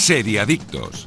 Seriadictos. 0.00 1.06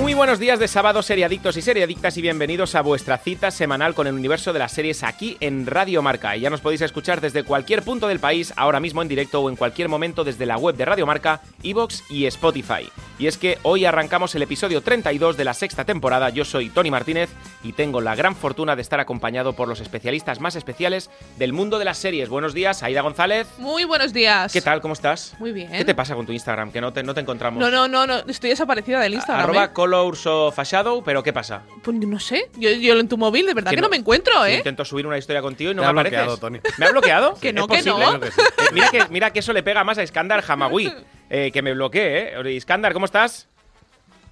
Muy 0.00 0.11
buenos 0.14 0.38
días 0.38 0.58
de 0.58 0.68
sábado, 0.68 1.02
seriadictos 1.02 1.56
y 1.56 1.62
seriadictas, 1.62 2.16
y 2.16 2.22
bienvenidos 2.22 2.74
a 2.74 2.82
vuestra 2.82 3.18
cita 3.18 3.50
semanal 3.50 3.94
con 3.94 4.06
el 4.06 4.14
universo 4.14 4.52
de 4.52 4.58
las 4.58 4.72
series 4.72 5.02
aquí 5.02 5.36
en 5.40 5.66
Radio 5.66 6.02
Marca. 6.02 6.36
Y 6.36 6.40
ya 6.40 6.50
nos 6.50 6.60
podéis 6.60 6.82
escuchar 6.82 7.20
desde 7.20 7.44
cualquier 7.44 7.82
punto 7.82 8.08
del 8.08 8.20
país, 8.20 8.52
ahora 8.56 8.80
mismo 8.80 9.00
en 9.00 9.08
directo 9.08 9.40
o 9.40 9.48
en 9.48 9.56
cualquier 9.56 9.88
momento 9.88 10.24
desde 10.24 10.44
la 10.44 10.58
web 10.58 10.76
de 10.76 10.84
Radio 10.84 11.06
Marca, 11.06 11.40
Evox 11.62 12.04
y 12.10 12.26
Spotify. 12.26 12.90
Y 13.18 13.26
es 13.26 13.38
que 13.38 13.58
hoy 13.62 13.84
arrancamos 13.84 14.34
el 14.34 14.42
episodio 14.42 14.82
32 14.82 15.36
de 15.36 15.44
la 15.44 15.54
sexta 15.54 15.84
temporada. 15.84 16.30
Yo 16.30 16.44
soy 16.44 16.70
Tony 16.70 16.90
Martínez 16.90 17.30
y 17.62 17.72
tengo 17.72 18.00
la 18.00 18.14
gran 18.14 18.34
fortuna 18.34 18.76
de 18.76 18.82
estar 18.82 19.00
acompañado 19.00 19.54
por 19.54 19.68
los 19.68 19.80
especialistas 19.80 20.40
más 20.40 20.56
especiales 20.56 21.10
del 21.38 21.52
mundo 21.52 21.78
de 21.78 21.84
las 21.84 21.98
series. 21.98 22.28
Buenos 22.28 22.52
días, 22.52 22.82
Aida 22.82 23.00
González. 23.00 23.46
Muy 23.58 23.84
buenos 23.84 24.12
días. 24.12 24.52
¿Qué 24.52 24.60
tal? 24.60 24.80
¿Cómo 24.80 24.94
estás? 24.94 25.36
Muy 25.38 25.52
bien. 25.52 25.70
¿Qué 25.70 25.84
te 25.84 25.94
pasa 25.94 26.14
con 26.14 26.26
tu 26.26 26.32
Instagram? 26.32 26.72
Que 26.72 26.80
no 26.80 26.92
te, 26.92 27.02
no 27.02 27.14
te 27.14 27.20
encontramos. 27.20 27.60
No, 27.60 27.70
no, 27.70 27.86
no, 27.86 28.06
no, 28.06 28.18
estoy 28.28 28.50
desaparecida 28.50 29.00
del 29.00 29.14
Instagram. 29.14 29.44
Arroba 29.44 29.64
¿eh? 29.66 29.70
Colors 30.12 30.26
of 30.26 30.58
a 30.58 30.62
Shadow, 30.62 31.02
pero 31.02 31.22
¿qué 31.22 31.32
pasa? 31.32 31.62
Pues 31.82 31.96
no 31.96 32.18
sé, 32.20 32.50
yo, 32.58 32.68
yo 32.70 32.98
en 32.98 33.08
tu 33.08 33.16
móvil 33.16 33.46
de 33.46 33.54
verdad 33.54 33.70
que, 33.70 33.80
no, 33.80 33.88
me 33.88 33.96
encuentro, 33.96 34.44
¿eh? 34.44 34.56
Intento 34.56 34.84
subir 34.84 35.06
una 35.06 35.16
historia 35.16 35.40
contigo 35.40 35.70
y 35.70 35.74
no 35.74 35.80
me 35.82 35.88
ha 35.88 35.90
apareces. 35.90 36.18
bloqueado, 36.18 36.36
Tony. 36.38 36.60
¿Me 36.78 36.86
ha 36.86 36.90
bloqueado? 36.90 37.34
Que 37.40 37.52
no, 37.52 37.62
¿Es 37.70 37.82
que 37.82 37.90
no. 37.90 38.20
que 38.20 38.30
sí. 38.30 38.40
Eh, 38.40 38.64
mira, 38.72 38.90
que, 38.90 39.04
mira 39.08 39.30
que 39.30 39.38
eso 39.38 39.52
le 39.54 39.62
pega 39.62 39.84
más 39.84 39.96
a 39.98 40.02
Iskandar 40.02 40.44
Hamawi. 40.46 40.92
eh, 41.30 41.50
que 41.50 41.62
me 41.62 41.72
bloquee, 41.72 42.34
¿eh? 42.38 42.52
Iskandar, 42.52 42.92
¿cómo 42.92 43.06
estás? 43.06 43.48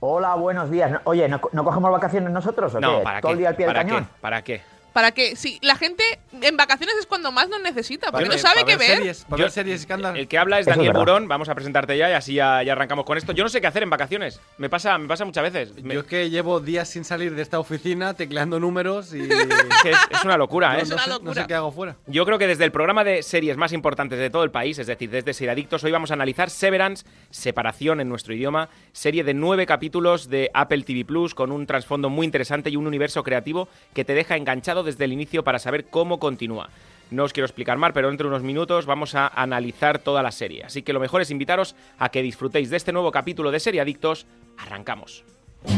Hola, 0.00 0.34
buenos 0.34 0.70
días. 0.70 0.90
No- 0.90 1.00
Oye, 1.04 1.28
¿no, 1.28 1.40
no 1.52 1.64
cogemos 1.64 1.90
vacaciones 1.90 2.30
nosotros 2.30 2.74
o 2.74 2.80
No, 2.80 2.98
qué? 2.98 3.04
¿para 3.04 3.20
¿Todo 3.22 3.30
qué? 3.30 3.32
el 3.32 3.38
día 3.38 3.48
al 3.48 3.56
pie 3.56 3.66
del 3.66 3.74
¿Para 3.74 3.86
cañón? 3.86 4.04
qué? 4.04 4.10
¿Para 4.20 4.42
qué? 4.42 4.62
Para 4.92 5.12
que, 5.12 5.36
si 5.36 5.58
la 5.62 5.76
gente 5.76 6.02
en 6.42 6.56
vacaciones 6.56 6.94
es 6.98 7.06
cuando 7.06 7.30
más 7.32 7.48
nos 7.48 7.60
necesita, 7.62 8.10
porque 8.10 8.28
no 8.28 8.38
sabe 8.38 8.64
qué 8.64 8.76
ver. 8.76 8.96
Series, 8.98 9.24
para 9.24 9.38
Yo- 9.38 9.44
ver 9.44 9.52
series, 9.52 9.80
escándalo. 9.80 10.18
El 10.18 10.26
que 10.28 10.38
habla 10.38 10.58
es 10.58 10.62
Eso 10.66 10.70
es 10.70 10.76
Daniel 10.76 10.92
verdad. 10.92 11.00
Burón. 11.14 11.28
Vamos 11.28 11.48
a 11.48 11.54
presentarte 11.54 11.96
ya 11.96 12.10
y 12.10 12.12
así 12.12 12.34
ya, 12.34 12.62
ya 12.62 12.72
arrancamos 12.72 13.04
con 13.04 13.16
esto. 13.18 13.32
Yo 13.32 13.44
no 13.44 13.48
sé 13.50 13.60
qué 13.60 13.66
hacer 13.66 13.82
en 13.82 13.90
vacaciones. 13.90 14.40
Me 14.58 14.68
pasa, 14.68 14.98
me 14.98 15.06
pasa 15.08 15.24
muchas 15.24 15.44
veces. 15.44 15.82
Me- 15.82 15.94
Yo 15.94 16.00
es 16.00 16.06
que 16.06 16.30
llevo 16.30 16.60
días 16.60 16.88
sin 16.88 17.04
salir 17.04 17.34
de 17.34 17.42
esta 17.42 17.58
oficina 17.58 18.14
tecleando 18.14 18.58
números 18.60 19.14
y. 19.14 19.20
es, 19.84 19.96
es 20.10 20.24
una 20.24 20.36
locura, 20.36 20.78
¿eh? 20.78 20.82
no, 20.82 20.88
no 20.90 20.94
una 20.94 21.02
sé, 21.04 21.10
no 21.10 21.14
locura. 21.18 21.42
sé 21.42 21.46
qué 21.48 21.54
hago 21.54 21.70
fuera. 21.72 21.96
Yo 22.06 22.24
creo 22.26 22.38
que 22.38 22.46
desde 22.46 22.64
el 22.64 22.72
programa 22.72 23.04
de 23.04 23.22
series 23.22 23.56
más 23.56 23.72
importantes 23.72 24.18
de 24.18 24.30
todo 24.30 24.44
el 24.44 24.50
país, 24.50 24.78
es 24.78 24.86
decir, 24.86 25.10
desde 25.10 25.32
Seriadictos, 25.34 25.84
hoy 25.84 25.92
vamos 25.92 26.10
a 26.10 26.14
analizar 26.14 26.50
Severance, 26.50 27.04
Separación 27.30 28.00
en 28.00 28.08
nuestro 28.08 28.34
idioma, 28.34 28.68
serie 28.92 29.24
de 29.24 29.34
nueve 29.34 29.66
capítulos 29.66 30.28
de 30.28 30.50
Apple 30.52 30.82
TV 30.82 31.04
Plus 31.04 31.34
con 31.34 31.52
un 31.52 31.66
trasfondo 31.66 32.08
muy 32.10 32.24
interesante 32.26 32.70
y 32.70 32.76
un 32.76 32.86
universo 32.86 33.22
creativo 33.22 33.68
que 33.94 34.04
te 34.04 34.14
deja 34.14 34.36
enganchado 34.36 34.79
desde 34.82 35.04
el 35.04 35.12
inicio 35.12 35.44
para 35.44 35.58
saber 35.58 35.86
cómo 35.86 36.18
continúa. 36.18 36.70
No 37.10 37.24
os 37.24 37.32
quiero 37.32 37.46
explicar 37.46 37.76
más, 37.76 37.92
pero 37.92 38.08
entre 38.08 38.26
unos 38.26 38.42
minutos 38.42 38.86
vamos 38.86 39.14
a 39.14 39.26
analizar 39.28 39.98
toda 39.98 40.22
la 40.22 40.30
serie. 40.30 40.64
Así 40.64 40.82
que 40.82 40.92
lo 40.92 41.00
mejor 41.00 41.20
es 41.22 41.30
invitaros 41.30 41.74
a 41.98 42.08
que 42.10 42.22
disfrutéis 42.22 42.70
de 42.70 42.76
este 42.76 42.92
nuevo 42.92 43.10
capítulo 43.10 43.50
de 43.50 43.58
Seriadictos. 43.58 44.26
Arrancamos. 44.58 45.24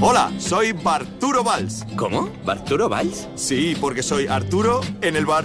Hola, 0.01 0.31
soy 0.39 0.73
Barturo 0.73 1.43
Valls. 1.43 1.85
¿Cómo? 1.97 2.31
¿Barturo 2.45 2.89
Valls? 2.89 3.29
Sí, 3.35 3.77
porque 3.81 4.03
soy 4.03 4.27
Arturo 4.27 4.81
en 5.01 5.17
el 5.17 5.27
bar. 5.27 5.45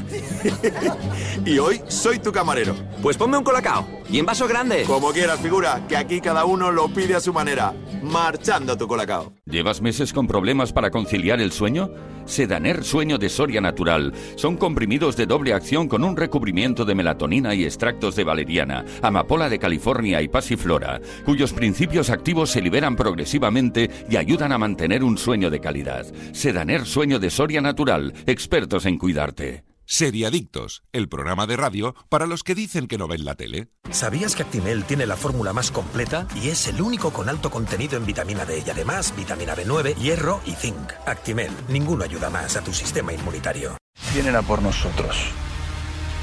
y 1.46 1.58
hoy 1.58 1.82
soy 1.88 2.20
tu 2.20 2.32
camarero. 2.32 2.76
Pues 3.02 3.18
ponme 3.18 3.38
un 3.38 3.44
colacao. 3.44 3.97
Y 4.10 4.20
en 4.20 4.26
vaso 4.26 4.48
grande. 4.48 4.84
Como 4.84 5.12
quieras, 5.12 5.40
figura, 5.40 5.86
que 5.88 5.98
aquí 5.98 6.22
cada 6.22 6.46
uno 6.46 6.72
lo 6.72 6.88
pide 6.88 7.16
a 7.16 7.20
su 7.20 7.34
manera. 7.34 7.74
Marchando 8.02 8.78
tu 8.78 8.88
colacao. 8.88 9.34
¿Llevas 9.46 9.82
meses 9.82 10.14
con 10.14 10.28
problemas 10.28 10.72
para 10.72 10.92
conciliar 10.92 11.42
el 11.42 11.52
sueño? 11.52 11.92
Sedaner 12.26 12.84
Sueño 12.84 13.18
de 13.18 13.30
Soria 13.30 13.62
Natural. 13.62 14.14
Son 14.36 14.58
comprimidos 14.58 15.16
de 15.18 15.26
doble 15.26 15.54
acción 15.54 15.88
con 15.88 16.04
un 16.04 16.16
recubrimiento 16.16 16.86
de 16.86 16.96
melatonina 16.96 17.54
y 17.56 17.64
extractos 17.64 18.16
de 18.16 18.24
valeriana, 18.24 18.86
amapola 19.02 19.50
de 19.50 19.60
California 19.60 20.22
y 20.22 20.28
pasiflora, 20.28 21.02
cuyos 21.26 21.54
principios 21.54 22.10
activos 22.10 22.52
se 22.52 22.62
liberan 22.62 22.96
progresivamente 22.96 23.90
y 24.10 24.18
ayudan 24.18 24.52
a 24.52 24.58
mantener 24.58 25.04
un 25.04 25.18
sueño 25.18 25.50
de 25.50 25.60
calidad. 25.60 26.06
Sedaner 26.34 26.86
Sueño 26.86 27.20
de 27.20 27.30
Soria 27.30 27.62
Natural. 27.62 28.14
Expertos 28.26 28.86
en 28.86 28.98
cuidarte. 28.98 29.67
Seriadictos, 29.90 30.84
el 30.92 31.08
programa 31.08 31.48
de 31.48 31.56
radio 31.56 31.96
para 32.10 32.28
los 32.28 32.44
que 32.44 32.56
dicen 32.56 32.88
que 32.88 32.98
no 32.98 33.08
ven 33.08 33.24
la 33.24 33.36
tele. 33.36 33.70
¿Sabías 33.90 34.36
que 34.36 34.44
Actimel 34.44 34.84
tiene 34.84 35.06
la 35.06 35.16
fórmula 35.16 35.54
más 35.54 35.72
completa 35.72 36.28
y 36.36 36.50
es 36.50 36.68
el 36.68 36.82
único 36.82 37.14
con 37.14 37.30
alto 37.30 37.50
contenido 37.50 37.96
en 37.96 38.06
vitamina 38.06 38.44
D 38.44 38.64
y 38.68 38.70
además 38.70 39.14
vitamina 39.16 39.56
B9, 39.56 39.96
hierro 39.96 40.42
y 40.46 40.52
zinc? 40.52 40.92
Actimel, 41.06 41.52
ninguno 41.70 42.04
ayuda 42.04 42.30
más 42.30 42.58
a 42.58 42.62
tu 42.66 42.74
sistema 42.74 43.14
inmunitario. 43.14 43.78
vienen 44.14 44.36
a 44.36 44.42
por 44.42 44.62
nosotros. 44.62 45.16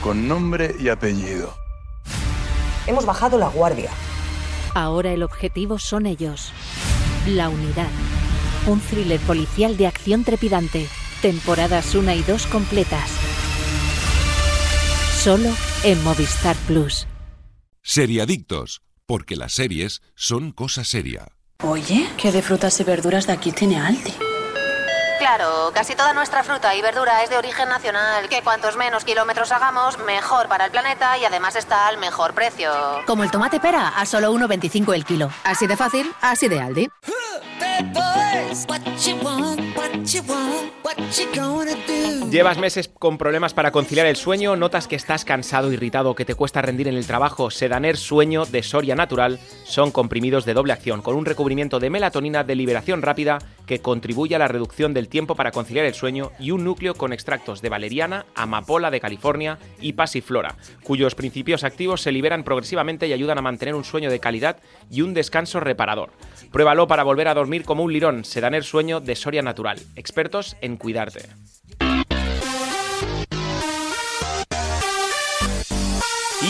Con 0.02 0.28
nombre 0.28 0.76
y 0.78 0.90
apellido. 0.90 1.56
Hemos 2.86 3.06
bajado 3.06 3.38
la 3.38 3.48
guardia. 3.48 3.90
Ahora 4.74 5.10
el 5.12 5.22
objetivo 5.22 5.78
son 5.78 6.04
ellos. 6.04 6.52
La 7.26 7.48
unidad. 7.48 7.88
Un 8.66 8.78
thriller 8.80 9.20
policial 9.20 9.78
de 9.78 9.86
acción 9.86 10.22
trepidante. 10.22 10.86
Temporadas 11.22 11.94
1 11.94 12.12
y 12.12 12.22
2 12.24 12.46
completas. 12.48 13.10
Solo 15.24 15.48
en 15.84 16.04
Movistar 16.04 16.54
Plus. 16.66 17.06
Seriadictos, 17.82 18.82
porque 19.06 19.36
las 19.36 19.54
series 19.54 20.02
son 20.14 20.52
cosa 20.52 20.84
seria. 20.84 21.28
Oye, 21.62 22.06
¿qué 22.18 22.30
de 22.30 22.42
frutas 22.42 22.78
y 22.80 22.84
verduras 22.84 23.26
de 23.26 23.32
aquí 23.32 23.50
tiene 23.50 23.78
Aldi? 23.78 24.12
Claro, 25.18 25.70
casi 25.72 25.94
toda 25.94 26.12
nuestra 26.12 26.42
fruta 26.42 26.74
y 26.74 26.82
verdura 26.82 27.22
es 27.22 27.30
de 27.30 27.36
origen 27.36 27.68
nacional, 27.68 28.28
que 28.28 28.42
cuantos 28.42 28.76
menos 28.76 29.04
kilómetros 29.04 29.52
hagamos, 29.52 29.98
mejor 29.98 30.48
para 30.48 30.66
el 30.66 30.70
planeta 30.70 31.16
y 31.18 31.24
además 31.24 31.56
está 31.56 31.88
al 31.88 31.98
mejor 31.98 32.34
precio. 32.34 32.70
Como 33.06 33.22
el 33.22 33.30
tomate 33.30 33.60
pera 33.60 33.88
a 33.88 34.06
solo 34.06 34.32
1,25 34.32 34.94
el 34.94 35.04
kilo. 35.04 35.30
Así 35.44 35.66
de 35.66 35.76
fácil, 35.76 36.12
así 36.20 36.48
de 36.48 36.60
Aldi. 36.60 36.88
¿Llevas 42.30 42.58
meses 42.58 42.88
con 42.88 43.16
problemas 43.16 43.54
para 43.54 43.70
conciliar 43.70 44.06
el 44.06 44.16
sueño? 44.16 44.56
¿Notas 44.56 44.88
que 44.88 44.96
estás 44.96 45.24
cansado, 45.24 45.72
irritado 45.72 46.14
que 46.14 46.24
te 46.24 46.34
cuesta 46.34 46.62
rendir 46.62 46.88
en 46.88 46.96
el 46.96 47.06
trabajo? 47.06 47.50
Sedaner 47.50 47.96
Sueño 47.96 48.44
de 48.44 48.62
Soria 48.62 48.96
Natural 48.96 49.38
son 49.64 49.90
comprimidos 49.90 50.44
de 50.44 50.54
doble 50.54 50.72
acción 50.72 51.00
con 51.00 51.14
un 51.14 51.24
recubrimiento 51.24 51.78
de 51.78 51.90
melatonina 51.90 52.44
de 52.44 52.54
liberación 52.56 53.02
rápida 53.02 53.38
que 53.66 53.80
contribuye 53.80 54.34
a 54.34 54.38
la 54.38 54.48
reducción 54.48 54.94
del 54.94 55.03
tiempo 55.08 55.34
para 55.34 55.50
conciliar 55.50 55.86
el 55.86 55.94
sueño 55.94 56.32
y 56.38 56.50
un 56.50 56.64
núcleo 56.64 56.94
con 56.94 57.12
extractos 57.12 57.62
de 57.62 57.68
valeriana, 57.68 58.26
amapola 58.34 58.90
de 58.90 59.00
California 59.00 59.58
y 59.80 59.94
pasiflora, 59.94 60.56
cuyos 60.82 61.14
principios 61.14 61.64
activos 61.64 62.02
se 62.02 62.12
liberan 62.12 62.44
progresivamente 62.44 63.06
y 63.06 63.12
ayudan 63.12 63.38
a 63.38 63.42
mantener 63.42 63.74
un 63.74 63.84
sueño 63.84 64.10
de 64.10 64.20
calidad 64.20 64.58
y 64.90 65.02
un 65.02 65.14
descanso 65.14 65.60
reparador. 65.60 66.10
Pruébalo 66.52 66.86
para 66.86 67.02
volver 67.02 67.28
a 67.28 67.34
dormir 67.34 67.64
como 67.64 67.82
un 67.82 67.92
lirón. 67.92 68.24
Sedaner 68.24 68.64
Sueño 68.64 69.00
de 69.00 69.16
Soria 69.16 69.42
Natural. 69.42 69.80
Expertos 69.96 70.56
en 70.60 70.76
cuidarte. 70.76 71.22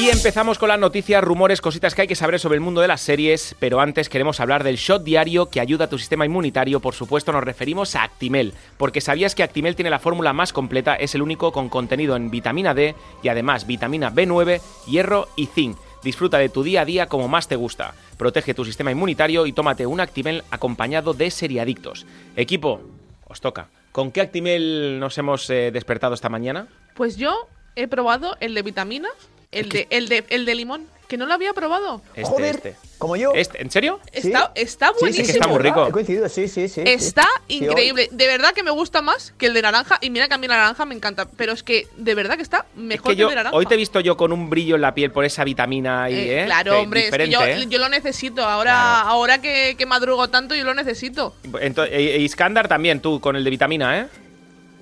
Y 0.04 0.10
empezamos 0.10 0.58
con 0.58 0.68
las 0.68 0.78
noticias, 0.78 1.24
rumores, 1.24 1.62
cositas 1.62 1.94
que 1.94 2.02
hay 2.02 2.06
que 2.06 2.14
saber 2.14 2.38
sobre 2.38 2.56
el 2.56 2.60
mundo 2.60 2.82
de 2.82 2.88
las 2.88 3.00
series, 3.00 3.56
pero 3.58 3.80
antes 3.80 4.10
queremos 4.10 4.38
hablar 4.38 4.62
del 4.62 4.76
shot 4.76 5.02
diario 5.02 5.48
que 5.48 5.60
ayuda 5.60 5.86
a 5.86 5.88
tu 5.88 5.96
sistema 5.96 6.26
inmunitario, 6.26 6.80
por 6.80 6.92
supuesto 6.92 7.32
nos 7.32 7.42
referimos 7.42 7.96
a 7.96 8.02
Actimel, 8.02 8.52
porque 8.76 9.00
sabías 9.00 9.34
que 9.34 9.42
Actimel 9.42 9.76
tiene 9.76 9.88
la 9.88 9.98
fórmula 9.98 10.34
más 10.34 10.52
completa, 10.52 10.94
es 10.94 11.14
el 11.14 11.22
único 11.22 11.52
con 11.52 11.70
contenido 11.70 12.16
en 12.16 12.30
vitamina 12.30 12.74
D 12.74 12.94
y 13.22 13.28
además 13.28 13.66
vitamina 13.66 14.12
B9, 14.12 14.60
hierro 14.86 15.28
y 15.36 15.46
zinc. 15.46 15.78
Disfruta 16.02 16.36
de 16.36 16.50
tu 16.50 16.62
día 16.62 16.82
a 16.82 16.84
día 16.84 17.06
como 17.06 17.26
más 17.26 17.48
te 17.48 17.56
gusta. 17.56 17.94
Protege 18.18 18.52
tu 18.52 18.66
sistema 18.66 18.90
inmunitario 18.90 19.46
y 19.46 19.54
tómate 19.54 19.86
un 19.86 20.00
Actimel 20.00 20.44
acompañado 20.50 21.14
de 21.14 21.30
seriadictos. 21.30 22.04
Equipo, 22.36 22.82
os 23.24 23.40
toca. 23.40 23.68
¿Con 23.90 24.12
qué 24.12 24.20
Actimel 24.20 25.00
nos 25.00 25.16
hemos 25.16 25.48
eh, 25.48 25.70
despertado 25.72 26.12
esta 26.12 26.28
mañana? 26.28 26.68
Pues 26.94 27.16
yo 27.16 27.48
he 27.74 27.88
probado 27.88 28.36
el 28.40 28.54
de 28.54 28.60
vitaminas, 28.60 29.14
el 29.54 29.68
de, 29.68 29.86
el 29.90 30.08
de, 30.08 30.24
el 30.28 30.44
de 30.44 30.54
limón, 30.54 30.86
que 31.08 31.16
no 31.18 31.26
lo 31.26 31.34
había 31.34 31.52
probado. 31.52 32.00
Este, 32.14 32.22
Joder, 32.24 32.54
este. 32.56 32.76
como 32.98 33.14
yo. 33.16 33.32
Este, 33.34 33.60
¿En 33.60 33.70
serio? 33.70 34.00
Está, 34.10 34.52
está 34.54 34.88
Sí, 34.88 34.94
sí, 34.94 35.00
buenísimo. 35.00 35.26
que 35.26 35.32
está 35.32 35.46
muy 35.48 35.58
rico. 35.58 35.86
He 35.86 35.92
coincidido, 35.92 36.28
sí, 36.30 36.48
sí, 36.48 36.66
sí. 36.68 36.80
Está 36.86 37.22
sí. 37.46 37.58
Sí, 37.58 37.64
increíble. 37.66 38.08
De 38.10 38.26
verdad 38.26 38.52
que 38.54 38.62
me 38.62 38.70
gusta 38.70 39.02
más 39.02 39.34
que 39.36 39.46
el 39.46 39.54
de 39.54 39.60
naranja. 39.62 39.98
Y 40.00 40.08
mira 40.08 40.28
que 40.28 40.34
a 40.34 40.38
mí 40.38 40.48
la 40.48 40.56
naranja 40.56 40.86
me 40.86 40.94
encanta. 40.94 41.28
Pero 41.36 41.52
es 41.52 41.62
que 41.62 41.86
de 41.98 42.14
verdad 42.14 42.36
que 42.36 42.42
está 42.42 42.64
Es 42.74 42.78
mejor 42.80 43.10
que 43.10 43.16
que, 43.16 43.20
yo, 43.20 43.26
el 43.26 43.30
de 43.32 43.36
naranja. 43.36 43.56
hoy 43.56 43.66
te 43.66 43.74
he 43.74 43.76
visto 43.76 44.00
yo 44.00 44.16
con 44.16 44.32
un 44.32 44.48
brillo 44.48 44.76
en 44.76 44.80
la 44.80 44.94
piel 44.94 45.12
por 45.12 45.26
esa 45.26 45.44
vitamina 45.44 46.08
y, 46.08 46.14
Eh, 46.14 46.40
¿eh? 46.42 46.44
claro, 46.46 46.72
Que 46.72 46.78
hombre, 46.78 47.08
es 47.08 47.14
que 47.14 47.28
yo, 47.28 47.42
¿eh? 47.44 47.66
yo 47.68 47.78
lo 47.78 47.90
necesito. 47.90 48.42
Ahora, 48.42 48.72
Claro. 48.72 49.08
ahora 49.10 49.40
que, 49.42 49.74
que 49.76 49.84
madrugo 49.86 50.28
tanto, 50.30 50.54
yo 50.54 50.64
lo 50.64 50.72
necesito. 50.72 51.34
Ento- 51.44 51.84
e- 51.86 52.16
e 52.16 52.18
Iskandar 52.20 52.66
también, 52.66 53.00
tú, 53.00 53.20
con 53.20 53.36
el 53.36 53.44
de 53.44 53.50
vitamina, 53.50 54.00
¿eh? 54.00 54.06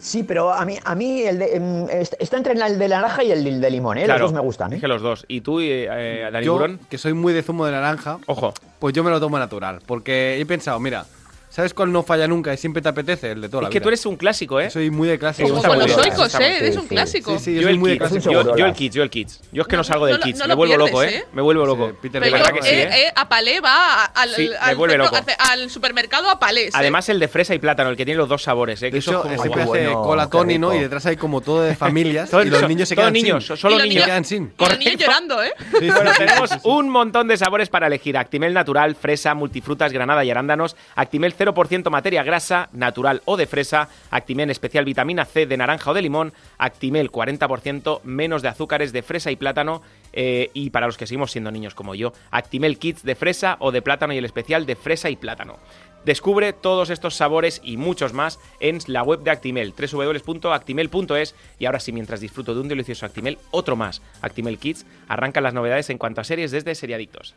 Sí, 0.02 0.25
pero 0.25 0.52
a 0.52 0.64
mí, 0.64 0.76
a 0.84 0.94
mí 0.96 1.22
el 1.22 1.38
de, 1.38 1.54
em, 1.56 1.88
est- 1.88 2.14
está 2.19 2.37
entre 2.37 2.54
el 2.54 2.76
de 2.76 2.88
naranja 2.88 3.22
y 3.22 3.31
el 3.31 3.60
de 3.60 3.70
limón, 3.70 3.99
¿eh? 3.99 4.04
Claro, 4.04 4.22
Los 4.25 4.32
dos 4.32 4.40
me 4.40 4.44
gustan, 4.44 4.72
¿eh? 4.72 4.76
Es 4.76 4.81
que 4.81 4.88
los 4.88 5.00
dos. 5.00 5.25
¿Y 5.28 5.43
tú, 5.43 5.60
eh, 5.60 5.87
eh, 5.88 6.28
Dani 6.32 6.44
Yo, 6.44 6.54
Burón? 6.54 6.81
que 6.90 6.99
soy 6.99 7.12
muy 7.14 7.32
de 7.32 7.44
zumo 7.44 7.64
de 7.66 7.70
naranja, 7.70 8.19
Ojo. 8.26 8.52
pues 8.81 8.93
yo 8.94 9.04
me 9.04 9.10
lo 9.12 9.20
tomo 9.20 9.38
natural. 9.38 9.78
Porque 9.87 10.40
he 10.40 10.44
pensado, 10.44 10.81
mira, 10.81 11.06
¿Sabes 11.52 11.75
cuál 11.75 11.93
no 11.93 12.02
falla 12.02 12.26
nunca 12.26 12.54
y 12.54 12.56
siempre 12.56 12.81
te 12.81 12.88
apetece? 12.88 13.32
El 13.32 13.43
de 13.43 13.49
toda 13.50 13.60
Es 13.60 13.64
la 13.64 13.69
que 13.70 13.78
vida. 13.78 13.82
tú 13.82 13.88
eres 13.90 14.06
un 14.06 14.16
clásico, 14.16 14.58
¿eh? 14.58 14.70
Soy 14.70 14.90
muy 14.90 15.06
de 15.06 15.19
clásico. 15.19 15.50
Como 15.50 15.62
con 15.62 15.78
los 15.81 15.96
oicos, 15.99 16.34
¿eh? 16.37 16.56
Eres 16.60 16.76
un 16.78 16.87
clásico. 16.87 17.38
Sí, 17.38 17.44
sí, 17.44 17.54
yo 17.56 17.60
Yo 17.60 17.66
soy 17.66 17.72
el 17.75 17.78
muy 17.78 17.90
de 17.90 17.99
clásico. 17.99 18.31
yo, 18.56 18.66
el 18.66 18.72
Kids, 18.72 18.94
yo 18.94 19.02
el 19.02 19.10
Kids. 19.10 19.40
Yo 19.52 19.60
es 19.60 19.69
que 19.69 19.76
no, 19.76 19.81
No, 19.81 19.84
salgo 19.84 20.06
del 20.06 20.19
Kids, 20.19 20.38
no 20.38 20.44
me 20.44 20.49
lo 20.49 20.56
vuelvo 20.56 20.75
pierdes, 20.76 20.93
loco, 20.93 21.02
¿eh? 21.02 21.14
¿eh? 21.16 21.25
Me 21.34 21.43
vuelvo 21.43 21.66
loco. 21.66 21.88
Sí, 21.90 21.96
Peter 22.00 22.22
Pero 22.22 22.32
¿Verdad 22.37 22.49
yo, 22.49 22.54
que 22.56 22.62
sí, 22.62 22.75
eh, 22.75 22.88
eh? 23.08 23.12
a 23.14 23.28
Palé 23.28 23.60
va 23.60 24.04
al, 24.04 24.31
Sí, 24.31 24.49
me 24.49 24.56
al 24.56 24.76
vuelve 24.76 24.94
centro- 24.96 25.19
loco. 25.19 25.32
al 25.50 25.69
supermercado 25.70 26.31
a 26.31 26.38
Palés. 26.38 26.69
¿eh? 26.69 26.70
Además 26.72 27.06
el 27.10 27.19
de 27.20 27.28
fresa 27.28 27.55
y 27.55 27.58
plátano, 27.58 27.90
el 27.90 27.98
que 27.98 28.06
tiene 28.06 28.16
los 28.16 28.31
dos 28.31 28.43
sabores, 28.43 28.81
¿eh? 28.82 28.87
Que 28.87 28.93
De 28.93 28.98
eso 29.00 29.10
hecho, 29.10 29.22
siempre 29.38 29.62
hace 29.62 29.69
bueno, 29.69 30.02
cola 30.05 30.31
Tony, 30.31 30.56
¿no? 30.58 30.75
Y 30.75 30.78
detrás 30.78 31.05
hay 31.05 31.16
como 31.19 31.43
todo 31.43 31.60
de 31.64 31.76
familias 31.76 32.31
Todos 32.31 32.46
y 32.46 32.48
los 32.48 32.66
niños 32.66 32.88
se 32.88 32.96
quedan 32.96 33.12
niños, 33.12 33.44
solo 33.44 33.78
niños. 33.78 34.05
Se 34.05 34.08
quedan 34.08 34.25
sin. 34.25 34.55
Los 34.58 34.78
niños 34.78 34.96
llorando, 34.96 35.43
¿eh? 35.43 35.52
Bueno, 35.72 36.12
tenemos 36.16 36.50
un 36.62 36.88
montón 36.88 37.28
de 37.28 37.37
sabores 37.37 37.69
para 37.69 37.88
elegir. 37.88 38.16
Actimel 38.16 38.55
natural, 38.55 38.94
fresa, 38.96 39.34
multifrutas, 39.34 39.93
granada 39.93 40.25
y 40.25 40.31
arándanos. 40.31 40.76
Actimel 40.94 41.34
0% 41.44 41.91
materia 41.91 42.23
grasa, 42.23 42.69
natural 42.73 43.23
o 43.25 43.37
de 43.37 43.47
fresa. 43.47 43.89
Actimel 44.11 44.50
especial 44.50 44.85
vitamina 44.85 45.25
C 45.25 45.47
de 45.47 45.56
naranja 45.56 45.91
o 45.91 45.94
de 45.94 46.03
limón. 46.03 46.33
Actimel 46.59 47.11
40% 47.11 48.03
menos 48.05 48.43
de 48.43 48.49
azúcares 48.49 48.93
de 48.93 49.03
fresa 49.03 49.31
y 49.31 49.37
plátano. 49.37 49.83
eh, 50.12 50.50
y 50.53 50.71
para 50.71 50.87
los 50.87 50.99
que 50.99 51.06
seguimos 51.06 51.33
siendo 51.33 51.50
niños 51.50 51.75
como 51.75 51.94
yo, 51.94 52.12
Actimel 52.31 52.79
Kids 52.79 53.03
de 53.03 53.15
fresa 53.15 53.56
o 53.61 53.73
de 53.73 53.81
plátano 53.81 54.12
y 54.12 54.19
el 54.19 54.25
especial 54.25 54.67
de 54.67 54.77
fresa 54.77 55.09
y 55.09 55.17
plátano. 55.17 55.59
Descubre 56.05 56.53
todos 56.53 56.91
estos 56.91 57.15
sabores 57.15 57.61
y 57.62 57.77
muchos 57.77 58.12
más 58.12 58.41
en 58.59 58.79
la 58.89 59.05
web 59.05 59.23
de 59.23 59.31
Actimel, 59.31 59.73
www.actimel.es. 59.73 61.35
Y 61.61 61.67
ahora 61.67 61.79
sí, 61.79 61.93
mientras 61.93 62.21
disfruto 62.21 62.55
de 62.55 62.61
un 62.61 62.69
delicioso 62.69 63.06
Actimel, 63.06 63.39
otro 63.53 63.77
más, 63.77 64.03
Actimel 64.21 64.59
Kids, 64.59 64.85
arrancan 65.06 65.44
las 65.44 65.55
novedades 65.55 65.91
en 65.91 65.99
cuanto 65.99 66.21
a 66.21 66.25
series 66.25 66.50
desde 66.50 66.75
Seriadictos. 66.75 67.37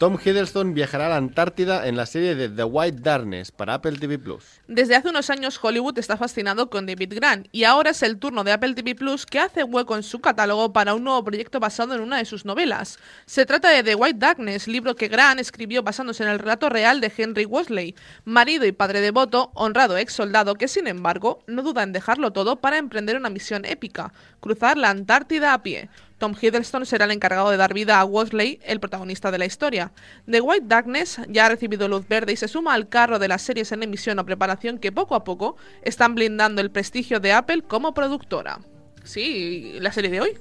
Tom 0.00 0.16
Hiddleston 0.16 0.72
viajará 0.72 1.04
a 1.04 1.08
la 1.10 1.16
Antártida 1.16 1.86
en 1.86 1.94
la 1.94 2.06
serie 2.06 2.34
de 2.34 2.48
The 2.48 2.64
White 2.64 3.02
Darkness 3.02 3.52
para 3.52 3.74
Apple 3.74 3.98
TV 3.98 4.18
Plus. 4.18 4.62
Desde 4.66 4.96
hace 4.96 5.10
unos 5.10 5.28
años 5.28 5.60
Hollywood 5.62 5.98
está 5.98 6.16
fascinado 6.16 6.70
con 6.70 6.86
David 6.86 7.12
Grant 7.14 7.48
y 7.52 7.64
ahora 7.64 7.90
es 7.90 8.02
el 8.02 8.18
turno 8.18 8.42
de 8.42 8.52
Apple 8.52 8.72
TV 8.72 8.94
Plus 8.94 9.26
que 9.26 9.40
hace 9.40 9.62
hueco 9.62 9.94
en 9.96 10.02
su 10.02 10.20
catálogo 10.20 10.72
para 10.72 10.94
un 10.94 11.04
nuevo 11.04 11.22
proyecto 11.22 11.60
basado 11.60 11.94
en 11.94 12.00
una 12.00 12.16
de 12.16 12.24
sus 12.24 12.46
novelas. 12.46 12.98
Se 13.26 13.44
trata 13.44 13.68
de 13.68 13.82
The 13.82 13.94
White 13.94 14.18
Darkness, 14.18 14.68
libro 14.68 14.96
que 14.96 15.08
Grant 15.08 15.38
escribió 15.38 15.82
basándose 15.82 16.22
en 16.22 16.30
el 16.30 16.38
relato 16.38 16.70
real 16.70 17.02
de 17.02 17.12
Henry 17.14 17.44
Wesley, 17.44 17.94
marido 18.24 18.64
y 18.64 18.72
padre 18.72 19.02
devoto, 19.02 19.50
honrado 19.52 19.98
ex 19.98 20.14
soldado 20.14 20.54
que 20.54 20.68
sin 20.68 20.86
embargo 20.86 21.44
no 21.46 21.62
duda 21.62 21.82
en 21.82 21.92
dejarlo 21.92 22.32
todo 22.32 22.56
para 22.56 22.78
emprender 22.78 23.18
una 23.18 23.28
misión 23.28 23.66
épica, 23.66 24.14
cruzar 24.40 24.78
la 24.78 24.88
Antártida 24.88 25.52
a 25.52 25.62
pie. 25.62 25.90
Tom 26.20 26.34
Hiddleston 26.38 26.84
será 26.84 27.06
el 27.06 27.12
encargado 27.12 27.50
de 27.50 27.56
dar 27.56 27.72
vida 27.72 27.98
a 27.98 28.04
Wesley, 28.04 28.60
el 28.62 28.78
protagonista 28.78 29.30
de 29.30 29.38
la 29.38 29.46
historia. 29.46 29.90
The 30.30 30.42
White 30.42 30.66
Darkness 30.68 31.18
ya 31.28 31.46
ha 31.46 31.48
recibido 31.48 31.88
luz 31.88 32.06
verde 32.06 32.34
y 32.34 32.36
se 32.36 32.46
suma 32.46 32.74
al 32.74 32.90
carro 32.90 33.18
de 33.18 33.26
las 33.26 33.40
series 33.40 33.72
en 33.72 33.82
emisión 33.82 34.18
o 34.18 34.26
preparación 34.26 34.78
que 34.78 34.92
poco 34.92 35.14
a 35.14 35.24
poco 35.24 35.56
están 35.80 36.14
blindando 36.14 36.60
el 36.60 36.70
prestigio 36.70 37.20
de 37.20 37.32
Apple 37.32 37.62
como 37.62 37.94
productora. 37.94 38.60
Sí, 39.02 39.78
la 39.80 39.92
serie 39.92 40.10
de 40.10 40.20
hoy. 40.20 40.38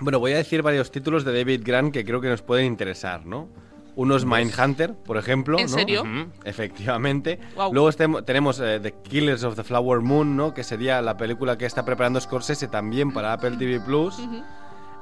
Bueno, 0.00 0.18
voy 0.18 0.32
a 0.32 0.38
decir 0.38 0.62
varios 0.62 0.90
títulos 0.90 1.26
de 1.26 1.36
David 1.36 1.60
Grant 1.62 1.92
que 1.92 2.06
creo 2.06 2.22
que 2.22 2.28
nos 2.30 2.40
pueden 2.40 2.64
interesar, 2.64 3.26
¿no? 3.26 3.50
Uno 3.96 4.16
es 4.16 4.24
Mindhunter, 4.24 4.94
por 4.94 5.18
ejemplo. 5.18 5.58
¿En 5.58 5.66
¿no? 5.66 5.72
serio? 5.76 6.04
Efectivamente. 6.44 7.38
Luego 7.70 7.92
tenemos 8.22 8.60
eh, 8.60 8.80
The 8.80 8.94
Killers 9.02 9.44
of 9.44 9.56
the 9.56 9.64
Flower 9.64 10.00
Moon, 10.00 10.36
¿no? 10.36 10.54
Que 10.54 10.64
sería 10.64 11.02
la 11.02 11.18
película 11.18 11.58
que 11.58 11.66
está 11.66 11.84
preparando 11.84 12.18
Scorsese 12.18 12.68
también 12.68 13.12
para 13.12 13.34
Apple 13.34 13.56
TV 13.58 13.80
Plus. 13.80 14.16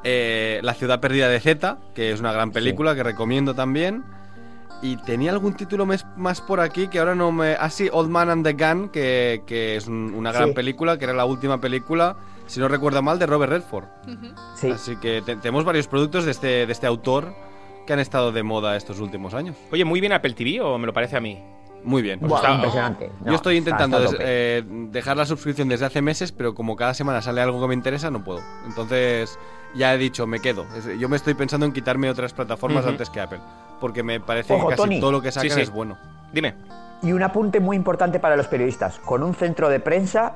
Eh, 0.05 0.61
la 0.63 0.75
ciudad 0.75 1.01
perdida 1.01 1.29
de 1.29 1.41
Z, 1.41 1.79
que 1.95 2.13
es 2.13 2.21
una 2.21 2.33
gran 2.33 2.53
película 2.53 2.95
que 2.95 3.03
recomiendo 3.03 3.55
también. 3.55 4.05
Y 4.83 4.97
tenía 4.99 5.31
algún 5.33 5.55
título 5.55 5.87
mes- 5.87 6.05
más 6.17 6.41
por 6.43 6.61
aquí 6.61 6.89
que 6.89 6.99
ahora 6.99 7.15
no 7.15 7.33
me... 7.33 7.55
Ah, 7.59 7.71
sí, 7.71 7.89
Old 7.91 8.11
Man 8.11 8.29
and 8.29 8.45
the 8.47 8.53
Gun, 8.53 8.91
que, 8.91 9.43
que 9.47 9.77
es 9.77 9.87
un- 9.89 10.13
una 10.15 10.33
gran 10.33 10.49
Sí. 10.51 10.55
película, 10.55 10.99
que 10.99 11.05
era 11.07 11.15
la 11.15 11.25
última 11.25 11.59
película, 11.61 12.17
si 12.47 12.61
no 12.61 12.69
recuerdo 12.69 13.01
mal, 13.03 13.19
de 13.19 13.25
Robert 13.27 13.51
Redford. 13.53 13.87
Sí. 14.55 14.71
Así 14.71 14.97
que 14.97 15.23
te- 15.23 15.37
tenemos 15.37 15.65
varios 15.65 15.89
productos 15.89 16.27
de 16.27 16.31
este, 16.33 16.67
de 16.67 16.73
este 16.73 16.87
autor 16.87 17.35
que 17.87 17.95
han 17.95 18.01
estado 18.01 18.33
de 18.33 18.43
moda 18.43 18.77
estos 18.77 19.01
últimos 19.01 19.33
años. 19.33 19.57
Oye, 19.73 19.85
¿muy 19.87 19.99
bien 20.01 20.13
Apple 20.13 20.35
TV 20.35 20.61
o 20.61 20.77
me 20.77 20.87
lo 20.87 20.93
parece 20.93 21.17
a 21.17 21.21
mí? 21.21 21.43
Muy 21.87 22.03
bien. 22.03 22.19
Buah, 22.21 22.37
está- 22.41 22.55
impresionante. 22.55 23.11
No, 23.21 23.31
Yo 23.31 23.37
estoy 23.37 23.57
intentando 23.57 24.01
des- 24.01 24.17
eh, 24.19 24.63
dejar 24.91 25.17
la 25.17 25.25
suscripción 25.25 25.69
desde 25.69 25.87
hace 25.87 26.03
meses, 26.03 26.33
pero 26.33 26.55
como 26.55 26.75
cada 26.77 26.93
semana 26.95 27.23
sale 27.23 27.41
algo 27.41 27.61
que 27.61 27.69
me 27.69 27.75
interesa, 27.75 28.11
no 28.11 28.23
puedo. 28.25 28.41
Entonces, 28.67 29.39
ya 29.75 29.95
he 29.95 29.99
dicho, 29.99 30.27
me 30.27 30.41
quedo. 30.41 30.67
Yo 30.99 31.09
me 31.09 31.17
estoy 31.17 31.35
pensando 31.35 31.65
en 31.65 31.73
quitarme 31.73 32.11
otras 32.11 32.33
plataformas 32.33 32.85
antes 32.87 33.09
que 33.09 33.21
Apple, 33.21 33.39
porque 33.81 34.03
me 34.03 34.19
parece 34.21 34.53
Ojo, 34.55 34.65
que 34.69 34.71
casi 34.75 34.83
Tony. 34.83 35.01
todo 35.01 35.13
lo 35.13 35.23
que 35.23 35.31
sacan 35.33 35.51
sí. 35.51 35.61
es 35.61 35.71
bueno. 35.71 35.97
Dime. 36.33 36.55
Y 37.03 37.13
un 37.13 37.23
apunte 37.23 37.61
muy 37.61 37.77
importante 37.77 38.19
para 38.19 38.37
los 38.37 38.49
periodistas, 38.49 38.99
con 38.99 39.23
un 39.23 39.35
centro 39.35 39.69
de 39.69 39.79
prensa 39.81 40.35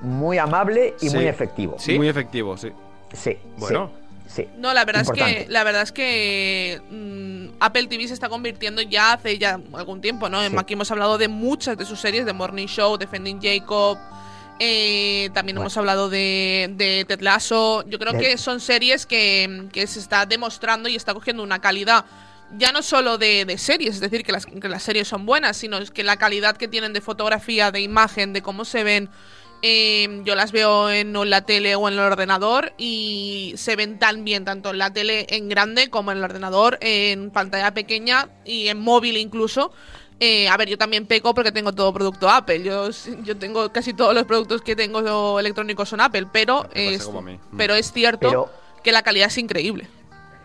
muy 0.00 0.38
amable 0.38 0.94
y 1.00 1.08
Sí. 1.08 1.16
muy 1.16 1.26
efectivo. 1.26 1.74
¿Sí? 1.78 1.96
Muy 1.96 2.08
efectivo, 2.08 2.56
sí. 2.56 2.70
Sí. 3.12 3.36
Bueno. 3.58 3.90
Sí. 4.26 4.48
No, 4.56 4.72
la 4.74 4.84
verdad 4.84 5.02
es 5.02 5.10
que 5.10 5.46
la 5.48 5.64
verdad 5.64 5.82
es 5.82 5.92
que 5.92 6.80
mm, 6.90 7.56
Apple 7.60 7.86
TV 7.86 8.08
se 8.08 8.14
está 8.14 8.28
convirtiendo 8.28 8.82
ya 8.82 9.12
hace 9.12 9.38
ya 9.38 9.60
algún 9.74 10.00
tiempo, 10.00 10.28
¿no? 10.28 10.42
Sí. 10.48 10.54
Aquí 10.58 10.72
hemos 10.74 10.90
hablado 10.90 11.18
de 11.18 11.28
muchas 11.28 11.76
de 11.76 11.84
sus 11.84 12.00
series, 12.00 12.24
de 12.26 12.32
Morning 12.32 12.66
Show, 12.66 12.96
Defending 12.96 13.40
Jacob. 13.40 13.98
eh, 14.60 15.30
también 15.34 15.56
Bueno. 15.56 15.62
hemos 15.66 15.76
hablado 15.76 16.08
de, 16.08 16.70
de 16.76 17.04
Ted 17.06 17.20
Lasso. 17.20 17.84
Yo 17.88 17.98
creo 17.98 18.12
De- 18.12 18.20
que 18.20 18.38
son 18.38 18.60
series 18.60 19.04
que, 19.06 19.68
que 19.72 19.86
se 19.86 19.98
está 19.98 20.26
demostrando 20.26 20.88
y 20.88 20.96
está 20.96 21.12
cogiendo 21.12 21.42
una 21.42 21.60
calidad 21.60 22.04
ya 22.56 22.70
no 22.70 22.82
solo 22.82 23.18
de, 23.18 23.44
de 23.46 23.58
series, 23.58 23.96
es 23.96 24.00
decir, 24.00 24.22
que 24.22 24.30
las, 24.30 24.46
que 24.46 24.68
las 24.68 24.82
series 24.84 25.08
son 25.08 25.26
buenas, 25.26 25.56
sino 25.56 25.78
es 25.78 25.90
que 25.90 26.04
la 26.04 26.18
calidad 26.18 26.56
que 26.56 26.68
tienen 26.68 26.92
de 26.92 27.00
fotografía, 27.00 27.72
de 27.72 27.80
imagen, 27.80 28.32
de 28.32 28.42
cómo 28.42 28.64
se 28.64 28.84
ven, 28.84 29.08
eh, 29.66 30.20
yo 30.26 30.34
las 30.34 30.52
veo 30.52 30.90
en 30.90 31.14
la 31.30 31.46
tele 31.46 31.74
o 31.74 31.88
en 31.88 31.94
el 31.94 32.00
ordenador 32.00 32.74
y 32.76 33.54
se 33.56 33.76
ven 33.76 33.98
tan 33.98 34.22
bien, 34.22 34.44
tanto 34.44 34.68
en 34.68 34.76
la 34.76 34.92
tele 34.92 35.26
en 35.30 35.48
grande 35.48 35.88
como 35.88 36.12
en 36.12 36.18
el 36.18 36.24
ordenador, 36.24 36.76
en 36.82 37.30
pantalla 37.30 37.72
pequeña 37.72 38.28
y 38.44 38.68
en 38.68 38.78
móvil 38.78 39.16
incluso. 39.16 39.72
Eh, 40.20 40.48
a 40.50 40.56
ver, 40.58 40.68
yo 40.68 40.76
también 40.76 41.06
peco 41.06 41.34
porque 41.34 41.50
tengo 41.50 41.72
todo 41.72 41.94
producto 41.94 42.28
Apple. 42.28 42.62
Yo, 42.62 42.90
yo 43.24 43.38
tengo 43.38 43.72
casi 43.72 43.94
todos 43.94 44.14
los 44.14 44.24
productos 44.24 44.60
que 44.60 44.76
tengo 44.76 45.40
electrónicos 45.40 45.88
son 45.88 46.02
Apple, 46.02 46.26
pero 46.30 46.68
es, 46.74 47.08
pero 47.56 47.74
es 47.74 47.90
cierto 47.90 48.28
Pero- 48.28 48.50
que 48.82 48.92
la 48.92 49.02
calidad 49.02 49.28
es 49.28 49.38
increíble. 49.38 49.88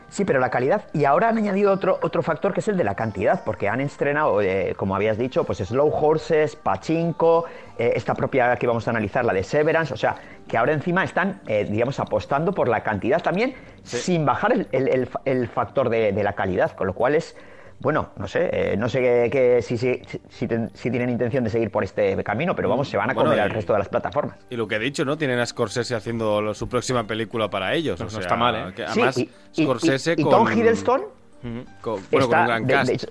Sí, 0.10 0.26
pero 0.26 0.40
la 0.40 0.50
calidad. 0.50 0.86
Y 0.94 1.06
ahora 1.06 1.30
han 1.30 1.38
añadido 1.38 1.72
otro, 1.72 2.00
otro 2.02 2.24
factor 2.24 2.52
que 2.54 2.62
es 2.62 2.68
el 2.68 2.78
de 2.78 2.84
la 2.84 2.96
cantidad, 2.96 3.44
porque 3.44 3.70
han 3.70 3.80
estrenado, 3.80 4.42
eh, 4.42 4.74
como 4.76 4.96
habías 4.96 5.18
dicho, 5.18 5.44
pues 5.44 5.60
Slow 5.60 5.92
Horses, 5.94 6.56
Pachinko, 6.56 7.46
eh, 7.78 7.94
esta 7.96 8.16
propia 8.16 8.56
que 8.56 8.66
vamos 8.66 8.88
a 8.88 8.92
analizar, 8.92 9.24
la 9.24 9.34
de 9.34 9.44
Severance. 9.44 9.94
O 9.94 9.98
sea, 9.98 10.16
que 10.48 10.58
ahora 10.58 10.74
encima 10.74 11.04
están, 11.04 11.42
eh, 11.48 11.66
digamos, 11.70 12.00
apostando 12.00 12.54
por 12.54 12.68
la 12.68 12.82
cantidad 12.82 13.22
también, 13.22 13.54
sin 13.84 14.26
bajar 14.26 14.52
el, 14.54 14.68
el- 14.72 14.88
el 14.88 15.06
fa- 15.08 15.22
el 15.26 15.48
factor 15.48 15.90
de, 15.90 16.12
de 16.12 16.24
la 16.24 16.34
calidad, 16.34 16.72
con 16.72 16.88
lo 16.88 16.94
cual 16.94 17.16
es. 17.16 17.36
Bueno, 17.82 18.10
no 18.18 18.28
sé, 18.28 18.50
eh, 18.52 18.76
no 18.78 18.90
sé 18.90 19.00
qué- 19.00 19.30
qué- 19.32 19.62
si, 19.62 19.78
si, 19.78 20.02
si 20.30 20.48
ten- 20.48 20.70
si 20.74 20.90
tienen 20.92 21.10
intención 21.10 21.46
de 21.46 21.50
seguir 21.50 21.72
por 21.72 21.84
este 21.86 22.22
camino, 22.26 22.54
pero 22.54 22.68
vamos, 22.68 22.90
se 22.90 22.98
van 22.98 23.10
a 23.10 23.14
Bueno, 23.14 23.30
comer 23.30 23.40
y- 23.40 23.42
al 23.46 23.50
resto 23.52 23.72
de 23.72 23.80
las 23.80 23.88
plataformas. 23.88 24.36
Y 24.50 24.58
lo 24.58 24.68
que 24.68 24.76
he 24.76 24.80
dicho, 24.80 25.06
¿no? 25.06 25.18
Tienen 25.18 25.40
a 25.40 25.46
Scorsese 25.46 25.96
haciendo 25.96 26.42
lo- 26.42 26.54
su 26.54 26.68
próxima 26.68 27.08
película 27.08 27.50
para 27.50 27.74
ellos. 27.74 27.98
No- 28.00 28.06
o 28.06 28.08
no 28.08 28.12
sea, 28.12 28.20
está 28.20 28.36
mal, 28.36 28.56
¿eh? 28.56 28.74
que 28.76 28.84
Sí, 28.88 28.92
además, 29.02 29.18
y- 29.18 29.64
Scorsese 29.64 30.16
y, 30.18 30.22
y 30.22 30.24
con... 30.24 30.32
Tom 30.32 30.52
Hiddleston 30.52 31.02
con- 31.82 32.02
bueno, 32.10 32.10
con 32.12 32.22
está, 32.22 32.40
un 32.42 32.48
gran 32.48 32.66
cast. 32.68 32.88
de 32.90 32.94
hecho, 32.96 33.08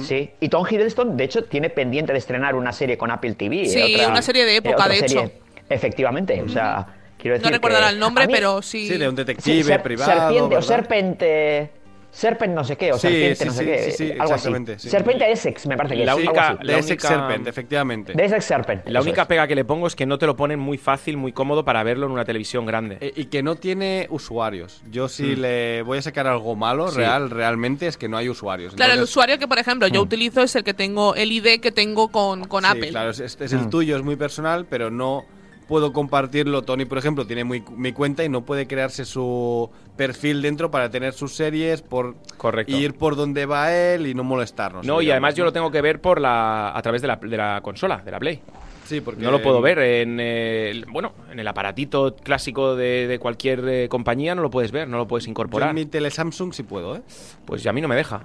Sí, 0.00 0.30
y 0.40 0.48
Tom 0.48 0.64
Hiddleston, 0.68 1.16
de 1.16 1.24
hecho, 1.24 1.44
tiene 1.44 1.70
pendiente 1.70 2.12
de 2.12 2.18
estrenar 2.18 2.54
una 2.56 2.72
serie 2.72 2.98
con 2.98 3.10
Apple 3.12 3.34
TV. 3.34 3.64
Sí, 3.66 3.94
otra- 3.94 4.08
una 4.08 4.22
serie 4.22 4.44
de 4.44 4.56
época, 4.56 4.74
otra 4.74 4.88
de 4.88 4.96
serie. 5.08 5.24
hecho. 5.24 5.32
Efectivamente, 5.68 6.42
o 6.42 6.48
sea, 6.48 6.86
quiero 7.16 7.34
decir 7.36 7.46
No 7.50 7.54
recordará 7.56 7.86
que- 7.88 7.92
el 7.94 7.98
nombre, 8.00 8.26
mí- 8.26 8.32
pero 8.32 8.60
sí. 8.62 8.88
Sí, 8.88 8.96
de 8.98 9.08
un 9.08 9.12
sí, 9.16 9.16
detective 9.24 9.62
ser- 9.62 9.82
privado, 9.82 10.10
Serpiente 10.12 10.56
o 10.56 10.62
serpente... 10.62 11.70
Serpent 12.18 12.52
no 12.54 12.64
sé 12.64 12.76
qué, 12.76 12.92
o 12.92 12.96
Sí, 12.98 13.02
serpiente 13.02 13.36
sí, 13.36 13.44
no 13.46 13.52
sé 13.52 13.58
sí, 13.58 13.64
qué, 13.66 13.90
sí, 13.92 13.92
sí, 13.92 14.12
algo 14.18 14.34
así. 14.34 14.88
Serpiente 14.88 15.30
Essex, 15.30 15.66
me 15.66 15.76
parece 15.76 15.96
que 15.96 16.04
La 16.04 16.12
es. 16.12 16.18
única- 16.18 16.30
algo 16.48 16.58
así. 16.60 16.66
De 16.66 16.72
la 16.72 16.78
Essex 16.80 17.04
única- 17.04 17.08
Serpent, 17.28 17.46
efectivamente. 17.46 18.12
De 18.14 18.24
Essex 18.24 18.44
Serpent. 18.44 18.88
La 18.88 19.00
única 19.00 19.22
es. 19.22 19.28
pega 19.28 19.46
que 19.46 19.54
le 19.54 19.64
pongo 19.64 19.86
es 19.86 19.94
que 19.94 20.04
no 20.06 20.18
te 20.18 20.26
lo 20.26 20.34
ponen 20.36 20.58
muy 20.58 20.78
fácil, 20.78 21.16
muy 21.16 21.32
cómodo 21.32 21.64
para 21.64 21.82
verlo 21.84 22.06
en 22.06 22.12
una 22.12 22.24
televisión 22.24 22.66
grande. 22.66 22.98
Eh, 23.00 23.12
Y 23.16 23.24
que 23.26 23.42
no 23.42 23.54
tiene 23.56 24.06
usuarios. 24.10 24.82
Yo 24.90 25.08
si 25.08 25.22
Mm. 25.36 25.40
le 25.40 25.82
voy 25.82 25.98
a 25.98 26.02
sacar 26.02 26.26
algo 26.26 26.56
malo, 26.56 26.88
Sí. 26.88 26.96
real, 26.98 27.30
realmente 27.30 27.86
es 27.86 27.96
que 27.96 28.08
no 28.08 28.16
hay 28.16 28.28
usuarios. 28.28 28.74
Claro, 28.74 28.94
el 28.94 29.02
usuario 29.02 29.38
que, 29.38 29.46
por 29.46 29.58
ejemplo, 29.58 29.86
yo 29.88 30.02
utilizo 30.02 30.42
es 30.42 30.56
el 30.56 30.64
que 30.64 30.74
tengo, 30.74 31.14
el 31.14 31.30
ID 31.30 31.60
que 31.60 31.70
tengo 31.72 32.08
con, 32.08 32.44
con 32.48 32.64
sí, 32.64 32.70
Apple. 32.70 32.88
claro, 32.88 33.10
es, 33.10 33.20
es- 33.20 33.40
es 33.40 33.52
el 33.52 33.68
tuyo, 33.70 33.96
es 33.96 34.02
muy 34.02 34.16
personal, 34.16 34.66
pero 34.68 34.90
no 34.90 35.24
puedo 35.68 35.92
compartirlo. 35.92 36.62
Tony, 36.62 36.86
por 36.86 36.98
ejemplo, 36.98 37.26
tiene 37.26 37.44
muy- 37.44 37.62
mi 37.76 37.92
cuenta 37.92 38.24
y 38.24 38.28
no 38.28 38.40
puede 38.44 38.66
crearse 38.66 39.04
su 39.04 39.70
perfil 39.96 40.42
dentro 40.42 40.70
para 40.70 40.90
tener 40.90 41.12
sus 41.12 41.34
series, 41.34 41.82
por 41.82 42.16
Correcto. 42.38 42.74
ir 42.76 42.94
por 42.94 43.14
donde 43.14 43.46
va 43.46 43.72
él 43.72 44.06
y 44.06 44.14
no 44.14 44.24
molestarnos. 44.24 44.84
No, 44.86 45.00
y 45.02 45.10
además 45.10 45.34
yo 45.34 45.44
lo 45.44 45.52
tengo 45.52 45.70
que 45.70 45.80
ver 45.82 46.00
por 46.00 46.20
la 46.20 46.76
a 46.76 46.82
través 46.82 47.02
de 47.02 47.08
la, 47.08 47.16
de 47.16 47.36
la 47.36 47.60
consola, 47.62 47.98
de 47.98 48.10
la 48.10 48.18
Play. 48.18 48.40
Sí, 48.86 49.02
porque 49.02 49.22
No 49.22 49.30
lo 49.30 49.42
puedo 49.42 49.60
ver 49.60 49.78
en 49.80 50.18
el, 50.18 50.86
bueno, 50.86 51.12
en 51.30 51.38
el 51.38 51.46
aparatito 51.46 52.16
clásico 52.16 52.74
de, 52.74 53.06
de 53.06 53.18
cualquier 53.18 53.62
eh, 53.68 53.86
compañía, 53.90 54.34
no 54.34 54.40
lo 54.40 54.48
puedes 54.48 54.72
ver, 54.72 54.88
no 54.88 54.96
lo 54.96 55.06
puedes 55.06 55.26
Yo 55.26 55.30
incorporar. 55.32 55.68
en 55.68 55.74
mi 55.74 55.84
tele 55.84 56.10
Samsung 56.10 56.54
sí 56.54 56.62
puedo, 56.62 56.96
¿eh? 56.96 57.02
Pues 57.44 57.62
ya 57.62 57.68
a 57.68 57.74
mí 57.74 57.82
no 57.82 57.88
me 57.88 57.96
deja. 57.96 58.24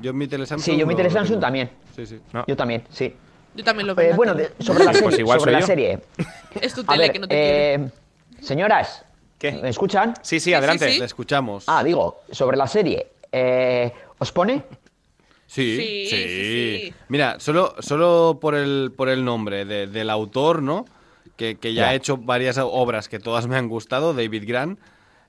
Yo 0.00 0.10
en 0.10 0.16
mi 0.16 0.28
tele 0.28 0.46
Samsung. 0.46 0.64
Sí, 0.74 0.78
yo 0.78 0.86
mi 0.86 0.92
lo- 0.92 0.98
tele 0.98 1.10
Samsung 1.10 1.40
también. 1.40 1.70
Sí, 1.96 2.06
sí. 2.06 2.20
No. 2.32 2.44
Yo 2.46 2.54
también, 2.56 2.84
sí. 2.88 3.12
Yo 3.56 3.64
también 3.64 3.86
lo 3.86 3.94
veo. 3.94 4.06
Eh, 4.06 4.10
la 4.10 4.16
bueno, 4.16 4.34
de- 4.34 4.50
sobre 4.60 4.84
la 4.84 4.92
serie. 4.92 5.02
Pues 5.08 5.18
igual 5.18 5.38
sobre 5.40 5.52
la 5.52 5.62
serie. 5.62 5.98
Es 6.60 6.72
tu 6.74 6.84
tele 6.84 6.98
ver, 7.04 7.12
que 7.12 7.18
no 7.18 7.28
te 7.28 7.74
eh, 7.74 7.88
señoras, 8.40 9.04
¿Qué? 9.38 9.52
¿me 9.52 9.68
escuchan? 9.68 10.14
Sí, 10.22 10.40
sí, 10.40 10.54
adelante. 10.54 10.90
sí. 10.90 10.98
Le 10.98 11.04
escuchamos. 11.04 11.64
Ah, 11.66 11.82
digo, 11.84 12.20
sobre 12.30 12.56
la 12.56 12.66
serie. 12.66 13.08
eh, 13.32 13.92
¿Os 14.18 14.32
pone? 14.32 14.62
Sí, 15.46 15.76
Sí, 15.76 16.06
sí, 16.10 16.16
sí. 16.88 16.94
Mira, 17.08 17.38
solo, 17.38 17.74
solo 17.80 18.38
por 18.40 18.54
el, 18.54 18.92
por 18.96 19.08
el 19.08 19.24
nombre 19.24 19.64
de- 19.64 19.86
del 19.86 20.10
autor, 20.10 20.62
¿no? 20.62 20.86
Que, 21.36 21.56
que 21.56 21.74
ya 21.74 21.82
Ya. 21.84 21.88
ha 21.90 21.94
hecho 21.94 22.16
varias 22.16 22.56
obras 22.58 23.08
que 23.08 23.18
todas 23.18 23.46
me 23.46 23.56
han 23.56 23.68
gustado, 23.68 24.14
David 24.14 24.44
Grant. 24.46 24.78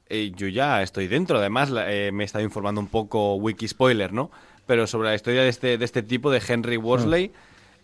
eh, 0.09 0.31
yo 0.35 0.47
ya 0.47 0.81
estoy 0.81 1.07
dentro. 1.07 1.37
Además, 1.37 1.69
eh, 1.85 2.11
me 2.13 2.23
he 2.23 2.25
estado 2.25 2.43
informando 2.45 2.79
un 2.79 2.87
poco, 2.87 3.35
wiki 3.35 3.67
spoiler, 3.67 4.13
¿no? 4.13 4.31
Pero 4.65 4.87
sobre 4.87 5.09
la 5.09 5.15
historia 5.15 5.41
de 5.43 5.49
este, 5.49 5.77
de 5.77 5.83
este 5.83 6.01
tipo, 6.01 6.31
de 6.31 6.41
Henry 6.47 6.77
Worsley, 6.77 7.31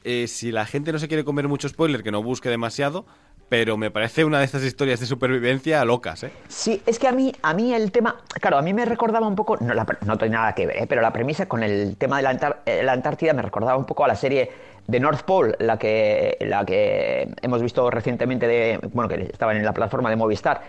eh, 0.04 0.28
si 0.28 0.52
la 0.52 0.66
gente 0.66 0.92
no 0.92 1.00
se 1.00 1.08
quiere 1.08 1.24
comer 1.24 1.48
mucho 1.48 1.68
spoiler, 1.70 2.04
que 2.04 2.12
no 2.12 2.22
busque 2.24 2.50
demasiado. 2.50 3.06
Pero 3.50 3.78
me 3.78 3.92
parece 3.92 4.26
una 4.26 4.40
de 4.40 4.46
estas 4.46 4.64
historias 4.64 5.00
de 5.00 5.06
supervivencia 5.06 5.84
locas, 5.86 6.24
¿eh? 6.24 6.32
Sí, 6.48 6.82
es 6.88 6.98
que 6.98 7.08
a 7.08 7.12
mí, 7.12 7.32
a 7.44 7.54
mí 7.54 7.72
el 7.74 7.92
tema, 7.92 8.16
claro, 8.42 8.58
a 8.58 8.64
mí 8.64 8.74
me 8.74 8.84
recordaba 8.84 9.28
un 9.28 9.36
poco, 9.36 9.58
no, 9.58 9.74
la 9.76 9.86
no 10.06 10.18
tiene 10.18 10.36
nada 10.38 10.56
que 10.56 10.66
ver, 10.66 10.78
¿eh? 10.78 10.86
pero 10.88 11.02
la 11.02 11.14
premisa 11.14 11.46
con 11.48 11.62
el 11.62 11.96
tema 11.98 12.18
de 12.18 12.24
la, 12.24 12.32
Antar- 12.32 12.62
eh, 12.66 12.82
la 12.84 12.94
Antártida 12.94 13.34
me 13.34 13.44
recordaba 13.44 13.78
un 13.78 13.86
poco 13.86 14.06
a 14.06 14.08
la 14.08 14.16
serie 14.16 14.50
de 14.88 15.00
North 15.00 15.22
Pole, 15.24 15.56
la 15.60 15.78
que, 15.78 16.38
la 16.40 16.66
que 16.66 17.32
hemos 17.44 17.62
visto 17.62 17.92
recientemente, 17.92 18.48
de, 18.48 18.80
bueno, 18.92 19.08
que 19.08 19.22
estaba 19.32 19.54
en 19.54 19.64
la 19.64 19.74
plataforma 19.74 20.10
de 20.10 20.16
Movistar, 20.16 20.64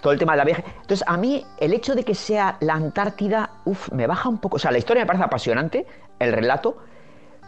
todo 0.00 0.12
el 0.12 0.18
tema 0.18 0.32
de 0.34 0.38
la 0.38 0.44
viaje. 0.44 0.64
Entonces, 0.82 1.02
a 1.08 1.16
mí 1.16 1.44
el 1.58 1.72
hecho 1.72 1.94
de 1.96 2.04
que 2.04 2.14
sea 2.14 2.56
la 2.60 2.74
Antártida, 2.74 3.50
uff, 3.64 3.90
me 3.90 4.06
baja 4.06 4.28
un 4.28 4.38
poco, 4.38 4.56
o 4.56 4.60
sea, 4.60 4.70
la 4.70 4.78
historia 4.78 5.02
me 5.02 5.06
parece 5.06 5.24
apasionante, 5.24 5.86
el 6.20 6.32
relato, 6.32 6.78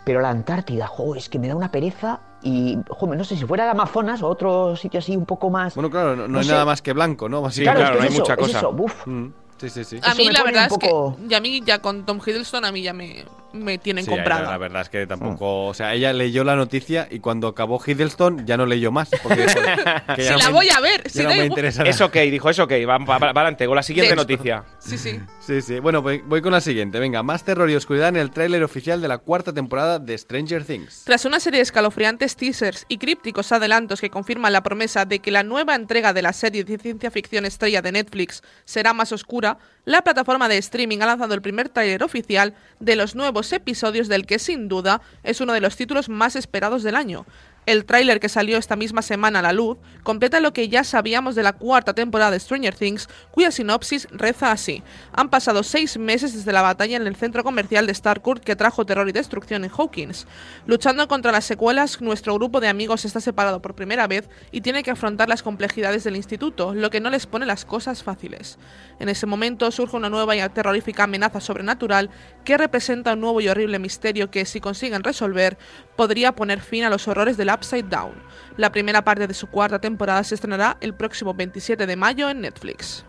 pero 0.04 0.20
la 0.20 0.30
Antártida, 0.30 0.87
jo, 0.87 1.14
es 1.14 1.28
que 1.28 1.38
me 1.38 1.49
da 1.49 1.56
una 1.56 1.70
pereza 1.70 2.20
y, 2.42 2.78
jo, 2.88 3.06
no 3.14 3.25
sé, 3.25 3.37
si 3.37 3.44
fuera 3.46 3.64
el 3.64 3.70
Amazonas 3.70 4.23
o 4.23 4.28
otro 4.28 4.76
sitio 4.76 4.99
así 4.99 5.16
un 5.16 5.25
poco 5.26 5.49
más... 5.50 5.75
Bueno, 5.75 5.90
claro, 5.90 6.14
no, 6.14 6.23
no 6.23 6.28
No 6.28 6.38
hay 6.40 6.44
sé. 6.44 6.52
nada 6.52 6.64
más 6.66 6.82
que 6.82 6.92
blanco, 6.92 7.28
¿no? 7.28 7.50
Sí, 7.50 7.62
Claro, 7.62 7.80
claro, 7.80 7.94
es 7.94 7.96
que 7.96 8.00
no 8.00 8.04
es 8.04 8.11
hay 8.11 8.14
eso, 8.14 8.23
mucha 8.23 8.32
es 8.34 8.38
cosa. 8.38 8.58
eso, 8.58 8.70
uf. 8.78 9.06
Mm, 9.06 9.26
Sí, 9.56 9.70
sí, 9.70 9.84
sí. 9.84 10.00
A 10.02 10.08
eso 10.08 10.16
mí 10.16 10.30
la 10.30 10.42
verdad 10.42 10.62
un 10.62 10.66
es 10.66 10.68
poco- 10.88 11.16
que 11.16 11.28
ya 11.28 11.37
a 11.38 11.40
mí 11.40 11.62
ya 11.64 11.78
con 11.78 12.04
Tom 12.04 12.18
Hiddleston 12.25 12.64
a 12.64 12.73
mí 12.73 12.82
ya 12.82 12.92
me, 12.92 13.25
me 13.54 13.78
tienen 13.78 14.04
Sí, 14.04 14.11
comprado. 14.11 14.50
La, 14.50 14.58
verdad 14.58 14.82
es 14.82 14.88
que 14.88 15.06
tampoco. 15.06 15.66
O 15.66 15.75
sea, 15.75 15.94
ella 15.94 16.12
leyó 16.12 16.44
la 16.44 16.56
noticia 16.56 17.08
y 17.11 17.20
cuando 17.20 17.49
acabó 17.49 17.80
Hiddleston 17.84 18.46
ya 18.46 18.56
no 18.56 18.66
leyó 18.66 18.92
más. 18.92 19.08
Porque 19.23 19.46
que 20.16 20.23
Si 20.25 20.34
la 20.38 20.46
me- 20.49 20.52
voy 20.52 20.68
a 20.70 20.80
ver, 20.80 21.08
si 21.11 21.23
no 21.23 21.30
me 21.30 21.46
interesa. 21.46 21.82
Es 21.84 22.00
ok, 22.00 22.14
dijo, 22.16 22.50
es 22.50 22.58
ok, 22.58 22.73
va, 22.88 22.99
va, 22.99 23.18
va 23.18 23.30
adelante, 23.30 23.66
con 23.66 23.76
la 23.76 23.82
siguiente 23.82 24.11
De 24.11 24.16
noticia. 24.16 24.64
Sí, 24.78 24.99
sí. 24.99 25.20
Sí, 25.40 25.62
sí. 25.62 25.78
Bueno, 25.78 26.02
voy, 26.02 26.23
voy 26.26 26.42
con 26.42 26.52
la 26.52 26.61
siguiente. 26.61 26.99
Venga, 26.99 27.23
más 27.23 27.44
terror 27.44 27.70
y 27.70 27.75
oscuridad 27.76 28.08
en 28.08 28.16
el 28.16 28.30
tráiler 28.30 28.62
oficial 28.64 29.00
de 29.00 29.08
la 29.08 29.18
cuarta 29.18 29.52
temporada 29.52 29.99
de 29.99 30.18
Stranger 30.18 30.64
Things. 30.64 31.04
Tras 31.04 31.25
una 31.25 31.40
serie 31.40 31.58
de 31.58 31.62
escalofriantes 31.62 32.37
teasers 32.37 32.84
y 32.88 32.99
crípticos 32.99 33.52
adelantos 33.52 34.00
que 34.00 34.11
confirman 34.11 34.52
la 34.52 34.62
promesa 34.62 35.04
de 35.04 35.20
que 35.20 35.30
la 35.30 35.42
nueva 35.42 35.75
entrega 35.75 36.12
de 36.12 36.23
la 36.23 36.32
serie 36.32 36.64
de 36.64 36.78
ciencia 36.78 37.11
ficción 37.11 37.44
estrella 37.44 37.82
de 37.82 37.92
Netflix 37.92 38.42
será 38.64 38.92
más 38.92 39.12
oscura, 39.12 39.58
la 39.84 40.02
plataforma 40.02 40.48
de 40.48 40.58
streaming 40.58 40.98
ha 41.00 41.06
lanzado 41.06 41.34
el 41.34 41.42
primer 41.42 41.68
tráiler 41.68 42.02
oficial 42.02 42.54
de 42.80 42.96
los 42.96 43.14
nuevos 43.14 43.52
episodios 43.52 44.08
del 44.08 44.26
que 44.26 44.38
sin 44.38 44.68
duda 44.68 45.02
es 45.22 45.40
uno 45.40 45.52
de 45.52 45.60
los 45.60 45.76
títulos 45.76 46.08
más 46.08 46.36
esperados 46.36 46.82
del 46.82 46.96
año. 46.96 47.26
El 47.66 47.87
tráiler 47.87 48.21
que 48.21 48.28
salió 48.28 48.59
esta 48.59 48.76
misma 48.76 49.00
semana 49.00 49.38
a 49.38 49.42
la 49.42 49.52
luz 49.52 49.78
completa 50.02 50.40
lo 50.40 50.52
que 50.52 50.68
ya 50.68 50.85
sabíamos 50.85 51.35
de 51.35 51.42
la 51.42 51.54
cuarta 51.54 51.94
temporada 51.94 52.30
de 52.30 52.40
Stranger 52.40 52.75
Things, 52.75 53.09
cuya 53.30 53.50
sinopsis 53.50 54.06
reza 54.11 54.52
así. 54.52 54.83
Han 55.12 55.30
pasado 55.30 55.62
seis 55.62 55.97
meses 55.97 56.35
desde 56.35 56.52
la 56.52 56.61
batalla 56.61 56.97
en 56.97 57.06
el 57.06 57.16
centro 57.16 57.42
comercial 57.42 57.87
de 57.87 57.94
Starcourt 57.94 58.44
que 58.44 58.54
trajo 58.54 58.85
terror 58.85 59.09
y 59.09 59.12
destrucción 59.12 59.64
en 59.64 59.71
Hawkins. 59.71 60.26
Luchando 60.66 61.09
contra 61.09 61.33
las 61.33 61.47
secuelas, 61.47 62.02
nuestro 62.02 62.35
grupo 62.35 62.61
de 62.61 62.68
amigos 62.68 63.06
está 63.06 63.21
separado 63.21 63.62
por 63.62 63.75
primera 63.75 64.06
vez 64.06 64.28
y 64.52 64.61
tiene 64.61 64.83
que 64.83 64.90
afrontar 64.90 65.30
las 65.30 65.42
complejidades 65.42 66.04
del 66.04 66.16
instituto, 66.16 66.75
lo 66.75 66.90
que 66.90 67.00
no 67.00 67.09
les 67.09 67.26
pone 67.26 67.47
las 67.47 67.64
cosas 67.64 68.02
fáciles. 68.02 68.59
En 69.00 69.09
ese 69.09 69.26
momento 69.26 69.71
surge 69.71 69.97
una 69.97 70.11
nueva 70.11 70.37
y 70.37 70.49
terrorífica 70.50 71.04
amenaza 71.04 71.40
sobrenatural 71.40 72.11
que 72.44 72.59
representa 72.59 73.14
un 73.14 73.21
nuevo 73.21 73.40
y 73.40 73.49
horrible 73.49 73.78
misterio 73.78 74.30
que, 74.30 74.44
si 74.44 74.61
consiguen 74.61 75.02
resolver, 75.02 75.56
podría 75.97 76.33
poner 76.33 76.61
fin 76.61 76.85
a 76.85 76.90
los 76.90 77.09
horrores 77.09 77.37
del 77.37 77.49
Upside 77.54 77.84
Down. 77.88 78.12
La 78.56 78.70
primera 78.70 79.02
parte 79.04 79.26
de 79.26 79.34
su 79.34 79.46
cuarta 79.49 79.78
temporada 79.80 80.23
se 80.25 80.34
estrenará 80.34 80.76
el 80.80 80.94
próximo 80.94 81.34
27 81.34 81.87
de 81.87 81.96
mayo 81.96 82.28
en 82.30 82.40
Netflix. 82.42 83.04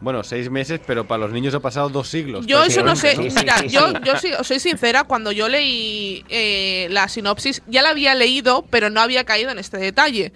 Bueno, 0.00 0.24
seis 0.24 0.50
meses, 0.50 0.80
pero 0.84 1.06
para 1.06 1.20
los 1.22 1.32
niños 1.32 1.54
ha 1.54 1.60
pasado 1.60 1.88
dos 1.88 2.08
siglos. 2.08 2.44
Yo 2.44 2.64
eso 2.64 2.82
no 2.82 2.96
sé, 2.96 3.16
mira, 3.16 3.58
sí, 3.58 3.68
yo, 3.68 3.88
sí. 3.88 3.94
yo 4.04 4.16
sí- 4.18 4.32
soy 4.42 4.58
sincera, 4.58 5.04
cuando 5.04 5.30
yo 5.30 5.48
leí 5.48 6.24
eh, 6.28 6.88
la 6.90 7.06
sinopsis, 7.08 7.62
ya 7.68 7.82
la 7.82 7.90
había 7.90 8.14
leído, 8.16 8.66
pero 8.68 8.90
no 8.90 9.00
había 9.00 9.22
caído 9.24 9.50
en 9.50 9.60
este 9.60 9.76
detalle. 9.78 10.32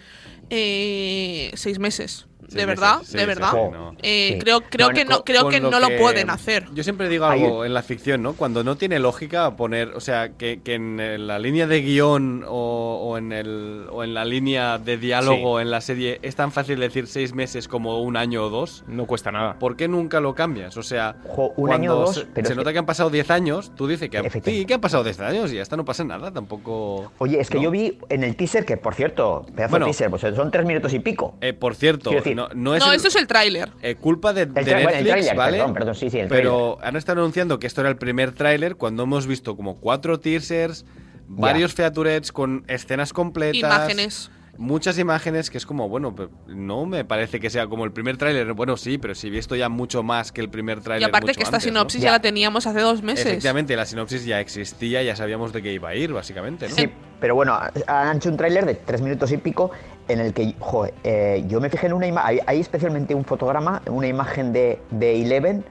Eh, 0.51 1.51
seis 1.55 1.81
meses, 1.81 2.27
de 2.49 2.67
verdad, 2.67 3.03
de 3.03 3.27
verdad. 3.27 3.51
sí, 3.53 3.59
no. 3.73 3.95
Eh. 4.03 4.39
Creo, 4.41 4.61
creo 4.63 4.89
Bueno, 4.89 4.99
que 4.99 5.05
no, 5.05 5.25
creo 5.25 5.49
que 5.49 5.61
no 5.61 5.79
lo 5.81 5.89
que- 5.89 5.99
pueden 5.99 6.31
hacer. 6.31 6.67
Yo 6.75 6.83
siempre 6.83 7.09
digo 7.09 7.25
algo 7.27 7.65
en 7.65 7.75
la 7.75 7.83
ficción, 7.83 8.23
¿no? 8.23 8.35
Cuando 8.35 8.63
no 8.65 8.77
tiene 8.77 8.99
lógica 8.99 9.57
poner, 9.57 9.89
o 9.95 10.01
sea, 10.01 10.31
que, 10.31 10.61
que 10.63 10.75
en 10.75 11.27
la 11.27 11.39
línea 11.39 11.67
de 11.67 11.81
guion 11.83 12.45
o, 12.47 13.01
o 13.03 13.19
en 13.19 13.33
el, 13.33 13.87
o 13.91 14.05
en 14.05 14.15
la 14.15 14.25
línea 14.25 14.79
de 14.79 14.97
diálogo 14.97 15.61
en 15.61 15.71
la 15.71 15.81
serie 15.81 16.19
es 16.23 16.37
tan 16.37 16.53
fácil 16.53 16.79
decir 16.81 17.07
seis 17.07 17.35
meses 17.35 17.69
como 17.69 18.01
un 18.03 18.17
año 18.17 18.45
o 18.45 18.51
dos. 18.51 18.85
No 18.87 19.07
cuesta 19.07 19.33
nada. 19.33 19.59
¿Por 19.59 19.77
qué 19.77 19.89
nunca 19.89 20.21
lo 20.21 20.35
cambias? 20.35 20.77
O 20.77 20.83
sea, 20.83 21.17
un 21.25 21.51
cuando 21.55 21.73
año 21.75 21.95
o 21.97 22.01
dos, 22.07 22.15
se, 22.17 22.27
pero 22.27 22.47
se 22.47 22.53
es 22.53 22.57
nota 22.57 22.71
que- 22.71 22.75
que 22.75 22.79
han 22.81 22.87
pasado 22.87 23.11
10 23.11 23.31
años, 23.31 23.73
tú 23.75 23.87
dices 23.89 24.11
que, 24.11 24.29
sí, 24.45 24.65
que 24.67 24.75
han 24.75 24.81
pasado 24.81 25.03
10 25.03 25.19
años 25.21 25.53
y 25.53 25.59
hasta 25.59 25.77
no 25.77 25.85
pasa 25.85 26.05
nada, 26.05 26.31
tampoco... 26.31 27.11
Oye, 27.19 27.41
es 27.41 27.49
que 27.49 27.57
¿no? 27.57 27.65
yo 27.65 27.71
vi 27.71 27.99
en 28.11 28.23
el 28.23 28.37
teaser, 28.37 28.65
que 28.67 28.77
por 28.77 28.95
cierto, 28.95 29.47
pedazo 29.55 29.71
Bueno. 29.71 29.87
de 29.87 29.93
teaser, 29.93 30.11
pues 30.11 30.23
son 30.23 30.51
tres 30.51 30.67
minutos 30.67 30.93
y 30.93 30.99
pico. 30.99 31.37
Eh, 31.41 31.53
por 31.53 31.75
cierto, 31.75 32.11
Quiero 32.11 32.23
decir- 32.23 32.36
no, 32.37 32.49
no 32.55 32.75
es 32.75 32.81
No, 32.85 32.91
el- 32.91 32.97
esto 32.97 33.09
es 33.09 33.17
el 33.17 33.27
tráiler. 33.27 33.71
eh, 33.83 33.97
culpa 33.97 34.33
de, 34.33 34.47
de 34.47 34.53
tra- 34.53 34.65
bueno, 34.65 34.79
el 34.91 35.05
Netflix, 35.05 35.07
tráiler, 35.09 35.37
¿vale? 35.37 35.57
perdón, 35.59 35.75
perdón, 35.75 35.95
sí, 35.95 36.11
sí, 36.11 36.19
el 36.21 36.29
Pero 36.29 36.79
han 36.83 36.95
estado 36.97 37.21
anunciando 37.21 37.59
que 37.59 37.67
esto 37.67 37.81
era 37.81 37.91
el 37.91 37.97
primer 37.97 38.33
tráiler 38.33 38.77
cuando 38.77 39.03
hemos 39.05 39.27
visto 39.27 39.57
como 39.57 39.77
cuatro 39.81 40.21
teasers, 40.21 40.85
varios 41.29 41.75
featurets 41.75 42.31
con 42.31 42.65
escenas 42.69 43.13
completas. 43.13 43.59
Imágenes. 43.59 44.31
Muchas 44.59 44.99
imágenes 44.99 45.51
que 45.51 45.59
es 45.59 45.67
como, 45.67 45.87
bueno, 45.91 46.15
no 46.47 46.87
me 46.87 47.05
parece 47.05 47.41
que 47.41 47.51
sea 47.51 47.67
como 47.67 47.85
el 47.85 47.93
primer 47.93 48.17
tráiler. 48.17 48.55
Bueno, 48.55 48.79
sí, 48.79 48.97
pero 48.97 49.15
si 49.15 49.27
he 49.27 49.31
visto 49.31 49.55
ya 49.55 49.69
mucho 49.69 50.03
más 50.03 50.33
que 50.33 50.41
el 50.41 50.49
primer 50.49 50.79
Y 50.79 50.81
tráiler. 50.81 51.09
aparte 51.11 51.27
mucho 51.27 51.37
que 51.37 51.43
esta 51.43 51.57
antes, 51.57 51.67
¿no? 51.71 51.79
sinopsis 51.81 52.01
ya. 52.01 52.13
la 52.13 52.21
teníamos 52.21 52.67
hace 52.67 52.81
dos 52.81 53.03
meses. 53.03 53.27
Efectivamente, 53.27 53.77
la 53.77 53.85
sinopsis 53.85 54.25
ya 54.25 54.41
existía, 54.41 55.03
ya 55.03 55.15
sabíamos 55.15 55.53
de 55.53 55.61
qué 55.61 55.75
iba 55.75 55.91
a 55.91 55.95
ir, 55.95 56.11
básicamente, 56.15 56.71
¿no? 56.71 56.75
Sí, 56.75 56.89
pero 57.21 57.35
bueno, 57.35 57.59
han 57.87 58.17
hecho 58.17 58.31
un 58.31 58.39
tráiler 58.39 58.65
de 58.65 58.77
tres 58.77 59.03
minutos 59.03 59.31
y 59.31 59.37
pico 59.37 59.73
en 60.09 60.21
el 60.21 60.33
que, 60.33 60.55
joder, 60.59 60.95
eh, 61.05 61.45
yo 61.49 61.61
me 61.61 61.69
fijé 61.71 61.87
en 61.87 61.93
una 61.95 62.07
imagen, 62.07 62.29
hay, 62.29 62.41
hay 62.47 62.61
especialmente 62.61 63.15
un 63.15 63.25
fotograma, 63.25 63.83
una 63.87 64.07
imagen 64.07 64.53
de, 64.53 64.81
de 64.91 65.23
Eleven. 65.23 65.65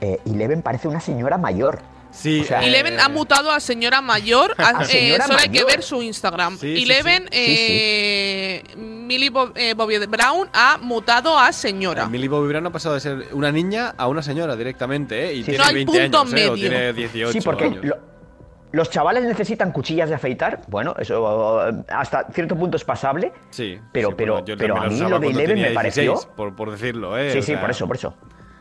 Eh, 0.00 0.18
Eleven 0.26 0.62
parece 0.62 0.88
una 0.88 1.00
señora 1.00 1.38
mayor. 1.38 1.80
Sí, 2.10 2.42
O 2.42 2.44
sea, 2.44 2.62
eh, 2.62 2.68
Eleven 2.68 3.00
ha 3.00 3.08
mutado 3.08 3.50
a 3.50 3.58
señora 3.58 4.00
mayor. 4.00 4.54
a- 4.58 4.78
A 4.78 4.82
eh, 4.82 4.86
señora 4.86 5.26
solo 5.26 5.38
hay 5.40 5.48
que 5.48 5.64
ver 5.64 5.82
su 5.82 6.00
Instagram. 6.02 6.56
Sí, 6.58 6.82
Eleven, 6.84 7.24
sí. 7.32 7.38
Sí, 7.46 7.56
sí. 7.56 7.66
eh, 7.70 8.62
Millie 8.76 9.30
Bob- 9.30 9.52
eh, 9.56 9.74
Bobby 9.74 9.98
Brown 10.06 10.48
ha 10.52 10.78
mutado 10.80 11.36
a 11.38 11.52
señora. 11.52 12.06
Millie 12.06 12.28
Bobby 12.28 12.48
Brown 12.48 12.66
ha 12.66 12.70
pasado 12.70 12.94
de 12.94 13.00
ser 13.00 13.26
una 13.32 13.50
niña 13.50 13.94
a 13.96 14.06
una 14.06 14.22
señora 14.22 14.54
directamente, 14.54 15.24
¿eh? 15.30 15.34
Y 15.34 15.38
Sí, 15.38 15.50
tiene 15.50 15.58
no 15.58 15.64
hay 15.64 15.74
20 15.74 15.92
punto 16.02 16.20
años, 16.20 16.34
¿eh? 16.34 16.48
O 16.50 16.54
tiene 16.54 16.92
18 16.92 17.32
sí, 17.32 17.40
porque 17.40 17.64
años. 17.64 17.84
lo- 17.84 18.13
los 18.74 18.90
chavales 18.90 19.24
necesitan 19.24 19.72
cuchillas 19.72 20.08
de 20.08 20.16
afeitar. 20.16 20.60
Bueno, 20.68 20.94
eso 20.98 21.68
eh, 21.68 21.72
hasta 21.88 22.26
cierto 22.32 22.56
punto 22.56 22.76
es 22.76 22.84
pasable. 22.84 23.32
Sí, 23.50 23.78
Pero- 23.92 24.08
sí, 24.10 24.14
pero- 24.18 24.32
bueno, 24.42 24.56
pero 24.58 24.76
a 24.76 24.86
mí 24.88 24.98
lo 24.98 25.18
de 25.20 25.28
Eleven 25.28 25.60
me 25.62 25.70
pareció- 25.70 26.02
16, 26.12 26.32
por, 26.36 26.54
por 26.56 26.70
decirlo, 26.70 27.16
¿eh? 27.16 27.30
Sí, 27.30 27.38
O 27.38 27.42
sí, 27.42 27.52
sea, 27.52 27.60
por 27.60 27.70
eso, 27.70 27.86
por 27.86 27.96
eso. 27.96 28.14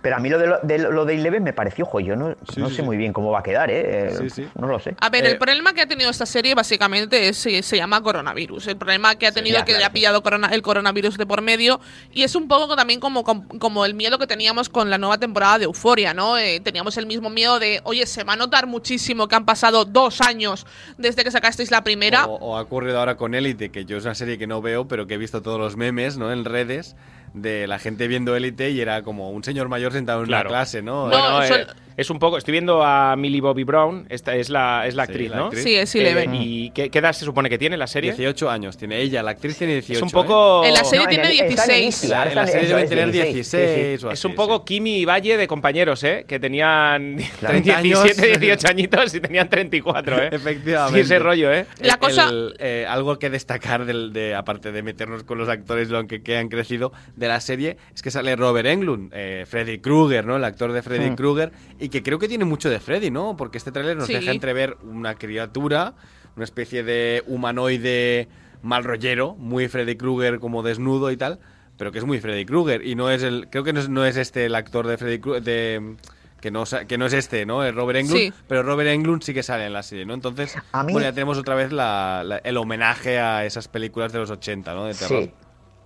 Pero 0.04 0.18
a 0.18 0.20
mí 0.20 0.28
lo 0.30 0.38
de, 0.38 0.48
lo, 0.48 0.60
de, 0.62 0.78
lo 0.80 1.06
de 1.06 1.16
Eleven 1.16 1.44
me 1.44 1.54
pareció, 1.54 1.86
jo, 1.86 2.02
yo 2.02 2.18
no, 2.18 2.36
Sí, 2.54 2.60
no 2.60 2.68
sí, 2.68 2.76
sé 2.76 2.82
sí. 2.82 2.86
muy 2.86 2.98
bien 2.98 3.14
cómo 3.14 3.32
va 3.32 3.40
a 3.40 3.44
quedar, 3.44 3.72
¿eh? 3.72 4.10
Eh, 4.10 4.16
Sí, 4.20 4.30
sí. 4.30 4.48
No 4.60 4.68
lo 4.68 4.78
sé. 4.78 4.96
A 5.00 5.10
ver, 5.10 5.26
Eh, 5.26 5.32
el 5.32 5.38
problema 5.38 5.74
que 5.74 5.80
ha 5.82 5.88
tenido 5.88 6.10
esta 6.10 6.26
serie 6.26 6.54
básicamente 6.56 7.30
es, 7.30 7.38
se, 7.38 7.64
se 7.64 7.78
llama 7.78 8.04
coronavirus. 8.04 8.68
El 8.68 8.76
problema 8.76 9.16
que 9.16 9.28
ha 9.28 9.32
tenido 9.32 9.60
ya, 9.60 9.64
que 9.66 9.72
le 9.72 9.78
claro, 9.78 9.90
ha 9.90 9.94
pillado 9.94 10.22
corona- 10.22 10.50
el 10.52 10.62
coronavirus 10.62 11.18
de 11.18 11.26
por 11.26 11.42
medio 11.42 11.80
y 12.12 12.24
es 12.24 12.36
un 12.36 12.50
poco 12.50 12.76
también 12.76 13.00
como, 13.00 13.24
como, 13.24 13.48
como 13.60 13.86
el 13.86 13.94
miedo 13.94 14.20
que 14.20 14.28
teníamos 14.28 14.68
con 14.68 14.90
la 14.90 14.98
nueva 14.98 15.18
temporada 15.18 15.58
de 15.60 15.64
Euforia, 15.66 16.14
¿no? 16.14 16.38
Eh, 16.38 16.60
teníamos 16.60 16.98
el 16.98 17.06
mismo 17.06 17.30
miedo 17.30 17.60
de, 17.60 17.80
oye, 17.86 18.06
se 18.06 18.26
va 18.26 18.34
a 18.34 18.36
notar 18.36 18.68
muchísimo 18.68 19.30
que 19.30 19.36
han 19.36 19.46
pasado 19.46 19.86
dos 19.86 20.20
años 20.20 20.68
desde 20.98 21.24
que 21.24 21.32
sacasteis 21.32 21.72
la 21.72 21.82
primera. 21.86 22.26
O, 22.26 22.36
o 22.52 22.58
ha 22.58 22.62
ocurrido 22.62 23.00
ahora 23.00 23.16
con 23.16 23.34
Élite, 23.36 23.70
que 23.72 23.86
yo 23.86 23.96
es 23.96 24.04
una 24.04 24.16
serie 24.16 24.38
que 24.38 24.48
no 24.48 24.62
veo, 24.62 24.86
pero 24.86 25.08
que 25.08 25.14
he 25.14 25.18
visto 25.18 25.42
todos 25.42 25.60
los 25.62 25.78
memes, 25.78 26.18
¿no? 26.18 26.30
En 26.34 26.44
redes 26.44 26.98
de 27.34 27.68
la 27.68 27.80
gente 27.80 28.08
viendo 28.08 28.36
Élite 28.36 28.70
y 28.72 28.80
era 28.82 29.02
como 29.02 29.32
un 29.32 29.44
señor 29.44 29.68
mayor 29.70 29.92
sentado 29.92 30.22
en 30.22 30.28
Claro. 30.28 30.50
una 30.50 30.60
clase, 30.60 30.82
¿no? 30.82 31.06
No, 31.06 31.10
Bueno, 31.10 31.44
eh, 31.44 31.68
Es 31.98 32.10
un 32.10 32.20
poco, 32.20 32.38
estoy 32.38 32.52
viendo 32.54 32.84
a 32.84 33.16
Millie 33.16 33.42
Bobby 33.42 33.64
Brown, 33.64 34.06
esta 34.10 34.36
es 34.36 34.50
la, 34.50 34.88
es 34.88 34.96
la 34.96 35.04
actriz, 35.04 35.30
la 35.30 35.38
¿no? 35.38 35.46
actriz. 35.46 35.64
Sí, 35.64 35.76
es 35.76 35.94
Eh, 35.96 36.00
Eleven. 36.02 36.34
¿Y 36.36 36.72
qué, 36.72 36.90
qué 36.90 37.00
edad 37.00 37.14
se 37.14 37.26
supone 37.26 37.50
que 37.50 37.58
tiene 37.58 37.78
la 37.78 37.88
serie? 37.88 38.12
18 38.14 38.50
años 38.50 38.78
tiene 38.78 39.00
ella, 39.02 39.22
la 39.24 39.32
actriz 39.32 39.58
tiene 39.58 39.74
18. 39.74 39.98
Es 39.98 40.02
un 40.04 40.10
poco... 40.10 40.64
En 40.66 40.74
la 40.74 40.84
serie 40.84 41.06
No, 41.06 41.10
tiene 41.10 41.24
en 41.26 41.32
el 41.32 41.48
16. 41.50 41.88
Issy, 42.04 42.14
ahora 42.14 42.30
En 42.30 42.36
la 42.36 42.48
serie 42.48 42.62
eso 42.68 42.70
debe 42.76 42.84
es 42.84 42.90
tener 42.90 43.12
16, 43.12 43.34
16 43.52 44.00
sí, 44.02 44.06
o 44.08 44.12
Es 44.12 44.26
un 44.26 44.36
poco 44.36 44.58
sí. 44.60 44.64
Kimi 44.66 44.98
y 45.00 45.06
Valle 45.06 45.38
de 45.38 45.48
compañeros, 45.48 46.04
¿eh? 46.04 46.26
Que 46.28 46.40
tenían 46.40 47.18
30 47.40 47.78
años. 47.78 48.04
17, 48.04 48.40
18 48.40 48.68
añitos 48.68 49.14
y 49.16 49.20
tenían 49.22 49.50
34, 49.50 50.24
¿eh? 50.24 50.30
Efectivamente. 50.32 51.00
Sí, 51.00 51.06
ese 51.06 51.20
rollo, 51.20 51.52
¿eh? 51.54 51.66
La 51.80 51.94
El- 51.94 52.00
cosa- 52.00 52.30
el, 52.30 52.56
eh, 52.60 52.86
algo 52.90 53.20
que 53.20 53.30
destacar, 53.30 53.86
del, 53.86 54.14
de, 54.14 54.36
aparte 54.36 54.72
de 54.72 54.82
meternos 54.84 55.24
con 55.24 55.38
los 55.38 55.50
actores, 55.50 55.90
lo 55.90 56.06
que, 56.08 56.22
que 56.24 56.38
han 56.38 56.50
crecido 56.50 56.92
de 57.16 57.28
la 57.28 57.40
serie, 57.40 57.78
es 57.94 58.02
que 58.02 58.10
sale 58.12 58.36
Robert 58.36 58.68
Englund, 58.68 59.12
eh, 59.14 59.46
Freddy 59.48 59.80
Krueger, 59.80 60.26
¿no? 60.26 60.38
El 60.38 60.44
actor 60.44 60.72
de 60.72 60.82
Freddy 60.82 61.12
Hmm. 61.12 61.16
Krueger, 61.16 61.52
y 61.84 61.90
que 61.90 62.02
creo 62.04 62.18
que 62.20 62.28
tiene 62.28 62.46
mucho 62.46 62.70
de 62.70 62.80
Freddy, 62.80 63.12
¿no? 63.12 63.36
Porque 63.38 63.58
este 63.58 63.72
tráiler 63.72 63.98
nos 63.98 64.08
Sí. 64.08 64.14
deja 64.14 64.32
entrever 64.32 64.78
una 64.84 65.16
criatura, 65.16 65.94
una 66.36 66.46
especie 66.46 66.84
de 66.84 67.24
humanoide 67.28 68.28
mal 68.62 68.84
rollero, 68.84 69.36
muy 69.36 69.68
Freddy 69.68 69.96
Krueger 69.98 70.40
como 70.40 70.64
desnudo 70.64 71.12
y 71.12 71.18
tal, 71.18 71.40
pero 71.78 71.92
que 71.92 72.00
es 72.00 72.06
muy 72.06 72.20
Freddy 72.20 72.46
Krueger, 72.46 72.86
y 72.86 72.96
no 72.96 73.10
es 73.10 73.24
el... 73.24 73.48
Creo 73.50 73.64
que 73.64 73.74
no 73.74 73.80
es, 73.82 73.90
no 73.90 74.06
es 74.06 74.16
este 74.18 74.46
el 74.46 74.56
actor 74.56 74.88
de 74.88 74.98
Freddy 74.98 75.20
Krueger... 75.20 75.44
De, 75.44 75.96
que 76.40 76.52
no, 76.52 76.66
sa- 76.66 76.84
que 76.84 76.98
no 76.98 77.06
es 77.06 77.14
este, 77.14 77.46
¿no? 77.46 77.64
Es 77.64 77.74
Robert 77.74 78.00
Englund, 78.00 78.20
Sí. 78.20 78.34
pero 78.50 78.64
Robert 78.64 78.90
Englund 78.90 79.22
sí 79.24 79.34
que 79.34 79.44
sale 79.44 79.66
en 79.66 79.72
la 79.72 79.82
serie, 79.82 80.06
¿no? 80.06 80.14
Entonces, 80.14 80.58
A 80.74 80.84
mí- 80.84 80.92
bueno, 80.92 81.08
ya 81.08 81.14
tenemos 81.14 81.38
otra 81.38 81.56
vez 81.56 81.72
la- 81.72 82.22
la- 82.26 82.38
el 82.40 82.58
homenaje 82.58 83.18
a 83.18 83.46
esas 83.46 83.70
películas 83.70 84.12
de 84.12 84.20
los 84.20 84.30
80, 84.30 84.74
¿no? 84.74 84.84
De 84.86 84.94
terror. 84.94 85.24
Sí. 85.24 85.32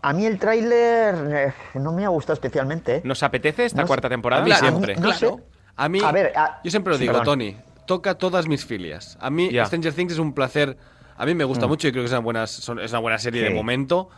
A 0.01 0.13
mí 0.13 0.25
el 0.25 0.39
tráiler 0.39 1.15
eh, 1.31 1.53
no 1.75 1.91
me 1.91 2.05
ha 2.05 2.09
gustado 2.09 2.33
especialmente. 2.33 2.95
¿eh? 2.97 3.01
¿Nos 3.03 3.21
apetece 3.21 3.65
esta 3.65 3.81
No 3.81 3.83
sé. 3.83 3.87
cuarta 3.87 4.09
temporada? 4.09 4.41
A 4.41 4.45
mí 4.45 4.51
Claro, 4.51 4.67
siempre. 4.67 4.95
No 4.95 5.13
sé. 5.13 5.29
A 5.77 5.87
mí, 5.89 5.99
A 6.03 6.11
ver, 6.11 6.33
a- 6.35 6.59
yo 6.63 6.71
siempre 6.71 6.91
lo 6.91 6.97
sí, 6.97 7.03
digo, 7.03 7.13
perdón. 7.13 7.39
Tony, 7.39 7.55
toca 7.85 8.15
todas 8.15 8.47
mis 8.47 8.65
filias. 8.65 9.17
A 9.21 9.29
mí. 9.29 9.49
Stranger 9.65 9.93
Things 9.93 10.13
es 10.13 10.19
un 10.19 10.33
placer, 10.33 10.75
a 11.15 11.25
mí 11.25 11.33
me 11.35 11.43
gusta 11.43 11.65
Mm. 11.67 11.69
mucho 11.69 11.87
y 11.87 11.91
creo 11.91 12.03
que 12.03 12.07
es 12.07 12.11
una 12.11 12.19
buena, 12.21 12.47
son- 12.47 12.79
es 12.79 12.91
una 12.91 12.99
buena 12.99 13.17
serie 13.19 13.43
de 13.43 13.51
momento, 13.51 14.09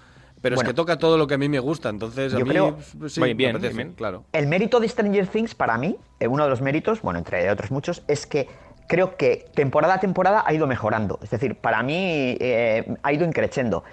pero 0.41 0.55
Bueno. 0.55 0.67
es 0.69 0.73
que 0.73 0.75
toca 0.75 0.97
todo 0.97 1.17
lo 1.17 1.27
que 1.27 1.33
a 1.33 1.37
mí 1.37 1.49
me 1.49 1.59
gusta, 1.59 1.89
entonces 1.89 2.33
a 2.33 2.39
Yo 2.39 2.45
mí 2.45 2.51
creo- 2.51 2.77
pues, 2.97 3.13
sí, 3.13 3.19
me 3.19 3.33
bien, 3.33 3.51
apetece, 3.57 3.73
bien, 3.75 3.87
bien. 3.89 3.95
claro. 3.95 4.23
El 4.31 4.47
mérito 4.47 4.79
de 4.79 4.87
Stranger 4.87 5.27
Things 5.27 5.53
para 5.53 5.77
mí, 5.77 5.97
eh, 6.19 6.27
uno 6.27 6.45
de 6.45 6.49
los 6.49 6.61
méritos, 6.61 7.01
bueno, 7.01 7.19
entre 7.19 7.51
otros 7.51 7.71
muchos, 7.71 8.03
es 8.07 8.25
que 8.25 8.47
creo 8.87 9.17
que 9.17 9.45
temporada 9.53 9.95
a 9.95 9.99
temporada 9.99 10.43
ha 10.47 10.53
ido 10.53 10.65
mejorando. 10.65 11.19
Es 11.21 11.29
decir, 11.29 11.55
para 11.55 11.83
mí 11.83 12.37
eh, 12.39 12.95
ha 13.03 13.13
ido 13.13 13.25
increciendo. 13.25 13.83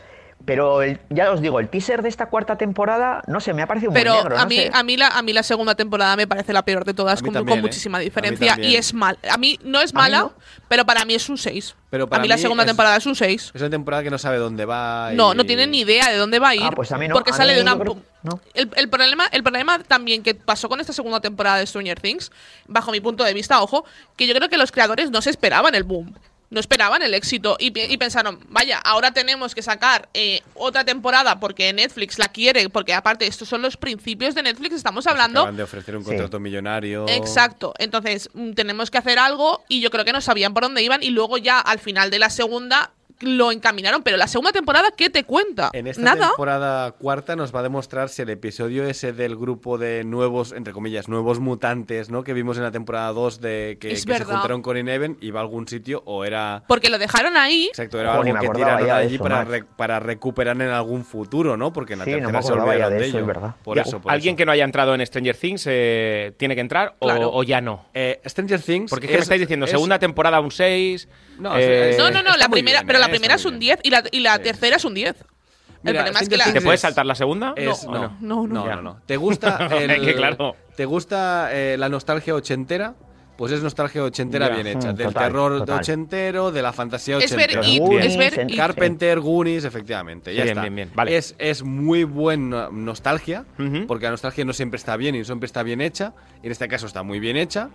Pero 0.44 0.82
el- 0.82 1.00
ya 1.10 1.32
os 1.32 1.40
digo, 1.40 1.58
el 1.58 1.68
teaser 1.68 2.02
de 2.02 2.08
esta 2.08 2.26
cuarta 2.26 2.56
temporada, 2.56 3.22
no 3.26 3.40
sé, 3.40 3.52
me 3.52 3.62
ha 3.62 3.66
parecido 3.66 3.92
Pero 3.92 4.12
muy 4.14 4.22
negro. 4.22 4.36
a, 4.38 4.42
no 4.42 4.46
mí, 4.48 4.56
sé. 4.56 4.70
a, 4.72 4.82
mí 4.84 4.96
la, 4.96 5.08
a 5.08 5.22
mí 5.22 5.32
la 5.32 5.42
segunda 5.42 5.74
temporada 5.74 6.14
me 6.14 6.28
parece 6.28 6.52
la 6.52 6.62
peor 6.64 6.84
de 6.84 6.94
todas, 6.94 7.20
A 7.20 7.24
con, 7.24 7.34
también, 7.34 7.56
con 7.56 7.58
¿eh? 7.58 7.62
muchísima 7.62 7.98
A 7.98 8.00
diferencia. 8.00 8.56
Y 8.60 8.76
es 8.76 8.94
mal. 8.94 9.18
A 9.28 9.38
mí 9.38 9.58
no 9.64 9.80
es 9.80 9.92
A 9.92 9.98
mala, 9.98 10.18
no. 10.20 10.34
pero 10.68 10.84
para 10.86 11.04
mí 11.04 11.14
es 11.16 11.28
un 11.28 11.36
6. 11.36 11.74
Pero 11.90 12.04
a 12.04 12.06
para 12.08 12.22
mí 12.22 12.28
la 12.28 12.38
segunda 12.38 12.62
es- 12.62 12.68
temporada 12.68 12.96
es 12.96 13.06
un 13.06 13.16
6. 13.16 13.50
Es 13.54 13.60
una 13.60 13.70
temporada 13.70 14.04
que 14.04 14.10
no 14.10 14.18
sabe 14.18 14.36
dónde 14.38 14.64
va. 14.66 15.10
y- 15.12 15.16
No, 15.16 15.34
no 15.34 15.44
tiene 15.44 15.66
ni 15.66 15.80
idea 15.80 16.10
de 16.12 16.16
dónde 16.16 16.38
va 16.38 16.50
a 16.50 16.54
ir. 16.54 16.62
Ah, 16.64 16.70
pues 16.70 16.92
a 16.92 16.98
mí 16.98 17.08
no. 17.08 17.14
Porque 17.14 17.32
A 17.32 17.34
sale 17.34 17.52
mí 17.52 17.56
de 17.56 17.62
una. 17.62 17.76
creo- 17.76 17.98
no. 18.22 18.38
El, 18.54 18.70
el 18.76 18.88
problema, 18.88 19.26
el 19.32 19.42
problema 19.42 19.80
también 19.80 20.22
que 20.22 20.36
pasó 20.36 20.68
con 20.68 20.80
esta 20.80 20.92
segunda 20.92 21.18
temporada 21.20 21.56
de 21.58 21.66
Stranger 21.66 21.98
Things, 22.00 22.30
bajo 22.68 22.92
mi 22.92 23.00
punto 23.00 23.24
de 23.24 23.34
vista, 23.34 23.60
ojo, 23.62 23.84
que 24.16 24.28
yo 24.28 24.34
creo 24.34 24.48
que 24.48 24.58
los 24.58 24.70
creadores 24.70 25.10
no 25.10 25.22
se 25.22 25.30
esperaban 25.30 25.74
el 25.74 25.82
boom. 25.82 26.14
No 26.48 26.60
esperaban 26.60 27.02
el 27.02 27.12
éxito 27.14 27.56
y, 27.58 27.70
pensaron, 27.96 28.38
vaya, 28.48 28.78
ahora 28.78 29.10
tenemos 29.10 29.54
que 29.54 29.62
sacar 29.62 30.08
eh, 30.14 30.42
otra 30.54 30.84
temporada 30.84 31.40
porque 31.40 31.72
Netflix 31.72 32.18
la 32.18 32.28
quiere, 32.28 32.68
porque 32.68 32.94
aparte 32.94 33.26
estos 33.26 33.48
son 33.48 33.62
los 33.62 33.76
principios 33.76 34.34
de 34.36 34.42
Netflix, 34.44 34.74
estamos 34.76 35.06
hablando 35.08 35.40
Acaban 35.40 35.56
de 35.56 35.62
ofrecer 35.64 35.96
un 35.96 36.04
Sí. 36.04 36.10
contrato 36.10 36.38
millonario. 36.38 37.06
Exacto. 37.08 37.74
Entonces, 37.78 38.30
mm, 38.32 38.52
tenemos 38.52 38.92
que 38.92 38.98
hacer 38.98 39.18
algo 39.18 39.64
y 39.68 39.80
yo 39.80 39.90
creo 39.90 40.04
que 40.04 40.12
no 40.12 40.20
sabían 40.20 40.54
por 40.54 40.62
dónde 40.62 40.82
iban 40.82 41.02
y 41.02 41.10
luego 41.10 41.36
ya 41.36 41.58
al 41.58 41.80
final 41.80 42.10
de 42.10 42.20
la 42.20 42.30
segunda 42.30 42.92
lo 43.20 43.52
encaminaron. 43.52 44.02
Pero 44.02 44.16
la 44.16 44.26
segunda 44.26 44.52
temporada, 44.52 44.90
¿qué 44.96 45.10
te 45.10 45.24
cuenta? 45.24 45.70
En 45.72 45.86
esta 45.86 46.02
Nada. 46.02 46.28
temporada 46.28 46.92
cuarta 46.92 47.36
nos 47.36 47.54
va 47.54 47.60
a 47.60 47.62
demostrar 47.62 48.08
si 48.08 48.22
el 48.22 48.30
episodio 48.30 48.84
ese 48.86 49.12
del 49.12 49.36
grupo 49.36 49.78
de 49.78 50.04
nuevos, 50.04 50.52
entre 50.52 50.72
comillas, 50.72 51.08
nuevos 51.08 51.40
mutantes, 51.40 52.10
¿no? 52.10 52.24
Que 52.24 52.32
vimos 52.32 52.56
en 52.56 52.62
la 52.64 52.70
temporada 52.70 53.12
2 53.12 53.40
de 53.40 53.78
que, 53.80 53.92
Es 53.92 54.04
que 54.04 54.16
se 54.18 54.24
juntaron 54.24 54.62
con 54.62 54.76
Eleven, 54.76 55.16
iba 55.20 55.40
a 55.40 55.42
algún 55.42 55.66
sitio 55.68 56.02
o 56.06 56.24
era... 56.24 56.62
Porque 56.68 56.88
lo 56.90 56.98
dejaron 56.98 57.36
ahí. 57.36 57.66
Exacto, 57.66 58.00
era 58.00 58.14
algo 58.14 58.24
que 58.38 58.48
tiraron 58.50 58.90
allí 58.90 59.14
eso, 59.14 59.24
para, 59.24 59.44
re- 59.44 59.64
para 59.64 60.00
recuperar 60.00 60.56
en 60.56 60.68
algún 60.68 61.04
futuro, 61.04 61.56
¿no? 61.56 61.72
Porque 61.72 61.94
en 61.94 62.00
la 62.00 62.04
Sí, 62.04 62.10
no 62.12 62.16
tercera 62.30 62.38
me 62.38 62.42
se 62.42 62.52
olvidaron 62.52 62.92
de 62.92 62.98
de 62.98 63.06
eso, 63.06 63.16
ello. 63.18 63.20
es 63.20 63.26
verdad. 63.26 63.54
Por 63.62 63.76
Ya, 63.76 63.82
eso, 63.82 64.00
por 64.00 64.12
¿Alguien 64.12 64.32
eso. 64.34 64.36
que 64.38 64.46
no 64.46 64.52
haya 64.52 64.64
entrado 64.64 64.94
en 64.94 65.04
Stranger 65.06 65.36
Things 65.36 65.64
eh, 65.68 66.32
tiene 66.36 66.54
que 66.54 66.60
entrar 66.60 66.94
o- 66.98 67.06
Claro. 67.06 67.30
o, 67.32 67.42
ya 67.42 67.60
no? 67.60 67.86
Eh, 67.94 68.20
Stranger 68.26 68.60
Things... 68.60 68.90
Porque 68.90 69.06
es 69.06 69.10
que 69.12 69.16
me 69.18 69.22
estáis 69.22 69.40
diciendo, 69.40 69.66
segunda 69.66 69.98
temporada 69.98 70.40
un 70.40 70.50
6. 70.50 71.08
No, 71.38 71.56
eh, 71.56 71.90
es- 71.90 71.98
No, 71.98 72.10
no, 72.10 72.22
no, 72.22 72.36
la 72.36 72.48
primera, 72.48 72.80
bien, 72.80 72.86
pero 72.86 72.98
eh, 72.98 73.00
la 73.00 73.06
está 73.06 73.12
primera 73.12 73.34
es 73.34 73.44
un 73.44 73.58
bien. 73.58 73.76
10 73.76 73.80
y 73.84 73.90
la, 73.90 74.02
y 74.10 74.20
la 74.20 74.36
Sí. 74.36 74.42
tercera 74.42 74.76
es 74.76 74.84
un 74.84 74.94
10. 74.94 75.16
El 75.18 75.92
Mira, 75.92 76.00
problema 76.04 76.20
es 76.20 76.28
que 76.28 76.36
la... 76.36 76.44
¿Te 76.52 76.60
puedes 76.62 76.78
es- 76.78 76.82
saltar 76.82 77.06
la 77.06 77.14
segunda? 77.14 77.52
Es- 77.56 77.84
¿O 77.84 77.92
no, 77.92 78.16
no, 78.20 78.46
no. 78.46 78.64
no, 78.64 78.66
no, 78.76 78.82
no. 78.82 79.00
¿Te 79.06 79.16
gusta 79.16 79.68
el- 79.80 80.14
claro. 80.14 80.56
¿Te 80.76 80.84
gusta 80.84 81.48
eh, 81.52 81.76
la 81.78 81.88
nostalgia 81.88 82.34
ochentera? 82.34 82.94
Pues 83.36 83.52
es 83.52 83.62
nostalgia 83.62 84.02
ochentera 84.02 84.48
bien 84.48 84.66
hecha. 84.66 84.92
Mm, 84.92 84.96
del 84.96 85.06
total, 85.08 85.24
terror 85.24 85.58
total. 85.58 85.80
ochentero, 85.80 86.50
de 86.52 86.62
la 86.62 86.72
fantasía 86.72 87.18
Es 87.18 87.36
ver 87.36 87.50
ochentera. 87.58 87.98
It, 87.98 88.04
es 88.06 88.16
ver 88.16 88.46
It. 88.50 88.56
Carpenter, 88.56 89.20
Goonies, 89.20 89.64
efectivamente. 89.64 90.32
Ya 90.34 90.44
Bien, 90.44 90.48
está. 90.56 90.62
bien, 90.62 90.74
bien, 90.74 90.90
vale. 90.94 91.16
Es, 91.18 91.34
es 91.38 91.62
muy 91.62 92.04
buena 92.04 92.70
nostalgia, 92.72 93.44
porque 93.86 94.06
la 94.06 94.12
nostalgia 94.12 94.42
no 94.46 94.54
siempre 94.54 94.78
está 94.78 94.96
bien 94.96 95.14
y 95.14 95.18
no 95.18 95.24
siempre 95.26 95.44
está 95.46 95.62
bien 95.62 95.82
hecha. 95.82 96.14
Y 96.42 96.46
en 96.46 96.52
este 96.52 96.66
caso 96.66 96.86
está 96.86 97.02
muy 97.02 97.20
bien 97.20 97.36
hecha. 97.36 97.68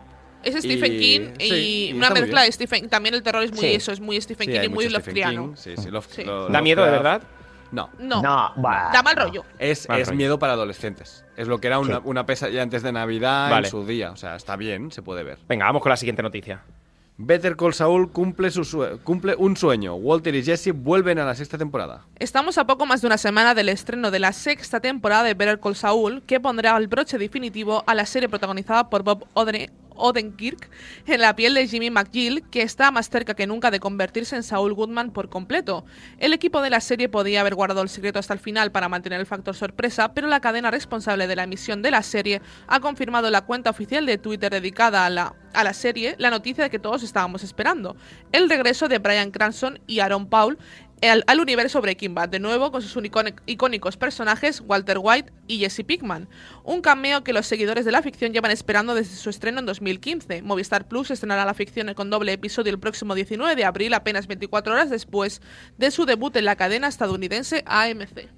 Es 0.43 0.55
Stephen 0.63 0.93
Y- 0.93 0.99
King 0.99 1.21
y, 1.39 1.49
sí, 1.49 1.89
y 1.89 1.93
una 1.93 2.09
mezcla 2.09 2.41
de 2.43 2.51
Stephen 2.51 2.89
También 2.89 3.15
el 3.15 3.23
terror 3.23 3.43
es 3.43 3.51
muy 3.51 3.59
Sí. 3.61 3.73
eso, 3.75 3.91
es 3.91 3.99
muy 3.99 4.19
Stephen 4.21 4.47
Sí, 4.47 4.53
King 4.53 4.65
y 4.65 4.69
muy 4.69 4.89
Lovecraftiano. 4.89 5.47
King, 5.47 5.55
Sí, 5.55 5.73
sí, 5.77 5.89
Love- 5.91 6.07
Sí. 6.09 6.23
lo- 6.23 6.47
¿Da 6.49 6.61
miedo 6.61 6.83
de 6.83 6.91
verdad? 6.91 7.21
No. 7.71 7.89
No, 7.99 8.21
No, 8.21 8.51
bah, 8.57 8.89
da 8.91 9.01
mal 9.01 9.15
no. 9.15 9.23
rollo. 9.23 9.45
Es, 9.57 9.87
Mal 9.87 10.01
es 10.01 10.07
rollo. 10.07 10.17
miedo 10.17 10.39
para 10.39 10.53
adolescentes. 10.53 11.23
Es 11.37 11.47
lo 11.47 11.59
que 11.59 11.67
era 11.67 11.79
una, 11.79 11.95
Sí. 11.97 12.01
una 12.05 12.25
pesadilla 12.25 12.63
antes 12.63 12.83
de 12.83 12.91
Navidad 12.91 13.49
Vale. 13.49 13.67
en 13.67 13.71
su 13.71 13.85
día. 13.85 14.11
O 14.11 14.17
sea, 14.17 14.35
está 14.35 14.55
bien, 14.57 14.91
se 14.91 15.01
puede 15.01 15.23
ver. 15.23 15.37
Venga, 15.47 15.65
vamos 15.65 15.81
con 15.81 15.89
la 15.89 15.95
siguiente 15.97 16.21
noticia. 16.21 16.61
Better 17.23 17.55
Call 17.55 17.73
Saul 17.75 18.11
cumple, 18.11 18.49
su 18.49 18.63
sue- 18.63 18.97
cumple 19.03 19.35
un 19.37 19.55
sueño. 19.55 19.93
Walter 19.93 20.33
y 20.33 20.43
Jesse 20.43 20.71
vuelven 20.73 21.19
a 21.19 21.25
la 21.25 21.35
sexta 21.35 21.55
temporada. 21.57 22.03
Estamos 22.17 22.57
a 22.57 22.65
poco 22.65 22.85
más 22.87 23.01
de 23.01 23.07
una 23.07 23.17
semana 23.19 23.53
del 23.53 23.69
estreno 23.69 24.09
de 24.09 24.17
la 24.19 24.33
sexta 24.33 24.79
temporada 24.79 25.23
de 25.23 25.35
Better 25.35 25.59
Call 25.59 25.75
Saul, 25.75 26.23
que 26.23 26.39
pondrá 26.39 26.75
el 26.77 26.87
broche 26.87 27.19
definitivo 27.19 27.83
a 27.85 27.93
la 27.93 28.05
serie 28.07 28.27
protagonizada 28.27 28.89
por 28.89 29.03
Bob 29.03 29.27
Odre- 29.35 29.69
Odenkirk 30.01 30.69
en 31.05 31.21
la 31.21 31.35
piel 31.35 31.53
de 31.53 31.67
Jimmy 31.67 31.89
McGill, 31.89 32.43
que 32.49 32.61
está 32.61 32.91
más 32.91 33.09
cerca 33.09 33.33
que 33.33 33.47
nunca 33.47 33.71
de 33.71 33.79
convertirse 33.79 34.35
en 34.35 34.43
Saul 34.43 34.73
Goodman 34.73 35.11
por 35.11 35.29
completo. 35.29 35.85
El 36.17 36.33
equipo 36.33 36.61
de 36.61 36.69
la 36.69 36.81
serie 36.81 37.07
podía 37.07 37.41
haber 37.41 37.55
guardado 37.55 37.81
el 37.81 37.89
secreto 37.89 38.19
hasta 38.19 38.33
el 38.33 38.39
final 38.39 38.71
para 38.71 38.89
mantener 38.89 39.19
el 39.19 39.25
factor 39.25 39.55
sorpresa, 39.55 40.13
pero 40.13 40.27
la 40.27 40.41
cadena 40.41 40.71
responsable 40.71 41.27
de 41.27 41.35
la 41.35 41.43
emisión 41.43 41.81
de 41.81 41.91
la 41.91 42.03
serie 42.03 42.41
ha 42.67 42.79
confirmado 42.79 43.27
en 43.27 43.33
la 43.33 43.41
cuenta 43.41 43.69
oficial 43.69 44.05
de 44.05 44.17
Twitter 44.17 44.51
dedicada 44.51 45.05
a 45.05 45.09
la, 45.09 45.35
a 45.53 45.63
la 45.63 45.73
serie 45.73 46.15
la 46.17 46.29
noticia 46.29 46.63
de 46.63 46.69
que 46.69 46.79
todos 46.79 47.03
estábamos 47.03 47.43
esperando: 47.43 47.95
el 48.31 48.49
regreso 48.49 48.87
de 48.87 48.99
Brian 48.99 49.31
Cranston 49.31 49.79
y 49.87 49.99
Aaron 49.99 50.27
Paul 50.27 50.57
al, 51.09 51.23
al 51.27 51.39
universo 51.39 51.81
Breaking 51.81 52.13
Bad, 52.13 52.29
de 52.29 52.39
nuevo 52.39 52.71
con 52.71 52.81
sus 52.81 53.01
icónicos 53.45 53.97
personajes 53.97 54.61
Walter 54.65 54.97
White 55.01 55.31
y 55.47 55.59
Jesse 55.59 55.83
Pinkman. 55.85 56.27
Un 56.63 56.81
cameo 56.81 57.23
que 57.23 57.33
los 57.33 57.45
seguidores 57.47 57.85
de 57.85 57.91
la 57.91 58.01
ficción 58.01 58.33
llevan 58.33 58.51
esperando 58.51 58.93
desde 58.95 59.15
su 59.15 59.29
estreno 59.29 59.59
en 59.59 59.65
2015. 59.65 60.41
Movistar 60.43 60.87
Plus 60.87 61.11
estrenará 61.11 61.45
la 61.45 61.53
ficción 61.53 61.93
con 61.93 62.09
doble 62.09 62.33
episodio 62.33 62.71
el 62.71 62.79
próximo 62.79 63.15
19 63.15 63.55
de 63.55 63.65
abril, 63.65 63.93
apenas 63.93 64.27
24 64.27 64.73
horas 64.73 64.89
después 64.89 65.41
de 65.77 65.91
su 65.91 66.05
debut 66.05 66.35
en 66.35 66.45
la 66.45 66.55
cadena 66.55 66.87
estadounidense 66.87 67.63
AMC. 67.65 68.29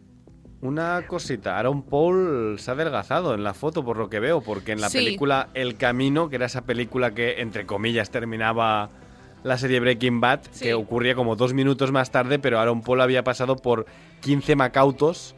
Una 0.61 1.05
cosita, 1.07 1.59
Aaron 1.59 1.83
Paul 1.83 2.55
se 2.57 2.71
ha 2.71 2.73
adelgazado 2.73 3.33
en 3.35 3.43
la 3.43 3.53
foto 3.53 3.83
por 3.83 3.97
lo 3.97 4.09
que 4.09 4.21
veo, 4.21 4.39
porque 4.39 4.71
en 4.71 4.79
la 4.79 4.89
Sí. 4.89 4.99
película 4.99 5.49
El 5.53 5.75
Camino, 5.75 6.29
que 6.29 6.37
era 6.37 6.45
esa 6.45 6.61
película 6.61 7.13
que 7.13 7.41
entre 7.41 7.65
comillas 7.65 8.11
terminaba 8.11 8.89
la 9.43 9.57
serie 9.57 9.79
Breaking 9.79 10.19
Bad, 10.21 10.41
Sí. 10.51 10.65
que 10.65 10.73
ocurría 10.73 11.15
como 11.15 11.35
dos 11.35 11.53
minutos 11.53 11.91
más 11.91 12.11
tarde, 12.11 12.39
pero 12.39 12.59
Aaron 12.59 12.81
Paul 12.81 13.01
había 13.01 13.23
pasado 13.23 13.55
por 13.57 13.85
15 14.21 14.55
macautos 14.55 15.35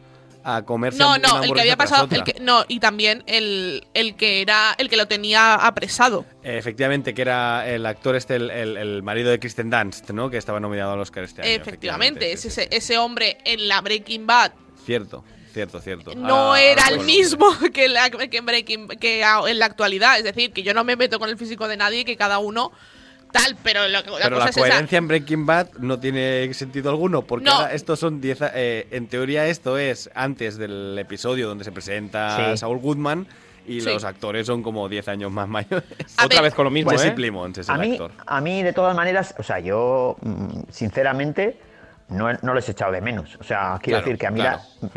a 0.48 0.62
comerse 0.62 1.00
No, 1.00 1.18
no, 1.18 1.42
el 1.42 1.52
que 1.52 1.60
había 1.60 1.76
pasado, 1.76 2.06
el 2.12 2.22
que, 2.22 2.36
no, 2.40 2.64
y 2.68 2.78
también 2.78 3.24
el, 3.26 3.84
el 3.94 4.14
que 4.14 4.42
era, 4.42 4.76
el 4.78 4.88
que 4.88 4.96
lo 4.96 5.08
tenía 5.08 5.56
apresado. 5.56 6.24
Efectivamente, 6.44 7.14
que 7.14 7.22
era 7.22 7.68
el 7.68 7.84
actor 7.84 8.14
este, 8.14 8.36
el, 8.36 8.50
el- 8.52 8.76
el 8.76 9.02
marido 9.02 9.30
de 9.30 9.40
Kristen 9.40 9.70
Dunst, 9.70 10.10
¿no? 10.10 10.30
Que 10.30 10.36
estaba 10.36 10.60
nominado 10.60 10.92
al 10.92 11.00
Oscar 11.00 11.24
este 11.24 11.42
año. 11.42 11.50
Efectivamente, 11.50 12.30
es 12.30 12.44
ese, 12.44 12.68
ese 12.70 12.96
hombre 12.96 13.38
en 13.44 13.66
la 13.66 13.80
Breaking 13.80 14.24
Bad. 14.24 14.52
Cierto, 14.84 15.24
cierto, 15.52 15.80
cierto. 15.80 16.14
no 16.14 16.52
Ah, 16.52 16.62
era 16.62 16.86
el 16.90 17.00
mismo 17.00 17.48
que, 17.74 17.88
la, 17.88 18.08
que, 18.10 18.36
en 18.36 18.46
Breaking, 18.46 18.86
que 19.00 19.24
a- 19.24 19.40
en 19.48 19.58
la 19.58 19.66
actualidad. 19.66 20.16
Es 20.16 20.22
decir, 20.22 20.52
que 20.52 20.62
yo 20.62 20.74
no 20.74 20.84
me 20.84 20.94
meto 20.94 21.18
con 21.18 21.28
el 21.28 21.36
físico 21.36 21.66
de 21.66 21.76
nadie, 21.76 22.04
que 22.04 22.16
cada 22.16 22.38
uno 22.38 22.70
tal, 23.32 23.56
pero 23.62 23.86
la 23.88 24.02
Pero 24.02 24.12
cosa 24.14 24.28
la 24.30 24.44
es 24.44 24.50
esa. 24.50 24.60
coherencia 24.60 24.98
en 24.98 25.08
Breaking 25.08 25.46
Bad 25.46 25.68
no 25.78 25.98
tiene 26.00 26.52
sentido 26.54 26.90
alguno, 26.90 27.22
porque 27.22 27.46
No. 27.46 27.52
ahora 27.52 27.72
estos 27.74 27.98
son 28.00 28.20
10. 28.20 28.42
a- 28.42 28.50
eh, 28.54 28.86
en 28.90 29.06
teoría, 29.08 29.46
esto 29.46 29.78
es 29.78 30.10
antes 30.14 30.56
del 30.58 30.98
episodio 30.98 31.48
donde 31.48 31.64
se 31.64 31.72
presenta 31.72 32.50
Sí. 32.52 32.56
Saul 32.58 32.78
Goodman. 32.78 33.26
y 33.68 33.80
Sí. 33.80 33.88
los 33.88 34.04
actores 34.04 34.46
son 34.46 34.62
como 34.62 34.88
10 34.88 35.08
años 35.08 35.32
más 35.32 35.48
mayores. 35.48 35.82
A 36.18 36.26
Otra 36.26 36.36
ver, 36.40 36.50
vez 36.50 36.54
con 36.54 36.66
lo 36.66 36.70
mismo, 36.70 36.92
Jesse 36.92 37.06
¿eh? 37.06 37.10
Plimons 37.10 37.58
es 37.58 37.68
a 37.68 37.74
el 37.74 37.80
mí, 37.80 37.92
actor. 37.94 38.12
a 38.24 38.40
mí, 38.40 38.62
de 38.62 38.72
todas 38.72 38.94
maneras, 38.94 39.34
o 39.38 39.42
sea, 39.42 39.58
yo, 39.58 40.16
mm, 40.22 40.60
sinceramente, 40.70 41.58
no, 42.08 42.32
no 42.42 42.54
les 42.54 42.68
he 42.68 42.70
echado 42.70 42.92
de 42.92 43.00
menos. 43.00 43.34
O 43.40 43.42
sea, 43.42 43.76
quiero 43.82 43.98
Claro, 43.98 44.04
decir 44.04 44.18
que 44.20 44.26
a 44.28 44.30
mí 44.30 44.40
claro. 44.40 44.60
la, 44.82 44.88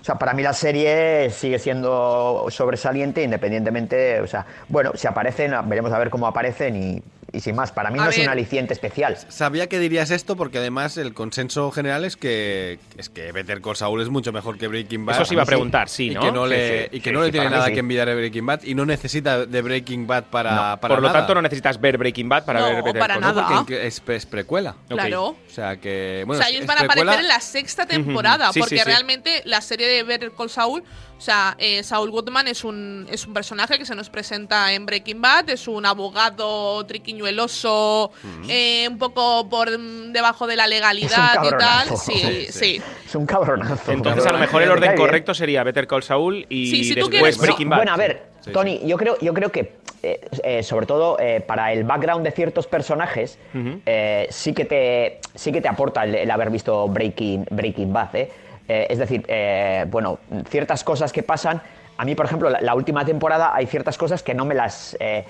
o 0.00 0.04
sea, 0.04 0.16
para 0.16 0.34
mí 0.34 0.42
la 0.42 0.52
serie 0.52 1.30
sigue 1.30 1.58
siendo 1.58 2.44
sobresaliente 2.50 3.22
independientemente, 3.22 4.20
o 4.20 4.26
sea, 4.26 4.44
bueno, 4.68 4.92
si 4.96 5.06
aparecen, 5.06 5.52
veremos 5.64 5.90
a 5.90 5.98
ver 5.98 6.10
cómo 6.10 6.26
aparecen 6.26 6.76
y, 6.76 7.02
y 7.32 7.40
sin 7.40 7.54
más, 7.56 7.72
para 7.72 7.90
mí 7.90 7.98
A 7.98 8.04
no 8.04 8.10
es 8.10 8.18
un 8.18 8.28
aliciente 8.28 8.72
especial. 8.74 9.16
Sabía 9.28 9.68
que 9.68 9.78
dirías 9.78 10.10
esto 10.10 10.36
porque 10.36 10.58
además 10.58 10.96
el 10.96 11.14
consenso 11.14 11.70
general 11.70 12.04
es 12.04 12.16
que 12.16 12.78
es 12.96 13.08
que 13.08 13.32
Better 13.32 13.60
Call 13.60 13.76
Saul 13.76 14.00
es 14.02 14.08
mucho 14.08 14.32
mejor 14.32 14.58
que 14.58 14.68
Breaking 14.68 15.06
Bad. 15.06 15.16
Eso 15.16 15.24
se 15.24 15.34
iba 15.34 15.42
a 15.42 15.46
preguntar, 15.46 15.88
sí, 15.88 16.08
y 16.10 16.14
¿no? 16.14 16.20
Que 16.20 16.32
no 16.32 16.44
Sí, 16.44 16.50
le, 16.50 16.82
sí, 16.84 16.88
y 16.96 17.00
que 17.00 17.10
sí, 17.10 17.14
no 17.16 17.22
le 17.22 17.30
tiene 17.30 17.50
nada 17.50 17.66
sí. 17.66 17.72
que 17.74 17.80
envidiar 17.80 18.08
a 18.08 18.14
Breaking 18.14 18.46
Bad 18.46 18.62
y 18.64 18.74
no 18.74 18.84
necesita 18.86 19.46
de 19.46 19.62
Breaking 19.62 20.06
Bad 20.06 20.24
para, 20.24 20.50
No, 20.50 20.80
para 20.80 20.94
Por 20.94 21.02
lo 21.02 21.08
nada. 21.08 21.20
tanto, 21.20 21.34
no 21.34 21.42
necesitas 21.42 21.80
ver 21.80 21.98
Breaking 21.98 22.28
Bad 22.28 22.44
para 22.44 22.60
No, 22.60 22.66
ver 22.66 22.82
Better 22.82 23.00
para 23.00 23.14
Call 23.14 23.20
nada. 23.22 23.42
Saul. 23.46 23.56
Porque 23.58 23.86
es, 23.86 24.02
es 24.06 24.26
precuela. 24.26 24.74
Claro. 24.88 25.26
O 25.28 25.36
sea 25.48 25.76
que. 25.76 26.24
Bueno, 26.26 26.40
o 26.40 26.42
sea, 26.42 26.50
ellos 26.50 26.62
es 26.62 26.66
van 26.66 26.78
a 26.78 26.80
aparecer 26.82 27.20
en 27.20 27.28
la 27.28 27.40
sexta 27.40 27.86
temporada, 27.86 28.46
Sí, 28.48 28.54
sí, 28.54 28.60
porque 28.60 28.78
sí. 28.78 28.84
realmente 28.84 29.42
la 29.44 29.60
serie 29.60 29.86
de 29.88 30.02
Better 30.02 30.32
Call 30.36 30.50
Saul, 30.50 30.82
o 31.20 31.22
sea, 31.22 31.54
eh, 31.58 31.82
Saul 31.82 32.10
Goodman 32.10 32.48
es 32.48 32.64
un, 32.64 33.06
es 33.10 33.26
un 33.26 33.34
personaje 33.34 33.78
que 33.78 33.84
se 33.84 33.94
nos 33.94 34.08
presenta 34.08 34.72
en 34.72 34.86
Breaking 34.86 35.20
Bad, 35.20 35.50
es 35.50 35.68
un 35.68 35.84
abogado 35.84 36.82
triquiñueloso, 36.86 38.10
eh, 38.48 38.88
un 38.90 38.96
poco 38.96 39.46
por 39.50 39.68
debajo 39.68 40.46
de 40.46 40.56
la 40.56 40.64
Es 40.64 40.68
un 40.68 40.70
legalidad 40.70 41.44
y 41.44 41.50
tal. 41.50 41.96
Sí, 41.98 42.12
Sí, 42.14 42.46
sí. 42.50 42.82
Es 43.04 43.14
un 43.14 43.26
cabronazo. 43.26 43.92
Entonces, 43.92 44.24
a 44.24 44.32
lo 44.32 44.38
mejor 44.38 44.62
el 44.62 44.70
orden 44.70 44.96
correcto 44.96 45.34
sería 45.34 45.62
Better 45.62 45.86
Call 45.86 46.02
Saul 46.02 46.46
y 46.48 46.70
Sí, 46.70 46.84
si 46.84 46.94
tú 46.94 47.10
después 47.10 47.36
quieres- 47.36 47.38
Breaking 47.38 47.66
No, 47.68 47.70
Bad. 47.70 47.76
Bueno, 47.78 47.92
a 47.92 47.96
ver, 47.98 48.22
Sí, 48.40 48.52
Tony, 48.52 48.80
yo 48.86 48.96
creo, 48.96 49.18
yo 49.20 49.34
creo 49.34 49.52
que 49.52 49.74
eh, 50.02 50.26
eh, 50.42 50.62
sobre 50.62 50.86
todo 50.86 51.18
eh, 51.20 51.42
para 51.46 51.74
el 51.74 51.84
background 51.84 52.24
de 52.24 52.30
ciertos 52.30 52.66
personajes 52.66 53.38
eh, 53.84 54.26
sí 54.30 54.54
que 54.54 54.64
te 54.64 55.20
sí 55.34 55.52
que 55.52 55.60
te 55.60 55.68
aporta 55.68 56.04
el, 56.04 56.14
el 56.14 56.30
haber 56.30 56.48
visto 56.48 56.88
Breaking 56.88 57.44
Breaking 57.50 57.92
Bad, 57.92 58.16
¿eh? 58.16 58.32
Eh, 58.72 58.86
es 58.88 58.98
decir, 58.98 59.24
eh, 59.26 59.84
bueno, 59.88 60.20
ciertas 60.48 60.84
cosas 60.84 61.12
que 61.12 61.24
pasan. 61.24 61.60
A 61.98 62.04
mí, 62.04 62.14
por 62.14 62.26
ejemplo, 62.26 62.48
la, 62.50 62.60
la 62.60 62.76
última 62.76 63.04
temporada 63.04 63.52
hay 63.52 63.66
ciertas 63.66 63.98
cosas 63.98 64.22
que 64.22 64.32
no 64.32 64.44
me 64.44 64.54
las 64.54 64.96
eh, 65.00 65.24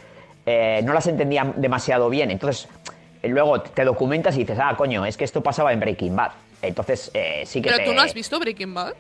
eh, 0.45 0.83
no 0.85 0.93
las 0.93 1.07
entendía 1.07 1.51
demasiado 1.57 2.11
bien. 2.11 2.31
Entonces, 2.31 2.69
eh, 3.23 3.29
luego 3.29 3.63
te 3.63 3.83
documentas 3.87 4.35
y 4.37 4.41
dices, 4.41 4.59
ah, 4.61 4.75
coño, 4.77 5.07
es 5.07 5.17
que 5.17 5.25
esto 5.25 5.43
pasaba 5.43 5.73
en 5.73 5.81
Breaking 5.81 6.15
Bad. 6.15 6.33
Entonces, 6.61 7.11
eh, 7.15 7.45
sí 7.47 7.63
que 7.63 7.71
Pero 7.71 7.79
te- 7.79 7.85
tú 7.87 7.95
no 7.95 8.03
has 8.03 8.13
visto 8.13 8.39
Breaking 8.39 8.75
Bad. 8.75 8.93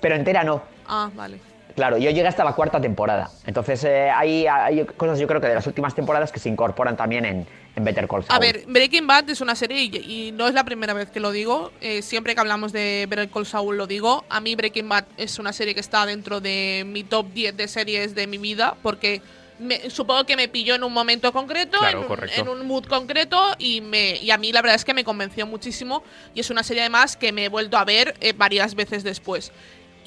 Pero 0.00 0.16
entera 0.16 0.44
no. 0.44 0.60
Ah, 0.86 1.08
vale. 1.14 1.38
Claro, 1.78 1.96
yo 1.96 2.10
llegué 2.10 2.26
hasta 2.26 2.42
la 2.42 2.54
cuarta 2.54 2.80
temporada. 2.80 3.30
Entonces 3.46 3.84
eh, 3.84 4.10
hay, 4.10 4.48
hay 4.48 4.84
cosas, 4.96 5.16
yo 5.20 5.28
creo 5.28 5.40
que 5.40 5.46
de 5.46 5.54
las 5.54 5.64
últimas 5.68 5.94
temporadas 5.94 6.32
que 6.32 6.40
se 6.40 6.48
incorporan 6.48 6.96
también 6.96 7.24
en, 7.24 7.46
en 7.76 7.84
Better 7.84 8.08
Call 8.08 8.24
Saul. 8.24 8.36
A 8.36 8.40
ver, 8.40 8.64
Breaking 8.66 9.06
Bad 9.06 9.30
es 9.30 9.40
una 9.40 9.54
serie 9.54 9.82
y, 9.84 9.96
y 10.28 10.32
no 10.32 10.48
es 10.48 10.54
la 10.54 10.64
primera 10.64 10.92
vez 10.92 11.08
que 11.12 11.20
lo 11.20 11.30
digo. 11.30 11.70
eh, 11.80 12.02
siempre 12.02 12.34
que 12.34 12.40
hablamos 12.40 12.72
de 12.72 13.06
Better 13.08 13.30
Call 13.30 13.46
Saul 13.46 13.76
lo 13.78 13.86
digo. 13.86 14.24
A 14.28 14.40
mí 14.40 14.56
Breaking 14.56 14.88
Bad 14.88 15.04
es 15.16 15.38
una 15.38 15.52
serie 15.52 15.72
que 15.72 15.78
está 15.78 16.04
dentro 16.04 16.40
de 16.40 16.82
mi 16.84 17.04
top 17.04 17.28
10 17.32 17.56
de 17.56 17.68
series 17.68 18.12
de 18.16 18.26
mi 18.26 18.38
vida 18.38 18.74
porque 18.82 19.22
me- 19.60 19.88
supongo 19.88 20.24
que 20.24 20.34
me 20.34 20.48
pilló 20.48 20.74
en 20.74 20.82
un 20.82 20.92
momento 20.92 21.32
concreto, 21.32 21.78
Claro, 21.78 22.06
en, 22.06 22.10
un, 22.10 22.28
en 22.28 22.48
un 22.60 22.66
mood 22.66 22.86
concreto 22.86 23.40
y, 23.56 23.82
me, 23.82 24.16
y 24.16 24.32
a 24.32 24.36
mí 24.38 24.50
la 24.50 24.62
verdad 24.62 24.74
es 24.74 24.84
que 24.84 24.94
me 24.94 25.04
convenció 25.04 25.46
muchísimo 25.46 26.02
y 26.34 26.40
es 26.40 26.50
una 26.50 26.64
serie 26.64 26.82
además 26.82 27.16
que 27.16 27.30
me 27.30 27.44
he 27.44 27.48
vuelto 27.48 27.76
a 27.78 27.84
ver 27.84 28.14
eh, 28.20 28.32
varias 28.36 28.74
veces 28.74 29.04
después. 29.04 29.52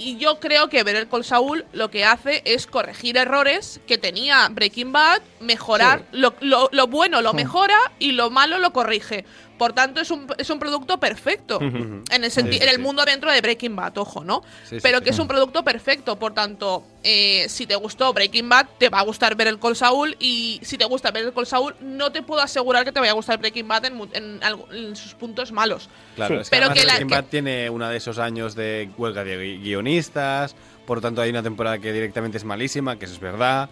Y 0.04 0.18
yo 0.18 0.40
creo 0.40 0.68
que 0.68 0.82
Better 0.84 1.08
Call 1.08 1.24
Saul 1.24 1.64
lo 1.74 1.92
que 1.92 2.04
hace 2.06 2.42
es 2.46 2.66
corregir 2.66 3.18
errores 3.18 3.80
que 3.86 4.00
tenía 4.00 4.48
Breaking 4.50 4.92
Bad, 4.92 5.22
mejorar 5.40 6.06
lo, 6.12 6.34
lo- 6.42 6.70
lo 6.72 6.88
bueno 6.88 7.22
lo 7.22 7.34
mejora 7.34 7.78
y 8.00 8.14
lo 8.14 8.32
malo 8.32 8.58
lo 8.58 8.74
corrige. 8.74 9.26
Por 9.60 9.74
tanto, 9.74 10.02
es 10.02 10.10
un, 10.10 10.26
es 10.40 10.50
un 10.50 10.58
producto 10.58 11.00
perfecto. 11.00 11.60
En 11.62 12.04
el, 12.10 12.32
senti- 12.32 12.54
Sí, 12.54 12.58
sí, 12.58 12.64
en 12.64 12.70
el 12.70 12.76
sí. 12.78 12.82
mundo 12.82 13.06
dentro 13.06 13.32
de 13.32 13.42
Breaking 13.42 13.76
Bad, 13.76 13.96
ojo, 14.00 14.24
¿no? 14.24 14.42
Sí, 14.64 14.78
sí, 14.78 14.80
Pero 14.82 14.98
sí. 14.98 15.04
que 15.04 15.10
es 15.12 15.20
un 15.20 15.28
producto 15.28 15.64
perfecto. 15.64 16.18
Por 16.18 16.34
tanto, 16.34 16.84
eh, 17.04 17.48
si 17.50 17.66
te 17.66 17.76
gustó 17.76 18.14
Breaking 18.14 18.48
Bad, 18.48 18.68
te 18.78 18.90
va 18.90 19.00
a 19.00 19.04
gustar 19.04 19.36
ver 19.36 19.48
el 19.48 19.60
Call 19.60 19.76
Saul. 19.76 20.16
Y 20.20 20.60
si 20.64 20.78
te 20.78 20.86
gusta 20.86 21.12
ver 21.12 21.26
el 21.26 21.34
Call 21.34 21.48
Saul, 21.48 21.76
no 21.82 22.12
te 22.12 22.22
puedo 22.22 22.42
asegurar 22.42 22.86
que 22.86 22.92
te 22.92 23.00
vaya 23.00 23.12
a 23.12 23.16
gustar 23.16 23.40
Breaking 23.40 23.68
Bad 23.68 23.86
en, 23.86 23.96
mu- 23.96 24.08
en 24.14 24.40
en 24.72 24.96
sus 24.96 25.14
puntos 25.16 25.52
malos. 25.52 25.90
Claro, 26.16 26.36
Sí. 26.36 26.42
es 26.42 26.50
que 26.50 26.56
Pero 26.58 26.74
que 26.74 26.84
Breaking 26.84 27.08
que- 27.08 27.16
Bad 27.16 27.26
tiene 27.26 27.70
uno 27.70 27.88
de 27.90 27.98
esos 27.98 28.20
años 28.20 28.54
de 28.56 28.90
huelga 28.98 29.24
de 29.24 29.38
gui- 29.38 29.62
guionistas, 29.64 30.56
por 30.86 30.98
lo 30.98 31.02
tanto 31.02 31.22
hay 31.22 31.30
una 31.30 31.44
temporada 31.44 31.80
que 31.80 31.92
directamente 31.94 32.38
es 32.38 32.44
malísima, 32.46 32.98
que 32.98 33.06
eso 33.06 33.14
es 33.16 33.20
verdad. 33.20 33.70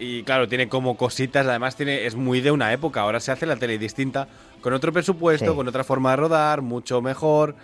Y 0.00 0.22
claro, 0.22 0.46
tiene 0.46 0.68
como 0.68 0.96
cositas, 0.96 1.46
además 1.46 1.74
tiene 1.74 2.06
es 2.06 2.14
muy 2.14 2.40
de 2.40 2.50
una 2.52 2.72
época, 2.72 3.00
ahora 3.00 3.18
se 3.18 3.32
hace 3.32 3.46
la 3.46 3.56
tele 3.56 3.78
distinta, 3.78 4.28
con 4.60 4.72
otro 4.72 4.92
presupuesto, 4.92 5.50
Sí. 5.50 5.56
con 5.56 5.66
otra 5.66 5.82
forma 5.84 6.10
de 6.10 6.16
rodar, 6.16 6.62
mucho 6.62 7.00
mejor, 7.02 7.56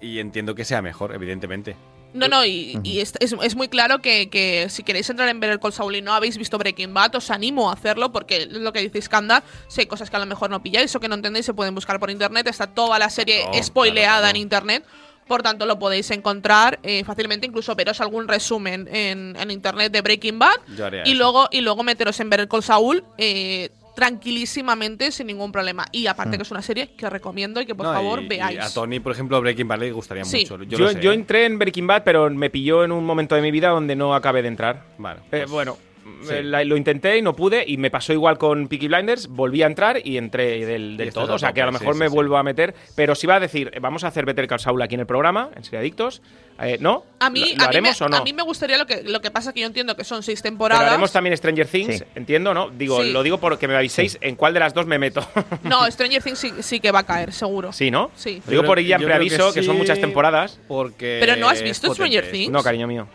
y 0.00 0.18
entiendo 0.18 0.54
que 0.54 0.64
sea 0.64 0.82
mejor, 0.82 1.14
evidentemente. 1.14 1.76
No, 2.12 2.28
no, 2.28 2.44
y, 2.44 2.78
y 2.82 3.00
es, 3.00 3.12
es- 3.20 3.54
muy 3.56 3.68
claro 3.68 4.00
que, 4.00 4.28
que 4.30 4.66
si 4.68 4.82
queréis 4.82 5.08
entrar 5.10 5.28
en 5.28 5.38
ver 5.40 5.50
el 5.50 5.60
Call 5.60 5.72
Saul 5.72 5.94
y 5.96 6.02
no 6.02 6.12
habéis 6.12 6.36
visto 6.38 6.58
Breaking 6.58 6.92
Bad, 6.94 7.14
os 7.16 7.30
animo 7.30 7.70
a 7.70 7.74
hacerlo 7.74 8.10
porque 8.12 8.46
lo 8.46 8.72
que 8.72 8.80
dice 8.80 9.00
Skanda, 9.02 9.42
hay 9.76 9.86
cosas 9.86 10.10
que 10.10 10.16
a 10.16 10.18
lo 10.20 10.26
mejor 10.26 10.50
no 10.50 10.62
pilláis 10.62 10.94
o 10.96 11.00
que 11.00 11.08
no 11.08 11.14
entendéis, 11.14 11.46
se 11.46 11.54
pueden 11.54 11.74
buscar 11.74 11.98
por 12.00 12.10
internet, 12.10 12.46
está 12.48 12.66
toda 12.66 12.98
la 12.98 13.10
serie 13.10 13.42
Claro, 13.44 13.62
spoileada 13.62 14.06
claro, 14.08 14.20
claro. 14.22 14.36
en 14.36 14.42
internet. 14.42 14.84
Por 15.28 15.44
tanto, 15.44 15.64
lo 15.64 15.78
podéis 15.78 16.10
encontrar 16.10 16.80
eh, 16.82 17.04
fácilmente, 17.04 17.46
incluso 17.46 17.76
veros 17.76 18.00
algún 18.00 18.26
resumen 18.26 18.88
en, 18.92 19.36
en 19.38 19.50
internet 19.52 19.92
de 19.92 20.00
Breaking 20.00 20.40
Bad 20.40 20.56
y 20.68 21.10
eso. 21.12 21.14
luego, 21.14 21.48
y 21.52 21.60
luego 21.60 21.84
meteros 21.84 22.18
en 22.18 22.30
ver 22.30 22.40
el 22.40 22.48
Call 22.48 22.64
Saul 22.64 23.04
eh, 23.16 23.70
tranquilísimamente, 23.94 25.10
sin 25.12 25.26
ningún 25.26 25.52
problema. 25.52 25.86
Y 25.92 26.06
aparte 26.06 26.36
que 26.36 26.42
es 26.42 26.50
una 26.50 26.62
serie 26.62 26.94
que 26.96 27.08
recomiendo 27.10 27.60
y 27.60 27.66
que 27.66 27.74
por 27.74 27.86
No, 27.86 27.92
favor 27.92 28.22
y- 28.22 28.24
y 28.24 28.28
veáis. 28.28 28.60
a 28.60 28.72
Tony, 28.72 29.00
por 29.00 29.12
ejemplo, 29.12 29.40
Breaking 29.40 29.68
Bad 29.68 29.78
le 29.80 29.92
gustaría 29.92 30.24
Sí. 30.24 30.40
mucho. 30.40 30.62
Yo, 30.64 30.92
yo 30.92 31.10
¿eh? 31.12 31.14
entré 31.14 31.44
en 31.46 31.58
Breaking 31.58 31.86
Bad, 31.86 32.02
pero 32.04 32.28
me 32.30 32.50
pilló 32.50 32.84
en 32.84 32.92
un 32.92 33.04
momento 33.04 33.34
de 33.34 33.42
mi 33.42 33.50
vida 33.50 33.68
donde 33.70 33.96
no 33.96 34.14
acabé 34.14 34.42
de 34.42 34.48
entrar. 34.48 34.84
Vale, 34.98 35.20
Eh, 35.20 35.24
pues- 35.30 35.50
bueno, 35.50 35.76
sí. 36.22 36.34
eh, 36.34 36.42
la- 36.42 36.64
lo 36.64 36.76
intenté 36.76 37.16
y 37.18 37.22
no 37.22 37.34
pude, 37.34 37.64
y 37.66 37.76
me 37.76 37.90
pasó 37.90 38.12
igual 38.12 38.38
con 38.38 38.68
Peaky 38.68 38.88
Blinders, 38.88 39.28
volví 39.28 39.62
a 39.62 39.66
entrar 39.66 40.00
y 40.04 40.16
entré 40.18 40.64
del, 40.66 40.96
del 40.96 41.08
Y 41.08 41.12
todo. 41.12 41.34
O 41.34 41.38
sea 41.38 41.52
que 41.52 41.62
a 41.62 41.66
lo 41.66 41.72
mejor 41.72 41.94
sí, 41.94 42.00
me 42.00 42.08
sí, 42.08 42.14
vuelvo 42.14 42.36
a 42.36 42.42
meter. 42.42 42.74
Pero 42.94 43.14
si 43.14 43.26
va 43.26 43.36
a 43.36 43.40
decir, 43.40 43.70
eh, 43.74 43.80
vamos 43.80 44.04
a 44.04 44.08
hacer 44.08 44.24
Better 44.26 44.46
Call 44.46 44.60
Saul 44.60 44.80
aquí 44.82 44.94
en 44.94 45.00
el 45.00 45.06
programa, 45.06 45.50
en 45.56 45.64
Serie 45.64 45.78
Adictos, 45.80 46.22
eh, 46.62 46.76
¿no? 46.80 47.04
A 47.20 47.30
mí, 47.30 47.40
¿Lo, 47.40 47.46
lo 47.46 47.52
a, 47.52 47.54
mí 47.54 47.56
me, 47.56 47.64
haremos 47.64 48.02
o 48.02 48.08
no? 48.08 48.16
a 48.18 48.22
mí 48.24 48.32
me 48.32 48.42
gustaría 48.42 48.76
lo 48.76 48.86
que, 48.86 49.02
lo 49.02 49.20
que 49.20 49.30
pasa 49.30 49.52
que 49.52 49.60
yo 49.60 49.66
entiendo 49.66 49.96
que 49.96 50.04
son 50.04 50.22
seis 50.22 50.40
Pero 50.42 50.50
temporadas. 50.52 50.88
haremos 50.88 51.10
también 51.12 51.36
Stranger 51.36 51.66
Things, 51.66 51.98
Sí. 51.98 52.04
entiendo, 52.14 52.52
¿no? 52.52 52.68
Digo, 52.70 53.02
Sí. 53.02 53.12
lo 53.12 53.22
digo 53.22 53.38
porque 53.38 53.66
me 53.68 53.76
aviséis 53.76 54.18
en 54.20 54.36
cuál 54.36 54.52
de 54.54 54.60
las 54.60 54.74
dos 54.74 54.86
me 54.86 54.98
meto. 54.98 55.26
No, 55.64 55.90
Stranger 55.90 56.22
Things 56.22 56.38
sí, 56.38 56.52
sí 56.60 56.80
que 56.80 56.90
va 56.92 57.00
a 57.00 57.06
caer, 57.06 57.32
seguro. 57.32 57.72
sí, 57.72 57.90
¿no? 57.90 58.10
Sí. 58.14 58.42
Lo 58.46 58.50
digo 58.50 58.62
por 58.64 58.74
creo- 58.76 58.84
ella 58.86 58.96
en 58.96 59.04
preaviso, 59.04 59.52
que, 59.54 59.62
son 59.62 59.74
sí, 59.76 59.78
muchas 59.80 60.00
temporadas. 60.00 60.60
Porque 60.68 61.18
Pero 61.20 61.36
no 61.36 61.48
has 61.48 61.62
visto. 61.62 61.92
Stranger 61.94 62.30
Things. 62.30 62.50
No, 62.50 62.62
cariño 62.62 62.86
mío. 62.86 63.06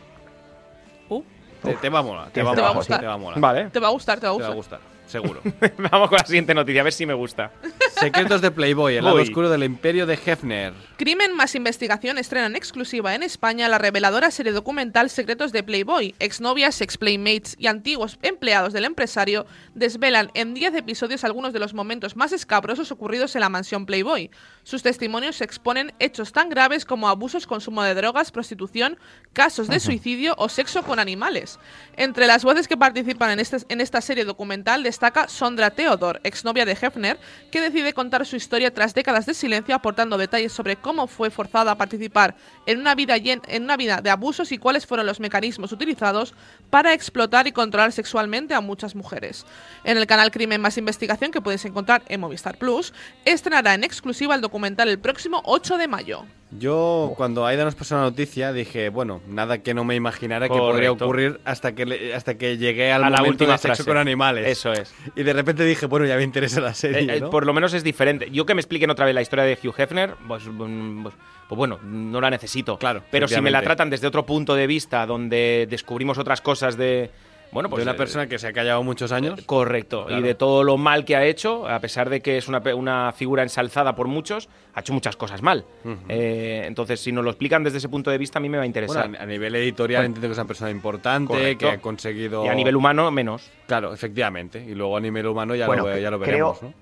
Te, 1.62 1.74
te 1.76 1.90
va 1.90 2.00
a 2.00 2.04
molar, 2.04 2.26
te 2.26 2.32
Te 2.32 2.44
va 2.44 2.52
a 2.52 2.54
va 2.54 2.60
a 2.60 2.74
molar, 2.74 2.76
gustar. 2.76 3.00
te 3.00 3.06
va 3.08 3.14
a 3.14 3.18
molar. 3.18 3.40
Vale. 3.40 3.70
te 3.70 3.80
va 3.80 3.88
a 3.88 3.92
gustar, 3.92 4.20
te 4.20 4.28
va 4.28 4.34
a 4.34 4.38
Te 4.38 4.44
va 4.44 4.50
a 4.50 4.56
gustar. 4.56 4.95
Seguro. 5.08 5.42
Vamos 5.92 6.10
con 6.10 6.18
la 6.18 6.26
siguiente 6.26 6.54
noticia, 6.54 6.82
a 6.82 6.84
ver 6.84 6.94
si 6.94 7.06
me 7.06 7.14
gusta. 7.14 7.52
Secretos 8.00 8.42
de 8.42 8.52
Playboy, 8.52 8.98
el 8.98 9.04
lado 9.06 9.16
Uy. 9.18 9.22
oscuro 9.24 9.50
del 9.50 9.64
imperio 9.64 10.06
de 10.06 10.20
Hefner. 10.26 10.74
Crimen 10.98 11.36
más 11.36 11.56
investigación 11.56 12.18
estrena 12.18 12.48
en 12.48 12.56
exclusiva 12.56 13.16
en 13.16 13.24
España 13.24 13.70
la 13.70 13.78
reveladora 13.78 14.32
serie 14.32 14.52
documental 14.52 15.10
Secretos 15.10 15.52
de 15.52 15.64
Playboy. 15.64 16.16
Exnovias, 16.20 16.82
ex-playmates 16.82 17.56
y 17.58 17.68
antiguos 17.68 18.18
empleados 18.22 18.74
del 18.74 18.86
empresario 18.86 19.46
desvelan 19.74 20.32
en 20.34 20.54
10 20.54 20.76
episodios 20.76 21.24
algunos 21.24 21.54
de 21.54 21.60
los 21.60 21.74
momentos 21.74 22.16
más 22.16 22.32
escabrosos 22.32 22.92
ocurridos 22.92 23.36
en 23.36 23.42
la 23.42 23.50
mansión 23.50 23.86
Playboy. 23.86 24.30
Sus 24.64 24.84
testimonios 24.84 25.42
exponen 25.42 25.94
hechos 26.00 26.32
tan 26.32 26.50
graves 26.50 26.86
como 26.86 27.08
abusos, 27.08 27.46
consumo 27.48 27.84
de 27.84 27.94
drogas, 27.94 28.32
prostitución, 28.32 28.98
casos 29.34 29.68
de 29.68 29.80
suicidio 29.80 30.34
o 30.38 30.50
sexo 30.50 30.84
con 30.84 31.00
animales. 31.00 31.60
Entre 31.98 32.26
las 32.28 32.44
voces 32.44 32.68
que 32.68 32.76
participan 32.78 33.32
en, 33.32 33.40
este- 33.40 33.58
en 33.70 33.80
esta 33.82 34.02
serie 34.02 34.26
documental 34.26 34.84
destaca 34.96 35.28
Sondra 35.28 35.72
Theodore, 35.72 36.22
exnovia 36.24 36.64
de 36.64 36.72
Hefner, 36.72 37.20
que 37.52 37.60
decide 37.60 37.92
contar 37.92 38.26
su 38.26 38.38
historia 38.38 38.74
tras 38.74 38.94
décadas 38.94 39.26
de 39.26 39.34
silencio 39.34 39.76
aportando 39.76 40.18
detalles 40.18 40.54
sobre 40.54 40.78
cómo 40.78 41.08
fue 41.08 41.30
forzada 41.30 41.72
a 41.72 41.78
participar 41.78 42.36
en 42.66 42.80
una 42.80 42.96
vida, 42.96 43.18
en 43.18 43.64
una 43.64 43.76
vida 43.76 44.00
de 44.02 44.10
abusos 44.10 44.54
y 44.54 44.58
cuáles 44.58 44.86
fueron 44.86 45.06
los 45.06 45.20
mecanismos 45.20 45.74
utilizados 45.74 46.34
para 46.70 46.94
explotar 46.94 47.46
y 47.46 47.52
controlar 47.52 47.92
sexualmente 47.92 48.54
a 48.54 48.62
muchas 48.62 48.96
mujeres. 48.96 49.46
En 49.84 49.98
el 49.98 50.08
canal 50.08 50.32
Crimen 50.32 50.62
Más 50.62 50.78
Investigación, 50.78 51.32
que 51.32 51.42
puedes 51.42 51.66
encontrar 51.66 52.04
en 52.08 52.22
Movistar 52.22 52.58
Plus, 52.58 52.94
estrenará 53.26 53.74
en 53.74 53.84
exclusiva 53.84 54.34
el 54.34 54.40
documental 54.40 54.88
el 54.88 55.00
próximo 55.00 55.42
8 55.44 55.78
de 55.78 55.88
mayo. 55.90 56.26
Yo, 56.60 57.14
cuando 57.18 57.46
Aida 57.46 57.64
nos 57.64 57.76
pasó 57.76 57.96
la 57.96 58.02
noticia, 58.02 58.54
dije, 58.54 58.90
bueno, 58.90 59.22
nada 59.28 59.60
que 59.60 59.74
no 59.74 59.84
me 59.84 59.96
imaginara 59.96 60.48
que 60.48 60.56
podría 60.58 60.92
ocurrir 60.92 61.40
hasta 61.46 61.74
que, 61.76 61.86
le- 61.86 62.14
hasta 62.14 62.38
que 62.38 62.58
llegué 62.58 62.92
al 62.92 63.04
A 63.04 63.10
la 63.10 63.24
última 63.24 63.54
de 63.54 63.58
sexo 63.58 63.68
frase. 63.84 63.86
con 63.86 63.98
animales. 63.98 64.48
Eso 64.48 64.72
es. 64.74 64.94
Y 65.16 65.24
de 65.24 65.34
repente 65.34 65.64
dije, 65.66 65.86
bueno, 65.86 66.06
ya 66.06 66.16
me 66.16 66.24
interesa 66.24 66.62
la 66.62 66.74
serie, 66.74 67.00
Eh, 67.02 67.18
eh, 67.18 67.22
¿no? 67.22 67.30
Por 67.30 67.46
lo 67.46 67.54
menos 67.54 67.74
es 67.74 67.84
diferente. 67.84 68.30
Yo 68.32 68.46
que 68.46 68.54
me 68.56 68.62
expliquen 68.62 68.90
otra 68.90 69.06
vez 69.06 69.16
la 69.16 69.22
historia 69.22 69.46
de 69.46 69.58
Hugh 69.64 69.74
Hefner, 69.78 70.16
pues, 70.28 70.44
mm, 70.48 71.04
pues- 71.04 71.16
pues 71.48 71.58
bueno, 71.58 71.80
no 71.84 72.20
la 72.22 72.30
necesito. 72.30 72.78
Claro, 72.80 73.04
Pero 73.12 73.28
si 73.28 73.40
me 73.42 73.52
la 73.52 73.62
tratan 73.62 73.90
desde 73.90 74.08
otro 74.08 74.26
punto 74.26 74.56
de 74.56 74.66
vista, 74.68 75.06
donde 75.06 75.68
descubrimos 75.70 76.18
otras 76.18 76.42
cosas 76.42 76.76
de. 76.78 77.12
Bueno, 77.56 77.70
pues 77.70 77.80
de 77.80 77.84
una 77.90 77.94
eh, 77.94 77.98
persona 77.98 78.28
que 78.28 78.38
se 78.38 78.48
ha 78.48 78.54
callado 78.54 78.84
muchos 78.84 79.12
años. 79.12 79.42
Correcto, 79.48 80.06
Claro. 80.06 80.22
y 80.22 80.24
de 80.24 80.36
todo 80.36 80.64
lo 80.64 80.78
mal 80.78 81.06
que 81.06 81.16
ha 81.16 81.26
hecho, 81.26 81.68
a 81.68 81.80
pesar 81.80 82.12
de 82.12 82.22
que 82.22 82.38
es 82.38 82.48
una, 82.48 82.62
pe- 82.62 82.76
una 82.76 83.12
figura 83.14 83.42
ensalzada 83.42 83.96
por 83.96 84.08
muchos, 84.08 84.48
ha 84.76 84.82
hecho 84.82 84.94
muchas 84.94 85.16
cosas 85.16 85.42
mal. 85.42 85.66
Eh, 86.08 86.64
entonces, 86.68 87.00
si 87.00 87.12
nos 87.12 87.24
lo 87.24 87.32
explican 87.32 87.64
desde 87.64 87.80
ese 87.80 87.90
punto 87.90 88.12
de 88.12 88.20
vista, 88.20 88.38
a 88.38 88.42
mí 88.42 88.50
me 88.50 88.58
va 88.58 88.64
a 88.64 88.68
interesar. 88.68 89.08
Bueno, 89.10 89.24
a 89.24 89.26
nivel 89.26 89.56
editorial 89.56 90.02
Bueno. 90.02 90.08
entiendo 90.08 90.28
que 90.28 90.32
es 90.34 90.38
una 90.38 90.48
persona 90.48 90.70
importante, 90.70 91.34
Correcto. 91.34 91.66
que 91.68 91.72
ha 91.72 91.78
conseguido... 91.80 92.46
Y 92.46 92.50
a 92.50 92.54
nivel 92.54 92.76
humano, 92.76 93.10
menos. 93.10 93.50
Claro, 93.66 93.94
efectivamente. 93.94 94.64
Y 94.64 94.76
luego 94.76 94.98
a 94.98 95.00
nivel 95.00 95.26
humano 95.26 95.56
ya, 95.56 95.66
Bueno, 95.66 95.88
lo, 95.88 95.98
ya 95.98 96.12
lo 96.12 96.20
creo- 96.20 96.28
veremos, 96.54 96.62
¿no? 96.62 96.74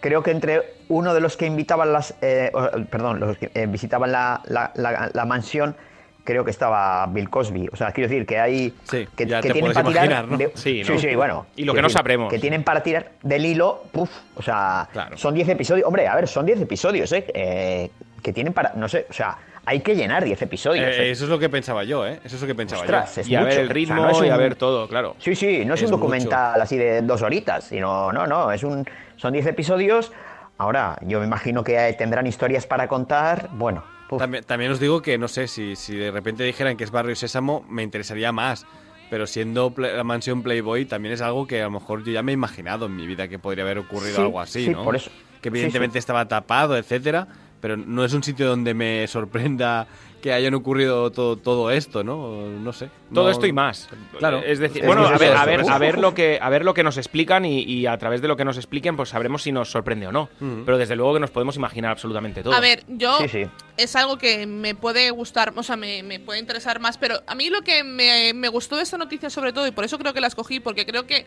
Creo 0.00 0.20
que 0.24 0.32
entre 0.32 0.62
uno 0.88 1.14
de 1.14 1.20
los 1.20 1.36
que 1.36 1.46
invitaban 1.46 1.92
las, 1.92 2.16
eh, 2.22 2.50
perdón, 2.90 3.20
los 3.20 3.38
que 3.38 3.52
eh, 3.54 3.66
visitaban 3.68 4.10
la, 4.10 4.40
la- 4.46 4.72
la- 4.74 5.10
la 5.14 5.24
mansión, 5.24 5.76
creo 6.24 6.44
que 6.44 6.50
estaba 6.50 7.06
Bill 7.06 7.28
Cosby. 7.30 7.68
O 7.72 7.76
sea, 7.76 7.92
quiero 7.92 8.08
decir 8.08 8.26
que 8.26 8.38
hay 8.38 8.74
Sí, 8.84 9.06
que, 9.16 9.26
tienen 9.26 9.72
para 9.72 9.88
tirar 9.88 10.04
imaginar, 10.06 10.28
¿no? 10.28 10.36
de- 10.38 10.52
Sí, 10.54 10.82
sí, 10.84 10.92
¿no? 10.92 10.98
sí, 10.98 11.14
bueno. 11.14 11.46
Y 11.56 11.64
lo 11.64 11.74
que 11.74 11.82
no 11.82 11.88
sabremos. 11.88 12.30
Que 12.30 12.38
tienen 12.38 12.62
para 12.64 12.82
tirar 12.82 13.12
del 13.22 13.44
hilo, 13.44 13.84
puf, 13.92 14.10
o 14.36 14.42
sea, 14.42 14.88
son 15.16 15.34
10 15.34 15.48
episodios. 15.48 15.86
Hombre, 15.86 16.06
a 16.08 16.14
ver, 16.16 16.28
son 16.28 16.46
10 16.46 16.60
episodios, 16.60 17.10
¿eh? 17.12 17.24
Eh, 17.34 17.90
Que 18.22 18.32
tienen 18.32 18.52
para, 18.52 18.72
no 18.76 18.88
sé, 18.88 19.06
o 19.10 19.12
sea, 19.12 19.36
hay 19.64 19.80
que 19.80 19.96
llenar 19.96 20.22
10 20.24 20.40
episodios. 20.42 20.86
Eh, 20.86 21.08
¿eh? 21.08 21.10
eso 21.10 21.24
es 21.24 21.30
lo 21.30 21.38
que 21.40 21.48
pensaba 21.48 21.82
yo, 21.82 22.06
¿eh? 22.06 22.20
Eso 22.24 22.36
es 22.36 22.42
lo 22.42 22.46
que 22.46 22.54
pensaba 22.54 22.82
Ostras, 22.82 23.16
yo. 23.16 23.20
es 23.22 23.28
Y 23.28 23.34
a 23.34 23.40
ver 23.40 23.48
mucho. 23.48 23.58
el 23.60 23.64
O 23.64 23.66
sea, 23.66 23.74
ritmo 23.74 24.06
no 24.06 24.24
y 24.24 24.28
a 24.28 24.36
ver 24.36 24.54
todo, 24.54 24.86
claro. 24.88 25.16
Sí, 25.18 25.34
sí, 25.34 25.64
no 25.64 25.74
es, 25.74 25.82
Es 25.82 25.86
un 25.86 25.92
documental 25.98 26.60
así 26.60 26.76
de 26.76 27.02
dos 27.02 27.20
horitas, 27.22 27.64
sino, 27.64 28.12
no, 28.12 28.26
no, 28.28 28.52
es 28.52 28.62
un, 28.62 28.84
son 29.16 29.32
10 29.32 29.46
episodios. 29.46 30.12
Ahora, 30.58 30.96
yo 31.02 31.18
me 31.18 31.26
imagino 31.26 31.64
que 31.64 31.92
tendrán 31.98 32.26
historias 32.28 32.64
para 32.66 32.86
contar. 32.86 33.48
Bueno. 33.52 33.82
También, 34.18 34.44
también 34.44 34.70
os 34.72 34.80
digo 34.80 35.02
que 35.02 35.18
no 35.18 35.28
sé, 35.28 35.48
si, 35.48 35.76
si 35.76 35.96
de 35.96 36.10
repente 36.10 36.44
dijeran 36.44 36.76
que 36.76 36.84
es 36.84 36.90
Barrio 36.90 37.14
Sésamo, 37.16 37.64
me 37.68 37.82
interesaría 37.82 38.32
más. 38.32 38.66
Pero 39.10 39.26
siendo 39.26 39.74
la 39.76 40.04
mansión 40.04 40.42
Playboy, 40.42 40.86
también 40.86 41.12
es 41.12 41.20
algo 41.20 41.46
que 41.46 41.60
a 41.60 41.64
lo 41.64 41.72
mejor 41.72 42.02
yo 42.02 42.12
ya 42.12 42.22
me 42.22 42.32
he 42.32 42.34
imaginado 42.34 42.86
en 42.86 42.96
mi 42.96 43.06
vida 43.06 43.28
que 43.28 43.38
podría 43.38 43.64
haber 43.64 43.78
ocurrido 43.78 44.16
Sí, 44.16 44.22
algo 44.22 44.40
así, 44.40 44.64
sí, 44.64 44.70
¿no? 44.70 44.84
por 44.84 44.96
eso. 44.96 45.10
Que 45.42 45.48
evidentemente 45.48 45.94
sí. 45.94 45.98
estaba 45.98 46.26
tapado, 46.28 46.76
etcétera. 46.78 47.28
Pero 47.62 47.78
no 47.78 48.04
es 48.04 48.12
un 48.12 48.22
sitio 48.22 48.46
donde 48.48 48.74
me 48.74 49.06
sorprenda 49.06 49.86
que 50.20 50.32
hayan 50.32 50.52
ocurrido 50.54 51.10
todo, 51.10 51.36
todo 51.36 51.70
esto, 51.70 52.04
¿no? 52.04 52.46
No 52.46 52.72
sé. 52.72 52.90
Todo 53.14 53.24
No- 53.24 53.30
esto 53.30 53.46
y 53.46 53.52
más. 53.52 53.88
Claro. 54.18 54.38
Es 54.44 54.58
decir, 54.58 54.84
bueno, 54.84 55.06
a 55.06 55.16
ver, 55.16 55.34
a 55.36 55.44
ver, 55.46 55.62
a 55.68 55.78
ver 55.78 55.98
lo 55.98 56.12
que 56.14 56.38
a 56.40 56.48
ver 56.50 56.64
lo 56.64 56.74
que 56.74 56.82
nos 56.84 56.96
explican 56.98 57.44
y, 57.44 57.62
y 57.62 57.86
a 57.86 57.96
través 57.98 58.20
de 58.20 58.28
lo 58.28 58.36
que 58.36 58.44
nos 58.44 58.56
expliquen, 58.56 58.96
pues 58.96 59.08
sabremos 59.08 59.42
si 59.42 59.50
nos 59.52 59.70
sorprende 59.70 60.06
o 60.08 60.12
no. 60.12 60.28
Pero 60.66 60.76
desde 60.76 60.94
luego 60.96 61.14
que 61.14 61.20
nos 61.20 61.30
podemos 61.30 61.56
imaginar 61.56 61.92
absolutamente 61.92 62.42
todo. 62.42 62.52
A 62.52 62.60
ver, 62.60 62.84
yo 62.88 63.16
Sí, 63.20 63.28
sí. 63.28 63.46
es 63.76 63.96
algo 63.96 64.18
que 64.18 64.44
me 64.46 64.74
puede 64.74 65.10
gustar, 65.12 65.52
o 65.56 65.62
sea, 65.62 65.76
me, 65.76 66.02
me 66.02 66.20
puede 66.20 66.38
interesar 66.40 66.78
más, 66.80 66.98
pero 66.98 67.16
a 67.26 67.34
mí 67.34 67.48
lo 67.48 67.62
que 67.62 67.82
me, 67.84 68.32
me 68.34 68.48
gustó 68.48 68.76
de 68.76 68.82
esta 68.82 68.98
noticia 68.98 69.30
sobre 69.30 69.52
todo, 69.52 69.66
y 69.66 69.70
por 69.70 69.84
eso 69.84 69.98
creo 69.98 70.12
que 70.12 70.20
la 70.20 70.26
escogí, 70.28 70.60
porque 70.60 70.84
creo 70.84 71.06
que 71.06 71.26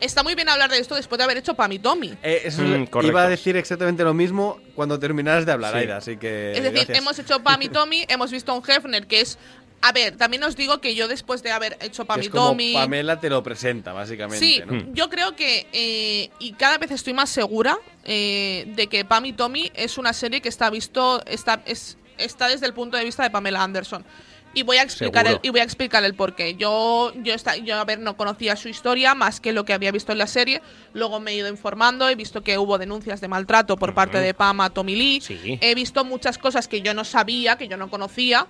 está 0.00 0.22
muy 0.22 0.34
bien 0.34 0.48
hablar 0.48 0.70
de 0.70 0.78
esto 0.78 0.94
después 0.94 1.18
de 1.18 1.24
haber 1.24 1.36
hecho 1.36 1.54
Pam 1.54 1.72
y 1.72 1.78
Tommy. 1.78 2.14
Eh, 2.22 2.42
eso 2.44 2.62
Mm, 2.62 2.82
es- 2.98 3.04
iba 3.04 3.22
a 3.22 3.28
decir 3.28 3.56
exactamente 3.56 4.02
lo 4.02 4.14
mismo 4.14 4.58
cuando 4.74 4.98
terminaras 4.98 5.46
de 5.46 5.52
hablar, 5.52 5.72
Sí. 5.72 5.78
Aida, 5.78 5.96
así 5.98 6.16
que. 6.16 6.52
es 6.52 6.62
decir, 6.62 6.72
gracias. 6.86 6.98
hemos 6.98 7.18
hecho 7.18 7.42
Pam 7.42 7.60
y 7.62 7.68
Tommy, 7.68 8.04
hemos 8.08 8.30
visto 8.30 8.52
a 8.52 8.54
un 8.56 8.62
Hefner 8.68 9.06
que 9.06 9.20
es... 9.20 9.38
A 9.82 9.92
ver, 9.92 10.16
también 10.18 10.44
os 10.44 10.56
digo 10.56 10.78
que 10.82 10.94
yo 10.94 11.08
después 11.08 11.42
de 11.42 11.52
haber 11.52 11.78
hecho 11.80 12.02
Que 12.02 12.06
Pam 12.08 12.20
es 12.20 12.26
y 12.26 12.28
como 12.28 12.48
Tommy... 12.48 12.74
Pamela 12.74 13.18
te 13.18 13.30
lo 13.30 13.42
presenta, 13.42 13.94
básicamente. 13.94 14.38
Sí, 14.44 14.62
¿no? 14.66 14.84
yo 14.92 15.08
creo 15.08 15.34
que, 15.36 15.66
eh, 15.72 16.28
y 16.38 16.52
cada 16.52 16.76
vez 16.76 16.90
estoy 16.90 17.14
más 17.14 17.30
segura 17.30 17.78
eh, 18.04 18.64
de 18.76 18.88
que 18.88 19.06
Pam 19.06 19.24
y 19.24 19.32
Tommy 19.32 19.72
es 19.74 19.96
una 19.96 20.12
serie 20.12 20.42
que 20.42 20.50
está 20.50 20.68
visto, 20.68 21.22
está, 21.24 21.62
es, 21.64 21.96
está 22.18 22.48
desde 22.48 22.66
el 22.66 22.74
punto 22.74 22.98
de 22.98 23.04
vista 23.04 23.22
de 23.22 23.30
Pamela 23.30 23.62
Anderson. 23.62 24.04
Y 24.52 24.62
voy 24.64 24.78
a 24.78 24.82
explicar 24.82 25.26
el, 25.28 25.38
y 25.42 25.50
voy 25.50 25.60
a 25.60 25.62
explicar 25.62 26.02
el 26.02 26.14
porqué. 26.14 26.56
Yo, 26.56 27.12
yo, 27.22 27.34
está, 27.34 27.56
yo, 27.56 27.76
a 27.76 27.84
ver, 27.84 28.00
no 28.00 28.16
conocía 28.16 28.56
su 28.56 28.68
historia 28.68 29.14
más 29.14 29.40
que 29.40 29.52
lo 29.52 29.64
que 29.64 29.72
había 29.72 29.92
visto 29.92 30.10
en 30.10 30.18
la 30.18 30.26
serie. 30.26 30.60
Luego 30.92 31.20
me 31.20 31.30
he 31.30 31.34
ido 31.36 31.48
informando, 31.48 32.08
he 32.08 32.16
visto 32.16 32.42
que 32.42 32.58
hubo 32.58 32.76
denuncias 32.76 33.20
de 33.20 33.28
maltrato 33.28 33.76
por 33.76 33.94
parte 33.94 34.18
de 34.18 34.34
Pam 34.34 34.60
a 34.60 34.70
Tommy 34.70 34.96
Lee. 34.96 35.20
Sí. 35.20 35.58
He 35.60 35.74
visto 35.76 36.04
muchas 36.04 36.36
cosas 36.36 36.66
que 36.66 36.82
yo 36.82 36.94
no 36.94 37.04
sabía, 37.04 37.56
que 37.56 37.68
yo 37.68 37.76
no 37.76 37.88
conocía. 37.90 38.46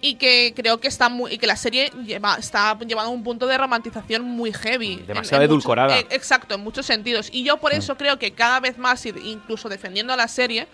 Y 0.00 0.16
que 0.16 0.52
creo 0.54 0.80
que 0.80 0.88
está 0.88 1.08
muy, 1.08 1.32
y 1.32 1.38
que 1.38 1.46
la 1.46 1.56
serie 1.56 1.90
lleva, 2.04 2.34
está 2.34 2.78
llevando 2.80 3.10
a 3.10 3.14
un 3.14 3.22
punto 3.24 3.46
de 3.46 3.56
romantización 3.56 4.22
muy 4.22 4.52
heavy. 4.52 4.94
En- 4.94 5.06
Demasiado 5.06 5.42
en 5.44 5.48
mucho- 5.48 5.54
edulcorada. 5.54 5.98
eh, 5.98 6.06
exacto, 6.10 6.56
en 6.56 6.60
muchos 6.62 6.84
sentidos. 6.84 7.30
Y 7.32 7.42
yo 7.42 7.56
por 7.56 7.72
eso 7.72 7.96
creo 7.96 8.18
que 8.18 8.32
cada 8.32 8.60
vez 8.60 8.76
más, 8.76 9.06
incluso 9.06 9.70
defendiendo 9.70 10.12
a 10.12 10.16
la 10.16 10.28
serie, 10.28 10.66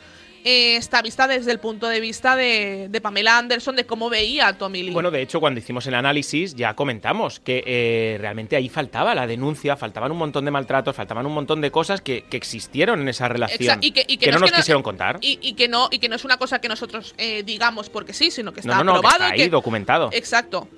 eh, 0.44 0.76
está 0.76 1.02
vista 1.02 1.26
desde 1.28 1.50
el 1.52 1.58
punto 1.58 1.86
de 1.86 2.00
vista 2.00 2.36
de, 2.36 2.88
de 2.90 3.00
Pamela 3.00 3.38
Anderson, 3.38 3.76
de 3.76 3.84
cómo 3.84 4.08
veía 4.10 4.48
a 4.48 4.58
Tommy 4.58 4.82
Lee. 4.82 4.90
Bueno, 4.92 5.10
de 5.10 5.22
hecho, 5.22 5.40
cuando 5.40 5.60
hicimos 5.60 5.86
el 5.86 5.94
análisis 5.94 6.54
ya 6.54 6.74
comentamos 6.74 7.40
que 7.40 7.62
eh, 7.66 8.16
realmente 8.20 8.56
ahí 8.56 8.68
faltaba 8.68 9.14
la 9.14 9.26
denuncia, 9.26 9.76
faltaban 9.76 10.12
un 10.12 10.18
montón 10.18 10.44
de 10.44 10.50
maltratos, 10.50 10.94
faltaban 10.96 11.26
un 11.26 11.32
montón 11.32 11.60
de 11.60 11.70
cosas 11.70 12.00
que, 12.00 12.22
que 12.30 12.36
existieron 12.36 13.00
en 13.00 13.08
esa 13.08 13.28
relación 13.28 13.78
Exa- 13.80 13.84
y 13.84 13.90
que, 13.92 14.04
y 14.06 14.16
que 14.16 14.30
no, 14.32 14.38
nos 14.38 14.52
quisieron 14.52 14.82
contar. 14.82 15.18
Y, 15.20 15.38
y 15.42 15.52
que 15.54 15.68
no, 15.68 15.88
y 15.90 15.98
que 15.98 16.08
no 16.08 16.16
es 16.16 16.24
una 16.24 16.36
cosa 16.38 16.60
que 16.60 16.68
nosotros 16.68 17.14
eh, 17.18 17.42
digamos 17.44 17.90
porque 17.90 18.12
sí, 18.12 18.30
sino 18.30 18.52
que 18.52 18.60
está 18.60 18.82
no, 18.82 18.92
aprobado 18.92 19.24
está 19.24 19.36
y 19.36 19.40
ahí 19.40 19.46
que- 19.46 19.50
documentado. 19.50 20.10
Exacto. 20.12 20.68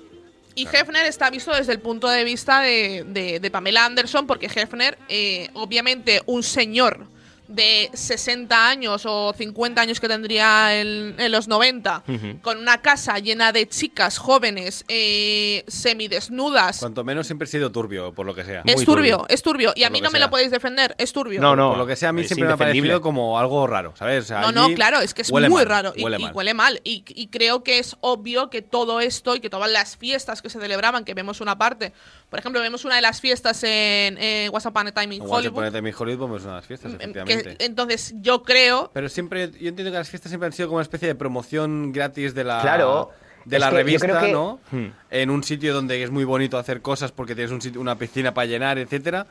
Y 0.55 0.67
Hefner 0.67 1.05
está 1.07 1.31
visto 1.31 1.51
desde 1.51 1.73
el 1.73 1.79
punto 1.79 2.07
de 2.09 2.23
vista 2.23 2.61
de, 2.61 3.03
de- 3.07 3.39
de 3.39 3.49
Pamela 3.51 3.85
Anderson, 3.85 4.27
porque 4.27 4.45
Hefner, 4.45 4.99
eh, 5.09 5.49
obviamente, 5.53 6.21
un 6.27 6.43
señor 6.43 7.07
de 7.47 7.89
60 7.93 8.69
años 8.69 9.03
o 9.05 9.33
50 9.37 9.81
años 9.81 9.99
que 9.99 10.07
tendría 10.07 10.79
en, 10.79 11.15
en 11.19 11.31
los 11.31 11.47
90, 11.47 12.03
Ujú. 12.07 12.39
con 12.41 12.57
una 12.57 12.81
casa 12.81 13.19
llena 13.19 13.51
de 13.51 13.67
chicas 13.67 14.17
jóvenes 14.17 14.85
eh, 14.87 15.63
semidesnudas. 15.67 16.79
Cuanto 16.79 17.03
menos 17.03 17.27
siempre 17.27 17.45
he 17.47 17.51
sido 17.51 17.71
turbio, 17.71 18.13
por 18.13 18.25
lo 18.25 18.33
que 18.35 18.43
sea. 18.43 18.61
Es 18.65 18.75
Muy 18.77 18.85
turbio, 18.85 19.17
turbio. 19.17 19.25
es 19.29 19.41
turbio. 19.43 19.73
Y 19.75 19.83
a 19.83 19.89
mí 19.89 20.01
no 20.01 20.09
me 20.11 20.19
lo 20.19 20.29
podéis 20.29 20.51
defender, 20.51 20.95
es 20.97 21.11
turbio. 21.13 21.41
No, 21.41 21.55
no. 21.55 21.69
Por 21.69 21.77
lo 21.79 21.87
que 21.87 21.95
sea, 21.95 22.09
a 22.09 22.13
mí 22.13 22.21
es 22.21 22.27
siempre 22.27 22.47
me 22.47 22.53
ha 22.53 22.57
parecido 22.57 23.01
como 23.01 23.39
algo 23.39 23.67
raro, 23.67 23.93
¿sabes? 23.97 24.25
O 24.25 24.27
sea, 24.27 24.41
No, 24.41 24.51
no, 24.51 24.73
claro, 24.75 24.99
es 25.01 25.13
que 25.13 25.21
es 25.23 25.29
huele 25.29 25.49
muy 25.49 25.59
mal, 25.59 25.65
raro 25.67 25.93
y, 25.95 26.03
huele 26.03 26.17
y 26.17 26.23
mal. 26.23 26.33
huele 26.33 26.53
mal. 26.53 26.81
Y, 26.83 27.03
y 27.07 27.27
creo 27.27 27.63
que 27.63 27.79
es 27.79 27.95
obvio 28.01 28.49
que 28.49 28.61
todo 28.61 28.99
esto 29.01 29.35
y 29.35 29.39
que 29.39 29.49
todas 29.49 29.69
las 29.71 29.97
fiestas 29.97 30.41
que 30.41 30.49
se 30.49 30.59
celebraban, 30.59 31.03
que 31.05 31.13
vemos 31.13 31.41
una 31.41 31.57
parte, 31.57 31.93
por 32.33 32.39
ejemplo, 32.39 32.61
vemos 32.61 32.83
una 32.83 32.95
de 32.95 33.03
las 33.03 33.21
fiestas 33.21 33.63
en 33.63 34.17
eh, 34.19 34.49
What's 34.51 34.65
a 34.65 34.71
Time 34.71 35.13
in 35.13 35.21
Hollywood. 35.21 35.63
Hollywood, 35.99 36.29
pues 36.29 36.41
son 36.41 36.55
las 36.55 36.65
fiestas, 36.65 36.93
em, 36.93 36.95
efectivamente. 36.99 37.57
que- 37.57 37.65
entonces, 37.65 38.15
yo 38.21 38.41
creo. 38.41 38.89
Pero 38.91 39.07
siempre, 39.07 39.51
yo 39.51 39.69
entiendo 39.69 39.91
que 39.91 39.97
las 39.99 40.09
fiestas 40.09 40.31
siempre 40.31 40.47
han 40.47 40.53
sido 40.53 40.67
como 40.67 40.77
una 40.77 40.81
especie 40.81 41.07
de 41.07 41.13
promoción 41.13 41.91
gratis 41.91 42.33
de 42.33 42.43
la, 42.43 42.59
Claro. 42.61 43.11
de 43.45 43.57
Es 43.57 43.59
la 43.59 43.69
revista, 43.69 44.19
que- 44.21 44.31
¿no? 44.31 44.59
Hmm. 44.71 44.87
En 45.11 45.29
un 45.29 45.43
sitio 45.43 45.75
donde 45.75 46.01
es 46.01 46.09
muy 46.09 46.23
bonito 46.23 46.57
hacer 46.57 46.81
cosas 46.81 47.11
porque 47.11 47.35
tienes 47.35 47.51
un 47.51 47.61
sitio- 47.61 47.79
una 47.79 47.99
piscina 47.99 48.33
para 48.33 48.47
llenar, 48.47 48.79
etcétera. 48.79 49.27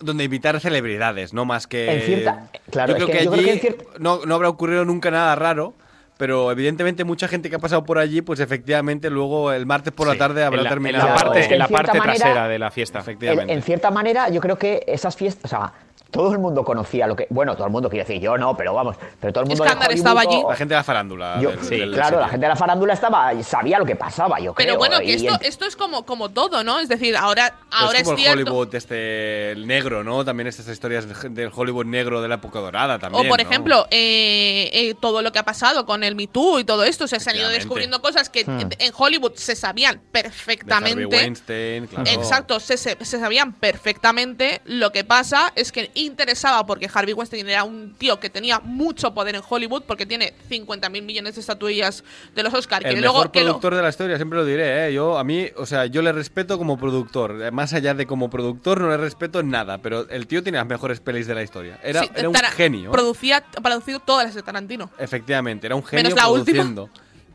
Donde 0.00 0.24
invitar 0.24 0.58
celebridades, 0.60 1.34
no 1.34 1.44
más 1.44 1.66
que. 1.66 1.92
En 1.92 2.00
cierta- 2.06 2.48
claro, 2.70 2.96
yo 2.96 3.04
creo 3.04 3.06
es 3.08 3.12
que 3.12 3.18
que 3.18 3.24
yo 3.26 3.30
creo 3.32 3.50
allí 3.50 3.60
que 3.60 3.66
en 3.68 3.74
cier- 3.76 3.86
no, 3.98 4.24
no 4.24 4.34
habrá 4.34 4.48
ocurrido 4.48 4.86
nunca 4.86 5.10
nada 5.10 5.36
raro. 5.36 5.74
Pero 6.20 6.52
evidentemente 6.52 7.02
mucha 7.02 7.28
gente 7.28 7.48
que 7.48 7.56
ha 7.56 7.58
pasado 7.58 7.82
por 7.82 7.96
allí, 7.98 8.20
pues 8.20 8.40
efectivamente 8.40 9.08
luego 9.08 9.52
el 9.52 9.64
martes 9.64 9.90
por 9.90 10.06
la 10.06 10.12
Sí, 10.12 10.18
tarde 10.18 10.44
habrá 10.44 10.58
en 10.58 10.64
la, 10.64 10.68
en 10.68 10.74
terminado. 10.74 11.08
la 11.08 11.14
parte, 11.14 11.40
es 11.40 11.48
que 11.48 11.54
en 11.54 11.58
la 11.60 11.64
en 11.64 11.72
parte 11.72 11.98
manera- 11.98 12.14
trasera 12.18 12.46
de 12.46 12.58
la 12.58 12.70
fiesta. 12.70 12.98
En, 12.98 13.02
Efectivamente. 13.04 13.52
en 13.54 13.62
cierta 13.62 13.90
manera, 13.90 14.28
yo 14.28 14.38
creo 14.42 14.58
que 14.58 14.84
esas 14.86 15.16
fiestas, 15.16 15.50
o 15.50 15.56
sea, 15.56 15.72
todo 16.10 16.32
el 16.32 16.38
mundo 16.38 16.64
conocía 16.64 17.06
lo 17.06 17.14
que. 17.16 17.26
Bueno, 17.30 17.54
todo 17.56 17.66
el 17.66 17.72
mundo 17.72 17.88
quiere 17.88 18.04
decir, 18.04 18.20
yo 18.22 18.36
no, 18.36 18.56
pero 18.56 18.74
vamos, 18.74 18.96
pero 19.20 19.32
todo 19.32 19.44
el 19.44 19.48
mundo. 19.48 19.64
de 19.64 19.68
Escándalo 19.68 19.90
Hollywood 19.92 19.98
estaba 20.06 20.22
o- 20.24 20.28
allí. 20.28 20.42
La 20.48 20.56
gente 20.56 20.74
de 20.74 20.78
la 20.78 20.84
farándula. 20.84 21.40
yo- 21.40 21.50
del- 21.50 21.64
Sí, 21.64 21.76
del 21.76 21.92
claro, 21.92 22.20
la 22.20 22.28
gente 22.28 22.44
de 22.46 22.48
la 22.50 22.56
farándula 22.56 22.94
estaba, 22.94 23.42
sabía 23.42 23.78
lo 23.78 23.84
que 23.86 23.96
pasaba, 23.96 24.38
yo 24.40 24.54
Pero 24.54 24.70
creo. 24.74 24.78
bueno, 24.78 24.98
que 25.00 25.14
esto, 25.14 25.38
esto 25.42 25.64
es 25.66 25.76
como, 25.76 26.04
como 26.04 26.28
todo, 26.30 26.64
¿no? 26.64 26.78
Es 26.80 26.88
decir, 26.88 27.16
ahora, 27.16 27.54
Pero 27.70 27.82
ahora 27.86 27.98
es 27.98 28.04
como 28.04 28.16
es 28.18 28.24
el 28.26 28.32
cierto. 28.34 28.50
Hollywood 28.52 28.74
este 28.74 29.52
el 29.52 29.66
negro, 29.66 30.02
¿no? 30.04 30.24
También 30.24 30.46
estas 30.46 30.68
historias 30.68 31.06
del 31.34 31.50
Hollywood 31.54 31.86
negro 31.86 32.20
de 32.22 32.28
la 32.28 32.36
época 32.36 32.58
dorada 32.60 32.98
también. 32.98 33.26
O 33.26 33.28
por 33.28 33.38
¿no? 33.42 33.48
ejemplo, 33.48 33.86
eh, 33.90 34.70
eh, 34.72 34.94
todo 35.00 35.22
lo 35.22 35.32
que 35.32 35.38
ha 35.38 35.44
pasado 35.44 35.86
con 35.86 36.02
el 36.04 36.14
Me 36.16 36.26
Too 36.26 36.60
y 36.60 36.64
todo 36.64 36.84
esto, 36.84 37.06
se, 37.06 37.20
se 37.20 37.30
han 37.30 37.36
ido 37.36 37.48
descubriendo 37.48 38.00
cosas 38.02 38.28
que 38.30 38.44
Hmm. 38.44 38.68
en, 38.78 38.92
Hollywood 38.96 39.32
se 39.36 39.54
sabían 39.56 39.96
de 39.96 40.00
perfectamente. 40.12 41.06
Weinstein, 41.06 41.86
claro. 41.86 42.04
Exacto, 42.10 42.58
se, 42.60 42.76
se- 42.76 42.96
se 43.04 43.18
sabían 43.18 43.52
perfectamente. 43.52 44.60
Lo 44.64 44.92
que 44.92 45.04
pasa 45.04 45.52
es 45.54 45.72
que 45.72 45.90
interesaba 46.04 46.64
porque 46.66 46.88
Harvey 46.92 47.14
Weinstein 47.14 47.48
era 47.48 47.64
un 47.64 47.94
tío 47.94 48.18
que 48.20 48.30
tenía 48.30 48.60
mucho 48.60 49.12
poder 49.14 49.34
en 49.36 49.42
Hollywood 49.48 49.82
porque 49.86 50.06
tiene 50.06 50.34
50 50.48 50.88
mil 50.90 51.02
millones 51.02 51.34
de 51.34 51.40
estatuillas 51.40 52.04
de 52.34 52.42
los 52.42 52.52
Oscars. 52.54 52.84
El 52.84 52.94
que 52.96 53.00
mejor 53.00 53.14
luego, 53.16 53.32
que 53.32 53.40
lo- 53.40 53.46
productor 53.46 53.74
de 53.76 53.82
la 53.82 53.88
historia, 53.88 54.16
siempre 54.16 54.38
lo 54.38 54.44
diré, 54.44 54.88
¿eh? 54.88 54.92
Yo, 54.92 55.18
a 55.18 55.24
mí, 55.24 55.46
o 55.56 55.66
sea, 55.66 55.86
yo 55.86 56.02
le 56.02 56.12
respeto 56.12 56.58
como 56.58 56.78
productor. 56.78 57.42
Eh, 57.42 57.50
Más 57.50 57.72
allá 57.72 57.94
de 57.94 58.06
como 58.06 58.30
productor, 58.30 58.80
no 58.80 58.88
le 58.88 58.96
respeto 58.96 59.40
en 59.40 59.50
nada. 59.50 59.78
Pero 59.78 60.08
el 60.08 60.26
tío 60.26 60.42
tiene 60.42 60.58
las 60.58 60.66
mejores 60.66 61.00
pelis 61.00 61.26
de 61.26 61.34
la 61.34 61.42
historia. 61.42 61.78
Era, 61.82 62.02
sí, 62.02 62.10
era 62.14 62.28
un 62.28 62.34
genio. 62.34 62.90
Producía, 62.90 63.38
ha 63.56 63.60
producido 63.60 64.00
todas 64.00 64.26
las 64.26 64.34
de 64.34 64.42
Tarantino. 64.42 64.90
Efectivamente, 64.98 65.66
era 65.66 65.76
un 65.76 65.84
genio 65.84 66.04
Menos 66.04 66.16
la 66.18 66.28
última. 66.30 66.64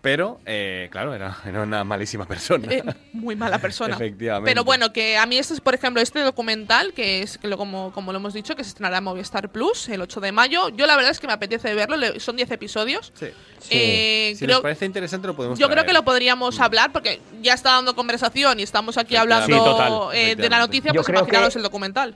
Pero, 0.05 0.39
eh, 0.45 0.87
claro, 0.91 1.15
era, 1.15 1.35
era 1.47 1.63
una 1.63 1.83
malísima 1.83 2.25
persona. 2.27 2.71
Eh, 2.71 2.83
muy 3.11 3.35
mala 3.35 3.57
persona. 3.67 3.95
Efectivamente. 3.95 4.51
Pero 4.51 4.63
bueno, 4.63 4.93
que 4.93 5.17
a 5.17 5.25
mí 5.25 5.37
este 5.39 5.55
es, 5.55 5.61
por 5.61 5.73
ejemplo, 5.73 5.99
este 6.01 6.19
documental, 6.19 6.93
que 6.93 7.23
es 7.23 7.39
que 7.39 7.47
lo, 7.47 7.57
como, 7.57 7.91
como 7.91 8.11
lo 8.11 8.19
hemos 8.19 8.33
dicho, 8.35 8.55
que 8.55 8.63
se 8.63 8.69
estrenará 8.69 8.99
en 8.99 9.03
Movistar 9.03 9.51
Plus 9.51 9.89
el 9.89 10.01
8 10.01 10.21
de 10.21 10.31
mayo. 10.31 10.69
Yo 10.69 10.85
la 10.85 10.95
verdad 10.95 11.09
es 11.11 11.19
que 11.19 11.25
me 11.25 11.33
apetece 11.33 11.73
verlo, 11.73 11.97
le- 11.97 12.19
son 12.19 12.35
10 12.35 12.51
episodios. 12.51 13.11
Sí. 13.15 13.27
Eh, 13.71 14.33
si 14.37 14.45
creo- 14.45 14.57
nos 14.57 14.61
parece 14.61 14.85
interesante 14.85 15.25
lo 15.25 15.35
podemos 15.35 15.57
Yo 15.57 15.67
creo 15.69 15.85
que 15.85 15.93
lo 15.93 16.05
podríamos 16.05 16.59
hablar 16.59 16.91
porque 16.91 17.19
ya 17.41 17.53
está 17.55 17.71
dando 17.71 17.95
conversación 17.95 18.59
y 18.59 18.63
estamos 18.63 18.99
aquí 18.99 19.15
hablando 19.15 19.47
Sí, 19.47 19.53
total, 19.53 20.15
eh, 20.15 20.35
de 20.35 20.49
la 20.49 20.59
noticia, 20.59 20.91
Yo 20.93 21.01
pues 21.01 21.09
imaginaros 21.09 21.53
que- 21.53 21.59
el 21.59 21.63
documental. 21.63 22.15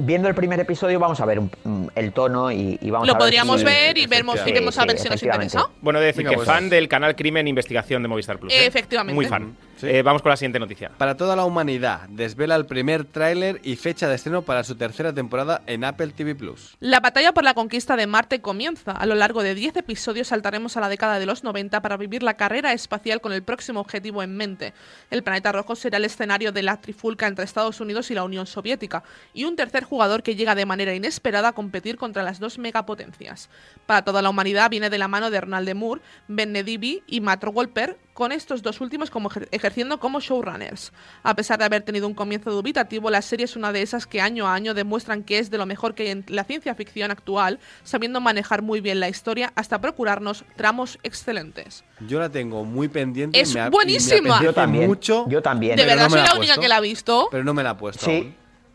Viendo 0.00 0.28
el 0.28 0.34
primer 0.36 0.60
episodio 0.60 1.00
vamos 1.00 1.20
a 1.20 1.24
ver 1.26 1.40
un- 1.40 1.90
el 1.96 2.12
tono 2.12 2.52
y, 2.52 2.78
y 2.80 2.90
vamos 2.90 3.08
a 3.08 3.12
Lo 3.12 3.14
ver 3.14 3.20
podríamos 3.20 3.58
si- 3.60 3.66
ver 3.66 3.98
y 3.98 4.06
vemos, 4.06 4.36
y 4.36 4.44
Sí, 4.44 4.52
vemos 4.52 4.78
a 4.78 4.82
sí, 4.82 4.86
ver 4.88 4.98
si 4.98 5.08
nos 5.08 5.22
interesa. 5.22 5.68
Bueno, 5.80 5.98
de 5.98 6.06
decir 6.06 6.18
Venga, 6.22 6.30
que 6.30 6.36
pues. 6.36 6.46
fan 6.46 6.70
del 6.70 6.88
canal 6.88 7.16
Crimen 7.16 7.48
Investigación 7.48 8.02
de 8.02 8.08
Movistar 8.08 8.38
Plus. 8.38 8.52
¿eh? 8.52 8.66
Efectivamente. 8.66 9.12
Muy 9.14 9.26
fan. 9.26 9.56
Sí. 9.78 9.86
Eh, 9.88 10.02
vamos 10.02 10.22
con 10.22 10.30
la 10.30 10.36
siguiente 10.36 10.58
noticia. 10.58 10.90
Para 10.98 11.16
toda 11.16 11.36
la 11.36 11.44
humanidad, 11.44 12.08
desvela 12.08 12.56
el 12.56 12.66
primer 12.66 13.04
tráiler 13.04 13.60
y 13.62 13.76
fecha 13.76 14.08
de 14.08 14.16
estreno 14.16 14.42
para 14.42 14.64
su 14.64 14.74
tercera 14.74 15.12
temporada 15.12 15.62
en 15.66 15.84
Apple 15.84 16.08
TV 16.08 16.34
Plus. 16.34 16.76
La 16.80 17.00
batalla 17.00 17.32
por 17.32 17.44
la 17.44 17.54
conquista 17.54 17.96
de 17.96 18.06
Marte 18.06 18.40
comienza. 18.40 18.92
A 18.92 19.06
lo 19.06 19.14
largo 19.14 19.42
de 19.42 19.54
10 19.54 19.76
episodios 19.76 20.28
saltaremos 20.28 20.76
a 20.76 20.80
la 20.80 20.88
década 20.88 21.18
de 21.18 21.26
los 21.26 21.44
90 21.44 21.80
para 21.80 21.96
vivir 21.96 22.22
la 22.22 22.34
carrera 22.34 22.72
espacial 22.72 23.20
con 23.20 23.32
el 23.32 23.42
próximo 23.42 23.80
objetivo 23.80 24.22
en 24.22 24.36
mente. 24.36 24.74
El 25.10 25.22
planeta 25.22 25.52
rojo 25.52 25.76
será 25.76 25.98
el 25.98 26.04
escenario 26.04 26.50
de 26.50 26.62
la 26.62 26.80
trifulca 26.80 27.26
entre 27.26 27.44
Estados 27.44 27.80
Unidos 27.80 28.10
y 28.10 28.14
la 28.14 28.24
Unión 28.24 28.46
Soviética, 28.46 29.04
y 29.32 29.44
un 29.44 29.56
tercer 29.56 29.84
jugador 29.84 30.22
que 30.22 30.34
llega 30.34 30.54
de 30.54 30.66
manera 30.66 30.94
inesperada 30.94 31.48
a 31.48 31.52
competir 31.52 31.96
contra 31.96 32.22
las 32.22 32.40
dos 32.40 32.58
megapotencias. 32.58 33.48
Para 33.86 34.02
toda 34.02 34.22
la 34.22 34.30
humanidad 34.30 34.70
viene 34.70 34.90
de 34.90 34.98
la 34.98 35.08
mano 35.08 35.30
de 35.30 35.40
Ronald 35.40 35.66
de 35.66 35.74
Moore, 35.74 36.02
Ben 36.26 36.52
Nedibi 36.52 37.02
y 37.06 37.20
Matt 37.20 37.44
Wolper, 37.44 37.96
con 38.18 38.32
estos 38.32 38.62
dos 38.62 38.80
últimos 38.80 39.10
como 39.10 39.30
ejer- 39.30 39.46
ejerciendo 39.52 40.00
como 40.00 40.18
showrunners. 40.18 40.92
A 41.22 41.36
pesar 41.36 41.56
de 41.60 41.66
haber 41.66 41.82
tenido 41.82 42.08
un 42.08 42.14
comienzo 42.14 42.50
dubitativo, 42.50 43.10
la 43.10 43.22
serie 43.22 43.44
es 43.44 43.54
una 43.54 43.70
de 43.70 43.80
esas 43.80 44.08
que 44.08 44.20
año 44.20 44.48
a 44.48 44.54
año 44.54 44.74
demuestran 44.74 45.22
que 45.22 45.38
es 45.38 45.52
de 45.52 45.58
lo 45.58 45.66
mejor 45.66 45.94
que 45.94 46.02
hay 46.02 46.08
en 46.08 46.24
la 46.26 46.42
ciencia 46.42 46.74
ficción 46.74 47.12
actual, 47.12 47.60
sabiendo 47.84 48.20
manejar 48.20 48.60
muy 48.62 48.80
bien 48.80 48.98
la 48.98 49.08
historia 49.08 49.52
hasta 49.54 49.80
procurarnos 49.80 50.44
tramos 50.56 50.98
excelentes. 51.04 51.84
Yo 52.08 52.18
la 52.18 52.28
tengo 52.28 52.64
muy 52.64 52.88
pendiente. 52.88 53.38
y 53.38 53.42
Es 53.42 53.52
y 53.52 53.54
me 53.54 53.70
buenísima. 53.70 54.42
Yo 54.42 54.52
también. 54.52 54.88
mucho, 54.88 55.24
Yo 55.28 55.40
también. 55.40 55.76
De 55.76 55.84
verdad 55.84 56.06
no 56.06 56.10
soy 56.10 56.18
la 56.22 56.32
única 56.34 56.38
puesto. 56.54 56.60
que 56.60 56.68
la 56.68 56.76
ha 56.76 56.80
visto. 56.80 57.28
pero 57.30 57.44
no 57.44 57.54
me 57.54 57.62
la 57.62 57.70
he 57.70 57.74
puesto. 57.76 58.04
Sí, 58.04 58.16
aún. 58.16 58.34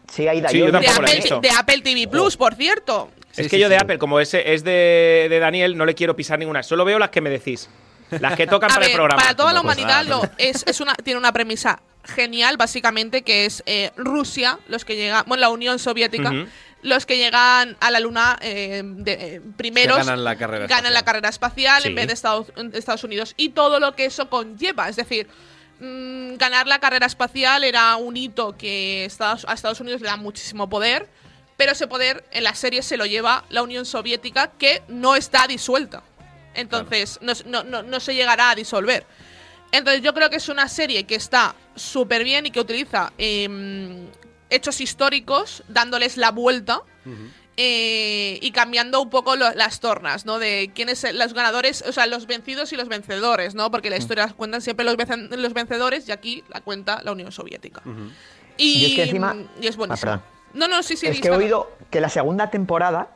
sí, 0.09 0.25
Aida, 0.25 0.47
Sí, 0.47 0.59
yo, 0.59 0.67
yo 0.67 0.71
De 0.71 0.79
tampoco 0.85 1.01
la 1.01 1.07
he 1.07 1.11
Apple, 1.11 1.21
visto. 1.21 1.39
de 1.41 1.49
Apple 1.49 1.81
TV 1.81 2.07
Plus, 2.07 2.37
por 2.37 2.55
cierto. 2.55 3.11
es 3.35 3.49
que 3.49 3.57
sí, 3.57 3.59
yo 3.59 3.67
de 3.67 3.75
sí. 3.75 3.81
Apple, 3.83 3.97
como 3.97 4.21
ese 4.21 4.53
es 4.53 4.63
de, 4.63 5.27
de 5.29 5.39
Daniel, 5.39 5.75
no 5.75 5.85
le 5.85 5.95
quiero 5.95 6.15
pisar 6.15 6.39
ninguna. 6.39 6.63
Solo 6.63 6.85
veo 6.85 6.97
las 6.97 7.09
que 7.09 7.19
me 7.19 7.29
decís. 7.29 7.69
Las 8.19 8.35
que 8.35 8.47
tocan 8.47 8.71
A 8.71 8.75
para 8.75 8.85
el 8.85 8.89
ver, 8.91 8.95
programa. 8.97 9.21
para 9.21 9.35
toda 9.35 9.53
la 9.53 9.61
humanidad 9.61 10.03
nada. 10.03 10.03
lo, 10.03 10.29
es, 10.37 10.63
es 10.67 10.79
una, 10.81 10.93
tiene 10.95 11.17
una 11.19 11.31
premisa 11.33 11.81
genial, 12.05 12.57
básicamente, 12.57 13.21
que 13.21 13.45
es 13.45 13.63
eh, 13.65 13.91
Rusia, 13.95 14.59
los 14.67 14.83
que 14.85 14.95
llegan, 14.95 15.23
bueno, 15.27 15.41
la 15.41 15.49
Unión 15.49 15.79
Soviética, 15.79 16.31
los 16.81 17.05
que 17.05 17.17
llegan 17.17 17.77
a 17.79 17.91
la 17.91 17.99
Luna 18.01 18.37
eh, 18.41 18.81
de- 18.83 19.35
eh, 19.35 19.41
primeros 19.55 19.97
Que 19.99 20.03
ganan 20.03 20.23
la 20.23 20.35
carrera 20.35 20.67
ganan 20.67 20.77
espacial. 20.85 20.93
la 20.93 21.05
carrera 21.05 21.29
espacial 21.29 21.81
Sí. 21.83 21.87
en 21.89 21.95
vez 21.95 22.07
de 22.07 22.13
Estados, 22.13 22.47
de 22.55 22.77
Estados 22.77 23.03
Unidos 23.05 23.33
y 23.37 23.49
todo 23.49 23.79
lo 23.79 23.95
que 23.95 24.05
eso 24.05 24.29
conlleva, 24.29 24.89
es 24.89 24.97
decir. 24.97 25.27
mm, 25.79 26.35
ganar 26.35 26.67
la 26.67 26.79
carrera 26.79 27.05
espacial 27.07 27.63
era 27.63 27.95
un 27.95 28.15
hito 28.17 28.55
que 28.57 29.05
Estados, 29.05 29.45
a 29.47 29.53
Estados 29.53 29.79
Unidos 29.79 30.01
le 30.01 30.07
da 30.07 30.17
muchísimo 30.17 30.69
poder, 30.69 31.07
pero 31.57 31.71
ese 31.71 31.87
poder 31.87 32.23
en 32.31 32.43
la 32.43 32.53
serie 32.55 32.81
se 32.83 32.95
lo 32.97 33.05
lleva 33.05 33.43
la 33.49 33.63
Unión 33.63 33.85
Soviética, 33.85 34.51
que 34.57 34.81
no 34.87 35.15
está 35.15 35.47
disuelta. 35.47 36.03
Entonces, 36.55 37.19
no, 37.21 37.33
no- 37.45 37.63
no- 37.63 37.83
no 37.83 37.99
se 37.99 38.13
llegará 38.15 38.51
a 38.51 38.55
disolver. 38.55 39.05
Entonces, 39.71 40.01
yo 40.03 40.13
creo 40.13 40.29
que 40.29 40.35
es 40.37 40.49
una 40.49 40.67
serie 40.69 41.05
que 41.05 41.15
está 41.15 41.55
súper 41.75 42.23
bien 42.23 42.45
y 42.45 42.51
que 42.51 42.59
utiliza 42.59 43.11
em, 43.17 44.07
hechos 44.49 44.79
históricos, 44.81 45.63
dándoles 45.67 46.17
la 46.17 46.31
vuelta. 46.31 46.81
eh, 47.55 48.39
y 48.41 48.49
cambiando 48.51 48.99
un 48.99 49.11
poco 49.11 49.35
lo- 49.35 49.51
las 49.53 49.79
tornas, 49.79 50.25
¿no? 50.25 50.39
De 50.39 50.71
quiénes 50.73 51.05
los 51.13 51.33
ganadores, 51.35 51.83
o 51.87 51.91
sea, 51.91 52.07
los 52.07 52.25
vencidos 52.25 52.73
y 52.73 52.75
los 52.77 52.87
vencedores, 52.87 53.53
¿no? 53.53 53.69
Porque 53.69 53.91
la 53.91 53.97
historia 53.97 54.25
la 54.25 54.33
cuentan 54.33 54.61
siempre 54.61 54.83
los, 54.83 54.95
vencen- 54.97 55.29
los 55.35 55.53
vencedores 55.53 56.09
y 56.09 56.11
aquí 56.11 56.43
la 56.49 56.61
cuenta 56.61 57.01
la 57.03 57.11
Unión 57.11 57.31
Soviética. 57.31 57.83
y, 58.57 58.73
Y 58.73 58.85
es 58.85 58.95
que 58.95 59.03
encima- 59.03 59.35
y 59.61 59.67
es 59.67 59.75
buenísimo. 59.77 60.11
Ah, 60.13 60.21
perdón. 60.23 60.23
no, 60.55 60.67
no, 60.67 60.81
sí, 60.81 60.97
sí. 60.97 61.05
es 61.05 61.21
que 61.21 61.27
he 61.27 61.31
oído 61.31 61.71
que 61.91 62.01
la 62.01 62.09
segunda 62.09 62.49
temporada, 62.49 63.09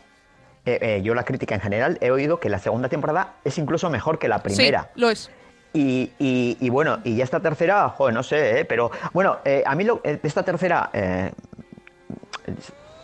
eh, 0.68 0.80
eh, 0.82 1.02
yo 1.02 1.16
la 1.16 1.24
crítica 1.24 1.56
en 1.56 1.62
general, 1.62 1.98
he 2.02 2.12
oído 2.12 2.40
que 2.40 2.50
la 2.50 2.60
segunda 2.60 2.90
temporada 2.90 3.36
es 3.46 3.58
incluso 3.58 3.90
mejor 3.90 4.20
que 4.20 4.28
la 4.28 4.44
primera. 4.44 4.90
Sí, 4.94 5.00
lo 5.02 5.10
es. 5.10 5.32
Y, 5.74 6.12
y- 6.20 6.58
y 6.60 6.70
bueno, 6.70 7.00
y 7.04 7.16
ya 7.16 7.24
esta 7.24 7.40
tercera, 7.40 7.88
joder, 7.90 8.14
no 8.14 8.24
sé, 8.24 8.60
¿eh? 8.60 8.66
pero 8.66 8.92
bueno, 9.14 9.38
eh, 9.46 9.64
a 9.66 9.76
mí 9.76 9.84
lo, 9.86 10.02
esta 10.04 10.44
tercera 10.44 10.90
eh, 10.92 11.32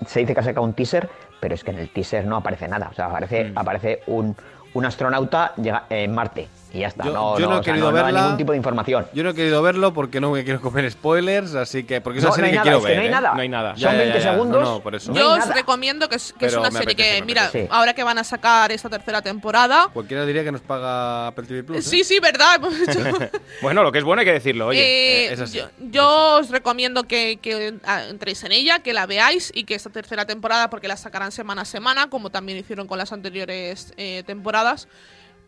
se 0.08 0.20
dice 0.20 0.34
que 0.34 0.40
ha 0.40 0.44
sacado 0.44 0.66
un 0.66 0.74
teaser, 0.74 1.10
pero 1.40 1.56
es 1.56 1.64
que 1.64 1.72
en 1.72 1.80
el 1.80 1.90
teaser 1.90 2.26
no 2.26 2.38
aparece 2.38 2.68
nada. 2.68 2.90
O 2.92 2.94
sea, 2.94 3.06
aparece, 3.08 3.46
Mm. 3.46 3.58
aparece 3.58 4.02
un, 4.08 4.36
un 4.74 4.86
astronauta 4.86 5.54
llega 5.56 5.86
en 5.90 6.14
Marte 6.14 6.48
y 6.74 6.80
ya 6.80 6.88
está. 6.88 7.06
Yo- 7.06 7.14
no, 7.14 7.40
yo 7.40 7.48
no 7.48 7.56
he 7.58 7.60
o 7.60 7.64
sea, 7.64 7.72
querido 7.74 7.92
no 7.92 7.96
da 7.98 8.04
verla. 8.04 8.22
ningún 8.24 8.38
tipo 8.38 8.52
de 8.52 8.58
información. 8.58 9.08
Yo 9.14 9.24
no 9.24 9.30
he 9.30 9.34
querido 9.36 9.62
verlo 9.62 9.94
porque 9.94 10.20
no 10.20 10.32
me 10.32 10.44
quiero 10.44 10.60
comer 10.60 10.90
spoilers, 10.92 11.54
así 11.54 11.84
que. 11.84 12.02
Porque 12.02 12.18
es 12.20 12.26
una 12.26 12.30
no 12.32 12.36
serie 12.36 12.50
hay 12.50 12.52
que 12.52 12.58
nada, 12.58 12.64
quiero 12.64 12.78
es 12.80 12.84
que 12.86 12.90
ver. 12.90 12.98
no 12.98 13.02
hay 13.04 13.08
¿eh? 13.08 13.12
nada. 13.12 13.34
No 13.36 13.42
hay 13.42 13.50
nada. 13.50 13.74
Ya, 13.76 13.88
Son 13.90 13.92
ya, 13.98 14.04
20 14.04 14.18
ya, 14.20 14.26
ya. 14.26 14.32
segundos. 14.32 14.64
No, 14.64 14.72
no, 14.74 14.80
por 14.82 14.96
eso. 14.96 15.12
No 15.12 15.18
Yo 15.20 15.32
hay 15.34 15.40
os 15.40 15.46
nada. 15.46 15.54
recomiendo 15.54 16.10
que 16.10 16.16
es, 16.16 16.34
que 16.34 16.48
es 16.48 16.52
Pero 16.52 16.62
una 16.62 16.72
serie 16.72 16.94
apetece, 16.94 17.20
que, 17.20 17.26
mira. 17.26 17.50
Sí. 17.50 17.68
ahora 17.70 17.94
que 17.94 18.04
van 18.04 18.18
a 18.18 18.24
sacar 18.24 18.72
esta 18.72 18.90
tercera 18.90 19.22
temporada. 19.22 19.90
Cualquiera 19.94 20.26
diría 20.26 20.44
que 20.44 20.52
nos 20.52 20.62
paga 20.62 21.28
Apple 21.28 21.46
TV 21.46 21.64
Plus. 21.64 21.78
¿eh? 21.86 21.90
Sí, 21.90 22.04
sí, 22.04 22.20
verdad. 22.20 22.60
Bueno, 23.62 23.84
lo 23.84 23.92
que 23.92 24.00
es 24.00 24.04
bueno 24.04 24.22
hay 24.22 24.26
que 24.26 24.34
decirlo, 24.34 24.68
oye. 24.68 24.80
Eh, 24.80 25.26
eh, 25.28 25.34
es 25.34 25.40
así, 25.40 25.60
yo 25.80 26.38
os 26.40 26.50
recomiendo 26.50 27.04
que, 27.04 27.38
que, 27.42 27.76
ah, 27.86 28.04
entréis 28.10 28.44
en 28.44 28.52
ella, 28.52 28.80
que 28.80 28.94
la 28.94 29.06
veáis 29.06 29.52
y 29.54 29.64
que 29.64 29.76
esta 29.76 29.90
tercera 29.90 30.26
temporada, 30.26 30.70
porque 30.70 30.88
la 30.88 30.98
sacarán 30.98 31.32
semana 31.32 31.62
a 31.62 31.66
semana, 31.66 32.10
como 32.10 32.30
también 32.30 32.58
hicieron 32.58 32.88
con 32.88 32.98
las 32.98 33.14
anteriores 33.14 33.94
eh, 33.98 34.24
temporadas, 34.26 34.88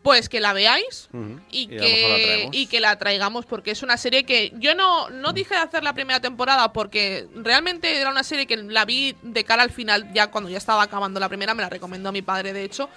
pues 0.06 0.30
que 0.30 0.40
la 0.40 0.54
veáis 0.54 1.10
y, 1.50 1.66
que, 1.80 2.50
y 2.52 2.68
que 2.68 2.80
la 2.80 2.96
traigamos, 3.00 3.48
porque 3.48 3.72
es 3.72 3.82
una 3.82 3.98
serie 3.98 4.24
que 4.24 4.52
yo 4.60 4.76
no, 4.76 5.10
no 5.10 5.34
dije 5.34 5.56
de 5.56 5.62
hacer 5.62 5.84
la 5.84 5.94
primera 5.94 6.20
temporada, 6.20 6.72
porque 6.74 7.26
realmente 7.34 8.00
era 8.00 8.12
una 8.12 8.22
serie 8.24 8.46
que 8.46 8.56
la 8.56 8.86
vi 8.86 9.16
de 9.24 9.44
cara 9.44 9.64
al 9.64 9.72
final, 9.72 10.14
ya 10.14 10.28
cuando 10.30 10.48
ya 10.52 10.60
estaba 10.60 10.84
acabando 10.84 11.20
la 11.20 11.28
primera, 11.28 11.56
me 11.56 11.64
la 11.64 11.70
recomendó 11.70 12.12
mi 12.12 12.22
padre, 12.22 12.54
de 12.54 12.64
hecho, 12.64 12.88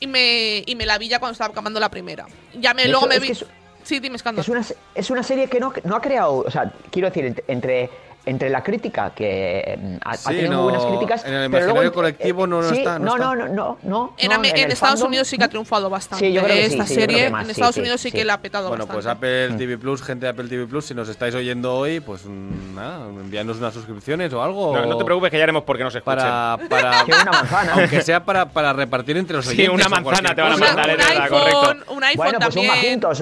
y 0.00 0.06
me, 0.06 0.62
y 0.64 0.74
me 0.74 0.86
la 0.86 0.96
vi 0.96 1.08
ya 1.08 1.18
cuando 1.18 1.32
estaba 1.32 1.50
acabando 1.52 1.78
la 1.80 1.90
primera. 1.90 2.24
Ya 2.54 2.72
me, 2.72 2.88
luego 2.88 3.00
hecho, 3.00 3.08
me 3.10 3.14
es 3.16 3.20
vi... 3.20 3.26
que 3.26 3.32
es- 3.34 3.44
Sí, 3.82 4.00
dime, 4.00 4.16
Escándalo. 4.16 4.40
Es 4.40 4.48
una, 4.48 4.62
se- 4.62 4.78
es 4.94 5.10
una 5.10 5.22
serie 5.22 5.46
que 5.46 5.60
no, 5.60 5.70
no 5.84 5.96
ha 5.96 6.00
creado, 6.00 6.36
o 6.36 6.50
sea, 6.50 6.72
quiero 6.90 7.08
decir, 7.10 7.26
ent- 7.26 7.44
entre, 7.48 7.90
entre 8.26 8.48
la 8.48 8.62
crítica, 8.62 9.12
que 9.14 9.78
mm, 9.80 9.96
ha, 10.04 10.16
Sí, 10.16 10.28
tenido 10.28 10.50
no, 10.52 10.62
muy 10.62 10.72
buenas 10.72 10.86
críticas. 10.86 11.24
en 11.26 11.34
el 11.34 11.50
pero 11.50 11.66
luego 11.66 11.82
imaginario 11.82 11.82
entre- 11.88 11.94
colectivo 11.94 12.46
no- 12.46 12.62
no 12.62 12.68
sí, 12.70 12.78
está, 12.78 12.98
no 12.98 13.04
No, 13.04 13.12
está. 13.16 13.24
no, 13.26 13.34
no, 13.34 13.48
no, 13.48 13.78
no. 13.82 14.14
En, 14.18 14.44
Estados 14.70 15.00
fandom- 15.02 15.06
Unidos 15.08 15.28
sí 15.28 15.36
que 15.38 15.44
ha 15.44 15.48
triunfado 15.48 15.90
bastante. 15.90 16.24
Sí, 16.26 16.32
yo 16.32 16.42
creo 16.42 16.56
que 16.56 16.66
sí, 16.66 16.72
esta 16.72 16.86
sí, 16.86 16.94
serie 16.94 17.24
que 17.24 17.30
más, 17.30 17.42
en 17.42 17.46
sí, 17.46 17.52
Estados 17.52 17.74
sí, 17.74 17.80
Unidos 17.82 18.00
sí, 18.00 18.10
sí. 18.10 18.16
que 18.16 18.24
la 18.24 18.34
ha 18.34 18.40
petado 18.40 18.68
Bueno, 18.68 18.86
pues. 18.86 19.06
Apple 19.06 19.50
TV 19.58 19.76
Plus, 19.78 20.02
gente 20.02 20.26
de 20.26 20.30
Apple 20.30 20.48
TV 20.48 20.66
Plus, 20.66 20.86
si 20.86 20.94
nos 20.94 21.08
estáis 21.08 21.34
oyendo 21.34 21.74
hoy, 21.76 22.00
pues 22.00 22.24
mm, 22.24 22.74
nada, 22.74 23.06
enviadnos 23.08 23.58
unas 23.58 23.74
suscripciones 23.74 24.32
o 24.32 24.42
algo. 24.42 24.74
No, 24.74 24.86
no 24.86 24.96
te 24.96 25.04
preocupes 25.04 25.30
que 25.30 25.36
ya 25.38 25.42
haremos 25.44 25.62
porque 25.64 25.84
nos 25.84 25.94
escuchen. 25.94 26.16
Para, 26.18 26.56
para, 26.70 27.04
Que 27.04 27.12
una 27.12 27.30
manzana. 27.30 27.72
aunque 27.74 28.00
sea 28.02 28.24
para, 28.24 28.46
para 28.48 28.72
repartir 28.72 29.16
entre 29.16 29.36
los 29.36 29.44
Sí, 29.44 29.68
una 29.68 29.88
manzana 29.88 30.34
te 30.34 30.40
van 30.40 30.52
a 30.52 30.56
mandar, 30.56 30.84
un 30.86 30.90
es 30.92 30.96
verdad, 30.96 31.22
iPhone, 31.24 31.38
correcto. 31.38 31.92
un 31.94 32.04
iPhone 32.04 32.16
Bueno, 32.24 32.38
pues 32.40 32.56
un 32.56 32.64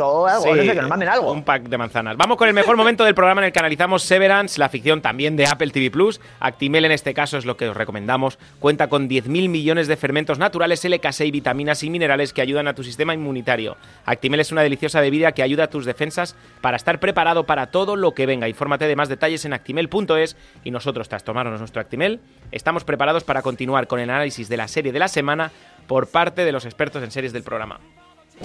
o 0.02 0.26
algo, 0.26 0.42
Sí, 0.44 0.48
no 0.50 0.56
sé, 0.56 0.68
que 0.68 0.74
nos 0.80 0.88
manden 0.88 1.08
algo. 1.08 1.32
Un 1.32 1.42
pack 1.42 1.62
de 1.64 1.78
manzanas. 1.78 2.16
Vamos 2.16 2.36
con 2.36 2.48
el 2.48 2.54
mejor 2.54 2.76
momento 2.76 3.04
del 3.04 3.14
programa 3.14 3.40
en 3.40 3.46
el 3.46 3.52
que 3.52 3.58
analizamos 3.58 4.02
Severance, 4.02 4.58
la 4.60 4.68
ficción 4.68 4.91
también 5.00 5.36
de 5.36 5.46
Apple 5.46 5.70
TV 5.70 5.90
Plus. 5.90 6.20
Actimel 6.40 6.84
en 6.84 6.92
este 6.92 7.14
caso 7.14 7.38
es 7.38 7.44
lo 7.44 7.56
que 7.56 7.68
os 7.68 7.76
recomendamos. 7.76 8.38
Cuenta 8.58 8.88
con 8.88 9.08
10.000 9.08 9.48
millones 9.48 9.88
de 9.88 9.96
fermentos 9.96 10.38
naturales, 10.38 10.84
LK6, 10.84 11.32
vitaminas 11.32 11.82
y 11.82 11.90
minerales 11.90 12.32
que 12.32 12.42
ayudan 12.42 12.68
a 12.68 12.74
tu 12.74 12.84
sistema 12.84 13.14
inmunitario. 13.14 13.76
Actimel 14.04 14.40
es 14.40 14.52
una 14.52 14.62
deliciosa 14.62 15.00
bebida 15.00 15.32
que 15.32 15.42
ayuda 15.42 15.64
a 15.64 15.70
tus 15.70 15.84
defensas 15.84 16.36
para 16.60 16.76
estar 16.76 17.00
preparado 17.00 17.44
para 17.44 17.68
todo 17.68 17.96
lo 17.96 18.12
que 18.12 18.26
venga. 18.26 18.48
Infórmate 18.48 18.86
de 18.86 18.96
más 18.96 19.08
detalles 19.08 19.44
en 19.44 19.52
actimel.es 19.52 20.36
y 20.64 20.70
nosotros, 20.70 21.08
tras 21.08 21.24
tomarnos 21.24 21.60
nuestro 21.60 21.80
Actimel, 21.80 22.20
estamos 22.50 22.84
preparados 22.84 23.24
para 23.24 23.42
continuar 23.42 23.86
con 23.86 24.00
el 24.00 24.10
análisis 24.10 24.48
de 24.48 24.56
la 24.56 24.68
serie 24.68 24.92
de 24.92 24.98
la 24.98 25.08
semana 25.08 25.52
por 25.86 26.08
parte 26.08 26.44
de 26.44 26.52
los 26.52 26.64
expertos 26.64 27.02
en 27.02 27.10
series 27.10 27.32
del 27.32 27.42
programa. 27.42 27.80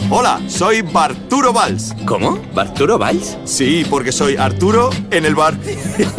Hola, 0.10 0.40
soy 0.48 0.82
Barturo 0.82 1.52
Valls. 1.52 1.94
¿Cómo? 2.06 2.40
¿Barturo 2.54 2.98
Valls? 2.98 3.38
Sí, 3.44 3.86
porque 3.90 4.14
soy 4.14 4.38
Arturo 4.38 4.90
en 5.12 5.26
el 5.26 5.36
bar. 5.36 5.56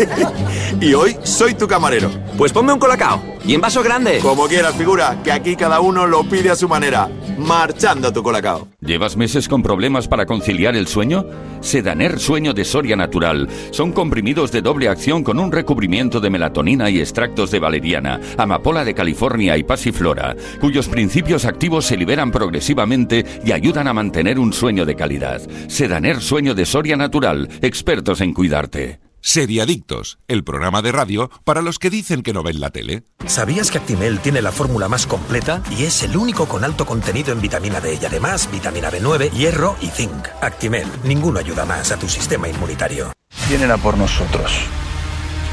y 0.81 0.93
hoy 0.93 1.17
soy 1.23 1.55
tu 1.55 1.67
camarero. 1.67 2.11
Pues 2.37 2.53
ponme 2.53 2.73
un 2.73 2.79
colacao. 2.79 3.23
Y 3.47 3.55
en 3.55 3.63
vaso 3.63 3.83
grande. 3.83 4.19
Como 4.19 4.47
quieras, 4.47 4.75
figura, 4.75 5.23
que 5.25 5.33
aquí 5.33 5.57
cada 5.57 5.81
uno 5.81 6.07
lo 6.07 6.23
pide 6.25 6.51
a 6.51 6.57
su 6.57 6.69
manera. 6.69 7.09
Marchando 7.39 8.13
tu 8.13 8.23
colacao. 8.23 8.69
¿Llevas 8.81 9.17
meses 9.17 9.49
con 9.49 9.63
problemas 9.63 10.07
para 10.07 10.27
conciliar 10.27 10.77
el 10.77 10.87
sueño? 10.87 11.25
Sedaner 11.61 12.19
Sueño 12.19 12.53
de 12.53 12.65
Soria 12.65 12.97
Natural. 12.97 13.49
Son 13.71 13.93
comprimidos 13.93 14.53
de 14.53 14.61
doble 14.61 14.89
acción 14.89 15.25
con 15.25 15.39
un 15.39 15.51
recubrimiento 15.51 16.21
de 16.21 16.31
melatonina 16.31 16.91
y 16.91 17.01
extractos 17.01 17.51
de 17.51 17.61
valeriana, 17.61 18.21
amapola 18.37 18.85
de 18.85 18.95
California 18.95 19.57
y 19.57 19.63
pasiflora, 19.63 20.37
cuyos 20.61 20.89
principios 20.89 21.45
activos 21.45 21.87
se 21.87 21.97
liberan 21.97 22.31
progresivamente 22.31 23.25
y 23.45 23.53
ayudan 23.53 23.68
ayudan 23.69 23.89
a 23.89 23.93
mantener 23.93 24.39
un 24.39 24.55
sueño 24.55 24.87
de 24.87 24.97
calidad. 24.97 25.43
Sedaner 25.69 26.23
Sueño 26.23 26.55
de 26.55 26.65
Soria 26.65 26.97
Natural, 26.97 27.51
expertos 27.61 28.23
en 28.23 28.33
cuidarte. 28.33 28.99
Seriadictos, 29.21 30.19
el 30.27 30.43
programa 30.43 30.81
de 30.81 30.91
radio 30.91 31.31
para 31.45 31.61
los 31.61 31.79
que 31.79 31.91
dicen 31.91 32.23
que 32.23 32.33
no 32.33 32.43
ven 32.43 32.61
la 32.61 32.71
tele. 32.71 33.03
¿Sabías 33.27 33.71
que 33.71 33.77
Actimel 33.77 34.21
tiene 34.21 34.41
la 34.41 34.53
fórmula 34.53 34.89
más 34.89 35.07
completa 35.07 35.63
y 35.71 35.83
es 35.83 36.03
el 36.03 36.17
único 36.17 36.47
con 36.47 36.65
alto 36.65 36.87
contenido 36.87 37.31
en 37.31 37.43
vitamina 37.43 37.79
D 37.79 37.99
y 38.01 38.07
además 38.07 38.51
vitamina 38.51 38.91
B9, 38.91 39.33
hierro 39.33 39.77
y 39.83 39.89
zinc? 39.89 40.29
Actimel, 40.41 40.89
ninguno 41.05 41.39
ayuda 41.39 41.67
más 41.67 41.93
a 41.93 41.99
tu 41.99 42.09
sistema 42.09 42.49
inmunitario. 42.49 43.13
Vienen 43.51 43.71
a 43.71 43.77
por 43.77 43.99
nosotros. 43.99 44.51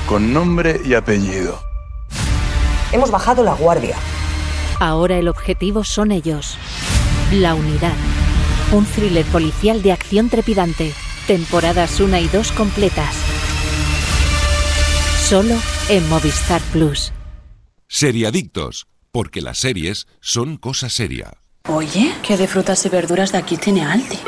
Con 0.07 0.31
nombre 0.31 0.79
y 0.85 0.93
apellido. 0.93 1.59
Hemos 2.93 3.11
bajado 3.11 3.43
la 3.43 3.55
guardia. 3.55 3.97
Ahora 4.79 5.17
el 5.17 5.27
objetivo 5.27 5.83
son 5.83 6.13
ellos. 6.13 6.57
La 7.31 7.55
unidad. 7.55 7.95
Un 8.71 8.85
thriller 8.85 9.25
policial 9.25 9.81
de 9.81 9.91
acción 9.91 10.29
trepidante. 10.29 10.93
Temporadas 11.25 11.99
1 11.99 12.17
y 12.19 12.27
2 12.27 12.51
completas. 12.51 13.15
Solo 15.27 15.55
en 15.89 16.07
Movistar 16.07 16.61
Plus. 16.71 17.11
Seriadictos, 17.87 18.85
porque 19.11 19.41
las 19.41 19.57
series 19.57 20.05
son 20.19 20.57
cosa 20.57 20.87
seria. 20.89 21.33
Oye, 21.67 22.13
¿qué 22.21 22.37
de 22.37 22.47
frutas 22.47 22.85
y 22.85 22.89
verduras 22.89 23.31
de 23.31 23.39
aquí 23.39 23.57
tiene 23.57 23.83
Aldi? 23.83 24.19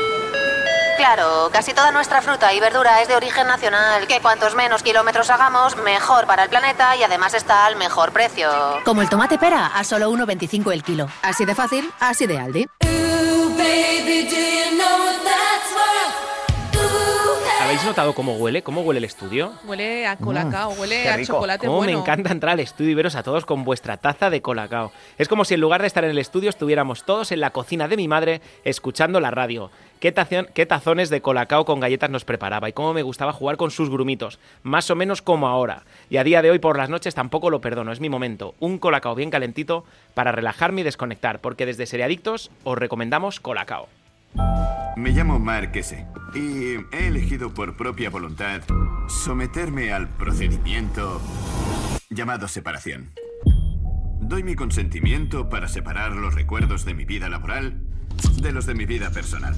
Claro, 0.98 1.48
casi 1.52 1.72
toda 1.72 1.92
nuestra 1.92 2.20
fruta 2.20 2.52
y 2.52 2.58
verdura 2.58 3.00
es 3.00 3.06
de 3.06 3.14
origen 3.14 3.46
nacional, 3.46 4.08
que 4.08 4.18
cuantos 4.20 4.56
menos 4.56 4.82
kilómetros 4.82 5.30
hagamos, 5.30 5.76
mejor 5.76 6.26
para 6.26 6.42
el 6.42 6.50
planeta 6.50 6.96
y 6.96 7.04
además 7.04 7.34
está 7.34 7.66
al 7.66 7.76
mejor 7.76 8.10
precio. 8.12 8.50
Como 8.84 9.00
el 9.00 9.08
tomate 9.08 9.38
pera, 9.38 9.68
a 9.68 9.84
solo 9.84 10.10
1,25 10.10 10.72
el 10.72 10.82
kilo. 10.82 11.08
Así 11.22 11.44
de 11.44 11.54
fácil, 11.54 11.88
así 12.00 12.26
de 12.26 12.38
Aldi. 12.38 12.66
¿Habéis 17.60 17.84
notado 17.84 18.14
cómo 18.14 18.32
huele? 18.36 18.62
¿Cómo 18.62 18.80
huele 18.80 18.96
el 18.98 19.04
estudio? 19.04 19.52
Huele 19.64 20.06
a 20.06 20.16
colacao, 20.16 20.70
huele 20.70 21.02
Qué 21.02 21.08
a 21.10 21.16
rico. 21.16 21.34
chocolate 21.34 21.66
Cómo 21.66 21.78
bueno. 21.78 21.92
me 21.92 21.98
encanta 21.98 22.32
entrar 22.32 22.54
al 22.54 22.60
estudio 22.60 22.92
y 22.92 22.94
veros 22.94 23.14
a 23.14 23.22
todos 23.22 23.44
con 23.44 23.62
vuestra 23.62 23.98
taza 23.98 24.30
de 24.30 24.40
colacao. 24.40 24.90
Es 25.18 25.28
como 25.28 25.44
si 25.44 25.52
en 25.52 25.60
lugar 25.60 25.82
de 25.82 25.86
estar 25.86 26.02
en 26.02 26.10
el 26.10 26.18
estudio 26.18 26.48
estuviéramos 26.48 27.04
todos 27.04 27.30
en 27.30 27.40
la 27.40 27.50
cocina 27.50 27.86
de 27.86 27.98
mi 27.98 28.08
madre 28.08 28.40
escuchando 28.64 29.20
la 29.20 29.30
radio. 29.30 29.70
Qué, 30.00 30.12
tazones 30.12 31.10
de 31.10 31.20
colacao 31.20 31.64
con 31.64 31.80
galletas 31.80 32.10
nos 32.10 32.24
preparaba 32.24 32.68
y 32.68 32.72
cómo 32.72 32.94
me 32.94 33.02
gustaba 33.02 33.32
jugar 33.32 33.56
con 33.56 33.70
sus 33.70 33.90
grumitos, 33.90 34.38
más 34.62 34.90
o 34.90 34.96
menos 34.96 35.22
como 35.22 35.48
ahora. 35.48 35.82
Y 36.08 36.18
a 36.18 36.24
día 36.24 36.40
de 36.40 36.50
hoy 36.50 36.60
por 36.60 36.76
las 36.76 36.88
noches 36.88 37.14
tampoco 37.14 37.50
lo 37.50 37.60
perdono, 37.60 37.90
es 37.90 38.00
mi 38.00 38.08
momento. 38.08 38.54
Un 38.60 38.78
colacao 38.78 39.14
bien 39.16 39.30
calentito 39.30 39.84
para 40.14 40.30
relajarme 40.30 40.82
y 40.82 40.84
desconectar, 40.84 41.40
porque 41.40 41.66
desde 41.66 41.86
Seriadictos 41.86 42.50
os 42.62 42.78
recomendamos 42.78 43.40
colacao. 43.40 43.88
Me 44.96 45.10
llamo 45.10 45.38
Mark 45.38 45.72
y 46.34 46.74
he 46.92 47.06
elegido 47.06 47.52
por 47.54 47.76
propia 47.76 48.10
voluntad 48.10 48.62
someterme 49.08 49.92
al 49.92 50.08
procedimiento 50.08 51.20
llamado 52.10 52.46
separación. 52.46 53.12
Doy 54.20 54.42
mi 54.42 54.54
consentimiento 54.54 55.48
para 55.48 55.68
separar 55.68 56.12
los 56.12 56.34
recuerdos 56.34 56.84
de 56.84 56.94
mi 56.94 57.04
vida 57.04 57.28
laboral 57.28 57.80
de 58.40 58.52
los 58.52 58.66
de 58.66 58.74
mi 58.74 58.86
vida 58.86 59.10
personal. 59.10 59.54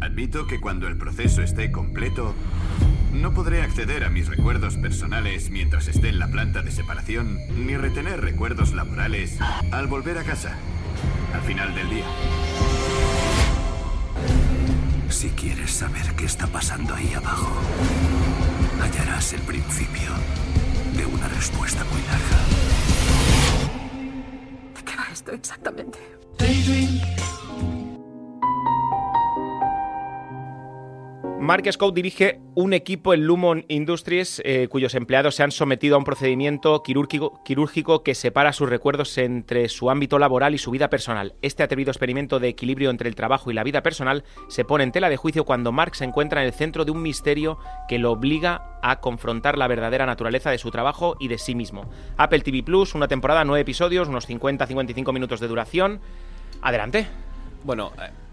Admito 0.00 0.46
que 0.46 0.60
cuando 0.60 0.86
el 0.88 0.96
proceso 0.96 1.42
esté 1.42 1.70
completo, 1.72 2.34
no 3.12 3.32
podré 3.32 3.62
acceder 3.62 4.04
a 4.04 4.10
mis 4.10 4.28
recuerdos 4.28 4.76
personales 4.76 5.50
mientras 5.50 5.88
esté 5.88 6.08
en 6.08 6.18
la 6.18 6.28
planta 6.28 6.62
de 6.62 6.70
separación, 6.70 7.38
ni 7.66 7.76
retener 7.76 8.20
recuerdos 8.20 8.74
laborales 8.74 9.38
al 9.70 9.86
volver 9.86 10.18
a 10.18 10.24
casa, 10.24 10.56
al 11.32 11.40
final 11.42 11.74
del 11.74 11.90
día. 11.90 12.04
Si 15.08 15.30
quieres 15.30 15.70
saber 15.70 16.14
qué 16.16 16.24
está 16.24 16.46
pasando 16.48 16.94
ahí 16.94 17.12
abajo, 17.14 17.54
hallarás 18.80 19.32
el 19.32 19.40
principio 19.42 20.10
de 20.96 21.06
una 21.06 21.28
respuesta 21.28 21.84
muy 21.84 22.02
larga. 22.02 22.38
¿De 24.76 24.84
qué 24.84 24.96
va 24.96 25.06
esto 25.12 25.32
exactamente? 25.32 25.98
Mark 31.44 31.70
Scout 31.70 31.94
dirige 31.94 32.40
un 32.54 32.72
equipo 32.72 33.12
en 33.12 33.26
Lumon 33.26 33.66
Industries 33.68 34.40
eh, 34.46 34.66
cuyos 34.70 34.94
empleados 34.94 35.34
se 35.34 35.42
han 35.42 35.50
sometido 35.50 35.94
a 35.94 35.98
un 35.98 36.04
procedimiento 36.04 36.82
quirúrgico, 36.82 37.42
quirúrgico 37.44 38.02
que 38.02 38.14
separa 38.14 38.54
sus 38.54 38.70
recuerdos 38.70 39.18
entre 39.18 39.68
su 39.68 39.90
ámbito 39.90 40.18
laboral 40.18 40.54
y 40.54 40.58
su 40.58 40.70
vida 40.70 40.88
personal. 40.88 41.34
Este 41.42 41.62
atrevido 41.62 41.90
experimento 41.90 42.40
de 42.40 42.48
equilibrio 42.48 42.88
entre 42.88 43.10
el 43.10 43.14
trabajo 43.14 43.50
y 43.50 43.54
la 43.54 43.62
vida 43.62 43.82
personal 43.82 44.24
se 44.48 44.64
pone 44.64 44.84
en 44.84 44.92
tela 44.92 45.10
de 45.10 45.18
juicio 45.18 45.44
cuando 45.44 45.70
Mark 45.70 45.96
se 45.96 46.06
encuentra 46.06 46.40
en 46.40 46.46
el 46.46 46.54
centro 46.54 46.86
de 46.86 46.92
un 46.92 47.02
misterio 47.02 47.58
que 47.88 47.98
lo 47.98 48.12
obliga 48.12 48.78
a 48.82 49.00
confrontar 49.00 49.58
la 49.58 49.68
verdadera 49.68 50.06
naturaleza 50.06 50.50
de 50.50 50.56
su 50.56 50.70
trabajo 50.70 51.14
y 51.20 51.28
de 51.28 51.36
sí 51.36 51.54
mismo. 51.54 51.90
Apple 52.16 52.40
TV 52.40 52.62
Plus, 52.62 52.94
una 52.94 53.06
temporada, 53.06 53.44
nueve 53.44 53.60
episodios, 53.60 54.08
unos 54.08 54.26
50-55 54.30 55.12
minutos 55.12 55.40
de 55.40 55.48
duración. 55.48 56.00
Adelante. 56.62 57.06
Bueno, 57.64 57.92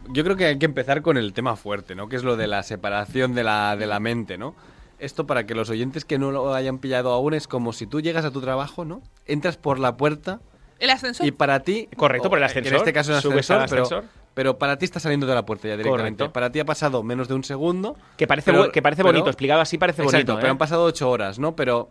yo 0.10 0.24
creo 0.24 0.36
que 0.36 0.46
hay 0.46 0.60
que 0.60 0.66
empezar 0.66 1.02
con 1.02 1.18
el 1.18 1.34
tema 1.34 1.56
fuerte, 1.56 1.96
¿no? 1.96 2.08
Que 2.10 2.16
es 2.16 2.24
lo 2.24 2.36
de 2.36 2.48
la 2.48 2.64
separación 2.64 3.34
de 3.34 3.44
la, 3.44 3.76
de 3.76 3.88
la 3.88 4.00
mente, 4.00 4.38
¿no? 4.38 4.56
Esto 5.00 5.26
para 5.26 5.46
que 5.46 5.56
los 5.56 5.70
oyentes 5.70 6.06
que 6.06 6.20
no 6.20 6.32
lo 6.32 6.54
hayan 6.54 6.78
pillado 6.78 7.12
aún 7.12 7.34
es 7.34 7.48
como 7.48 7.74
si 7.74 7.88
tú 7.88 8.02
llegas 8.02 8.24
a 8.26 8.32
tu 8.32 8.42
trabajo, 8.42 8.86
¿no? 8.86 9.02
Entras 9.26 9.58
por 9.58 9.80
la 9.80 9.98
puerta 9.98 10.40
El 10.80 10.90
ascensor. 10.92 11.26
y 11.26 11.32
para 11.32 11.62
ti... 11.62 11.90
Correcto, 11.98 12.30
por 12.30 12.38
el 12.38 12.44
ascensor. 12.44 12.74
En 12.74 12.78
este 12.80 12.94
caso 12.94 13.16
el 13.16 13.22
Subes 13.22 13.50
ascensor, 13.50 14.02
pero, 14.02 14.10
pero 14.36 14.58
para 14.60 14.78
ti 14.78 14.86
está 14.86 15.00
saliendo 15.00 15.26
de 15.26 15.34
la 15.34 15.44
puerta 15.46 15.68
ya 15.68 15.76
directamente. 15.78 16.20
Correcto. 16.24 16.34
Para 16.34 16.52
ti 16.52 16.60
ha 16.60 16.66
pasado 16.66 17.02
menos 17.02 17.28
de 17.28 17.34
un 17.34 17.44
segundo. 17.44 17.96
Que 18.18 18.28
parece, 18.28 18.52
pero- 18.52 18.72
que 18.72 18.82
parece 18.82 19.02
pero- 19.02 19.14
bonito, 19.14 19.30
explicado 19.30 19.62
así 19.62 19.78
parece 19.80 20.04
Exacto, 20.04 20.18
bonito. 20.34 20.36
pero 20.36 20.48
¿eh? 20.48 20.52
han 20.52 20.58
pasado 20.60 20.84
ocho 20.84 21.10
horas, 21.10 21.40
¿no? 21.40 21.56
Pero 21.56 21.90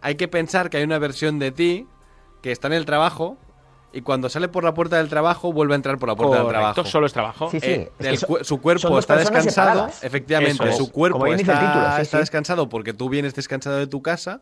hay 0.00 0.14
que 0.14 0.28
pensar 0.28 0.70
que 0.70 0.78
hay 0.78 0.84
una 0.84 0.98
versión 0.98 1.38
de 1.38 1.52
ti 1.52 1.86
que 2.42 2.52
está 2.52 2.68
en 2.68 2.74
el 2.74 2.86
trabajo 2.86 3.36
y 3.92 4.02
cuando 4.02 4.28
sale 4.28 4.48
por 4.48 4.62
la 4.64 4.74
puerta 4.74 4.96
del 4.98 5.08
trabajo 5.08 5.52
vuelve 5.52 5.74
a 5.74 5.76
entrar 5.76 5.98
por 5.98 6.08
la 6.08 6.16
puerta 6.16 6.38
del 6.38 6.48
trabajo. 6.48 6.84
solo 6.84 7.06
es 7.06 7.12
trabajo. 7.12 7.50
Sí, 7.50 7.60
sí. 7.60 7.66
Eh, 7.70 7.92
es 7.98 8.06
el 8.06 8.10
que 8.12 8.16
so- 8.18 8.26
cu- 8.26 8.38
su 8.44 8.60
cuerpo 8.60 8.98
está 8.98 9.16
descansado, 9.16 9.70
separadas. 9.70 10.04
efectivamente, 10.04 10.68
es. 10.68 10.76
su 10.76 10.90
cuerpo 10.92 11.26
está, 11.26 11.60
título, 11.60 11.96
sí, 11.96 12.02
está 12.02 12.16
sí. 12.18 12.20
descansado 12.20 12.68
porque 12.68 12.92
tú 12.92 13.08
vienes 13.08 13.34
descansado 13.34 13.76
de 13.78 13.86
tu 13.86 14.02
casa, 14.02 14.40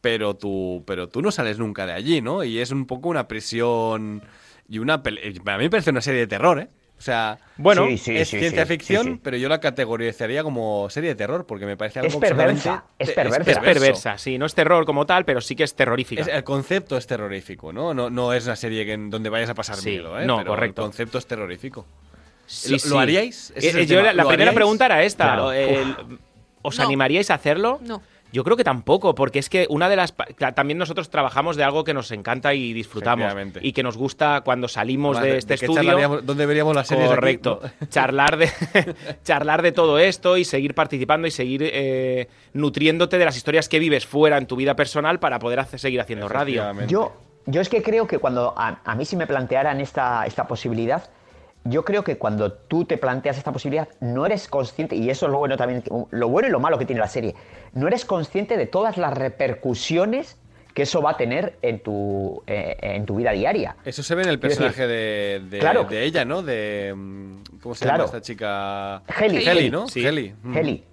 pero 0.00 0.34
tú, 0.34 0.82
pero 0.86 1.08
tú 1.08 1.22
no 1.22 1.30
sales 1.30 1.58
nunca 1.58 1.86
de 1.86 1.92
allí, 1.92 2.20
¿no? 2.20 2.44
Y 2.44 2.58
es 2.58 2.70
un 2.72 2.86
poco 2.86 3.08
una 3.08 3.26
prisión 3.26 4.22
y 4.68 4.78
una 4.78 5.02
pele- 5.02 5.40
A 5.46 5.56
mí 5.56 5.64
me 5.64 5.70
parece 5.70 5.90
una 5.90 6.02
serie 6.02 6.20
de 6.20 6.26
terror, 6.26 6.58
¿eh? 6.58 6.68
O 7.04 7.06
sea, 7.06 7.38
Bueno, 7.58 7.84
Sí, 7.86 7.98
sí, 7.98 8.16
es 8.16 8.28
sí, 8.30 8.38
ciencia 8.38 8.62
sí, 8.64 8.68
ficción, 8.72 9.04
sí, 9.04 9.12
sí. 9.12 9.20
pero 9.22 9.36
yo 9.36 9.50
la 9.50 9.60
categorizaría 9.60 10.42
como 10.42 10.88
serie 10.88 11.10
de 11.10 11.14
terror 11.16 11.44
porque 11.46 11.66
me 11.66 11.76
parece 11.76 11.98
algo 11.98 12.08
Es 12.08 12.16
perversa, 12.16 12.84
absolutamente- 12.98 12.98
es 12.98 13.10
perversa. 13.12 13.50
Es 13.50 13.58
perversa, 13.58 14.18
sí. 14.18 14.38
No 14.38 14.46
es 14.46 14.54
terror 14.54 14.86
como 14.86 15.04
tal, 15.04 15.26
pero 15.26 15.42
sí 15.42 15.54
que 15.54 15.64
es 15.64 15.74
terrorífica. 15.74 16.22
Es- 16.22 16.28
el 16.28 16.42
concepto 16.44 16.96
es 16.96 17.06
terrorífico, 17.06 17.74
¿no? 17.74 17.92
No, 17.92 18.08
no 18.08 18.32
es 18.32 18.46
una 18.46 18.56
serie 18.56 18.86
que, 18.86 18.94
en 18.94 19.10
donde 19.10 19.28
vayas 19.28 19.50
a 19.50 19.54
pasar 19.54 19.76
Sí, 19.76 19.90
miedo, 19.90 20.18
¿eh? 20.18 20.24
no, 20.24 20.38
Pero 20.38 20.48
correcto. 20.52 20.80
El 20.80 20.86
concepto 20.86 21.18
es 21.18 21.26
terrorífico. 21.26 21.84
Sí, 22.46 22.72
¿Lo- 22.72 22.78
sí. 22.78 22.88
lo 22.88 22.98
haríais? 22.98 23.52
Eh, 23.54 23.84
yo 23.84 23.96
la, 24.00 24.14
la 24.14 24.22
¿Lo 24.22 24.28
primera 24.30 24.48
haríais? 24.50 24.54
pregunta 24.54 24.86
era 24.86 25.02
esta. 25.02 25.24
Claro. 25.24 25.52
el- 25.52 25.94
¿Os 26.62 26.78
No. 26.78 26.84
animaríais 26.86 27.30
a 27.30 27.34
hacerlo? 27.34 27.80
No. 27.82 28.00
Yo 28.34 28.42
creo 28.42 28.56
que 28.56 28.64
tampoco, 28.64 29.14
porque 29.14 29.38
es 29.38 29.48
que 29.48 29.66
una 29.70 29.88
de 29.88 29.94
las... 29.94 30.12
También 30.56 30.76
nosotros 30.76 31.08
trabajamos 31.08 31.54
de 31.54 31.62
algo 31.62 31.84
que 31.84 31.94
nos 31.94 32.10
encanta 32.10 32.52
y 32.52 32.72
disfrutamos. 32.72 33.32
Y 33.60 33.72
que 33.72 33.84
nos 33.84 33.96
gusta 33.96 34.40
cuando 34.40 34.66
salimos 34.66 35.16
Además, 35.16 35.32
de 35.32 35.38
este 35.54 35.66
de 35.66 35.72
estudio... 35.72 36.20
¿Dónde 36.20 36.44
veríamos 36.44 36.74
las 36.74 36.88
series 36.88 37.06
aquí, 37.06 37.14
Correcto. 37.14 37.60
no? 37.80 37.86
charlar, 37.90 38.36
de, 38.36 38.50
charlar 39.22 39.62
de 39.62 39.70
todo 39.70 40.00
esto 40.00 40.36
y 40.36 40.44
seguir 40.44 40.74
participando 40.74 41.28
y 41.28 41.30
seguir 41.30 41.62
eh, 41.64 42.28
nutriéndote 42.54 43.18
de 43.18 43.24
las 43.24 43.36
historias 43.36 43.68
que 43.68 43.78
vives 43.78 44.04
fuera 44.04 44.36
en 44.36 44.46
tu 44.46 44.56
vida 44.56 44.74
personal 44.74 45.20
para 45.20 45.38
poder 45.38 45.60
hacer- 45.60 45.78
seguir 45.78 46.00
haciendo 46.00 46.28
radio. 46.28 46.64
Yo, 46.88 47.12
yo 47.46 47.60
es 47.60 47.68
que 47.68 47.84
creo 47.84 48.08
que 48.08 48.18
cuando 48.18 48.52
a, 48.56 48.80
a 48.84 48.94
mí 48.96 49.04
si 49.04 49.14
me 49.14 49.28
plantearan 49.28 49.80
esta, 49.80 50.26
esta 50.26 50.48
posibilidad, 50.48 51.08
yo 51.64 51.84
creo 51.84 52.04
que 52.04 52.18
cuando 52.18 52.52
tú 52.52 52.84
te 52.84 52.98
planteas 52.98 53.38
esta 53.38 53.52
posibilidad, 53.52 53.88
no 54.00 54.26
eres 54.26 54.48
consciente, 54.48 54.96
y 54.96 55.08
eso 55.10 55.26
es 55.26 55.32
lo 55.32 55.38
bueno 55.38 55.56
también, 55.56 55.82
lo 56.10 56.28
bueno 56.28 56.48
y 56.48 56.50
lo 56.50 56.60
malo 56.60 56.78
que 56.78 56.84
tiene 56.86 57.00
la 57.00 57.08
serie, 57.08 57.34
no 57.72 57.86
eres 57.88 58.04
consciente 58.04 58.56
de 58.56 58.66
todas 58.66 58.96
las 58.98 59.14
repercusiones 59.16 60.36
que 60.74 60.82
eso 60.82 61.00
va 61.00 61.12
a 61.12 61.16
tener 61.16 61.56
en 61.62 61.78
tu, 61.80 62.42
eh, 62.48 62.76
en 62.80 63.06
tu 63.06 63.14
vida 63.16 63.30
diaria. 63.30 63.76
Eso 63.84 64.02
se 64.02 64.14
ve 64.16 64.24
en 64.24 64.28
el 64.30 64.40
decir, 64.40 64.58
personaje 64.58 64.86
de, 64.88 65.40
de, 65.48 65.58
claro. 65.60 65.84
de 65.84 66.02
ella, 66.04 66.24
¿no? 66.24 66.42
De. 66.42 66.92
mm, 66.94 67.34
¿Cómo 67.62 67.74
se 67.76 67.84
Claro. 67.84 67.98
llama 68.06 68.06
esta 68.06 68.20
chica? 68.20 69.02
Heli. 69.20 69.46
Heli, 69.48 69.70
¿no? 69.70 69.86
Sí. 69.86 70.04
Heli. 70.04 70.34
Mm. 70.42 70.56
Heli. 70.56 70.84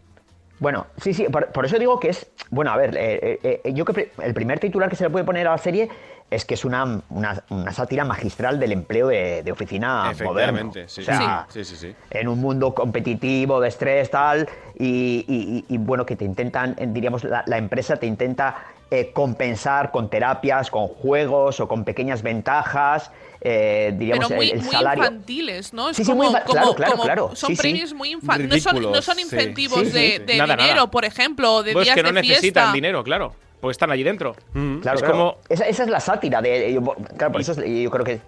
Bueno, 0.61 0.85
sí, 1.01 1.13
sí, 1.15 1.25
por, 1.25 1.47
por 1.47 1.65
eso 1.65 1.79
digo 1.79 1.99
que 1.99 2.09
es. 2.09 2.27
Bueno, 2.51 2.69
a 2.71 2.77
ver, 2.77 2.95
eh, 2.95 3.39
eh, 3.43 3.61
eh, 3.63 3.73
yo 3.73 3.83
que 3.83 4.11
el 4.21 4.33
primer 4.35 4.59
titular 4.59 4.89
que 4.89 4.95
se 4.95 5.03
le 5.05 5.09
puede 5.09 5.25
poner 5.25 5.47
a 5.47 5.51
la 5.51 5.57
serie 5.57 5.89
es 6.29 6.45
que 6.45 6.53
es 6.53 6.63
una, 6.63 7.01
una, 7.09 7.43
una 7.49 7.73
sátira 7.73 8.05
magistral 8.05 8.59
del 8.59 8.71
empleo 8.71 9.07
de, 9.07 9.41
de 9.41 9.51
oficina 9.51 10.11
moderno. 10.23 10.71
Sí. 10.87 11.01
O 11.01 11.03
sea, 11.03 11.47
sí, 11.49 11.63
sí, 11.65 11.75
sí. 11.75 11.95
en 12.11 12.27
un 12.27 12.39
mundo 12.39 12.75
competitivo, 12.75 13.59
de 13.59 13.69
estrés, 13.69 14.11
tal, 14.11 14.47
y, 14.77 15.25
y- 15.27 15.65
y- 15.67 15.73
y, 15.73 15.77
bueno, 15.79 16.05
que 16.05 16.15
te 16.15 16.25
intentan, 16.25 16.75
diríamos, 16.93 17.23
la, 17.23 17.43
la 17.47 17.57
empresa 17.57 17.95
te 17.97 18.05
intenta 18.05 18.55
eh, 18.91 19.11
compensar 19.11 19.89
con 19.91 20.09
terapias, 20.11 20.69
con 20.69 20.87
juegos 20.89 21.59
o 21.59 21.67
con 21.67 21.83
pequeñas 21.83 22.21
ventajas. 22.21 23.11
Eh, 23.43 23.91
diríamos, 23.97 24.27
Pero 24.27 24.37
muy, 24.37 24.49
el, 24.51 24.57
el 24.59 24.63
muy 24.63 24.71
salario. 24.71 25.03
infantiles, 25.03 25.73
¿no? 25.73 25.89
Es 25.89 25.97
Sí, 25.97 26.03
sí, 26.05 26.11
como, 26.11 26.23
muy 26.23 26.31
infa- 26.33 26.43
como- 26.43 26.53
claro, 26.53 26.75
claro, 26.75 26.91
como- 26.91 27.03
claro. 27.03 27.31
Son 27.35 27.49
Sí, 27.49 27.55
sí. 27.55 27.61
premios 27.61 27.93
muy 27.93 28.11
infantiles. 28.11 28.63
No 28.65 28.71
son, 28.71 28.91
no 28.91 29.01
son 29.01 29.19
incentivos 29.19 29.79
Sí, 29.79 29.85
sí, 29.87 29.91
de, 29.91 30.11
sí. 30.17 30.23
de 30.25 30.37
Nada, 30.37 30.55
dinero, 30.55 30.75
nada. 30.75 30.91
por 30.91 31.05
ejemplo, 31.05 31.55
o 31.55 31.63
de 31.63 31.73
Pues 31.73 31.85
días 31.85 31.95
que 31.95 32.03
no 32.03 32.09
de 32.09 32.21
necesitan 32.21 32.41
fiesta. 32.41 32.71
dinero, 32.73 33.03
claro. 33.03 33.35
Pues 33.61 33.75
están 33.75 33.91
allí 33.91 34.01
dentro. 34.03 34.33
Claro, 34.81 34.97
es 34.97 35.03
claro. 35.03 35.11
como. 35.11 35.37
Esa, 35.47 35.65
esa 35.67 35.83
es 35.83 35.89
la 35.89 35.99
sátira 35.99 36.41
de. 36.41 36.73
yo- 36.73 36.81
claro, 37.15 37.31
por 37.31 37.41
eso 37.41 37.51
es- 37.53 37.83
yo 37.83 37.91
creo 37.91 38.03
que. 38.03 38.19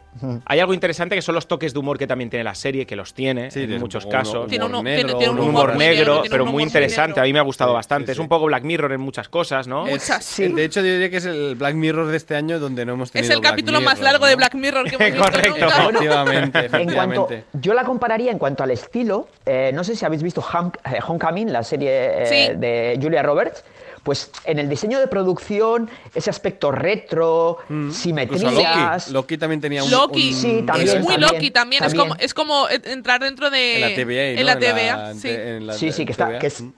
Hay 0.45 0.59
algo 0.59 0.73
interesante 0.75 1.15
que 1.15 1.21
son 1.23 1.34
los 1.34 1.47
toques 1.47 1.73
de 1.73 1.79
humor 1.79 1.97
que 1.97 2.05
también 2.05 2.29
tiene 2.29 2.43
la 2.43 2.53
serie, 2.53 2.86
que 2.86 2.95
los 2.95 3.15
tiene 3.15 3.49
Sí, 3.49 3.63
en 3.63 3.79
muchos 3.79 4.05
casos. 4.05 4.36
humor 4.36 4.47
Tiene 4.47 4.65
uno- 4.65 4.84
negro, 4.84 5.07
tiene- 5.07 5.17
tiene 5.17 5.34
un 5.34 5.39
humor 5.49 5.69
muy 5.69 5.79
negro, 5.79 5.97
negro, 5.97 6.13
tiene 6.21 6.29
pero 6.29 6.43
un 6.43 6.49
muy 6.51 6.61
humor 6.61 6.67
interesante. 6.67 7.09
negro. 7.13 7.21
A 7.23 7.25
mí 7.25 7.34
me 7.34 7.39
ha 7.39 7.43
gustado 7.43 7.71
Sí, 7.71 7.75
bastante. 7.75 8.05
sí, 8.07 8.11
Es 8.11 8.19
un 8.19 8.27
poco 8.27 8.45
Black 8.45 8.63
Mirror 8.63 8.91
en 8.91 9.01
muchas 9.01 9.27
cosas, 9.27 9.67
¿no? 9.67 9.88
Es- 9.88 9.93
Muchas. 9.93 10.23
sí, 10.23 10.47
de 10.49 10.63
hecho, 10.65 10.81
yo 10.81 10.86
diría 10.86 11.09
que 11.09 11.17
es 11.17 11.25
el 11.25 11.55
Black 11.55 11.73
Mirror 11.73 12.07
de 12.07 12.17
este 12.17 12.36
año 12.36 12.59
donde 12.59 12.86
no 12.86 12.93
hemos 12.93 13.07
Es 13.09 13.13
tenido 13.13 13.34
el 13.34 13.39
Black 13.39 13.51
capítulo 13.53 13.81
más 13.81 13.95
Mirror, 13.95 14.11
largo 14.11 14.25
de 14.27 14.31
¿no? 14.34 14.38
Black 14.38 14.53
Mirror 14.53 14.89
que 14.89 14.95
hemos 14.95 15.07
visto 15.11 15.23
Correcto. 15.23 15.49
nunca. 15.65 15.67
Efectivamente, 15.67 16.59
En 16.59 16.69
cuanto, 16.69 16.77
efectivamente. 16.77 17.43
yo 17.53 17.73
la 17.73 17.84
compararía 17.84 18.31
en 18.31 18.38
cuanto 18.38 18.63
al 18.63 18.69
estilo. 18.71 19.27
eh, 19.45 19.71
no 19.73 19.84
sé 19.84 19.95
si 19.95 20.05
habéis 20.05 20.23
visto 20.23 20.41
Hum- 20.41 20.71
eh, 20.86 20.99
Homecoming, 21.05 21.51
la 21.51 21.63
serie 21.63 21.89
eh, 22.23 22.25
Sí. 22.27 22.53
de 22.55 22.97
Julia 23.01 23.21
Roberts. 23.23 23.63
Pues 24.04 24.32
en 24.43 24.60
el 24.60 24.68
diseño 24.68 24.99
de 24.99 25.08
producción, 25.08 25.89
ese 26.14 26.30
aspecto 26.30 26.72
retro, 26.72 27.58
Mm. 27.70 27.91
Simetrías. 27.91 29.08
Loki. 29.08 29.14
Loki 29.14 29.38
también 29.38 29.62
tenía 29.62 29.84
un. 29.84 29.89
Loki, 29.89 30.30
un- 30.30 30.34
Sí, 30.36 30.64
también, 30.66 30.89
es 30.89 30.95
muy 31.04 31.14
también, 31.14 31.22
Loki 31.32 31.51
también, 31.51 31.84
Es, 31.84 31.89
también. 31.93 32.10
como, 32.10 32.20
es 32.22 32.34
como 32.34 32.68
entrar 32.70 33.22
dentro 33.22 33.49
de... 33.49 33.76
En 33.76 33.82
la 33.82 33.95
TVA, 33.95 34.34
¿no? 34.34 34.39
En 34.41 34.45
la 34.45 34.60
TVA, 34.60 35.12
en 35.12 35.20
sí. 35.20 35.30
en 35.30 35.68
la 35.68 35.74
Sí, 35.74 35.91
sí, 35.93 36.06
que 36.06 36.12
está. 36.12 36.38
Que 36.38 36.47
es, 36.47 36.62
Mm. 36.62 36.72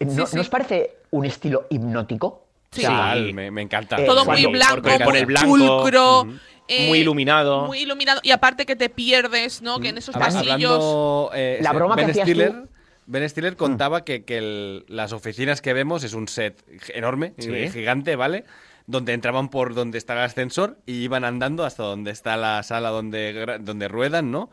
¿no, 0.00 0.26
sí. 0.26 0.36
¿no 0.36 0.42
os 0.42 0.48
parece 0.50 0.96
un 1.12 1.24
estilo 1.24 1.66
hipnótico? 1.70 2.42
Sí. 2.72 2.80
O 2.84 2.88
sea, 2.88 2.90
Total, 2.90 3.32
me, 3.32 3.50
me 3.50 3.62
encanta. 3.62 3.96
Eh, 3.98 4.04
Todo 4.04 4.26
muy 4.26 4.44
blanco, 4.46 4.82
muy 5.06 5.16
el 5.16 5.24
blanco, 5.26 5.46
pulcro. 5.48 6.26
eh, 6.68 6.88
Muy 6.88 6.98
iluminado. 6.98 7.64
Muy 7.66 7.78
iluminado. 7.78 8.20
Y 8.22 8.32
aparte 8.32 8.66
que 8.66 8.76
te 8.76 8.90
pierdes, 8.90 9.62
¿no? 9.62 9.78
Que 9.80 9.88
en 9.88 9.96
esos 9.98 10.14
Habla- 10.14 10.26
pasillos... 10.26 10.50
Hablando, 10.72 11.30
eh, 11.34 11.58
La 11.62 11.70
ese- 11.70 11.76
broma 11.78 11.94
que 11.96 12.02
ben 12.02 12.10
hacías 12.10 12.28
Stiller, 12.28 12.52
tú-. 12.52 12.68
Ben 13.06 13.28
Stiller 13.28 13.56
contaba 13.56 14.04
que, 14.04 14.24
que 14.24 14.38
el- 14.38 14.84
las 14.88 15.12
oficinas 15.12 15.60
que 15.62 15.72
vemos 15.72 16.02
es 16.04 16.12
un 16.14 16.28
set 16.28 16.62
enorme, 16.94 17.34
Sí. 17.38 17.50
eh, 17.52 17.70
gigante, 17.70 18.16
¿vale? 18.16 18.44
Donde 18.86 19.12
entraban 19.12 19.48
por 19.48 19.74
donde 19.74 19.98
está 19.98 20.12
el 20.14 20.20
ascensor 20.20 20.78
y 20.86 21.02
iban 21.02 21.24
andando 21.24 21.64
hasta 21.64 21.82
donde 21.82 22.10
está 22.10 22.36
la 22.36 22.62
sala 22.62 22.90
donde, 22.90 23.58
donde 23.60 23.88
ruedan, 23.88 24.30
¿no? 24.30 24.50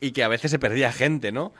Y 0.00 0.12
que 0.12 0.24
a 0.24 0.28
veces 0.28 0.50
se 0.50 0.58
perdía 0.58 0.92
gente, 0.92 1.30
¿no? 1.32 1.52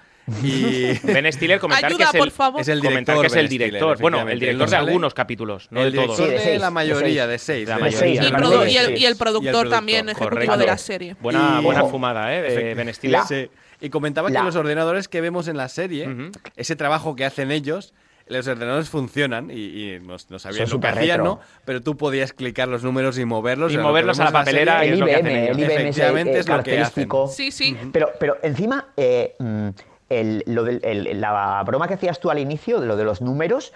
Y 0.42 0.92
Ben 1.02 1.32
Stiller 1.32 1.58
comentar 1.58 1.86
Ayuda, 1.90 2.10
que 2.12 2.18
es 2.18 2.24
el, 2.24 2.30
favor. 2.30 2.60
es 2.60 2.68
el 2.68 2.80
director. 2.80 3.20
que 3.20 3.26
es 3.26 3.32
el 3.32 3.38
Ben 3.38 3.46
Stiller, 3.48 3.66
director. 3.70 3.98
Bueno, 4.00 4.28
el 4.28 4.38
director 4.38 4.70
de 4.70 4.76
algunos 4.76 5.14
capítulos, 5.14 5.66
no 5.72 5.82
el 5.82 5.90
de 5.92 5.98
todos. 6.06 6.18
de 6.18 6.58
la 6.60 6.66
de 6.66 6.70
mayoría, 6.70 7.24
seis. 7.38 7.66
de 7.68 7.70
seis. 7.72 8.00
De. 8.00 8.08
Y, 8.08 8.16
el 8.18 8.30
la 8.32 8.38
produ- 8.38 8.42
mayoría, 8.50 8.72
y 8.72 8.76
el- 8.86 8.96
sí. 8.96 9.02
y 9.02 9.06
el 9.06 9.16
productor 9.16 9.64
Y 9.66 9.68
el 9.68 9.70
también 9.70 10.08
ejecutivo 10.08 10.30
correcto. 10.30 10.56
de 10.58 10.66
la 10.66 10.78
serie. 10.78 11.16
Buena, 11.20 11.58
Y- 11.60 11.64
buena 11.64 11.84
fumada, 11.86 12.32
¿eh? 12.36 12.42
De 12.42 12.74
Ben 12.74 12.94
Stiller. 12.94 13.18
La- 13.20 13.26
Sí. 13.26 13.48
Y 13.82 13.90
comentaba 13.90 14.30
La- 14.30 14.40
que 14.40 14.46
los 14.46 14.56
ordenadores 14.56 15.08
que 15.08 15.20
vemos 15.20 15.48
en 15.48 15.56
la 15.58 15.68
serie, 15.68 16.08
ese 16.56 16.76
trabajo 16.76 17.16
que 17.16 17.24
hacen 17.26 17.50
ellos, 17.50 17.92
los 18.28 18.46
ordenadores 18.46 18.88
funcionan 18.88 19.50
y, 19.50 19.54
y 19.94 19.98
no, 20.00 20.16
no 20.30 20.38
sabían 20.38 20.70
lo 20.70 20.80
que 20.80 20.86
hacían. 20.86 21.24
¿no? 21.24 21.40
Pero 21.64 21.82
tú 21.82 21.96
podías 21.96 22.32
clicar 22.32 22.68
los 22.68 22.84
números 22.84 23.18
y 23.18 23.24
moverlos. 23.24 23.72
Y 23.74 23.78
moverlos 23.78 24.20
a 24.20 24.24
la 24.26 24.30
papelera, 24.32 24.84
el 24.84 24.98
IBM, 24.98 25.08
ellos. 25.44 25.58
el 25.58 25.58
IBM 25.58 25.64
ese, 25.64 25.74
Efectivamente 25.74 26.32
eh, 26.36 26.38
es 26.40 26.48
lo 26.48 26.62
que 26.62 26.78
hacen. 26.80 27.08
Sí, 27.28 27.50
sí. 27.50 27.76
Pero, 27.92 28.10
pero 28.20 28.36
encima, 28.42 28.86
eh, 28.96 29.34
mm, 29.40 29.68
el- 30.08 30.44
lo 30.46 30.62
del- 30.62 30.80
el- 30.84 31.20
la 31.20 31.62
broma 31.66 31.88
que 31.88 31.94
hacías 31.94 32.20
tú 32.20 32.30
al 32.30 32.38
inicio, 32.38 32.80
de 32.80 32.86
lo 32.86 32.96
de 32.96 33.04
los 33.04 33.20
números, 33.20 33.72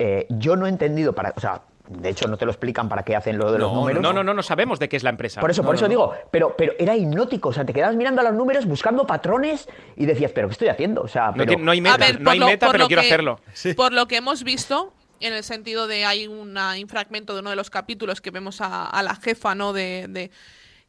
eh, 0.00 0.26
yo 0.28 0.56
no 0.56 0.66
he 0.66 0.68
entendido 0.70 1.14
para. 1.14 1.32
O 1.36 1.40
sea, 1.40 1.62
de 1.88 2.08
hecho, 2.08 2.26
no 2.28 2.36
te 2.38 2.46
lo 2.46 2.50
explican 2.50 2.88
para 2.88 3.02
qué 3.02 3.14
hacen 3.14 3.36
lo 3.36 3.52
de 3.52 3.58
los 3.58 3.72
números. 3.72 4.02
No, 4.02 4.12
no, 4.12 4.24
no, 4.24 4.32
no 4.32 4.42
sabemos 4.42 4.78
de 4.78 4.88
qué 4.88 4.96
es 4.96 5.02
la 5.02 5.10
empresa. 5.10 5.40
Por 5.40 5.50
eso, 5.50 5.62
No, 5.62 5.66
por 5.66 5.74
no, 5.74 5.76
eso 5.76 5.84
no. 5.84 5.88
digo, 5.90 6.14
pero, 6.30 6.54
pero 6.56 6.72
era 6.78 6.96
hipnótico, 6.96 7.50
o 7.50 7.52
sea, 7.52 7.64
te 7.64 7.72
quedabas 7.74 7.94
mirando 7.96 8.20
a 8.22 8.24
los 8.24 8.32
números, 8.34 8.64
buscando 8.66 9.06
patrones 9.06 9.68
y 9.96 10.06
decías, 10.06 10.32
pero 10.34 10.48
¿qué 10.48 10.52
estoy 10.52 10.68
haciendo? 10.68 11.02
O 11.02 11.08
sea, 11.08 11.26
No, 11.28 11.34
pero, 11.34 11.46
tiene- 11.48 11.62
no 11.62 11.70
hay 11.72 11.80
meta, 11.80 11.96
ver, 11.98 12.20
no 12.20 12.30
hay 12.30 12.38
lo- 12.38 12.46
meta 12.46 12.70
pero 12.72 12.86
quiero 12.86 13.02
que- 13.02 13.08
hacerlo. 13.08 13.40
Por 13.76 13.92
lo 13.92 14.06
que 14.08 14.16
hemos 14.16 14.44
visto, 14.44 14.92
en 15.20 15.32
el 15.34 15.44
sentido 15.44 15.86
de 15.86 16.04
hay 16.06 16.26
una, 16.26 16.74
un 16.80 16.88
fragmento 16.88 17.34
de 17.34 17.40
uno 17.40 17.50
de 17.50 17.56
los 17.56 17.70
capítulos 17.70 18.20
que 18.20 18.30
vemos 18.30 18.60
a, 18.60 18.86
a 18.86 19.02
la 19.02 19.14
jefa, 19.16 19.54
¿no? 19.54 19.72
De, 19.72 20.06
de- 20.08 20.30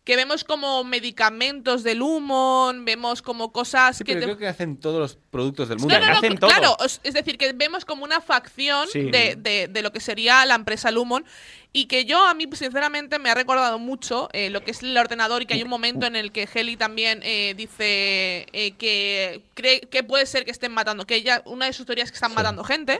que 0.05 0.15
vemos 0.15 0.43
como 0.43 0.83
medicamentos 0.83 1.83
del 1.83 2.01
humo, 2.03 2.71
vemos 2.81 3.21
como 3.21 3.51
cosas 3.51 3.97
Sí, 3.97 4.03
que 4.03 4.13
pero 4.13 4.19
te- 4.19 4.25
creo 4.27 4.37
que 4.37 4.47
hacen 4.47 4.77
todos 4.77 4.99
los 4.99 5.17
productos 5.31 5.67
del 5.67 5.79
mundo. 5.79 5.93
No, 5.95 5.99
no, 5.99 6.11
no, 6.11 6.17
hacen 6.17 6.37
todo. 6.37 6.49
claro, 6.51 6.77
es 7.03 7.13
decir, 7.13 7.37
que 7.37 7.51
vemos 7.53 7.83
como 7.85 8.03
una 8.05 8.21
facción 8.21 8.87
Sí. 8.87 9.09
de, 9.09 9.35
de- 9.35 9.67
de 9.67 9.81
lo 9.81 9.91
que 9.91 9.99
sería 9.99 10.45
la 10.45 10.55
empresa 10.55 10.91
Lumon 10.91 11.25
y 11.73 11.87
que 11.87 12.05
yo 12.05 12.23
a 12.25 12.33
mí 12.35 12.47
sinceramente 12.53 13.17
me 13.19 13.29
ha 13.31 13.33
recordado 13.33 13.79
mucho 13.79 14.29
eh, 14.31 14.49
lo 14.51 14.63
que 14.63 14.71
es 14.71 14.83
el 14.83 14.95
ordenador 14.95 15.41
y 15.41 15.45
que 15.47 15.55
hay 15.55 15.63
un 15.63 15.69
momento 15.69 16.05
en 16.05 16.15
el 16.15 16.31
que 16.31 16.47
Heli 16.53 16.77
también 16.77 17.19
eh, 17.23 17.53
dice 17.57 18.45
eh, 18.53 18.71
que 18.77 19.41
cree 19.55 19.81
que 19.81 20.03
puede 20.03 20.25
ser 20.27 20.45
que 20.45 20.51
estén 20.51 20.71
matando, 20.71 21.05
que 21.07 21.15
ella, 21.15 21.41
una 21.45 21.65
de 21.65 21.73
sus 21.73 21.85
teorías 21.87 22.05
es 22.05 22.11
que 22.11 22.15
están 22.17 22.33
matando 22.35 22.63
gente. 22.63 22.95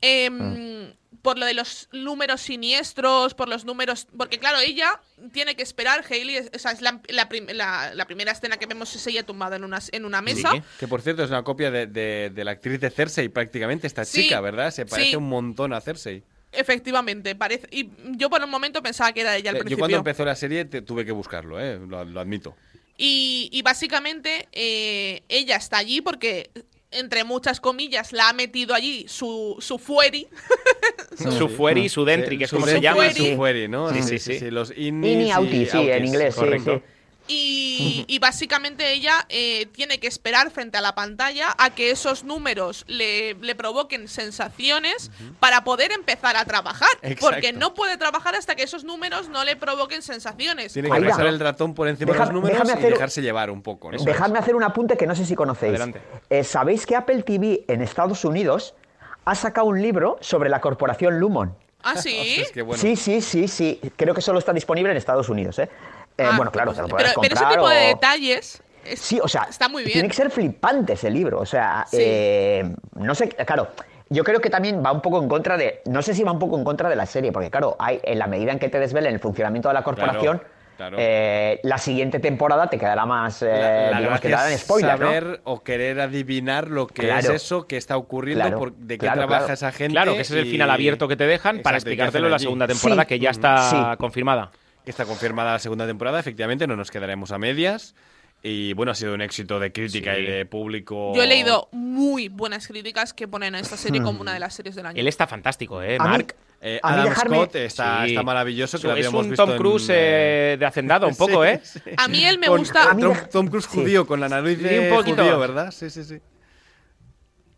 Em, 0.00 0.92
Por 1.22 1.38
lo 1.38 1.46
de 1.46 1.54
los 1.54 1.88
números 1.92 2.40
siniestros, 2.40 3.34
por 3.34 3.48
los 3.48 3.64
números. 3.64 4.08
Porque, 4.16 4.38
claro, 4.38 4.58
ella 4.58 5.00
tiene 5.32 5.54
que 5.54 5.62
esperar. 5.62 6.04
Hailey, 6.08 6.36
es- 6.36 6.50
esa 6.52 6.72
es 6.72 6.80
la, 6.80 7.00
la 7.08 7.28
prim- 7.28 7.46
la- 7.52 7.94
la 7.94 8.06
primera 8.06 8.32
escena 8.32 8.56
que 8.56 8.66
vemos, 8.66 8.94
es 8.96 9.06
ella 9.06 9.24
tumbada 9.24 9.54
en 9.56 9.62
una, 9.64 9.78
en 9.92 10.04
una 10.04 10.20
mesa. 10.20 10.50
Que 10.80 10.88
por 10.88 11.00
cierto 11.00 11.22
es 11.22 11.30
una 11.30 11.44
copia 11.44 11.70
de, 11.70 11.86
de- 11.86 12.30
de 12.34 12.44
la 12.44 12.50
actriz 12.50 12.80
de 12.80 12.90
Cersei, 12.90 13.28
prácticamente, 13.28 13.86
esta 13.86 14.04
Sí, 14.04 14.24
chica, 14.24 14.40
¿verdad? 14.40 14.72
Se 14.72 14.84
parece 14.84 15.10
sí. 15.10 15.16
un 15.16 15.28
montón 15.28 15.72
a 15.72 15.80
Cersei. 15.80 16.24
Efectivamente, 16.50 17.34
parece. 17.34 17.66
Y 17.70 17.88
yo 18.16 18.28
por 18.28 18.42
un 18.42 18.50
momento 18.50 18.82
pensaba 18.82 19.12
que 19.12 19.20
era 19.22 19.36
ella 19.36 19.50
al 19.50 19.56
Eh, 19.56 19.58
Yo 19.60 19.64
principio. 19.64 19.78
cuando 19.82 19.96
empezó 19.98 20.24
la 20.24 20.34
serie 20.36 20.64
te- 20.64 20.82
tuve 20.82 21.04
que 21.04 21.12
buscarlo, 21.12 21.60
¿eh? 21.60 21.78
lo, 21.88 22.04
lo 22.04 22.20
admito. 22.20 22.54
Y, 22.98 23.48
y 23.52 23.62
básicamente 23.62 24.48
eh, 24.52 25.22
ella 25.28 25.56
está 25.56 25.78
allí 25.78 26.00
porque, 26.02 26.50
entre 26.92 27.24
muchas 27.24 27.60
comillas, 27.60 28.12
la 28.12 28.28
ha 28.28 28.32
metido 28.32 28.74
allí 28.74 29.06
su, 29.08 29.56
su 29.60 29.78
fueri. 29.78 30.28
Su 31.38 31.48
fueri 31.48 31.82
y 31.82 31.88
su 31.88 32.04
dentri, 32.04 32.38
que 32.38 32.44
es 32.44 32.50
como 32.50 32.66
se 32.66 32.80
llama. 32.80 33.10
Su 33.12 33.36
fueri, 33.36 33.68
¿no? 33.68 33.92
Sí, 33.92 34.02
sí, 34.02 34.18
sí. 34.18 34.50
Los 34.50 34.70
auti, 34.70 35.66
sí, 35.66 35.90
en 35.90 36.06
inglés, 36.06 36.34
correcto. 36.34 36.82
Y, 37.28 38.04
y 38.08 38.18
básicamente 38.18 38.92
ella 38.92 39.24
eh, 39.28 39.66
tiene 39.66 39.98
que 40.00 40.06
esperar 40.06 40.50
frente 40.50 40.78
a 40.78 40.80
la 40.80 40.94
pantalla 40.94 41.54
a 41.56 41.70
que 41.70 41.90
esos 41.90 42.24
números 42.24 42.84
le, 42.88 43.34
le 43.34 43.54
provoquen 43.54 44.08
sensaciones 44.08 45.10
para 45.40 45.64
poder 45.64 45.92
empezar 45.92 46.36
a 46.36 46.44
trabajar. 46.44 46.88
Exacto. 47.02 47.26
Porque 47.30 47.52
no 47.52 47.74
puede 47.74 47.96
trabajar 47.96 48.34
hasta 48.34 48.54
que 48.56 48.64
esos 48.64 48.84
números 48.84 49.28
no 49.28 49.44
le 49.44 49.56
provoquen 49.56 50.02
sensaciones. 50.02 50.72
Tiene 50.72 50.90
que 50.90 51.00
pasar 51.08 51.26
el 51.26 51.38
ratón 51.40 51.74
por 51.74 51.88
encima 51.88 52.12
de 52.12 52.18
los 52.18 52.32
números 52.32 52.58
y 52.68 52.70
hacer- 52.70 52.92
dejarse 52.92 53.22
llevar 53.22 53.50
un 53.50 53.62
poco, 53.62 53.90
¿no? 53.92 54.02
Dejadme 54.02 54.38
hacer 54.38 54.54
un 54.54 54.62
apunte 54.64 54.96
que 54.96 55.06
no 55.06 55.14
sé 55.14 55.24
si 55.24 55.34
conocéis. 55.34 55.70
Adelante. 55.70 56.00
Eh, 56.28 56.44
¿Sabéis 56.44 56.86
que 56.86 56.96
Apple 56.96 57.22
TV 57.22 57.64
en 57.68 57.82
Estados 57.82 58.24
Unidos 58.24 58.74
ha 59.24 59.34
sacado 59.34 59.68
un 59.68 59.80
libro 59.80 60.18
sobre 60.20 60.50
la 60.50 60.60
corporación 60.60 61.18
Lumon? 61.20 61.56
Ah, 61.84 61.96
sí. 61.96 62.16
Ostras, 62.20 62.48
qué 62.52 62.62
bueno. 62.62 62.80
Sí, 62.80 62.96
sí, 62.96 63.20
sí, 63.20 63.48
sí. 63.48 63.80
Creo 63.96 64.14
que 64.14 64.20
solo 64.22 64.38
está 64.38 64.52
disponible 64.52 64.90
en 64.90 64.96
Estados 64.96 65.28
Unidos, 65.28 65.58
¿eh? 65.58 65.68
Eh, 66.18 66.24
Ah, 66.30 66.34
bueno, 66.36 66.50
claro, 66.52 66.72
te 66.72 66.82
lo 66.82 66.88
pero, 66.88 66.96
puedes 66.96 67.14
pero 67.14 67.26
ese 67.34 67.34
comprar 67.34 67.52
tipo 67.54 67.68
de 67.68 67.86
detalles 67.86 68.62
es- 68.84 69.00
Sí, 69.00 69.18
o 69.22 69.28
sea, 69.28 69.44
está 69.48 69.68
muy 69.68 69.82
bien. 69.82 69.92
tiene 69.94 70.08
que 70.08 70.14
ser 70.14 70.30
flipante 70.30 70.92
ese 70.94 71.10
libro. 71.10 71.38
O 71.40 71.46
sea, 71.46 71.84
Sí. 71.88 71.96
eh, 72.00 72.74
no 72.96 73.14
sé, 73.14 73.28
claro, 73.28 73.68
yo 74.10 74.24
creo 74.24 74.40
que 74.40 74.50
también 74.50 74.82
va 74.84 74.92
un 74.92 75.00
poco 75.00 75.22
en 75.22 75.28
contra 75.28 75.56
de, 75.56 75.80
no 75.86 76.02
sé 76.02 76.14
si 76.14 76.22
va 76.22 76.32
un 76.32 76.38
poco 76.38 76.58
en 76.58 76.64
contra 76.64 76.88
de 76.88 76.96
la 76.96 77.06
serie, 77.06 77.32
porque 77.32 77.50
claro, 77.50 77.76
hay, 77.78 78.00
en 78.02 78.18
la 78.18 78.26
medida 78.26 78.52
en 78.52 78.58
que 78.58 78.68
te 78.68 78.78
desvelen 78.78 79.14
el 79.14 79.20
funcionamiento 79.20 79.68
de 79.68 79.74
la 79.74 79.82
corporación, 79.82 80.42
claro. 80.76 80.96
eh, 81.00 81.60
la 81.62 81.78
siguiente 81.78 82.18
temporada 82.18 82.68
te 82.68 82.76
quedará 82.78 83.06
más, 83.06 83.40
eh, 83.42 83.46
La, 83.46 83.90
la 83.92 83.98
digamos 84.00 84.20
que 84.20 84.28
te 84.28 84.34
darán 84.34 84.52
¿no? 84.52 84.80
saber 84.80 85.40
o 85.44 85.62
querer 85.62 86.00
adivinar 86.00 86.68
lo 86.68 86.86
que 86.88 87.02
Claro. 87.02 87.20
es 87.20 87.28
eso 87.30 87.66
que 87.66 87.76
está 87.78 87.96
ocurriendo, 87.96 88.42
Claro, 88.42 88.58
por- 88.58 88.72
de 88.74 88.94
qué 88.94 89.06
claro, 89.06 89.20
trabaja 89.20 89.38
claro. 89.44 89.54
esa 89.54 89.72
gente. 89.72 89.92
Claro, 89.94 90.14
que 90.14 90.20
ese 90.22 90.34
es 90.38 90.44
el 90.44 90.50
final 90.50 90.68
abierto 90.70 91.08
que 91.08 91.16
te 91.16 91.26
dejan 91.26 91.62
para 91.62 91.76
Exacto, 91.78 91.90
explicártelo 91.90 92.26
en 92.26 92.32
la 92.32 92.38
segunda 92.40 92.66
temporada, 92.66 93.02
Sí. 93.02 93.08
que 93.08 93.18
ya 93.20 93.30
está 93.30 93.70
Sí. 93.70 93.76
confirmada. 93.98 94.50
Está 94.86 95.04
confirmada 95.04 95.52
la 95.52 95.58
segunda 95.58 95.86
temporada, 95.86 96.18
efectivamente, 96.20 96.66
no 96.66 96.76
nos 96.76 96.90
quedaremos 96.90 97.30
a 97.32 97.38
medias. 97.38 97.94
Y 98.44 98.72
bueno, 98.72 98.90
ha 98.90 98.94
sido 98.96 99.14
un 99.14 99.20
éxito 99.22 99.60
de 99.60 99.70
crítica 99.70 100.16
Sí. 100.16 100.22
y 100.22 100.26
de 100.26 100.46
público. 100.46 101.12
Yo 101.14 101.22
he 101.22 101.28
leído 101.28 101.68
muy 101.70 102.28
buenas 102.28 102.66
críticas 102.66 103.14
que 103.14 103.28
ponen 103.28 103.54
a 103.54 103.60
esta 103.60 103.76
serie 103.76 104.02
como 104.02 104.20
una 104.20 104.34
de 104.34 104.40
las 104.40 104.52
series 104.54 104.74
del 104.74 104.86
año. 104.86 104.98
Él 105.00 105.06
está 105.06 105.28
fantástico, 105.28 105.80
¿eh? 105.80 105.96
A 106.00 106.04
mí- 106.04 106.08
Mark. 106.10 106.34
Eh, 106.64 106.78
Adam 106.82 107.06
dejarme- 107.08 107.36
Scott 107.36 107.56
está, 107.56 108.02
Sí. 108.04 108.10
está 108.10 108.22
maravilloso, 108.24 108.78
que 108.80 108.86
lo 108.88 108.92
es 108.92 108.98
habíamos 108.98 109.24
un 109.24 109.30
visto 109.30 109.44
Tom 109.44 109.52
en, 109.52 109.58
Cruise 109.58 109.88
eh, 109.90 109.94
eh, 110.52 110.56
de 110.58 110.66
hacendado, 110.66 111.06
un 111.08 111.14
poco, 111.16 111.42
sí, 111.44 111.50
¿eh? 111.50 111.60
sí. 111.62 111.80
A 111.96 112.08
mí 112.08 112.24
él 112.24 112.38
me 112.38 112.46
Con- 112.48 112.58
gusta- 112.58 112.88
con 112.90 113.00
Tom, 113.00 113.16
Tom 113.32 113.46
Cruise 113.48 113.66
Sí. 113.70 113.78
judío, 113.80 114.06
con 114.06 114.18
la 114.20 114.28
nariz 114.28 114.58
Sí, 114.58 114.64
de 114.64 114.80
un 114.90 114.96
poquito. 114.96 115.22
judío, 115.22 115.38
¿verdad? 115.40 115.70
Sí, 115.72 115.90
sí, 115.90 116.02
sí. 116.04 116.18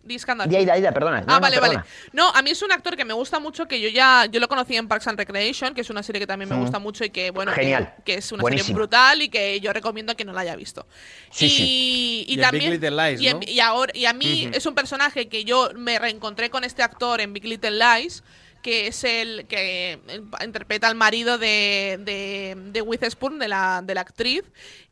Di 0.05 0.17
escándalo. 0.17 0.51
Di, 0.51 0.57
Aida, 0.57 0.75
Aida, 0.75 0.93
perdona. 0.93 1.21
No, 1.21 1.27
Ah, 1.29 1.35
no, 1.37 1.41
vale, 1.41 1.57
perdona. 1.59 1.79
vale. 1.81 1.91
No, 2.13 2.29
a 2.31 2.43
mí 2.43 2.51
es 2.51 2.61
un 2.63 2.71
actor 2.73 2.97
que 2.97 3.05
me 3.05 3.15
gusta 3.15 3.39
mucho, 3.41 3.67
que 3.67 3.81
yo 3.81 3.89
ya 3.89 4.27
yo 4.31 4.39
lo 4.41 4.49
conocí 4.49 4.77
en 4.77 4.87
Parks 4.89 5.07
and 5.09 5.19
Recreation, 5.19 5.75
que 5.75 5.81
es 5.81 5.91
una 5.91 6.03
serie 6.03 6.21
que 6.21 6.27
también 6.27 6.49
me 6.51 6.57
Mm. 6.57 6.61
gusta 6.61 6.79
mucho 6.79 7.05
y 7.05 7.11
que, 7.11 7.31
bueno, 7.31 7.53
que- 7.55 7.61
Genial. 7.63 7.95
Que, 8.05 8.15
es 8.15 8.31
una 8.33 8.43
serie 8.45 8.75
brutal 8.75 9.23
y 9.23 9.29
que 9.29 9.61
yo 9.61 9.73
recomiendo 9.73 10.15
que 10.17 10.25
no 10.25 10.33
la 10.33 10.43
haya 10.43 10.57
visto. 10.57 10.87
Sí, 11.31 11.47
y, 11.47 11.49
sí. 11.51 12.25
y 12.29 12.33
Y 12.33 12.35
en 12.35 12.41
también. 12.43 12.71
Big 12.73 12.81
Little 12.83 13.11
Lies, 13.11 13.21
y, 13.23 13.29
en- 13.29 13.41
¿no? 13.41 13.47
y 13.47 13.61
ahora, 13.61 13.93
y 13.97 14.05
a 14.07 14.13
mí 14.13 14.51
es 14.53 14.67
un 14.67 14.75
personaje 14.75 15.29
que 15.29 15.45
yo 15.45 15.71
me 15.75 15.99
reencontré 15.99 16.51
con 16.51 16.65
este 16.65 16.83
actor 16.83 17.21
en 17.21 17.33
Big 17.33 17.45
Little 17.45 17.71
Lies 17.73 18.23
que 18.63 18.87
es 18.87 19.05
el 19.05 19.45
que 19.47 19.99
interpreta 20.43 20.89
al 20.89 20.95
marido 20.95 21.37
de, 21.37 21.99
de, 22.01 22.57
de 22.73 22.81
Witherspoon, 22.81 23.39
de 23.39 23.47
la, 23.47 23.83
de 23.85 23.95
la 23.95 24.01
actriz. 24.01 24.43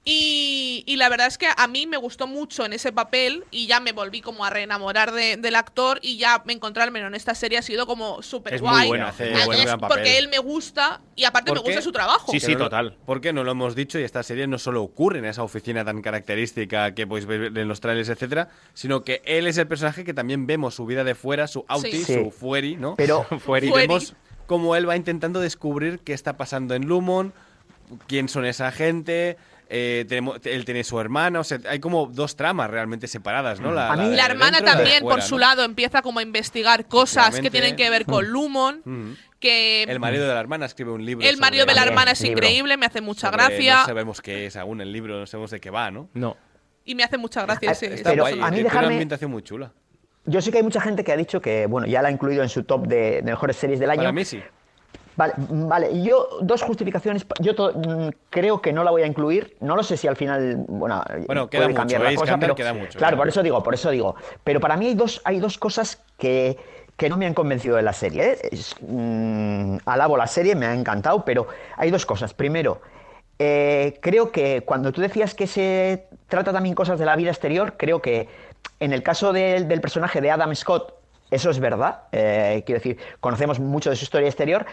Y, 0.04 0.82
y 0.86 0.96
la 0.96 1.08
verdad 1.08 1.28
es 1.28 1.38
que 1.38 1.46
a 1.56 1.66
mí 1.68 1.86
me 1.86 1.96
gustó 1.96 2.26
mucho 2.26 2.64
en 2.66 2.72
ese 2.72 2.90
papel 2.90 3.44
y 3.52 3.68
ya 3.68 3.78
me 3.78 3.92
volví 3.92 4.20
como 4.20 4.44
a 4.44 4.50
reenamorar 4.50 5.12
de- 5.12 5.36
del 5.36 5.54
actor 5.54 6.00
y 6.02 6.16
ya 6.16 6.42
encontrármelo 6.48 7.06
en 7.06 7.14
esta 7.14 7.36
serie 7.36 7.58
ha 7.58 7.62
sido 7.62 7.86
como 7.86 8.20
súper 8.20 8.54
Es 8.54 8.62
muy 8.62 8.70
guay. 8.70 8.88
bueno, 8.88 9.06
hace 9.06 9.32
buen 9.44 9.62
gran 9.62 9.78
papel. 9.78 9.96
porque 9.98 10.18
él 10.18 10.28
me 10.28 10.38
gusta 10.38 11.00
y 11.14 11.22
aparte 11.22 11.52
me 11.52 11.60
gusta 11.60 11.80
su 11.82 11.92
trabajo. 11.92 12.32
Que 12.32 12.40
no 12.56 12.68
lo- 12.68 12.96
Porque 13.06 13.32
no 13.32 13.44
lo 13.44 13.52
hemos 13.52 13.76
dicho 13.76 13.96
y 14.00 14.02
esta 14.02 14.24
serie 14.24 14.48
no 14.48 14.58
solo 14.58 14.82
ocurre 14.82 15.20
en 15.20 15.24
esa 15.24 15.44
oficina 15.44 15.84
tan 15.84 16.02
característica 16.02 16.94
que 16.96 17.06
podéis 17.06 17.26
ver 17.26 17.56
en 17.56 17.68
los 17.68 17.78
trailers, 17.80 18.08
etcétera, 18.08 18.48
sino 18.74 19.04
que 19.04 19.22
él 19.24 19.46
es 19.46 19.56
el 19.56 19.68
personaje 19.68 20.02
que 20.04 20.14
también 20.14 20.48
vemos 20.48 20.74
su 20.74 20.84
vida 20.84 21.04
de 21.04 21.14
fuera, 21.14 21.46
su 21.46 21.64
outie, 21.68 22.04
Sí. 22.04 22.14
su 22.14 22.32
fueri, 22.32 22.74
¿no? 22.76 22.94
Pero- 22.96 23.22
fueri. 23.38 23.68
Y 23.68 23.72
vemos 23.72 24.14
cómo 24.48 24.74
él 24.74 24.88
va 24.88 24.96
intentando 24.96 25.38
descubrir 25.38 26.00
qué 26.00 26.12
está 26.12 26.36
pasando 26.36 26.74
en 26.74 26.86
Lumon, 26.86 27.32
quién 28.08 28.28
son 28.28 28.44
esa 28.46 28.72
gente. 28.72 29.36
Eh, 29.74 30.04
tenemos, 30.06 30.38
él 30.44 30.64
tiene 30.66 30.84
su 30.84 31.00
hermana, 31.00 31.40
o 31.40 31.44
sea, 31.44 31.58
hay 31.68 31.80
como 31.80 32.06
dos 32.06 32.36
tramas 32.36 32.68
realmente 32.70 33.08
separadas, 33.08 33.58
¿no? 33.58 33.72
La 33.72 33.86
hermana 33.88 34.02
dentro 34.04 34.26
y 34.26 34.30
la 34.50 34.60
de 34.60 34.62
también, 34.64 35.02
por 35.02 35.22
su 35.22 35.38
lado, 35.38 35.64
empieza 35.64 36.02
como 36.02 36.18
a 36.18 36.22
investigar 36.22 36.86
cosas 36.86 37.40
que 37.40 37.50
tienen 37.50 37.74
que 37.74 37.88
ver 37.88 38.04
con 38.04 38.24
Mm. 38.26 38.28
Lumon. 38.28 38.82
Mm. 38.84 39.12
Que 39.40 39.82
El 39.84 39.98
marido 39.98 40.28
de 40.28 40.34
la 40.34 40.38
hermana 40.40 40.66
escribe 40.66 40.92
un 40.92 41.04
libro. 41.04 41.26
el 41.26 41.36
marido 41.38 41.66
de 41.66 41.74
la 41.74 41.82
hermana 41.82 42.12
es 42.12 42.22
increíble, 42.22 42.76
me 42.76 42.86
hace 42.86 43.00
mucha 43.00 43.28
sobre- 43.28 43.44
gracia. 43.44 43.76
No 43.80 43.86
sabemos 43.86 44.20
qué 44.20 44.46
es 44.46 44.54
aún 44.56 44.80
el 44.80 44.92
libro, 44.92 45.18
no 45.18 45.26
sabemos 45.26 45.50
de 45.50 45.58
qué 45.60 45.68
va, 45.70 45.90
¿no? 45.90 46.08
No. 46.14 46.36
Y 46.84 46.94
me 46.94 47.02
hace 47.02 47.18
mucha 47.18 47.42
gracia 47.42 47.72
ese, 47.72 47.86
ese 47.86 47.94
Está 47.96 48.10
Pero 48.10 48.22
guay, 48.24 48.34
a 48.34 48.36
mí 48.36 48.40
tiene 48.56 48.60
una 48.60 48.70
dejarme- 48.70 48.86
ambientación 48.92 49.30
muy 49.32 49.42
chula. 49.42 49.72
Yo 50.26 50.40
sé 50.40 50.52
que 50.52 50.58
hay 50.58 50.62
mucha 50.62 50.80
gente 50.80 51.02
que 51.02 51.10
ha 51.10 51.16
dicho 51.16 51.40
que, 51.40 51.66
bueno, 51.66 51.88
ya 51.88 52.02
la 52.02 52.08
ha 52.08 52.10
incluido 52.12 52.44
en 52.44 52.48
su 52.48 52.62
top 52.62 52.86
de, 52.86 52.96
de 53.16 53.22
mejores 53.22 53.56
series 53.56 53.80
del 53.80 53.90
año. 53.90 54.02
Para 54.02 54.12
mí 54.12 54.24
sí. 54.24 54.40
Vale, 55.22 55.34
mm, 55.36 55.68
vale. 55.68 56.02
Yo, 56.02 56.38
dos 56.40 56.62
justificaciones. 56.62 57.24
Yo 57.38 57.54
to- 57.54 57.72
mm, 57.74 58.08
creo 58.28 58.60
que 58.60 58.72
no 58.72 58.82
la 58.82 58.90
voy 58.90 59.02
a 59.02 59.06
incluir. 59.06 59.56
No 59.60 59.76
lo 59.76 59.82
sé 59.84 59.96
si 59.96 60.08
al 60.08 60.16
final, 60.16 60.64
bueno, 60.66 61.02
Bueno, 61.26 61.48
queda 61.48 61.62
puede 61.64 61.74
cambiar 61.74 62.00
mucho, 62.00 62.10
la 62.12 62.16
cosa, 62.20 62.38
pero 62.38 62.54
queda 62.56 62.72
mucho, 62.74 62.98
claro, 62.98 63.16
por 63.16 63.28
eso 63.28 63.42
digo, 63.42 63.62
por 63.62 63.74
eso 63.74 63.90
digo. 63.90 64.16
Pero 64.42 64.58
para 64.58 64.76
mí 64.76 64.86
hay 64.88 64.94
dos, 64.94 65.20
hay 65.24 65.38
dos 65.38 65.58
cosas 65.58 66.02
que, 66.18 66.56
que 66.96 67.08
no 67.08 67.16
me 67.16 67.26
han 67.26 67.34
convencido 67.34 67.76
de 67.76 67.82
la 67.82 67.92
serie. 67.92 68.32
¿eh? 68.32 68.38
Es, 68.50 68.74
mm, 68.80 69.76
alabo 69.86 70.16
la 70.16 70.26
serie, 70.26 70.56
me 70.56 70.66
ha 70.66 70.74
encantado, 70.74 71.24
pero 71.24 71.46
hay 71.76 71.90
dos 71.92 72.04
cosas. 72.04 72.34
Primero, 72.34 72.80
eh, 73.38 73.98
creo 74.00 74.32
que 74.32 74.62
cuando 74.64 74.90
tú 74.92 75.00
decías 75.00 75.34
que 75.34 75.46
se 75.46 76.08
trata 76.26 76.52
también 76.52 76.74
cosas 76.74 76.98
de 76.98 77.04
la 77.06 77.14
vida 77.16 77.30
exterior, 77.30 77.74
creo 77.76 78.00
que 78.02 78.28
en 78.80 78.92
el 78.92 79.02
caso 79.04 79.32
del- 79.32 79.68
del 79.68 79.80
personaje 79.80 80.20
de 80.20 80.30
Adam 80.32 80.52
Scott, 80.54 80.94
eso 81.30 81.48
es 81.50 81.58
verdad. 81.60 82.02
eh, 82.12 82.62
quiero 82.66 82.78
decir, 82.78 82.98
conocemos 83.20 83.58
mucho 83.58 83.88
de 83.88 83.96
su 83.96 84.04
historia 84.04 84.28
exterior, 84.28 84.66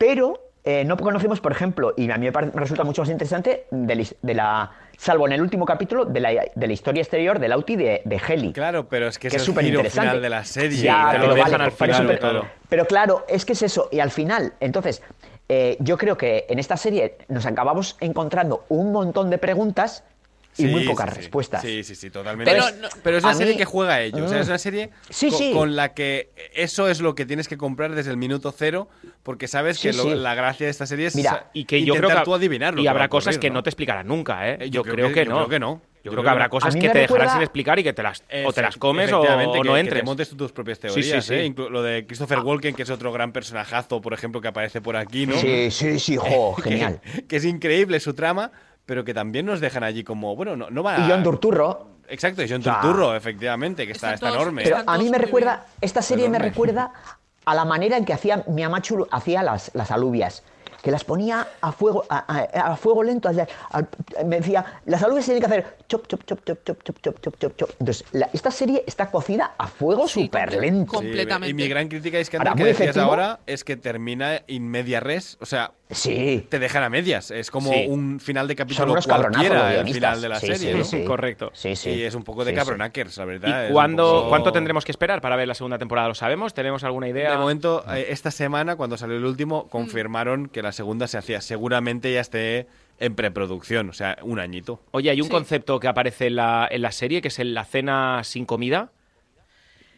pero 0.00 0.52
eh, 0.64 0.82
no 0.86 0.96
conocemos, 0.96 1.40
por 1.42 1.52
ejemplo, 1.52 1.92
y 1.94 2.10
a 2.10 2.16
mí 2.16 2.30
me, 2.30 2.30
resulta 2.54 2.84
mucho 2.84 3.02
más 3.02 3.10
interesante, 3.10 3.66
de 3.70 3.94
la, 3.94 4.04
de 4.22 4.34
la- 4.34 4.70
salvo 4.96 5.26
en 5.26 5.32
el 5.34 5.42
último 5.42 5.66
capítulo, 5.66 6.06
de 6.06 6.20
la, 6.20 6.30
de 6.54 6.66
la 6.66 6.72
historia 6.72 7.02
exterior 7.02 7.38
del 7.38 7.52
Auti 7.52 7.76
de, 7.76 8.00
de 8.06 8.20
Heli. 8.26 8.52
Claro, 8.54 8.88
pero 8.88 9.08
es 9.08 9.18
que, 9.18 9.28
que 9.28 9.36
es 9.36 9.42
súper 9.42 9.66
interesante. 9.66 10.08
final 10.08 10.22
de 10.22 10.30
la 10.30 10.42
serie. 10.44 10.78
Ya, 10.82 11.08
te 11.12 11.18
lo 11.18 11.34
dejan 11.34 11.52
vale, 11.52 11.64
al 11.64 11.72
final 11.72 12.06
pero- 12.06 12.18
todo. 12.18 12.44
Pero 12.70 12.86
claro, 12.86 13.24
es 13.28 13.44
que 13.44 13.52
es 13.52 13.62
eso. 13.62 13.88
Y 13.92 14.00
al 14.00 14.10
final, 14.10 14.54
entonces, 14.60 15.02
eh, 15.50 15.76
yo 15.80 15.98
creo 15.98 16.16
que 16.16 16.46
en 16.48 16.58
esta 16.58 16.76
serie 16.78 17.18
nos 17.28 17.44
acabamos 17.44 17.96
encontrando 18.00 18.64
un 18.70 18.90
montón 18.92 19.28
de 19.28 19.36
preguntas 19.38 20.04
y 20.56 20.62
Sí, 20.62 20.66
muy 20.68 20.84
pocas 20.84 21.10
sí. 21.10 21.16
respuestas. 21.16 21.62
Sí, 21.62 21.84
sí, 21.84 21.94
sí, 21.94 22.10
totalmente. 22.10 22.50
Pero 22.50 22.64
no- 22.80 22.88
pero 23.02 23.18
es 23.18 23.24
una 23.24 23.34
serie 23.34 23.52
mí- 23.54 23.58
que 23.58 23.64
juega 23.64 23.94
a 23.94 24.00
ello. 24.02 24.24
O 24.24 24.28
sea, 24.28 24.40
es 24.40 24.46
Mm. 24.46 24.50
una 24.50 24.58
serie 24.58 24.90
Sí, 25.08 25.30
co- 25.30 25.38
sí. 25.38 25.52
con 25.52 25.76
la 25.76 25.94
que 25.94 26.30
eso 26.54 26.88
es 26.88 27.00
lo 27.00 27.14
que 27.14 27.24
tienes 27.24 27.46
que 27.48 27.56
comprar 27.56 27.94
desde 27.94 28.10
el 28.10 28.16
minuto 28.16 28.52
cero, 28.56 28.88
porque 29.22 29.46
sabes 29.48 29.78
Sí, 29.78 29.90
que 29.90 29.96
lo- 29.96 30.14
la 30.14 30.34
gracia 30.34 30.66
de 30.66 30.70
esta 30.70 30.86
serie 30.86 31.06
es 31.06 31.14
Mira, 31.16 31.50
y 31.52 31.64
que 31.64 31.80
yo 31.84 31.94
creo 31.94 32.04
intentar 32.04 32.18
que 32.18 32.24
tú 32.24 32.34
adivinar 32.34 32.74
lo 32.74 32.80
y 32.80 32.84
que 32.84 32.88
habrá 32.88 33.08
cosas 33.08 33.34
ocurrir, 33.36 33.40
que 33.40 33.48
¿no? 33.50 33.54
no 33.54 33.62
te 33.62 33.70
explicarán 33.70 34.06
nunca, 34.08 34.48
¿eh? 34.50 34.58
Eh, 34.60 34.70
Yo, 34.70 34.82
creo, 34.82 35.12
que, 35.12 35.24
yo 35.24 35.30
no. 35.30 35.36
creo 35.36 35.48
que 35.48 35.58
no. 35.60 35.82
Yo 36.02 36.10
creo 36.12 36.22
que 36.24 36.30
habrá 36.30 36.48
cosas 36.48 36.74
que 36.74 36.80
te 36.80 36.86
dejarán 36.88 37.02
recuerda- 37.08 37.32
sin 37.34 37.42
explicar 37.42 37.78
y 37.78 37.82
que 37.84 37.92
te 37.92 38.02
las 38.02 38.24
o 38.46 38.52
te 38.54 38.62
las 38.62 38.78
comes 38.78 39.12
o, 39.12 39.20
que- 39.20 39.28
no 39.28 39.74
que 39.74 39.80
entres. 39.80 40.00
te 40.00 40.02
montes 40.02 40.30
tú 40.30 40.36
tus 40.36 40.50
propias 40.50 40.78
teorías, 40.80 41.26
sí, 41.26 41.34
¿eh? 41.34 41.42
sí. 41.44 41.52
Inclu- 41.54 41.68
Lo 41.68 41.82
de 41.82 42.06
Christopher 42.06 42.38
Walken, 42.38 42.74
que 42.74 42.84
es 42.84 42.90
otro 42.90 43.12
gran 43.12 43.32
personajazo, 43.32 44.00
por 44.00 44.14
ejemplo, 44.14 44.40
que 44.40 44.48
aparece 44.48 44.80
por 44.80 44.96
aquí, 44.96 45.26
¿no? 45.26 45.36
Sí, 45.36 45.70
sí, 45.70 45.98
sí, 45.98 46.16
jo, 46.16 46.56
Que- 46.64 46.70
genial. 46.70 47.00
que 47.28 47.36
es 47.36 47.44
increíble 47.44 48.00
su 48.00 48.14
trama, 48.14 48.50
pero 48.90 49.04
que 49.04 49.14
también 49.14 49.46
nos 49.46 49.60
dejan 49.60 49.84
allí 49.84 50.02
como, 50.02 50.34
bueno, 50.34 50.56
no, 50.56 50.68
no 50.68 50.82
va 50.82 50.98
Y 50.98 51.08
John 51.08 51.22
Turturro. 51.22 51.90
Exacto, 52.08 52.42
y 52.42 52.48
John 52.48 52.58
O 52.58 52.64
sea, 52.64 52.80
Turturro, 52.80 53.14
efectivamente, 53.14 53.86
que 53.86 53.92
está, 53.92 54.14
está 54.14 54.30
enorme. 54.30 54.64
Pero 54.64 54.78
a 54.84 54.98
mí 54.98 55.08
me 55.08 55.16
recuerda, 55.16 55.64
esta 55.80 56.02
serie 56.02 56.28
me 56.28 56.40
recuerda 56.40 56.92
a 57.44 57.54
la 57.54 57.64
manera 57.64 57.96
en 57.96 58.04
que 58.04 58.12
hacía 58.12 58.42
Miamachu 58.48 59.06
hacía 59.12 59.44
las, 59.44 59.70
las 59.74 59.92
alubias. 59.92 60.42
Que 60.82 60.90
las 60.90 61.04
ponía 61.04 61.46
a 61.60 61.72
fuego, 61.72 62.04
a, 62.08 62.18
a- 62.32 62.72
a 62.72 62.76
fuego 62.76 63.02
lento. 63.02 63.28
a- 63.28 63.32
a- 63.78 64.24
me 64.24 64.36
decía, 64.40 64.64
las 64.86 65.02
alubias 65.02 65.24
tienen 65.26 65.40
que 65.42 65.46
hacer 65.46 65.76
chop, 65.88 66.06
chop, 66.06 66.24
chop, 66.24 66.40
chop, 66.44 66.58
chop, 66.64 66.82
chop, 66.84 66.98
chop, 67.02 67.20
chop, 67.20 67.36
chop, 67.38 67.56
chop. 67.56 67.70
Entonces, 67.80 68.04
la- 68.12 68.30
esta 68.32 68.50
serie 68.50 68.82
está 68.86 69.10
cocida 69.10 69.54
a 69.58 69.66
fuego 69.66 70.08
súper 70.08 70.54
lento. 70.54 71.00
Sí, 71.00 71.12
y 71.46 71.54
mi 71.54 71.68
gran 71.68 71.88
crítica 71.88 72.18
es 72.18 72.30
que 72.30 72.36
Ahora, 72.38 72.54
que 72.54 72.64
decías 72.64 72.80
efectivo. 72.90 73.06
ahora 73.06 73.40
es 73.46 73.64
que 73.64 73.76
termina 73.76 74.42
in 74.46 74.68
media 74.68 75.00
res, 75.00 75.36
o 75.40 75.46
sea, 75.46 75.72
sí. 75.90 76.46
te 76.48 76.58
dejan 76.58 76.82
a 76.82 76.88
medias, 76.88 77.30
es 77.30 77.50
como 77.50 77.70
Sí. 77.72 77.86
un 77.88 78.20
final 78.20 78.48
de 78.48 78.56
capítulo 78.56 78.94
cualquiera 79.04 79.74
el 79.74 79.92
final 79.92 80.20
de 80.20 80.28
la 80.28 80.40
Sí, 80.40 80.46
serie, 80.46 80.72
sí, 80.72 80.78
¿no? 80.78 80.84
sí. 80.84 81.04
Correcto. 81.04 81.50
Sí, 81.52 81.76
sí. 81.76 81.90
Y 81.90 82.02
es 82.04 82.14
un 82.14 82.22
poco 82.24 82.44
de 82.44 82.54
cabronackers, 82.54 83.16
la 83.18 83.24
verdad. 83.24 83.64
¿Y 83.64 83.66
un 83.68 83.72
cuándo, 83.74 84.12
poco- 84.12 84.28
cuánto 84.30 84.52
tendremos 84.52 84.84
que 84.84 84.92
esperar 84.92 85.20
para 85.20 85.36
ver 85.36 85.48
la 85.48 85.54
segunda 85.54 85.78
temporada? 85.78 86.08
¿Lo 86.08 86.14
sabemos? 86.14 86.54
¿Tenemos 86.54 86.84
alguna 86.84 87.08
idea? 87.08 87.32
De 87.32 87.36
momento, 87.38 87.84
eh, 87.92 88.06
esta 88.10 88.30
semana, 88.30 88.76
cuando 88.76 88.96
salió 88.96 89.16
el 89.16 89.24
último, 89.24 89.68
confirmaron 89.68 90.48
que 90.48 90.62
la 90.62 90.69
segunda 90.72 91.06
se 91.08 91.18
hacía. 91.18 91.40
Seguramente 91.40 92.12
ya 92.12 92.20
esté 92.20 92.66
en 92.98 93.14
preproducción, 93.14 93.88
o 93.90 93.92
sea, 93.92 94.18
un 94.22 94.38
añito. 94.38 94.82
Oye, 94.90 95.10
hay 95.10 95.20
un 95.20 95.26
Sí. 95.28 95.32
concepto 95.32 95.80
que 95.80 95.88
aparece 95.88 96.26
en 96.26 96.36
la, 96.36 96.68
en 96.70 96.82
la 96.82 96.92
serie 96.92 97.22
que 97.22 97.28
es 97.28 97.38
el- 97.38 97.54
la 97.54 97.64
cena 97.64 98.22
sin 98.24 98.44
comida. 98.46 98.92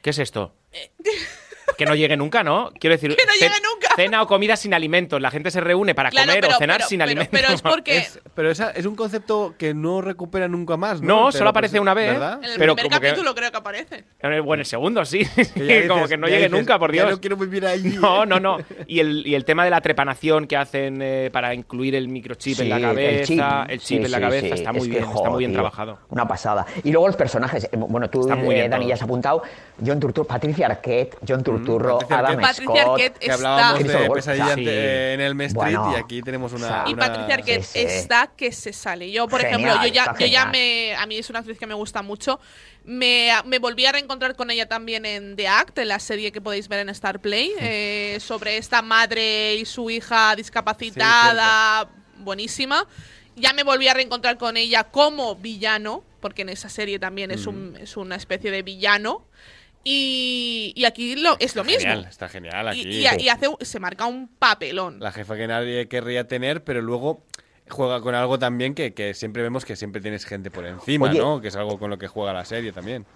¿Qué 0.02 0.10
es 0.10 0.18
esto? 0.18 0.54
Que 1.84 1.90
no 1.90 1.94
llegue 1.94 2.16
nunca, 2.16 2.42
¿no? 2.42 2.70
Quiero 2.78 2.94
decir. 2.94 3.14
Que 3.16 3.26
no 3.26 3.32
llegue 3.34 3.60
nunca. 3.62 3.88
cena 3.96 4.22
o 4.22 4.26
comida 4.26 4.56
sin 4.56 4.72
alimentos. 4.74 5.20
La 5.20 5.30
gente 5.30 5.50
se 5.50 5.60
reúne 5.60 5.94
para 5.94 6.10
Claro, 6.10 6.28
comer 6.28 6.40
pero- 6.42 6.54
o 6.56 6.58
cenar 6.58 6.76
pero- 6.78 6.88
sin 6.88 6.98
pero- 6.98 7.10
alimentos. 7.10 7.40
pero 7.40 7.52
es 7.54 7.62
porque- 7.62 7.96
Es- 7.98 8.20
pero 8.34 8.50
esa 8.50 8.70
es 8.70 8.86
un 8.86 8.94
concepto 8.96 9.54
que 9.58 9.74
no 9.74 10.00
recupera 10.00 10.48
nunca 10.48 10.76
más, 10.76 11.00
¿no? 11.02 11.24
No, 11.24 11.32
solo 11.32 11.44
lo 11.44 11.50
aparece 11.50 11.78
una 11.80 11.92
vez, 11.94 12.12
¿verdad? 12.12 12.38
En 12.42 12.50
el 12.52 12.58
Pero 12.58 12.74
primer 12.74 12.90
que- 13.00 13.06
capítulo 13.08 13.34
creo 13.34 13.50
que 13.50 13.56
aparece. 13.58 14.04
En 14.20 14.32
el- 14.32 14.42
Bueno, 14.42 14.62
el 14.62 14.66
segundo, 14.66 15.04
sí. 15.04 15.26
Que 15.54 15.86
como 15.88 16.08
que 16.08 16.16
no 16.16 16.26
llegue 16.26 16.38
dices, 16.48 16.52
nunca, 16.52 16.78
por 16.78 16.90
Dios. 16.92 17.10
no 17.10 17.20
quiero 17.20 17.36
vivir 17.36 17.66
ahí. 17.66 17.82
No, 18.02 18.24
no, 18.26 18.40
no. 18.40 18.58
Y 18.86 19.00
el, 19.00 19.26
y 19.26 19.34
el 19.34 19.44
tema 19.44 19.64
de 19.64 19.70
la 19.70 19.80
trepanación 19.80 20.46
que 20.46 20.56
hacen 20.56 21.00
eh, 21.02 21.30
para 21.32 21.52
incluir 21.54 21.94
el 21.94 22.08
microchip 22.08 22.60
en 22.60 22.68
la 22.70 22.80
cabeza, 22.80 23.66
el 23.68 23.78
chip, 23.80 23.86
Sí, 23.86 23.96
en 23.96 24.10
la 24.10 24.20
cabeza, 24.20 24.46
sí. 24.46 24.52
está 24.54 24.70
Es 24.70 24.76
muy 24.76 24.88
bien, 24.88 25.04
está 25.04 25.30
muy 25.30 25.38
bien 25.40 25.50
tío, 25.50 25.56
trabajado. 25.60 25.98
Una 26.08 26.26
pasada. 26.26 26.66
Y 26.84 26.90
luego 26.92 27.06
los 27.08 27.16
personajes. 27.16 27.64
eh, 27.64 27.68
Bueno, 27.76 28.08
tú, 28.08 28.26
eh, 28.30 28.34
bien 28.48 28.70
Dani, 28.70 28.86
ya 28.86 28.94
has 28.94 29.02
apuntado. 29.02 29.42
John 29.84 30.00
Turturro, 30.00 30.26
Patricia 30.26 30.66
Arquette, 30.66 31.16
John 31.26 31.42
Turturro, 31.42 31.71
Patricia 31.78 32.18
Adam 32.18 32.30
Arquette. 32.32 32.46
Patricia 32.48 32.82
Scott. 32.82 32.92
Arquette 32.92 33.18
Que 33.18 33.32
hablábamos 33.32 33.84
de 33.84 34.10
pesadilla 34.10 34.54
sí. 34.54 34.60
en 34.68 35.20
el 35.20 35.40
Street 35.40 35.54
Bueno, 35.54 35.92
y 35.96 36.00
aquí 36.00 36.22
tenemos 36.22 36.52
una. 36.52 36.66
o 36.66 36.68
sea, 36.68 36.84
Y 36.88 36.94
Patricia 36.94 37.34
Arquette 37.34 37.62
sí, 37.62 37.78
sí. 37.80 37.84
está 37.86 38.30
que 38.36 38.52
se 38.52 38.72
sale. 38.72 39.10
Yo, 39.10 39.28
por 39.28 39.40
Genial, 39.40 39.60
ejemplo, 39.60 39.86
yo 39.86 39.92
ya, 39.92 40.26
yo 40.44 40.50
me. 40.50 40.94
A 40.96 41.06
mí 41.06 41.16
es 41.18 41.30
una 41.30 41.40
actriz 41.40 41.58
que 41.58 41.66
me 41.66 41.74
gusta 41.74 42.02
mucho. 42.02 42.40
Me, 42.84 43.30
me 43.44 43.58
volví 43.58 43.86
a 43.86 43.92
reencontrar 43.92 44.34
con 44.34 44.50
ella 44.50 44.66
también 44.66 45.06
en 45.06 45.36
The 45.36 45.46
Act, 45.48 45.78
en 45.78 45.88
la 45.88 45.98
serie 46.00 46.32
que 46.32 46.40
podéis 46.40 46.68
ver 46.68 46.80
en 46.80 46.88
Star 46.88 47.20
Play, 47.20 47.52
eh, 47.60 48.18
sobre 48.20 48.56
esta 48.56 48.82
madre 48.82 49.54
y 49.54 49.64
su 49.64 49.88
hija 49.90 50.34
discapacitada. 50.36 51.88
buenísima. 52.18 52.86
Ya 53.36 53.52
me 53.52 53.62
volví 53.62 53.88
a 53.88 53.94
reencontrar 53.94 54.36
con 54.36 54.56
ella 54.56 54.84
como 54.84 55.36
villano, 55.36 56.04
porque 56.20 56.42
en 56.42 56.50
esa 56.50 56.68
serie 56.68 56.98
también 56.98 57.30
es, 57.30 57.46
un, 57.46 57.76
es 57.80 57.96
una 57.96 58.16
especie 58.16 58.50
de 58.50 58.62
villano. 58.62 59.24
Y, 59.84 60.72
y 60.76 60.84
aquí 60.84 61.16
lo, 61.16 61.36
es 61.40 61.56
lo 61.56 61.64
mismo. 61.64 61.92
Está 62.08 62.28
genial 62.28 62.68
aquí. 62.68 62.80
Y, 62.82 63.06
y- 63.06 63.22
y 63.24 63.28
hace, 63.28 63.48
se 63.60 63.80
marca 63.80 64.06
un 64.06 64.28
papelón. 64.28 65.00
La 65.00 65.12
jefa 65.12 65.36
que 65.36 65.46
nadie 65.46 65.88
querría 65.88 66.26
tener, 66.28 66.62
pero 66.64 66.80
luego 66.82 67.24
juega 67.68 68.00
con 68.00 68.14
algo 68.14 68.38
también 68.38 68.74
que, 68.74 68.92
que 68.94 69.14
siempre 69.14 69.42
vemos 69.42 69.64
que 69.64 69.76
siempre 69.76 70.00
tienes 70.00 70.24
gente 70.24 70.50
por 70.50 70.66
encima, 70.66 71.08
Oye. 71.10 71.18
¿no? 71.18 71.40
Que 71.40 71.48
es 71.48 71.56
algo 71.56 71.78
con 71.78 71.90
lo 71.90 71.98
que 71.98 72.06
juega 72.08 72.32
la 72.32 72.44
serie 72.44 72.72
también. 72.72 73.06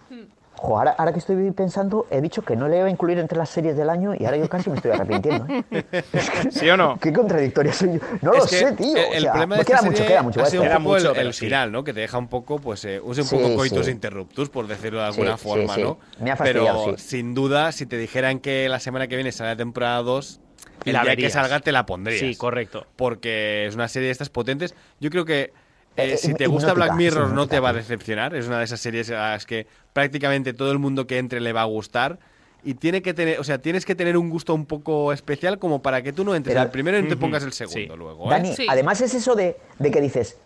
Jo, 0.58 0.78
ahora, 0.78 0.94
ahora 0.98 1.12
que 1.12 1.18
estoy 1.18 1.50
pensando, 1.52 2.06
he 2.10 2.20
dicho 2.20 2.42
que 2.42 2.56
no 2.56 2.66
le 2.66 2.78
iba 2.78 2.86
a 2.86 2.90
incluir 2.90 3.18
entre 3.18 3.36
las 3.36 3.50
series 3.50 3.76
del 3.76 3.90
año 3.90 4.14
y 4.18 4.24
ahora 4.24 4.38
yo 4.38 4.48
casi 4.48 4.70
me 4.70 4.76
estoy 4.76 4.92
arrepintiendo. 4.92 5.46
¿eh? 5.70 5.84
¿Sí 6.50 6.68
o 6.70 6.76
no? 6.78 6.98
Qué 6.98 7.12
contradictoria 7.12 7.72
soy 7.72 7.94
yo. 7.94 7.98
No 8.22 8.32
Es 8.32 8.38
lo 8.38 8.46
que 8.46 8.56
sé, 8.56 8.72
tío. 8.72 8.96
El, 8.96 9.04
o 9.04 9.12
el 9.12 9.20
sea, 9.22 9.32
problema 9.32 9.56
de 9.58 9.64
queda 9.66 9.82
mucho, 9.82 9.96
serie 9.98 10.08
queda 10.08 10.22
mucho. 10.22 10.40
ha 10.42 10.46
sido 10.46 10.62
esto. 10.64 10.76
un 10.78 10.82
poco 10.84 10.94
mucho, 10.96 11.14
el, 11.14 11.26
el 11.26 11.34
final, 11.34 11.72
¿no? 11.72 11.84
Que 11.84 11.92
te 11.92 12.00
deja 12.00 12.16
un 12.18 12.28
poco, 12.28 12.58
pues, 12.58 12.84
eh, 12.86 13.00
usa 13.02 13.22
un 13.22 13.28
Sí, 13.28 13.36
poco 13.36 13.54
coitus 13.54 13.84
sí. 13.86 13.90
interruptus, 13.92 14.48
por 14.48 14.66
decirlo 14.66 15.00
de 15.00 15.06
alguna 15.06 15.36
Sí, 15.36 15.44
forma, 15.44 15.74
sí, 15.74 15.80
sí. 15.80 15.86
¿no? 15.86 15.98
Me 16.20 16.30
ha 16.30 16.36
fastidiado, 16.36 16.84
Pero 16.86 16.98
sí. 16.98 17.08
sin 17.08 17.34
duda, 17.34 17.70
si 17.72 17.84
te 17.86 17.98
dijeran 17.98 18.38
que 18.40 18.68
la 18.70 18.80
semana 18.80 19.08
que 19.08 19.16
viene 19.16 19.32
sale 19.32 19.50
la 19.50 19.56
temporada 19.56 19.98
2, 20.02 20.40
el 20.86 20.92
La 20.94 21.02
día 21.02 21.16
que 21.16 21.28
salga 21.30 21.60
te 21.60 21.70
la 21.70 21.84
pondrías. 21.84 22.20
Sí, 22.20 22.34
correcto. 22.34 22.86
Porque 22.96 23.66
es 23.66 23.74
una 23.74 23.88
serie 23.88 24.06
de 24.06 24.12
estas 24.12 24.30
potentes. 24.30 24.74
Yo 25.00 25.10
creo 25.10 25.24
que 25.26 25.52
eh, 25.96 26.12
Eh, 26.12 26.16
si 26.16 26.34
te 26.34 26.46
gusta 26.46 26.72
Black 26.74 26.94
Mirror 26.94 27.30
no 27.32 27.46
te 27.46 27.60
va 27.60 27.70
a 27.70 27.72
decepcionar. 27.72 28.34
Es 28.34 28.46
una 28.46 28.58
de 28.58 28.64
esas 28.64 28.80
series 28.80 29.10
a 29.10 29.30
las 29.30 29.46
que 29.46 29.66
prácticamente 29.92 30.52
todo 30.52 30.72
el 30.72 30.78
mundo 30.78 31.06
que 31.06 31.18
entre 31.18 31.40
le 31.40 31.52
va 31.52 31.62
a 31.62 31.66
gustar. 31.66 32.18
y 32.64 32.74
tiene 32.74 33.00
que 33.00 33.14
tener, 33.14 33.38
o 33.38 33.44
sea, 33.44 33.58
tienes 33.58 33.84
que 33.84 33.94
tener 33.94 34.16
un 34.16 34.28
gusto 34.28 34.52
un 34.52 34.66
poco 34.66 35.12
especial 35.12 35.60
como 35.60 35.82
para 35.82 36.02
que 36.02 36.12
tú 36.12 36.24
no 36.24 36.34
entres 36.34 36.54
Pero- 36.54 36.64
el 36.64 36.70
primero 36.72 36.98
y 36.98 37.02
no 37.02 37.06
te 37.08 37.14
Ujú. 37.14 37.20
pongas 37.20 37.44
el 37.44 37.52
segundo 37.52 37.96
luego. 37.96 38.26
¿eh? 38.26 38.30
Dani, 38.30 38.54
además 38.68 39.00
es 39.02 39.14
eso 39.14 39.36
de, 39.36 39.56
de 39.78 39.90
que 39.92 40.00
dices, 40.00 40.36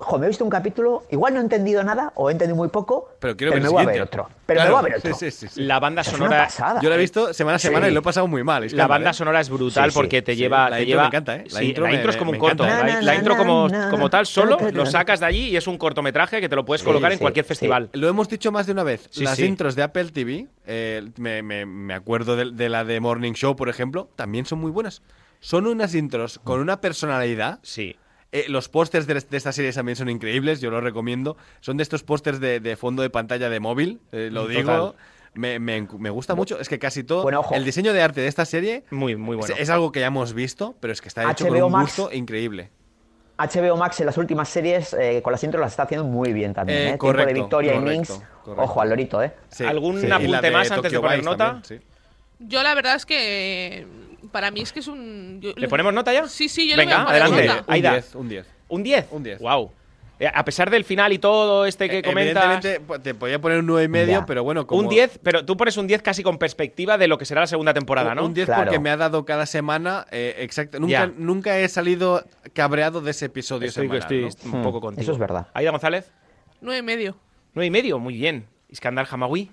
jo, 0.00 0.18
me 0.18 0.26
he 0.26 0.28
visto 0.28 0.42
un 0.44 0.50
capítulo, 0.50 1.04
igual 1.10 1.34
no 1.34 1.40
he 1.40 1.42
entendido 1.42 1.82
nada 1.84 2.12
o 2.16 2.28
he 2.28 2.32
entendido 2.32 2.56
muy 2.56 2.68
poco, 2.68 3.10
Pero 3.20 3.36
quiero 3.36 3.52
ver 3.52 3.62
me 3.62 3.68
voy 3.68 3.82
a 3.82 3.86
ver 3.86 4.02
otro. 4.02 4.28
Pero 4.46 4.58
Claro, 4.58 4.70
me 4.76 4.80
voy 4.82 4.90
a 4.90 4.94
ver 4.94 4.98
otro. 4.98 5.14
sí, 5.14 5.30
sí, 5.30 5.46
sí. 5.48 5.62
La 5.62 5.78
banda 5.78 6.02
sonora. 6.02 6.44
pasada. 6.44 6.80
Yo 6.80 6.88
la 6.88 6.96
he 6.96 6.98
visto 6.98 7.32
semana 7.32 7.56
a 7.56 7.58
semana 7.58 7.86
Sí. 7.86 7.90
y 7.90 7.94
lo 7.94 8.00
he 8.00 8.02
pasado 8.02 8.26
muy 8.26 8.42
mal. 8.42 8.64
es 8.64 8.72
La 8.72 8.84
mal, 8.84 8.88
banda 8.98 9.10
¿eh? 9.10 9.14
sonora 9.14 9.40
es 9.40 9.48
brutal 9.50 9.84
Sí, 9.84 9.90
sí. 9.90 9.94
porque 9.94 10.22
te 10.22 10.32
Sí, 10.32 10.38
lleva. 10.38 10.68
la 10.70 10.76
te 10.76 10.82
intro 10.82 10.88
lleva 10.90 11.02
me 11.02 11.06
encanta, 11.08 11.36
¿eh? 11.36 11.44
La 11.50 11.60
sí, 11.60 11.66
intro 11.66 11.84
la 11.84 11.90
me- 11.90 11.96
intro 11.96 12.10
es 12.10 12.16
como 12.16 12.30
un 12.32 12.38
corto. 12.38 12.64
La, 12.66 13.00
la 13.02 13.14
intro 13.14 13.36
como, 13.36 13.68
Na, 13.68 13.78
na, 13.86 13.90
como 13.90 14.10
tal 14.10 14.26
solo 14.26 14.56
na, 14.58 14.64
na, 14.66 14.70
lo 14.72 14.86
sacas 14.86 15.20
de 15.20 15.26
allí 15.26 15.48
y 15.50 15.56
es 15.56 15.66
un 15.66 15.78
cortometraje 15.78 16.40
que 16.40 16.48
te 16.48 16.56
lo 16.56 16.64
puedes 16.64 16.80
Sí, 16.80 16.86
colocar 16.86 17.12
en 17.12 17.18
sí, 17.18 17.22
cualquier 17.22 17.44
sí. 17.44 17.48
festival. 17.48 17.90
Lo 17.92 18.08
hemos 18.08 18.28
dicho 18.28 18.50
más 18.50 18.66
de 18.66 18.72
una 18.72 18.82
vez. 18.82 19.06
Sí, 19.10 19.22
Las 19.24 19.36
sí. 19.36 19.44
intros 19.44 19.76
de 19.76 19.82
Apple 19.82 20.06
TV, 20.10 20.48
eh, 20.66 21.02
me, 21.18 21.42
me- 21.42 21.66
me 21.66 21.94
acuerdo 21.94 22.36
de, 22.36 22.50
de 22.50 22.68
la 22.68 22.84
de 22.84 22.98
Morning 23.00 23.32
Show, 23.34 23.54
por 23.54 23.68
ejemplo, 23.68 24.08
también 24.16 24.46
son 24.46 24.58
muy 24.60 24.70
buenas. 24.70 25.02
Son 25.40 25.66
unas 25.66 25.94
intros 25.94 26.38
con 26.42 26.60
una 26.60 26.80
personalidad. 26.80 27.60
Sí. 27.62 27.96
Eh, 28.32 28.44
los 28.48 28.68
pósters 28.68 29.06
de, 29.06 29.14
de 29.14 29.36
esta 29.36 29.52
serie 29.52 29.72
también 29.72 29.96
son 29.96 30.08
increíbles, 30.08 30.60
yo 30.60 30.70
los 30.70 30.82
recomiendo. 30.84 31.36
Son 31.60 31.76
de 31.76 31.82
estos 31.82 32.02
pósters 32.04 32.38
de, 32.40 32.60
de 32.60 32.76
fondo 32.76 33.02
de 33.02 33.10
pantalla 33.10 33.50
de 33.50 33.58
móvil, 33.60 34.00
eh, 34.12 34.28
lo 34.30 34.42
Total. 34.42 34.56
digo. 34.56 34.94
Me, 35.34 35.58
me- 35.60 35.86
me 35.98 36.10
gusta 36.10 36.34
mucho. 36.34 36.58
Es 36.60 36.68
que 36.68 36.78
casi 36.80 37.04
todo. 37.04 37.22
Bueno, 37.22 37.40
ojo. 37.40 37.54
El 37.54 37.64
diseño 37.64 37.92
de 37.92 38.02
arte 38.02 38.20
de 38.20 38.26
esta 38.26 38.44
serie 38.44 38.84
Muy, 38.90 39.14
muy 39.16 39.36
bueno. 39.36 39.54
es, 39.54 39.60
es 39.60 39.70
algo 39.70 39.92
que 39.92 40.00
ya 40.00 40.06
hemos 40.06 40.32
visto, 40.34 40.74
pero 40.80 40.92
es 40.92 41.00
que 41.00 41.06
está 41.08 41.30
hecho 41.30 41.46
con 41.46 41.56
HBO 41.56 41.66
un 41.66 41.72
Max. 41.72 41.96
gusto 41.96 42.12
increíble. 42.14 42.70
HBO 43.38 43.76
Max 43.76 44.00
en 44.00 44.06
las 44.06 44.18
últimas 44.18 44.48
series 44.48 44.92
eh, 44.92 45.20
con 45.22 45.32
las 45.32 45.42
intros 45.44 45.60
las 45.60 45.72
está 45.72 45.84
haciendo 45.84 46.04
muy 46.06 46.32
bien 46.32 46.52
también. 46.52 46.78
Eh, 46.78 46.82
¿eh? 46.82 46.86
Tiempo 46.88 47.06
correcto, 47.06 47.26
de 47.28 47.32
Victoria 47.40 47.72
y 47.74 47.78
correcto, 47.78 48.14
Minx. 48.14 48.26
correcto. 48.44 48.62
Ojo 48.62 48.80
al 48.82 48.88
lorito, 48.90 49.22
¿eh? 49.22 49.32
Sí, 49.48 49.64
¿Algún 49.64 50.00
sí. 50.00 50.10
Apunte 50.10 50.50
más 50.50 50.70
antes 50.70 50.90
de 50.92 50.98
Tokyo 50.98 51.00
poner 51.00 51.18
Vice 51.18 51.30
nota? 51.30 51.44
también, 51.46 51.64
sí. 51.80 51.86
Yo 52.40 52.62
la 52.62 52.74
verdad 52.74 52.96
es 52.96 53.06
que 53.06 53.86
para 54.32 54.50
mí 54.50 54.60
es 54.60 54.72
que 54.72 54.80
es 54.80 54.86
un... 54.88 55.38
yo- 55.40 55.52
¿Le 55.56 55.68
ponemos 55.68 55.92
nota 55.94 56.12
ya? 56.12 56.26
Sí, 56.28 56.48
sí, 56.48 56.68
yo 56.68 56.76
le 56.76 56.84
voy 56.84 56.86
Venga, 56.92 57.02
a 57.02 57.06
poner 57.06 57.22
adelante. 57.22 57.46
nota. 57.48 57.64
Un 57.66 57.74
Aida. 57.74 57.92
10, 57.92 58.14
un 58.14 58.28
10. 58.28 58.46
¿Un 58.68 58.82
10? 58.82 59.06
Un 59.10 59.22
10. 59.22 59.38
Wow. 59.40 59.72
A 60.34 60.44
pesar 60.44 60.68
del 60.68 60.84
final 60.84 61.14
y 61.14 61.18
todo 61.18 61.64
este 61.64 61.88
que 61.88 62.02
comentas. 62.02 62.44
Evidentemente, 62.44 62.80
pues, 62.86 63.02
te 63.02 63.14
podía 63.14 63.40
poner 63.40 63.60
un 63.60 63.66
9 63.66 63.84
y 63.84 63.88
medio, 63.88 64.20
Ya. 64.20 64.26
pero 64.26 64.44
bueno, 64.44 64.66
como 64.66 64.82
Un 64.82 64.88
10, 64.88 65.18
pero 65.22 65.46
tú 65.46 65.56
pones 65.56 65.78
un 65.78 65.86
10 65.86 66.02
casi 66.02 66.22
con 66.22 66.36
perspectiva 66.36 66.98
de 66.98 67.08
lo 67.08 67.16
que 67.16 67.24
será 67.24 67.40
la 67.40 67.46
segunda 67.46 67.72
temporada, 67.72 68.14
¿no? 68.14 68.26
Un 68.26 68.34
10 68.34 68.44
Claro. 68.44 68.64
porque 68.64 68.78
me 68.78 68.90
ha 68.90 68.98
dado 68.98 69.24
cada 69.24 69.46
semana, 69.46 70.04
eh, 70.10 70.34
exacto. 70.40 70.78
Nunca, 70.78 70.90
Ya. 70.92 71.06
nunca 71.16 71.58
he 71.58 71.66
salido 71.70 72.22
cabreado 72.52 73.00
de 73.00 73.12
ese 73.12 73.26
episodio 73.26 73.68
Estoy, 73.68 73.84
semanal, 73.88 74.12
estoy 74.12 74.50
¿no? 74.50 74.58
un 74.58 74.62
poco 74.62 74.78
Hmm, 74.78 74.82
contigo. 74.82 75.02
eso 75.02 75.12
es 75.12 75.18
verdad. 75.18 75.46
Aida 75.54 75.70
González, 75.70 76.12
Nueve 76.60 76.80
y 76.80 76.82
medio. 76.82 77.16
9 77.54 77.66
y 77.66 77.70
medio, 77.70 77.98
muy 77.98 78.12
bien. 78.12 78.44
Iskandar 78.68 79.08
Hamawi. 79.10 79.50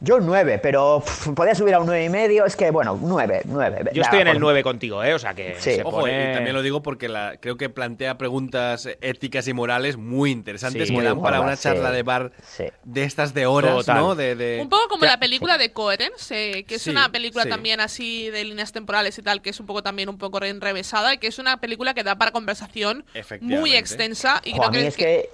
Yo 0.00 0.16
un 0.16 0.26
9, 0.26 0.58
pero 0.62 1.00
pff, 1.04 1.28
podía 1.34 1.54
subir 1.54 1.74
a 1.74 1.80
un 1.80 1.86
9 1.86 2.04
y 2.04 2.08
medio. 2.08 2.44
Es 2.44 2.56
que, 2.56 2.70
bueno, 2.70 2.98
9, 3.00 3.42
9. 3.44 3.90
Yo 3.92 4.02
estoy 4.02 4.20
en 4.20 4.28
el 4.28 4.40
9 4.40 4.62
contigo, 4.62 5.02
¿eh? 5.04 5.14
O 5.14 5.18
sea 5.18 5.34
que 5.34 5.54
Sí. 5.58 5.76
se 5.76 5.82
Ojo, 5.82 6.00
pone- 6.00 6.30
y 6.30 6.34
también 6.34 6.54
lo 6.54 6.62
digo 6.62 6.82
porque 6.82 7.08
la, 7.08 7.36
creo 7.40 7.56
que 7.56 7.68
plantea 7.68 8.18
preguntas 8.18 8.88
éticas 9.00 9.46
y 9.48 9.52
morales 9.52 9.96
muy 9.96 10.30
interesantes 10.30 10.82
Sí, 10.82 10.88
que 10.88 10.92
muy 10.94 11.04
dan 11.04 11.20
para 11.22 11.40
una 11.40 11.56
charla 11.56 11.90
sí. 11.90 11.96
de 11.96 12.02
bar 12.02 12.32
Sí. 12.46 12.64
de 12.84 13.04
estas 13.04 13.34
de 13.34 13.46
horas, 13.46 13.74
Total. 13.76 13.96
¿no? 13.96 14.14
De, 14.14 14.34
de- 14.36 14.60
Un 14.60 14.68
poco 14.68 14.88
como 14.88 15.04
la 15.04 15.18
película 15.18 15.58
de 15.58 15.72
Coherence, 15.72 16.58
eh, 16.58 16.64
que 16.64 16.76
es 16.76 16.82
Sí, 16.82 16.90
una 16.90 17.10
película 17.10 17.44
sí. 17.44 17.50
también 17.50 17.80
así 17.80 18.30
de 18.30 18.44
líneas 18.44 18.72
temporales 18.72 19.16
y 19.18 19.22
tal, 19.22 19.42
que 19.42 19.50
es 19.50 19.60
un 19.60 19.66
poco 19.66 19.82
también 19.82 20.08
un 20.08 20.18
poco 20.18 20.42
enrevesada 20.44 21.14
y 21.14 21.18
que 21.18 21.26
es 21.28 21.38
una 21.38 21.58
película 21.60 21.94
que 21.94 22.02
da 22.02 22.16
para 22.16 22.30
conversación 22.32 23.04
muy 23.40 23.74
extensa 23.76 24.40
y 24.44 24.52
Jo, 24.52 24.56
creo 24.58 24.68
a 24.68 24.70
mí 24.72 24.78
que, 24.78 24.86
es 24.86 24.96
que 24.96 25.30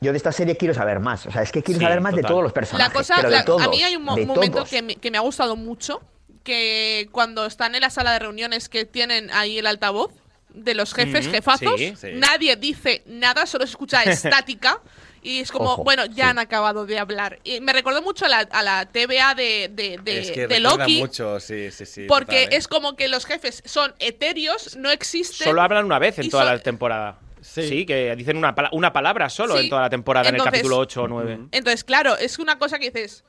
yo 0.00 0.12
de 0.12 0.16
esta 0.18 0.32
serie 0.32 0.56
quiero 0.56 0.74
saber 0.74 1.00
más. 1.00 1.26
O 1.26 1.30
sea, 1.32 1.42
es 1.42 1.52
que 1.52 1.62
quiero 1.62 1.78
Sí, 1.80 1.84
saber 1.86 2.00
más 2.00 2.14
de 2.14 2.22
todos 2.22 2.42
los 2.42 2.52
personajes. 2.52 2.92
la 2.92 2.98
cosa, 2.98 3.14
pero 3.16 3.30
de 3.30 3.36
la- 3.36 3.44
todos, 3.44 3.62
a 3.62 3.68
mí 3.68 3.82
hay 3.82 3.96
un 3.96 4.02
mo- 4.04 4.16
momento 4.16 4.64
que 4.64 4.82
me, 4.82 4.96
que 4.96 5.10
me 5.10 5.18
ha 5.18 5.22
gustado 5.22 5.56
mucho, 5.56 6.00
que 6.44 7.08
cuando 7.12 7.46
están 7.46 7.74
en 7.74 7.80
la 7.80 7.90
sala 7.90 8.12
de 8.12 8.18
reuniones 8.20 8.68
que 8.68 8.84
tienen 8.84 9.30
ahí 9.32 9.58
el 9.58 9.66
altavoz 9.66 10.12
de 10.50 10.74
los 10.74 10.94
jefes, 10.94 11.28
jefazos, 11.28 11.74
sí, 11.76 11.94
sí. 12.00 12.08
nadie 12.14 12.56
dice 12.56 13.02
nada, 13.06 13.46
solo 13.46 13.66
se 13.66 13.70
escucha 13.72 14.02
estática. 14.04 14.80
Y 15.22 15.40
es 15.40 15.50
como, 15.50 15.72
Ojo, 15.72 15.82
bueno, 15.82 16.06
ya 16.06 16.14
sí. 16.14 16.20
han 16.30 16.38
acabado 16.38 16.86
de 16.86 17.00
hablar. 17.00 17.40
Y 17.42 17.60
me 17.60 17.72
recordó 17.72 18.00
mucho 18.00 18.26
a 18.26 18.28
la, 18.28 18.38
a 18.38 18.62
la 18.62 18.86
TVA 18.86 19.34
de, 19.34 19.68
de, 19.72 19.98
de, 20.00 20.20
es 20.20 20.30
que 20.30 20.46
de 20.46 20.60
Loki. 20.60 20.98
mucho, 21.00 21.40
sí, 21.40 21.72
sí, 21.72 21.84
sí. 21.84 22.04
Porque 22.06 22.42
total, 22.42 22.52
¿eh? 22.54 22.56
es 22.56 22.68
como 22.68 22.94
que 22.94 23.08
los 23.08 23.26
jefes 23.26 23.60
son 23.66 23.92
etéreos, 23.98 24.76
no 24.76 24.88
existen. 24.88 25.48
Solo 25.48 25.62
hablan 25.62 25.84
una 25.84 25.98
vez 25.98 26.16
en 26.20 26.30
toda 26.30 26.44
la 26.44 26.60
temporada. 26.60 27.18
Sí. 27.46 27.68
Sí. 27.68 27.86
que 27.86 28.14
dicen 28.16 28.36
una, 28.36 28.54
pala- 28.54 28.70
una 28.72 28.92
palabra 28.92 29.28
solo 29.30 29.56
Sí. 29.56 29.64
en 29.64 29.70
toda 29.70 29.82
la 29.82 29.90
temporada, 29.90 30.28
en 30.28 30.34
el 30.36 30.42
capítulo 30.42 30.78
8 30.78 31.02
o 31.02 31.08
9. 31.08 31.38
Entonces, 31.52 31.84
claro, 31.84 32.16
es 32.16 32.38
una 32.38 32.58
cosa 32.58 32.78
que 32.78 32.90
dices, 32.90 33.24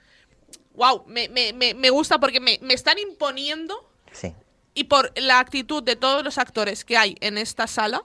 wow, 0.76 1.04
me, 1.08 1.30
me, 1.30 1.54
me, 1.54 1.74
me 1.74 1.90
gusta 1.90 2.20
porque 2.20 2.40
me, 2.40 2.60
me 2.62 2.74
están 2.74 2.98
imponiendo 3.00 3.90
Sí. 4.12 4.34
y 4.74 4.86
por 4.86 5.12
la 5.20 5.40
actitud 5.40 5.84
de 5.84 5.96
todos 5.96 6.24
los 6.24 6.38
actores 6.38 6.84
que 6.86 6.98
hay 6.98 7.16
en 7.22 7.38
esta 7.38 7.68
sala 7.68 8.04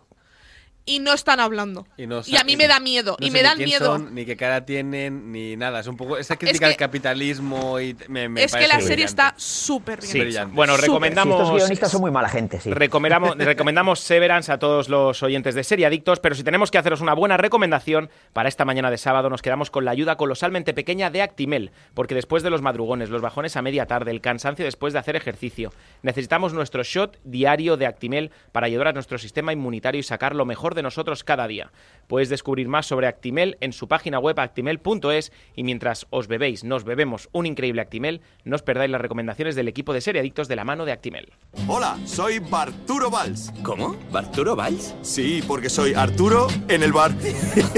y 0.84 0.98
no 0.98 1.12
están 1.12 1.40
hablando. 1.40 1.86
Y, 1.96 2.06
no 2.06 2.18
a 2.18 2.44
mí 2.44 2.56
me 2.56 2.66
da 2.66 2.80
miedo, 2.80 3.16
no 3.20 3.26
y 3.26 3.30
sé 3.30 3.32
me 3.32 3.38
ni 3.40 3.44
dan 3.44 3.56
quién 3.56 3.68
miedo. 3.68 3.86
son, 3.86 4.14
ni 4.14 4.24
qué 4.24 4.36
cara 4.36 4.64
tienen, 4.64 5.30
ni 5.30 5.56
nada. 5.56 5.80
Es 5.80 5.86
un 5.86 5.96
poco 5.96 6.16
esa 6.18 6.36
crítica 6.36 6.66
que- 6.66 6.72
al 6.72 6.76
capitalismo 6.76 7.78
y 7.80 7.96
me, 8.08 8.28
me 8.28 8.42
es 8.44 8.54
que 8.54 8.66
la 8.66 8.80
serie 8.80 9.04
está 9.04 9.34
súper 9.36 10.00
bien. 10.00 10.10
Sí. 10.12 10.18
hecha. 10.18 10.24
brillante. 10.24 10.54
Bueno. 10.56 10.74
Sí, 10.76 10.82
recomendamos. 10.82 11.40
estos 11.40 11.56
guionistas 11.56 11.90
son 11.92 12.00
muy 12.00 12.10
mala 12.10 12.28
gente, 12.28 12.60
sí. 12.60 12.72
Recomendamos, 12.72 13.36
recomendamos 13.38 14.00
Severance 14.00 14.50
a 14.50 14.58
todos 14.58 14.88
los 14.88 15.22
oyentes 15.22 15.54
de 15.54 15.64
Serie 15.64 15.86
Adictos, 15.86 16.18
pero 16.20 16.34
si 16.34 16.42
tenemos 16.42 16.70
que 16.70 16.78
haceros 16.78 17.00
una 17.00 17.14
buena 17.14 17.36
recomendación 17.36 18.10
para 18.32 18.48
esta 18.48 18.64
mañana 18.64 18.90
de 18.90 18.98
sábado, 18.98 19.30
nos 19.30 19.42
quedamos 19.42 19.70
con 19.70 19.84
la 19.84 19.90
ayuda 19.92 20.16
colosalmente 20.16 20.74
pequeña 20.74 21.10
de 21.10 21.22
Actimel, 21.22 21.70
porque 21.94 22.14
después 22.14 22.42
de 22.42 22.50
los 22.50 22.62
madrugones, 22.62 23.10
los 23.10 23.22
bajones 23.22 23.56
a 23.56 23.62
media 23.62 23.86
tarde, 23.86 24.10
el 24.10 24.20
cansancio 24.20 24.64
después 24.64 24.92
de 24.92 24.98
hacer 24.98 25.16
ejercicio, 25.16 25.72
necesitamos 26.02 26.52
nuestro 26.52 26.82
shot 26.82 27.18
diario 27.24 27.76
de 27.76 27.86
Actimel 27.86 28.30
para 28.52 28.66
ayudar 28.66 28.88
a 28.88 28.92
nuestro 28.92 29.18
sistema 29.18 29.52
inmunitario 29.52 30.00
y 30.00 30.02
sacar 30.02 30.34
lo 30.34 30.44
mejor 30.44 30.71
de 30.74 30.82
nosotros 30.82 31.24
cada 31.24 31.46
día. 31.46 31.70
Puedes 32.12 32.28
descubrir 32.28 32.68
más 32.68 32.84
sobre 32.84 33.06
Actimel 33.06 33.56
en 33.62 33.72
su 33.72 33.88
página 33.88 34.18
web 34.18 34.38
actimel.es 34.38 35.32
y 35.56 35.62
mientras 35.62 36.06
os 36.10 36.28
bebéis, 36.28 36.62
nos 36.62 36.84
bebemos 36.84 37.30
un 37.32 37.46
increíble 37.46 37.80
Actimel, 37.80 38.20
no 38.44 38.54
os 38.54 38.60
perdáis 38.60 38.90
las 38.90 39.00
recomendaciones 39.00 39.56
del 39.56 39.66
equipo 39.66 39.94
de 39.94 40.02
Serie 40.02 40.20
Adictos 40.20 40.46
de 40.46 40.56
la 40.56 40.64
mano 40.64 40.84
de 40.84 40.92
Actimel. 40.92 41.32
Hola, 41.66 41.96
soy 42.04 42.38
Barturo 42.38 43.08
Valls. 43.10 43.50
¿Cómo? 43.62 43.96
¿Barturo 44.10 44.54
Valls? 44.54 44.94
Sí, 45.00 45.42
porque 45.48 45.70
soy 45.70 45.94
Arturo 45.94 46.48
en 46.68 46.82
el 46.82 46.92
bar. 46.92 47.12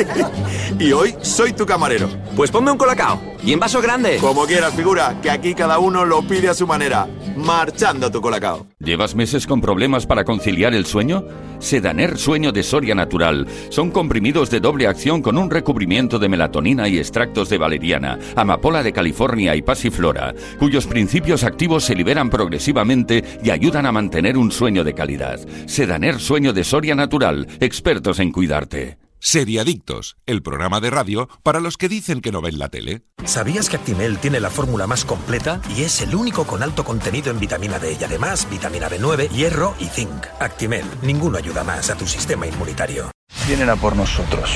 y 0.81 0.91
hoy 0.91 1.15
soy 1.23 1.53
tu 1.53 1.65
camarero. 1.65 2.09
Pues 2.35 2.51
ponme 2.51 2.73
un 2.73 2.79
colacao. 2.79 3.21
Y 3.45 3.53
en 3.53 3.61
vaso 3.61 3.81
grande. 3.81 4.17
Como 4.17 4.47
quieras, 4.47 4.75
figura, 4.75 5.17
que 5.23 5.31
aquí 5.31 5.55
cada 5.55 5.79
uno 5.79 6.05
lo 6.05 6.23
pide 6.23 6.49
a 6.49 6.55
su 6.55 6.67
manera. 6.67 7.07
Marchando 7.37 8.11
tu 8.11 8.21
colacao. 8.21 8.67
¿Llevas 8.81 9.15
meses 9.15 9.47
con 9.47 9.61
problemas 9.61 10.07
para 10.07 10.25
conciliar 10.25 10.75
el 10.75 10.87
sueño? 10.87 11.25
Sedaner 11.59 12.19
Sueño 12.19 12.53
de 12.53 12.63
Soria 12.63 12.95
Natural. 12.95 13.47
Son 13.69 13.91
comprimidos 13.91 14.24
de 14.25 14.59
doble 14.59 14.87
acción 14.87 15.21
con 15.21 15.37
un 15.37 15.51
recubrimiento 15.51 16.19
de 16.19 16.31
melatonina 16.31 16.89
y 16.89 16.99
extractos 16.99 17.51
de 17.51 17.59
valeriana, 17.59 18.19
amapola 18.37 18.83
de 18.83 18.93
California 18.93 19.55
y 19.55 19.61
pasiflora, 19.61 20.35
cuyos 20.59 20.87
principios 20.87 21.45
activos 21.45 21.85
se 21.85 21.95
liberan 21.95 22.31
progresivamente 22.31 23.23
y 23.45 23.51
ayudan 23.51 23.85
a 23.85 23.93
mantener 23.93 24.39
un 24.39 24.51
sueño 24.51 24.83
de 24.83 24.95
calidad. 24.95 25.39
Sedaner 25.67 26.19
Sueño 26.21 26.55
de 26.55 26.65
Soria 26.65 26.95
Natural. 26.95 27.47
Expertos 27.61 28.19
en 28.19 28.33
cuidarte. 28.33 28.97
Seriadictos, 29.19 30.17
el 30.27 30.43
programa 30.43 30.81
de 30.81 30.91
radio 30.91 31.29
para 31.43 31.61
los 31.61 31.77
que 31.77 31.89
dicen 31.89 32.21
que 32.21 32.33
no 32.33 32.41
ven 32.41 32.59
la 32.59 32.71
tele. 32.71 33.03
¿Sabías 33.25 33.69
que 33.69 33.77
Actimel 33.77 34.19
tiene 34.19 34.41
la 34.41 34.51
fórmula 34.51 34.87
más 34.87 35.05
completa 35.05 35.61
y 35.77 35.83
es 35.83 36.01
el 36.01 36.15
único 36.15 36.47
con 36.47 36.63
alto 36.63 36.85
contenido 36.85 37.31
en 37.31 37.41
vitamina 37.41 37.79
D 37.79 37.97
y 38.01 38.05
además 38.05 38.49
vitamina 38.51 38.89
B9, 38.89 39.29
hierro 39.31 39.75
y 39.79 39.85
zinc? 39.85 40.27
Actimel, 40.41 40.85
ninguno 41.03 41.39
ayuda 41.39 41.63
más 41.63 41.91
a 41.91 41.95
tu 41.95 42.07
sistema 42.07 42.47
inmunitario. 42.47 43.14
Vienen 43.47 43.69
a 43.69 43.77
por 43.77 43.95
nosotros. 43.95 44.51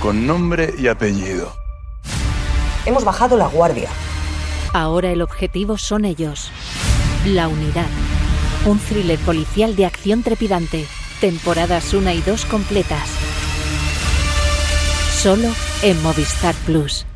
Con 0.00 0.26
nombre 0.26 0.74
y 0.78 0.88
apellido. 0.88 1.52
Hemos 2.84 3.04
bajado 3.04 3.36
la 3.36 3.46
guardia. 3.46 3.88
Ahora 4.72 5.10
el 5.10 5.22
objetivo 5.22 5.78
son 5.78 6.04
ellos. 6.04 6.50
La 7.24 7.48
unidad. 7.48 7.88
Un 8.64 8.78
thriller 8.78 9.18
policial 9.20 9.76
de 9.76 9.86
acción 9.86 10.22
trepidante. 10.22 10.86
Temporadas 11.20 11.94
1 11.94 12.10
y 12.12 12.20
2 12.20 12.44
completas. 12.46 13.08
Solo 15.12 15.48
en 15.82 16.02
Movistar 16.02 16.54
Plus. 16.66 17.06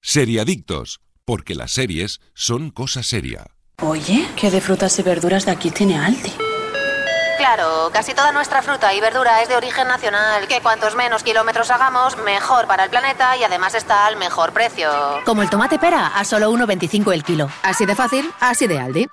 Seriadictos, 0.00 1.00
porque 1.24 1.54
las 1.54 1.72
series 1.72 2.20
son 2.34 2.70
cosa 2.70 3.02
seria. 3.02 3.48
Oye, 3.82 4.26
¿qué 4.36 4.50
de 4.50 4.60
frutas 4.60 4.98
y 4.98 5.02
verduras 5.02 5.44
de 5.44 5.52
aquí 5.52 5.70
tiene 5.70 5.98
Aldi? 5.98 6.32
Claro, 7.36 7.90
casi 7.92 8.14
toda 8.14 8.32
nuestra 8.32 8.62
fruta 8.62 8.94
y 8.94 9.00
verdura 9.00 9.42
es 9.42 9.48
de 9.48 9.56
origen 9.56 9.86
nacional, 9.88 10.48
que 10.48 10.60
cuantos 10.60 10.96
menos 10.96 11.22
kilómetros 11.22 11.70
hagamos, 11.70 12.16
mejor 12.18 12.66
para 12.66 12.84
el 12.84 12.90
planeta 12.90 13.36
y 13.36 13.44
además 13.44 13.74
está 13.74 14.06
al 14.06 14.16
mejor 14.16 14.52
precio. 14.52 14.90
Como 15.24 15.42
el 15.42 15.50
tomate 15.50 15.78
pera, 15.78 16.06
a 16.08 16.24
solo 16.24 16.50
1,25 16.50 17.12
el 17.12 17.24
kilo. 17.24 17.48
Así 17.62 17.84
de 17.84 17.94
fácil, 17.94 18.32
así 18.40 18.66
de 18.66 18.80
Aldi. 18.80 19.08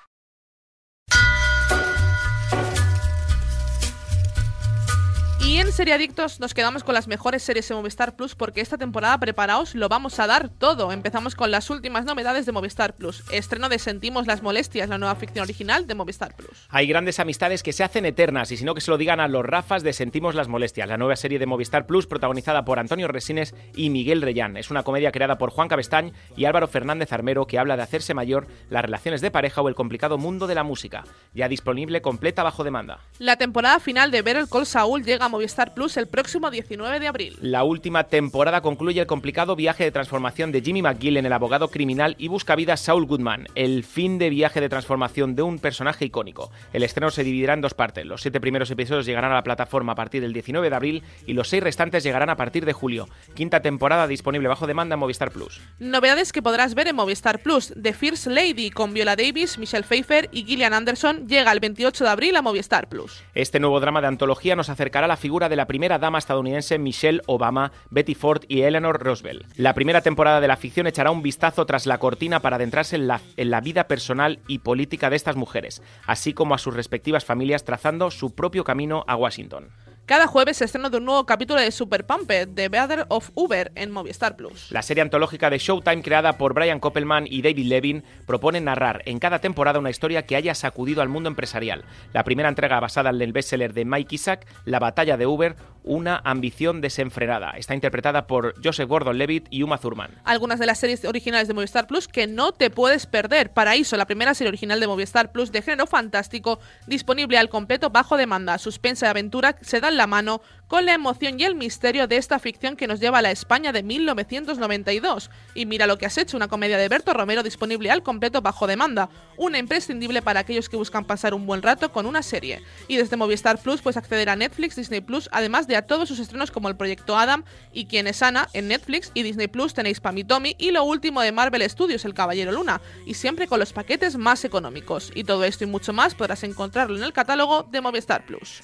Y 5.53 5.59
en 5.59 5.71
Seriadictos 5.71 6.39
nos 6.39 6.55
quedamos 6.55 6.83
con 6.83 6.95
las 6.95 7.07
mejores 7.07 7.43
series 7.43 7.69
de 7.69 7.75
Movistar 7.75 8.15
Plus 8.15 8.33
porque 8.33 8.59
esta 8.59 8.79
temporada, 8.79 9.19
preparaos, 9.19 9.75
lo 9.75 9.87
vamos 9.87 10.19
a 10.19 10.25
dar 10.25 10.49
todo. 10.49 10.91
Empezamos 10.91 11.35
con 11.35 11.51
las 11.51 11.69
últimas 11.69 12.05
novedades 12.05 12.47
de 12.47 12.51
Movistar 12.51 12.95
Plus. 12.95 13.23
Estreno 13.29 13.69
de 13.69 13.77
Sentimos 13.77 14.25
las 14.25 14.41
Molestias, 14.41 14.89
la 14.89 14.97
nueva 14.97 15.13
ficción 15.13 15.43
original 15.43 15.85
de 15.85 15.93
Movistar 15.93 16.35
Plus. 16.35 16.65
Hay 16.69 16.87
grandes 16.87 17.19
amistades 17.19 17.61
que 17.61 17.71
se 17.71 17.83
hacen 17.83 18.07
eternas 18.07 18.51
y 18.51 18.57
si 18.57 18.65
no 18.65 18.73
que 18.73 18.81
se 18.81 18.89
lo 18.89 18.97
digan 18.97 19.19
a 19.19 19.27
los 19.27 19.45
Rafas 19.45 19.83
de 19.83 19.93
Sentimos 19.93 20.33
las 20.33 20.47
Molestias, 20.47 20.89
la 20.89 20.97
nueva 20.97 21.15
serie 21.15 21.37
de 21.37 21.45
Movistar 21.45 21.85
Plus 21.85 22.07
protagonizada 22.07 22.65
por 22.65 22.79
Antonio 22.79 23.07
Resines 23.07 23.53
y 23.75 23.91
Miguel 23.91 24.23
Reyán. 24.23 24.57
Es 24.57 24.71
una 24.71 24.81
comedia 24.81 25.11
creada 25.11 25.37
por 25.37 25.51
Juan 25.51 25.67
Cabestañ 25.67 26.13
y 26.35 26.45
Álvaro 26.45 26.67
Fernández 26.67 27.13
Armero 27.13 27.45
que 27.45 27.59
habla 27.59 27.77
de 27.77 27.83
hacerse 27.83 28.15
mayor, 28.15 28.47
las 28.71 28.81
relaciones 28.81 29.21
de 29.21 29.29
pareja 29.29 29.61
o 29.61 29.69
el 29.69 29.75
complicado 29.75 30.17
mundo 30.17 30.47
de 30.47 30.55
la 30.55 30.63
música. 30.63 31.03
Ya 31.35 31.47
disponible 31.47 32.01
completa 32.01 32.41
bajo 32.41 32.63
demanda. 32.63 33.01
La 33.19 33.35
temporada 33.35 33.79
final 33.79 34.09
de 34.09 34.23
Better 34.23 34.47
Call 34.49 34.65
Saul 34.65 35.03
llega 35.03 35.25
a 35.25 35.29
Movistar 35.29 35.42
Plus 35.73 35.97
el 35.97 36.07
próximo 36.07 36.49
19 36.49 36.99
de 36.99 37.07
abril. 37.07 37.37
La 37.41 37.63
última 37.63 38.05
temporada 38.05 38.61
concluye 38.61 39.01
el 39.01 39.07
complicado 39.07 39.55
viaje 39.55 39.83
de 39.83 39.91
transformación 39.91 40.51
de 40.51 40.61
Jimmy 40.61 40.81
McGill 40.81 41.17
en 41.17 41.25
el 41.25 41.33
abogado 41.33 41.69
criminal 41.69 42.15
y 42.17 42.27
busca 42.27 42.55
vida 42.55 42.77
Saul 42.77 43.05
Goodman, 43.05 43.47
el 43.55 43.83
fin 43.83 44.17
de 44.17 44.29
viaje 44.29 44.61
de 44.61 44.69
transformación 44.69 45.35
de 45.35 45.43
un 45.43 45.59
personaje 45.59 46.05
icónico. 46.05 46.51
El 46.71 46.83
estreno 46.83 47.11
se 47.11 47.23
dividirá 47.23 47.53
en 47.53 47.61
dos 47.61 47.73
partes. 47.73 48.05
Los 48.05 48.21
siete 48.21 48.39
primeros 48.39 48.69
episodios 48.71 49.05
llegarán 49.05 49.31
a 49.31 49.35
la 49.35 49.43
plataforma 49.43 49.93
a 49.93 49.95
partir 49.95 50.21
del 50.21 50.33
19 50.33 50.69
de 50.69 50.75
abril 50.75 51.03
y 51.25 51.33
los 51.33 51.49
seis 51.49 51.63
restantes 51.63 52.03
llegarán 52.03 52.29
a 52.29 52.37
partir 52.37 52.65
de 52.65 52.73
julio. 52.73 53.07
Quinta 53.33 53.61
temporada 53.61 54.07
disponible 54.07 54.47
bajo 54.47 54.67
demanda 54.67 54.93
en 54.93 54.99
Movistar 54.99 55.31
Plus. 55.31 55.61
Novedades 55.79 56.31
que 56.31 56.41
podrás 56.41 56.75
ver 56.75 56.87
en 56.87 56.95
Movistar 56.95 57.39
Plus. 57.39 57.73
The 57.81 57.93
First 57.93 58.27
Lady 58.27 58.69
con 58.69 58.93
Viola 58.93 59.15
Davis, 59.15 59.57
Michelle 59.57 59.83
Pfeiffer 59.83 60.29
y 60.31 60.43
Gillian 60.45 60.73
Anderson 60.73 61.27
llega 61.27 61.51
el 61.51 61.59
28 61.59 62.03
de 62.03 62.09
abril 62.09 62.35
a 62.35 62.41
Movistar 62.41 62.87
Plus. 62.89 63.23
Este 63.33 63.59
nuevo 63.59 63.79
drama 63.79 64.01
de 64.01 64.07
antología 64.07 64.55
nos 64.55 64.69
acercará 64.69 65.05
a 65.05 65.07
la 65.07 65.17
figura 65.17 65.32
de 65.33 65.55
la 65.55 65.65
primera 65.65 65.97
dama 65.97 66.19
estadounidense 66.19 66.77
Michelle 66.77 67.21
Obama, 67.25 67.71
Betty 67.89 68.13
Ford 68.13 68.43
y 68.47 68.61
Eleanor 68.61 69.01
Roosevelt. 69.03 69.45
La 69.57 69.73
primera 69.73 70.01
temporada 70.01 70.39
de 70.39 70.47
la 70.47 70.57
ficción 70.57 70.85
echará 70.85 71.09
un 71.09 71.23
vistazo 71.23 71.65
tras 71.65 71.87
la 71.87 71.97
cortina 71.97 72.39
para 72.39 72.57
adentrarse 72.57 72.95
en 72.95 73.07
la, 73.07 73.19
en 73.35 73.49
la 73.49 73.59
vida 73.59 73.87
personal 73.87 74.39
y 74.47 74.59
política 74.59 75.09
de 75.09 75.15
estas 75.15 75.35
mujeres, 75.35 75.81
así 76.05 76.33
como 76.33 76.53
a 76.53 76.59
sus 76.59 76.75
respectivas 76.75 77.25
familias 77.25 77.65
trazando 77.65 78.11
su 78.11 78.35
propio 78.35 78.63
camino 78.63 79.03
a 79.07 79.15
Washington. 79.15 79.69
Cada 80.05 80.27
jueves 80.27 80.57
se 80.57 80.65
estrena 80.65 80.89
de 80.89 80.97
un 80.97 81.05
nuevo 81.05 81.25
capítulo 81.25 81.61
de 81.61 81.71
Super 81.71 82.05
Pumped, 82.05 82.49
The 82.55 82.67
Better 82.67 83.05
of 83.07 83.29
Uber, 83.35 83.71
en 83.75 83.89
Movistar 83.89 84.35
Plus. 84.35 84.69
La 84.69 84.81
serie 84.81 85.01
antológica 85.01 85.49
de 85.49 85.59
Showtime 85.59 86.03
creada 86.03 86.37
por 86.37 86.53
Brian 86.53 86.81
Koppelman 86.81 87.25
y 87.25 87.41
David 87.41 87.67
Levin 87.67 88.03
propone 88.27 88.59
narrar 88.59 89.01
en 89.05 89.19
cada 89.19 89.39
temporada 89.39 89.79
una 89.79 89.89
historia 89.89 90.25
que 90.25 90.35
haya 90.35 90.55
sacudido 90.55 91.01
al 91.01 91.07
mundo 91.07 91.29
empresarial. 91.29 91.85
La 92.11 92.25
primera 92.25 92.49
entrega 92.49 92.81
basada 92.81 93.11
en 93.11 93.21
el 93.21 93.31
bestseller 93.31 93.73
de 93.73 93.85
Mike 93.85 94.15
Isaac, 94.15 94.45
La 94.65 94.79
batalla 94.79 95.15
de 95.15 95.25
Uber, 95.25 95.55
una 95.83 96.21
ambición 96.23 96.81
desenfrenada. 96.81 97.51
Está 97.51 97.75
interpretada 97.75 98.27
por 98.27 98.55
Joseph 98.63 98.87
Gordon-Levitt 98.87 99.47
y 99.49 99.63
Uma 99.63 99.77
Thurman. 99.77 100.11
Algunas 100.23 100.59
de 100.59 100.65
las 100.65 100.79
series 100.79 101.05
originales 101.05 101.47
de 101.47 101.53
Movistar 101.53 101.87
Plus 101.87 102.07
que 102.07 102.27
no 102.27 102.51
te 102.51 102.69
puedes 102.69 103.05
perder. 103.05 103.51
Paraíso, 103.51 103.97
la 103.97 104.05
primera 104.05 104.33
serie 104.33 104.49
original 104.49 104.79
de 104.79 104.87
Movistar 104.87 105.31
Plus 105.31 105.51
de 105.51 105.61
género 105.61 105.87
fantástico, 105.87 106.59
disponible 106.87 107.37
al 107.37 107.49
completo 107.49 107.89
bajo 107.89 108.17
demanda. 108.17 108.57
Suspensa 108.57 109.07
y 109.07 109.09
aventura 109.09 109.57
se 109.61 109.81
la 109.97 110.07
mano 110.07 110.41
con 110.67 110.85
la 110.87 110.93
emoción 110.95 111.39
y 111.39 111.43
el 111.43 111.53
misterio 111.53 112.07
de 112.07 112.17
esta 112.17 112.39
ficción 112.39 112.75
que 112.75 112.87
nos 112.87 112.99
lleva 112.99 113.19
a 113.19 113.21
la 113.21 113.29
España 113.29 113.71
de 113.71 113.83
1992. 113.83 115.29
Y 115.53 115.67
mira 115.67 115.85
lo 115.85 115.99
que 115.99 116.07
has 116.07 116.17
hecho, 116.17 116.35
una 116.35 116.47
comedia 116.47 116.79
de 116.79 116.89
Berto 116.89 117.13
Romero 117.13 117.43
disponible 117.43 117.91
al 117.91 118.01
completo 118.01 118.41
bajo 118.41 118.65
demanda, 118.65 119.09
una 119.37 119.59
imprescindible 119.59 120.23
para 120.23 120.39
aquellos 120.39 120.69
que 120.69 120.77
buscan 120.77 121.05
pasar 121.05 121.35
un 121.35 121.45
buen 121.45 121.61
rato 121.61 121.91
con 121.91 122.07
una 122.07 122.23
serie. 122.23 122.63
Y 122.87 122.97
desde 122.97 123.17
Movistar 123.17 123.61
Plus 123.61 123.81
puedes 123.81 123.97
acceder 123.97 124.29
a 124.29 124.35
Netflix, 124.35 124.75
Disney 124.75 125.01
Plus, 125.01 125.29
además 125.31 125.67
de 125.67 125.75
a 125.75 125.85
todos 125.85 126.07
sus 126.07 126.17
estrenos 126.17 126.49
como 126.49 126.69
el 126.69 126.75
Proyecto 126.75 127.15
Adam 127.17 127.43
y 127.71 127.85
Quien 127.85 128.07
es 128.07 128.23
Ana 128.23 128.49
en 128.53 128.67
Netflix 128.67 129.11
y 129.13 129.21
Disney 129.21 129.47
Plus 129.47 129.75
tenéis 129.75 129.99
Pamitomi 129.99 130.55
y 130.57 130.71
lo 130.71 130.83
último 130.83 131.21
de 131.21 131.31
Marvel 131.31 131.69
Studios, 131.69 132.03
El 132.05 132.15
Caballero 132.15 132.51
Luna, 132.51 132.81
y 133.05 133.13
siempre 133.13 133.47
con 133.47 133.59
los 133.59 133.73
paquetes 133.73 134.17
más 134.17 134.43
económicos. 134.43 135.11
Y 135.13 135.23
todo 135.23 135.43
esto 135.43 135.65
y 135.65 135.67
mucho 135.67 135.93
más 135.93 136.15
podrás 136.15 136.43
encontrarlo 136.43 136.97
en 136.97 137.03
el 137.03 137.13
catálogo 137.13 137.63
de 137.63 137.81
Movistar 137.81 138.25
Plus. 138.25 138.61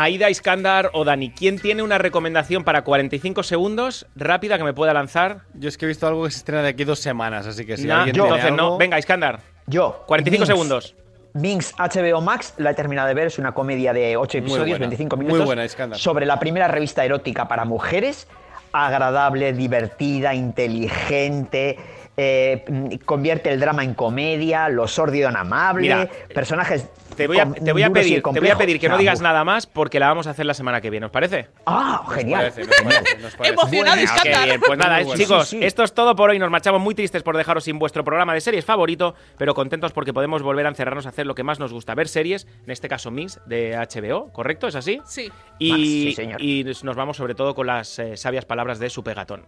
Aida 0.00 0.30
Iskandar 0.30 0.90
o 0.92 1.04
Dani, 1.04 1.30
¿quién 1.30 1.58
tiene 1.58 1.82
una 1.82 1.98
recomendación 1.98 2.62
para 2.62 2.82
45 2.82 3.42
segundos 3.42 4.06
rápida 4.14 4.56
que 4.56 4.62
me 4.62 4.72
pueda 4.72 4.94
lanzar? 4.94 5.40
Yo 5.54 5.68
es 5.68 5.76
que 5.76 5.86
he 5.86 5.88
visto 5.88 6.06
algo 6.06 6.22
que 6.24 6.30
se 6.30 6.36
estrena 6.38 6.62
de 6.62 6.68
aquí 6.68 6.84
dos 6.84 7.00
semanas, 7.00 7.48
así 7.48 7.66
que 7.66 7.76
si 7.76 7.88
Nah, 7.88 7.98
alguien 8.02 8.14
yo, 8.14 8.22
tiene 8.22 8.36
entonces 8.38 8.56
no. 8.56 8.78
Venga, 8.78 8.96
Iskandar. 8.96 9.40
Yo. 9.66 10.04
45 10.06 10.38
Minx. 10.40 10.46
segundos. 10.46 10.94
Minx 11.34 11.74
HBO 11.76 12.20
Max, 12.20 12.54
la 12.58 12.70
he 12.70 12.74
terminado 12.74 13.08
de 13.08 13.14
ver, 13.14 13.26
es 13.26 13.40
una 13.40 13.50
comedia 13.52 13.92
de 13.92 14.16
8 14.16 14.38
Muy 14.38 14.44
episodios, 14.46 14.68
buena, 14.78 14.82
25 14.86 15.16
muy 15.16 15.24
minutos. 15.26 15.46
buena, 15.46 15.64
Iskandar. 15.64 15.98
sobre 15.98 16.26
la 16.26 16.38
primera 16.38 16.68
revista 16.68 17.04
erótica 17.04 17.48
para 17.48 17.64
mujeres, 17.64 18.28
agradable, 18.72 19.52
divertida, 19.52 20.32
inteligente. 20.32 21.76
eh, 22.16 22.64
convierte 23.04 23.50
el 23.50 23.58
drama 23.60 23.82
en 23.84 23.94
comedia, 23.94 24.68
lo 24.68 24.86
sórdido 24.88 25.28
en 25.28 25.36
amable, 25.36 25.82
Mira, 25.82 26.08
personajes. 26.34 26.86
Te 27.18 27.26
voy 27.26 27.38
a, 27.38 27.52
te 27.52 27.72
voy 27.72 27.82
a 27.82 27.90
pedir, 27.90 28.22
te 28.22 28.40
voy 28.40 28.48
a 28.48 28.56
pedir 28.56 28.80
que 28.80 28.88
no 28.88 28.96
digas 28.96 29.20
nada 29.20 29.44
más 29.44 29.66
porque 29.66 30.00
la 30.00 30.08
vamos 30.08 30.26
a 30.26 30.30
hacer 30.30 30.46
la 30.46 30.54
semana 30.54 30.80
que 30.80 30.88
viene, 30.88 31.04
¿os 31.06 31.12
parece? 31.12 31.48
Ah, 31.66 32.02
genial. 32.14 32.52
parece, 32.54 32.60
nos 32.62 32.80
parece, 32.80 33.18
nos 33.18 33.36
parece. 33.36 33.54
Emocionado 33.54 33.96
qué 33.96 34.02
Iskandar. 34.04 34.44
bien. 34.46 34.60
Pues 34.64 34.78
nada, 34.78 35.00
bueno. 35.02 35.14
chicos, 35.16 35.48
Sí, 35.48 35.58
sí. 35.58 35.64
esto 35.66 35.82
es 35.82 35.92
todo 35.92 36.14
por 36.16 36.30
hoy. 36.30 36.38
Nos 36.38 36.50
marchamos 36.50 36.80
muy 36.80 36.94
tristes 36.94 37.22
por 37.22 37.36
dejaros 37.36 37.64
sin 37.64 37.78
vuestro 37.78 38.04
programa 38.04 38.32
de 38.34 38.40
series 38.40 38.64
favorito, 38.64 39.14
pero 39.36 39.52
contentos 39.54 39.92
porque 39.92 40.12
podemos 40.14 40.42
volver 40.42 40.64
a 40.66 40.68
encerrarnos 40.70 41.06
a 41.06 41.10
hacer 41.10 41.26
lo 41.26 41.34
que 41.34 41.42
más 41.42 41.58
nos 41.58 41.72
gusta, 41.72 41.94
ver 41.94 42.08
series, 42.08 42.46
en 42.64 42.70
este 42.70 42.88
caso 42.88 43.10
Mix 43.10 43.40
de 43.46 43.76
HBO, 43.76 44.32
¿correcto? 44.32 44.68
¿Es 44.68 44.76
así? 44.76 45.00
Sí. 45.04 45.30
Y, 45.58 45.72
sí, 45.72 46.12
señor. 46.14 46.40
y 46.40 46.64
nos 46.84 46.96
vamos 46.96 47.16
sobre 47.16 47.34
todo 47.34 47.54
con 47.54 47.66
las 47.66 47.98
eh, 47.98 48.16
sabias 48.16 48.44
palabras 48.44 48.78
de 48.78 48.88
su 48.90 49.02
pegatón. 49.02 49.44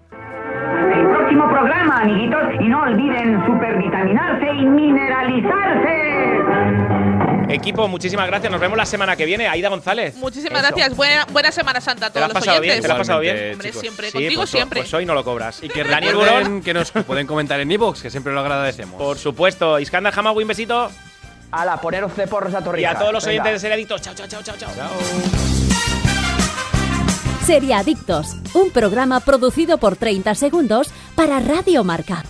El 0.92 1.06
próximo 1.08 1.48
programa, 1.48 2.00
amiguitos, 2.02 2.42
y 2.60 2.64
no 2.68 2.82
olviden 2.82 3.44
supervitaminarse 3.46 4.46
y 4.60 4.64
mineralizarse. 4.66 7.29
Equipo, 7.52 7.88
muchísimas 7.88 8.26
gracias. 8.26 8.50
Nos 8.50 8.60
vemos 8.60 8.76
la 8.76 8.86
semana 8.86 9.16
que 9.16 9.24
viene. 9.26 9.48
Aida 9.48 9.68
González. 9.68 10.14
Muchísimas 10.16 10.62
Eso. 10.62 10.72
gracias. 10.74 10.96
Buena, 10.96 11.26
buena 11.32 11.52
Semana 11.52 11.80
Santa 11.80 12.06
a 12.06 12.10
¿Te 12.10 12.20
la 12.20 12.26
todos 12.28 12.36
has 12.36 12.46
los 12.46 12.46
pasado 12.46 12.60
bien? 12.60 12.70
oyentes. 12.72 12.82
¿Te 12.82 12.88
la 12.88 12.94
has 12.94 12.98
pasado 12.98 13.20
bien? 13.20 13.52
Hombre, 13.52 13.68
chicos. 13.68 13.80
siempre. 13.80 14.06
Sí, 14.06 14.12
Contigo 14.12 14.40
pues, 14.42 14.50
siempre. 14.50 14.80
Pues 14.82 14.94
hoy 14.94 15.06
no 15.06 15.14
lo 15.14 15.24
cobras. 15.24 15.62
Y 15.62 15.68
que 15.68 15.84
Daniel 15.84 16.14
Burón, 16.16 16.62
que 16.62 16.72
nos 16.74 16.90
pueden 16.92 17.26
comentar 17.26 17.60
en 17.60 17.70
iVoox, 17.72 18.02
que 18.02 18.10
siempre 18.10 18.32
lo 18.32 18.40
agradecemos. 18.40 18.98
por 19.00 19.18
supuesto. 19.18 19.78
Iskandar 19.78 20.12
Hamawi, 20.18 20.42
un 20.44 20.48
besito. 20.48 20.90
Ala, 21.52 21.80
poneros 21.80 22.16
de 22.16 22.26
porros 22.28 22.54
a 22.54 22.60
Y 22.60 22.64
Torrijas. 22.64 22.94
a 22.94 22.98
todos 23.00 23.12
los 23.12 23.24
Venga. 23.24 23.42
oyentes 23.42 23.54
de 23.54 23.58
Seriadictos. 23.66 24.02
Chao, 24.02 24.14
chao, 24.14 24.26
chao, 24.28 24.42
chao, 24.42 24.56
chao. 24.58 24.90
Seriadictos, 27.46 28.36
un 28.54 28.70
programa 28.70 29.18
producido 29.20 29.78
por 29.78 29.96
30 29.96 30.34
segundos 30.36 30.88
para 31.16 31.40
Radio 31.40 31.82
Marca. 31.82 32.22